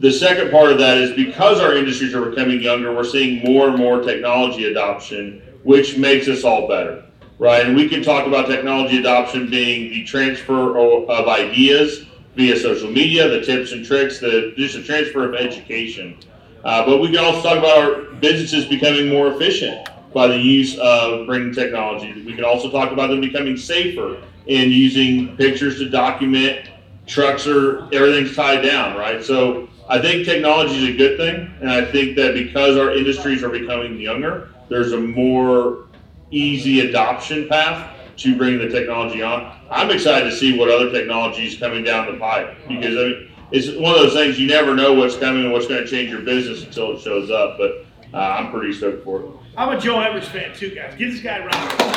The 0.00 0.12
second 0.12 0.50
part 0.50 0.70
of 0.72 0.78
that 0.78 0.98
is 0.98 1.10
because 1.12 1.60
our 1.60 1.74
industries 1.74 2.14
are 2.14 2.22
becoming 2.28 2.60
younger, 2.60 2.92
we're 2.92 3.04
seeing 3.04 3.42
more 3.42 3.68
and 3.68 3.76
more 3.76 3.98
technology 4.00 4.64
adoption, 4.64 5.34
which 5.62 5.96
makes 5.96 6.28
us 6.28 6.44
all 6.44 6.66
better, 6.68 7.00
right? 7.38 7.64
And 7.64 7.74
we 7.74 7.88
can 7.88 8.02
talk 8.02 8.26
about 8.26 8.46
technology 8.46 8.98
adoption 8.98 9.48
being 9.48 9.88
the 9.90 10.02
transfer 10.04 10.76
of 10.78 11.28
ideas 11.28 12.02
via 12.38 12.56
social 12.56 12.88
media, 12.90 13.28
the 13.28 13.42
tips 13.44 13.72
and 13.72 13.84
tricks, 13.84 14.20
the 14.20 14.54
just 14.56 14.76
the 14.76 14.82
transfer 14.82 15.28
of 15.28 15.34
education. 15.34 16.16
Uh, 16.62 16.86
but 16.86 17.00
we 17.00 17.08
can 17.08 17.18
also 17.18 17.42
talk 17.42 17.58
about 17.58 17.78
our 17.78 18.02
businesses 18.20 18.64
becoming 18.66 19.08
more 19.08 19.26
efficient 19.32 19.88
by 20.14 20.28
the 20.28 20.38
use 20.38 20.78
of 20.78 21.26
bringing 21.26 21.52
technology. 21.52 22.12
We 22.24 22.34
can 22.36 22.44
also 22.44 22.70
talk 22.70 22.92
about 22.92 23.08
them 23.08 23.20
becoming 23.20 23.56
safer 23.56 24.22
and 24.48 24.70
using 24.70 25.36
pictures 25.36 25.78
to 25.78 25.90
document 25.90 26.70
trucks 27.06 27.46
are 27.48 27.92
everything's 27.92 28.36
tied 28.36 28.62
down, 28.62 28.96
right? 28.96 29.24
So 29.24 29.68
I 29.88 29.98
think 29.98 30.24
technology 30.24 30.76
is 30.76 30.94
a 30.94 30.96
good 30.96 31.16
thing, 31.16 31.52
and 31.60 31.70
I 31.70 31.84
think 31.90 32.14
that 32.16 32.34
because 32.34 32.76
our 32.76 32.94
industries 32.94 33.42
are 33.42 33.48
becoming 33.48 33.98
younger, 33.98 34.50
there's 34.68 34.92
a 34.92 35.00
more 35.00 35.86
easy 36.30 36.88
adoption 36.88 37.48
path 37.48 37.97
to 38.18 38.36
bring 38.36 38.58
the 38.58 38.68
technology 38.68 39.22
on. 39.22 39.56
I'm 39.70 39.90
excited 39.90 40.28
to 40.28 40.36
see 40.36 40.58
what 40.58 40.70
other 40.70 40.90
technologies 40.90 41.56
coming 41.56 41.84
down 41.84 42.12
the 42.12 42.18
pipe 42.18 42.56
because 42.68 42.96
I 42.96 43.00
mean, 43.00 43.30
it's 43.50 43.68
one 43.68 43.94
of 43.94 44.00
those 44.00 44.12
things 44.12 44.38
you 44.38 44.46
never 44.46 44.74
know 44.74 44.92
what's 44.92 45.16
coming 45.16 45.44
and 45.44 45.52
what's 45.52 45.66
going 45.66 45.82
to 45.82 45.88
change 45.88 46.10
your 46.10 46.20
business 46.20 46.64
until 46.64 46.96
it 46.96 47.00
shows 47.00 47.30
up. 47.30 47.56
But 47.56 47.86
uh, 48.12 48.18
I'm 48.18 48.50
pretty 48.50 48.72
stoked 48.72 49.04
for 49.04 49.20
it. 49.22 49.30
I'm 49.56 49.76
a 49.76 49.80
Joe 49.80 50.00
Edwards 50.00 50.28
fan 50.28 50.54
too, 50.54 50.74
guys. 50.74 50.94
Give 50.96 51.12
this 51.12 51.20
guy 51.22 51.38
a 51.38 51.40
round. 51.40 51.54
of 51.54 51.62
applause. 51.72 51.88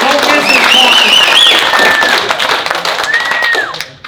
Don't 0.00 0.22
miss 0.34 0.46
him 0.50 0.62
talking. 0.72 1.32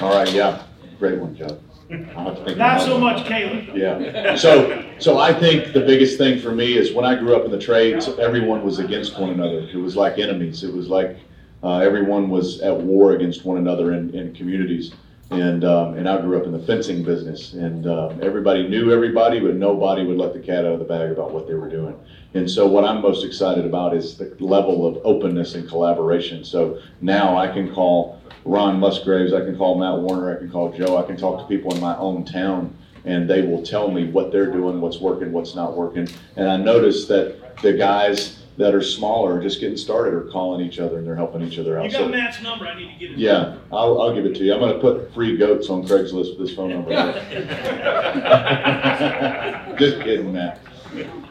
All 0.01 0.12
right, 0.14 0.32
yeah, 0.32 0.62
great 0.98 1.18
one, 1.18 1.35
Joe. 1.36 1.59
I'll 1.90 2.35
think 2.35 2.56
Not 2.59 2.77
about 2.77 2.81
so 2.82 2.97
it. 2.97 3.01
much 3.01 3.27
Caleb. 3.27 3.77
Yeah. 3.77 4.36
So, 4.36 4.85
so 4.98 5.19
I 5.19 5.32
think 5.32 5.73
the 5.73 5.81
biggest 5.81 6.19
thing 6.19 6.40
for 6.40 6.52
me 6.52 6.77
is 6.77 6.93
when 6.93 7.05
I 7.05 7.15
grew 7.15 7.36
up 7.36 7.44
in 7.44 7.51
the 7.51 7.59
trades, 7.59 8.09
everyone 8.19 8.65
was 8.65 8.78
against 8.78 9.19
one 9.19 9.31
another. 9.31 9.61
It 9.61 9.77
was 9.77 9.97
like 9.97 10.19
enemies. 10.19 10.65
It 10.65 10.73
was 10.73 10.89
like 10.89 11.16
uh, 11.62 11.78
everyone 11.78 12.31
was 12.31 12.61
at 12.61 12.77
war 12.77 13.12
against 13.12 13.44
one 13.44 13.59
another 13.59 13.93
in, 13.93 14.15
in 14.15 14.35
communities. 14.35 14.93
And 15.31 15.65
um, 15.65 15.94
and 15.94 16.09
I 16.09 16.20
grew 16.20 16.39
up 16.39 16.44
in 16.44 16.52
the 16.52 16.59
fencing 16.59 17.02
business, 17.02 17.55
and 17.55 17.86
um, 17.86 18.20
everybody 18.23 18.69
knew 18.69 18.93
everybody, 18.93 19.40
but 19.40 19.55
nobody 19.55 20.05
would 20.05 20.19
let 20.19 20.35
the 20.35 20.39
cat 20.39 20.66
out 20.66 20.73
of 20.73 20.78
the 20.78 20.85
bag 20.85 21.11
about 21.11 21.32
what 21.32 21.48
they 21.48 21.55
were 21.55 21.69
doing. 21.69 21.98
And 22.35 22.51
so, 22.51 22.66
what 22.66 22.85
I'm 22.85 23.01
most 23.01 23.24
excited 23.24 23.65
about 23.65 23.94
is 23.97 24.16
the 24.19 24.35
level 24.40 24.86
of 24.86 24.98
openness 25.05 25.55
and 25.55 25.69
collaboration. 25.69 26.44
So 26.44 26.81
now 27.01 27.36
I 27.39 27.47
can 27.47 27.73
call 27.73 28.20
Ron 28.44 28.81
Musgraves, 28.81 29.32
I 29.32 29.40
can 29.40 29.56
call 29.56 29.78
Matt 29.78 29.98
Warner, 30.01 30.35
I 30.36 30.39
can 30.39 30.51
call 30.51 30.73
Joe, 30.73 30.97
I 30.98 31.05
can 31.06 31.16
talk 31.16 31.39
to 31.40 31.47
people 31.47 31.73
in 31.74 31.81
my 31.81 31.97
own 31.97 32.24
town, 32.24 32.77
and 33.05 33.31
they 33.31 33.43
will 33.43 33.62
tell 33.62 33.89
me 33.90 34.09
what 34.11 34.32
they're 34.32 34.51
doing, 34.51 34.81
what's 34.81 34.98
working, 34.98 35.31
what's 35.32 35.55
not 35.55 35.77
working. 35.77 36.09
And 36.36 36.51
I 36.51 36.56
notice 36.56 37.06
that 37.06 37.56
the 37.62 37.73
guys 37.73 38.40
that 38.56 38.74
are 38.74 38.82
smaller, 38.82 39.40
just 39.43 39.61
getting 39.61 39.77
started, 39.77 40.12
are 40.15 40.28
calling 40.31 40.61
each 40.65 40.78
other 40.81 40.98
and 40.98 41.06
they're 41.06 41.16
helping 41.16 41.43
each 41.43 41.59
other 41.59 41.78
out. 41.78 41.85
You 41.85 41.90
So- 41.93 41.98
got 42.01 42.11
Matt's 42.11 42.43
number. 42.43 42.66
I 42.66 42.77
need 42.78 42.93
to 42.93 42.98
get 42.98 43.11
it. 43.12 43.19
yeah, 43.19 43.55
I'll, 43.73 44.01
I'll 44.02 44.15
give 44.15 44.27
it 44.27 44.35
to 44.36 44.44
you. 44.44 44.52
I'm 44.55 44.61
gonna 44.61 44.78
put 44.81 45.12
free 45.15 45.36
goats 45.36 45.70
on 45.70 45.85
Craigslist 45.85 46.36
with 46.36 46.48
this 46.48 46.55
phone 46.56 46.70
number. 46.70 46.90
Just 49.78 50.01
kidding, 50.02 50.32
Matt. 50.32 50.61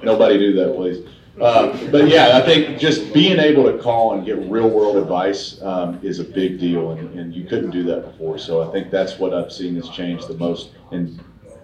Nobody 0.03 0.37
do 0.37 0.53
that, 0.53 0.75
please. 0.75 1.07
Uh, 1.41 1.75
but 1.91 2.07
yeah, 2.07 2.37
I 2.37 2.41
think 2.41 2.77
just 2.79 3.11
being 3.13 3.39
able 3.39 3.63
to 3.71 3.81
call 3.81 4.13
and 4.13 4.25
get 4.25 4.37
real 4.49 4.69
world 4.69 4.97
advice 4.97 5.59
um, 5.63 5.99
is 6.03 6.19
a 6.19 6.23
big 6.23 6.59
deal, 6.59 6.91
and, 6.91 7.17
and 7.19 7.33
you 7.33 7.45
couldn't 7.45 7.71
do 7.71 7.83
that 7.85 8.11
before. 8.11 8.37
So 8.37 8.61
I 8.67 8.71
think 8.71 8.91
that's 8.91 9.17
what 9.17 9.33
I've 9.33 9.51
seen 9.51 9.75
has 9.75 9.89
changed 9.89 10.27
the 10.27 10.35
most. 10.35 10.69
And 10.91 11.19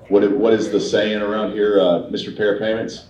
what 0.08 0.24
it- 0.24 0.32
what 0.32 0.54
is 0.54 0.72
the 0.72 0.80
saying 0.80 1.22
around 1.22 1.52
here, 1.52 1.80
uh, 1.80 2.10
Mr. 2.10 2.36
Pair 2.36 2.58
Payments? 2.58 3.06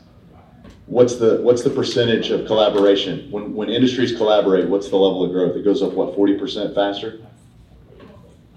What's 0.85 1.15
the 1.15 1.39
what's 1.43 1.61
the 1.63 1.69
percentage 1.69 2.31
of 2.31 2.45
collaboration 2.47 3.27
when 3.31 3.53
when 3.53 3.69
industries 3.69 4.11
collaborate? 4.15 4.67
What's 4.67 4.89
the 4.89 4.97
level 4.97 5.23
of 5.23 5.31
growth? 5.31 5.55
It 5.55 5.63
goes 5.63 5.81
up 5.83 5.93
what 5.93 6.15
forty 6.15 6.37
percent 6.37 6.73
faster? 6.73 7.21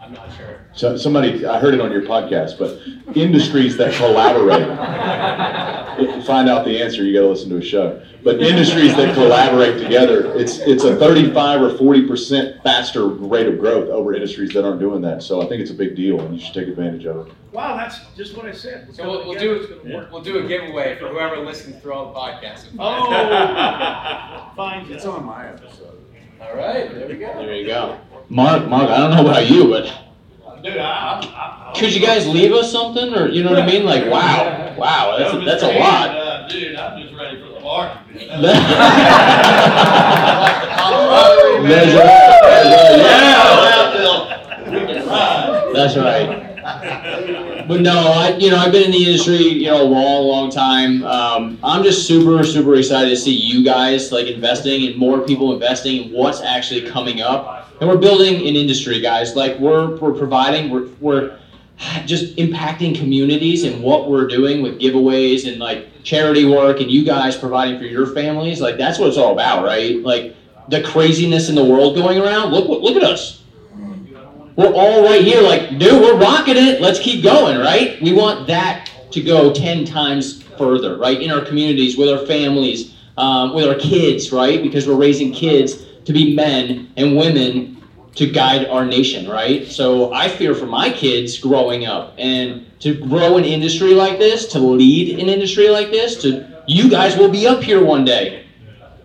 I'm 0.00 0.12
not 0.14 0.34
sure. 0.36 0.66
So 0.72 0.96
somebody, 0.96 1.44
I 1.46 1.60
heard 1.60 1.74
it 1.74 1.80
on 1.80 1.92
your 1.92 2.02
podcast, 2.02 2.58
but 2.58 2.80
industries 3.16 3.76
that 3.76 3.92
collaborate. 3.94 4.66
To 5.98 6.22
find 6.22 6.48
out 6.48 6.64
the 6.64 6.80
answer, 6.82 7.04
you 7.04 7.12
gotta 7.12 7.28
listen 7.28 7.50
to 7.50 7.56
a 7.58 7.62
show. 7.62 8.02
But 8.22 8.40
industries 8.40 8.94
that 8.96 9.14
collaborate 9.14 9.82
together, 9.82 10.34
it's, 10.36 10.58
it's 10.58 10.84
a 10.84 10.96
thirty-five 10.96 11.60
or 11.60 11.76
forty 11.76 12.06
percent 12.06 12.62
faster 12.62 13.06
rate 13.06 13.46
of 13.46 13.58
growth 13.58 13.88
over 13.88 14.14
industries 14.14 14.52
that 14.54 14.64
aren't 14.64 14.80
doing 14.80 15.02
that. 15.02 15.22
So 15.22 15.42
I 15.42 15.46
think 15.46 15.60
it's 15.60 15.70
a 15.70 15.74
big 15.74 15.96
deal 15.96 16.20
and 16.20 16.34
you 16.34 16.40
should 16.44 16.54
take 16.54 16.68
advantage 16.68 17.04
of 17.06 17.26
it. 17.26 17.34
Wow, 17.52 17.76
that's 17.76 18.00
just 18.16 18.36
what 18.36 18.46
I 18.46 18.52
said. 18.52 18.94
So 18.94 19.10
we'll, 19.10 19.28
we'll 19.28 19.38
do, 19.38 19.80
we'll 20.10 20.22
do 20.22 20.38
a 20.44 20.48
giveaway 20.48 20.96
for 20.98 21.08
whoever 21.08 21.36
listens 21.38 21.80
through 21.82 21.92
all 21.92 22.12
the 22.12 22.18
podcasts. 22.18 22.66
Oh, 22.78 24.52
fine. 24.56 24.90
It's 24.90 25.04
on 25.04 25.24
my 25.24 25.48
episode. 25.48 25.98
All 26.40 26.56
right, 26.56 26.92
there 26.94 27.06
we 27.08 27.14
go. 27.14 27.32
There 27.34 27.54
you 27.54 27.66
go. 27.66 27.98
Mark, 28.28 28.66
Mark, 28.68 28.88
I 28.88 28.98
don't 28.98 29.10
know 29.10 29.30
about 29.30 29.50
you, 29.50 29.68
but 29.68 29.92
Dude, 30.62 30.76
I, 30.78 31.18
I, 31.20 31.70
I. 31.70 31.72
could 31.74 31.92
you 31.92 32.00
guys 32.00 32.28
leave 32.28 32.52
us 32.52 32.70
something, 32.70 33.14
or 33.14 33.28
you 33.28 33.42
know 33.42 33.50
what 33.50 33.58
I 33.60 33.66
mean? 33.66 33.84
Like, 33.84 34.04
wow, 34.10 34.74
wow, 34.78 35.16
that's 35.18 35.34
a, 35.34 35.40
that's 35.40 35.62
a 35.64 35.78
lot. 35.78 36.10
Uh, 36.10 36.48
Dude, 36.48 36.76
I'm 36.76 37.02
just 37.02 37.14
ready 37.14 37.40
for 37.40 37.48
the 37.48 37.60
market. 37.60 38.28
That's 38.28 39.56
right. 45.06 45.72
That's 45.74 45.96
right. 45.96 47.38
But 47.66 47.80
no, 47.80 47.92
I, 47.92 48.36
you 48.36 48.50
know, 48.50 48.56
I've 48.56 48.72
been 48.72 48.84
in 48.84 48.90
the 48.90 49.04
industry, 49.04 49.36
you 49.36 49.66
know, 49.66 49.82
a 49.82 49.84
long, 49.84 50.26
long 50.26 50.50
time. 50.50 51.04
Um, 51.04 51.58
I'm 51.62 51.82
just 51.82 52.06
super, 52.06 52.42
super 52.44 52.74
excited 52.74 53.10
to 53.10 53.16
see 53.16 53.32
you 53.32 53.64
guys 53.64 54.12
like 54.12 54.26
investing 54.26 54.86
and 54.86 54.96
more 54.96 55.20
people 55.20 55.52
investing 55.52 56.04
in 56.04 56.12
what's 56.12 56.40
actually 56.40 56.88
coming 56.88 57.20
up. 57.20 57.70
And 57.80 57.88
we're 57.88 57.98
building 57.98 58.46
an 58.46 58.56
industry, 58.56 59.00
guys. 59.00 59.34
Like 59.36 59.58
we're, 59.58 59.96
we're 59.96 60.12
providing, 60.14 60.70
we're, 60.70 60.88
we're 61.00 61.38
just 62.04 62.36
impacting 62.36 62.96
communities 62.96 63.64
and 63.64 63.82
what 63.82 64.10
we're 64.10 64.26
doing 64.26 64.62
with 64.62 64.80
giveaways 64.80 65.50
and 65.50 65.58
like 65.58 65.88
charity 66.02 66.44
work 66.44 66.80
and 66.80 66.90
you 66.90 67.04
guys 67.04 67.36
providing 67.36 67.78
for 67.78 67.84
your 67.84 68.06
families. 68.06 68.60
Like 68.60 68.78
that's 68.78 68.98
what 68.98 69.08
it's 69.08 69.18
all 69.18 69.32
about, 69.32 69.64
right? 69.64 69.96
Like 69.98 70.36
the 70.68 70.82
craziness 70.82 71.48
in 71.48 71.54
the 71.54 71.64
world 71.64 71.96
going 71.96 72.20
around. 72.20 72.52
Look, 72.52 72.68
look 72.68 72.96
at 72.96 73.02
us 73.02 73.41
we're 74.56 74.72
all 74.74 75.02
right 75.02 75.22
here 75.22 75.40
like 75.40 75.78
dude 75.78 76.00
we're 76.00 76.18
rocking 76.18 76.56
it. 76.56 76.80
Let's 76.80 76.98
keep 76.98 77.22
going 77.22 77.58
right? 77.58 78.00
We 78.02 78.12
want 78.12 78.46
that 78.48 78.90
to 79.12 79.22
go 79.22 79.52
10 79.52 79.84
times 79.84 80.42
further 80.58 80.96
right? 80.96 81.20
In 81.20 81.30
our 81.30 81.44
communities 81.44 81.96
with 81.96 82.10
our 82.10 82.26
families 82.26 82.94
um, 83.16 83.54
with 83.54 83.66
our 83.66 83.74
kids 83.76 84.32
right? 84.32 84.62
Because 84.62 84.86
we're 84.86 84.96
raising 84.96 85.32
kids 85.32 85.84
to 86.04 86.12
be 86.12 86.34
men 86.34 86.92
and 86.96 87.16
women 87.16 87.82
to 88.14 88.30
guide 88.30 88.66
our 88.66 88.84
nation 88.84 89.28
right? 89.28 89.66
So 89.66 90.12
i 90.12 90.28
fear 90.28 90.54
for 90.54 90.66
my 90.66 90.90
kids 90.90 91.38
growing 91.38 91.86
up 91.86 92.14
and 92.18 92.66
to 92.80 92.94
grow 92.94 93.38
an 93.38 93.44
industry 93.44 93.94
like 93.94 94.18
this 94.18 94.46
to 94.52 94.58
lead 94.58 95.18
an 95.18 95.28
industry 95.28 95.68
like 95.68 95.90
this 95.90 96.20
to 96.22 96.62
you 96.66 96.90
guys 96.90 97.16
will 97.16 97.30
be 97.30 97.46
up 97.46 97.62
here 97.62 97.82
one 97.84 98.04
day. 98.04 98.46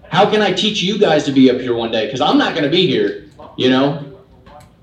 How 0.10 0.30
can 0.30 0.42
i 0.42 0.52
teach 0.52 0.82
you 0.82 0.98
guys 0.98 1.24
to 1.26 1.32
be 1.32 1.50
up 1.50 1.60
here 1.60 1.74
one 1.74 1.92
day? 1.92 2.06
Because 2.06 2.22
i'm 2.22 2.38
not 2.38 2.52
going 2.52 2.64
to 2.64 2.70
be 2.70 2.86
here 2.86 3.28
you 3.58 3.70
know 3.70 4.07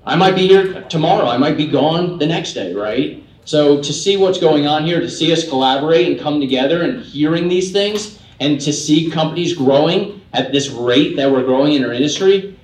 I 0.05 0.15
might 0.15 0.35
be 0.35 0.47
here 0.47 0.83
tomorrow. 0.83 1.27
I 1.27 1.37
might 1.37 1.57
be 1.57 1.65
gone 1.65 2.19
the 2.19 2.27
next 2.27 2.53
day, 2.53 2.73
right? 2.73 3.23
So 3.45 3.81
to 3.81 3.93
see 3.93 4.17
what's 4.17 4.39
going 4.39 4.67
on 4.67 4.85
here, 4.85 4.99
to 4.99 5.09
see 5.09 5.31
us 5.33 5.47
collaborate 5.47 6.07
and 6.07 6.19
come 6.19 6.39
together 6.39 6.83
and 6.83 7.03
hearing 7.03 7.47
these 7.47 7.71
things, 7.71 8.19
and 8.39 8.59
to 8.61 8.71
see 8.73 9.09
companies 9.09 9.53
growing 9.53 10.21
at 10.33 10.51
this 10.51 10.69
rate 10.69 11.15
that 11.15 11.31
we're 11.31 11.43
growing 11.43 11.73
in 11.73 11.83
our 11.83 11.93
industry, 11.93 12.57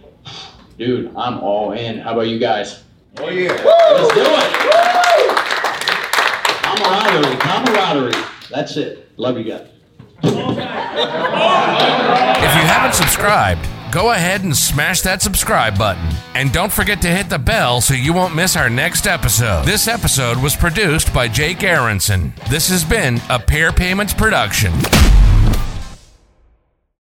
dude, 0.77 1.11
I'm 1.15 1.39
all 1.39 1.71
in. 1.71 1.99
How 1.99 2.13
about 2.13 2.27
you 2.27 2.37
guys? 2.39 2.83
Oh, 3.17 3.29
yeah. 3.29 3.53
Let's 3.53 4.13
do 4.13 4.23
it. 4.23 4.51
Camaraderie, 6.61 7.37
camaraderie. 7.37 8.23
That's 8.49 8.77
it. 8.77 9.09
Love 9.17 9.37
you 9.37 9.43
guys. 9.45 9.67
If 10.23 10.33
you 12.55 12.65
haven't 12.67 12.93
subscribed, 12.93 13.67
go 13.91 14.11
ahead 14.11 14.43
and 14.43 14.55
smash 14.55 15.01
that 15.01 15.21
subscribe 15.21 15.77
button. 15.77 16.07
And 16.33 16.51
don't 16.51 16.71
forget 16.71 17.01
to 17.01 17.09
hit 17.09 17.29
the 17.29 17.39
bell 17.39 17.81
so 17.81 17.93
you 17.93 18.13
won't 18.13 18.35
miss 18.35 18.55
our 18.55 18.69
next 18.69 19.05
episode. 19.05 19.65
This 19.65 19.87
episode 19.87 20.37
was 20.37 20.55
produced 20.55 21.13
by 21.13 21.27
Jake 21.27 21.63
Aronson. 21.63 22.33
This 22.49 22.69
has 22.69 22.83
been 22.83 23.19
a 23.29 23.37
Pair 23.37 23.71
Payments 23.71 24.13
production. 24.13 24.71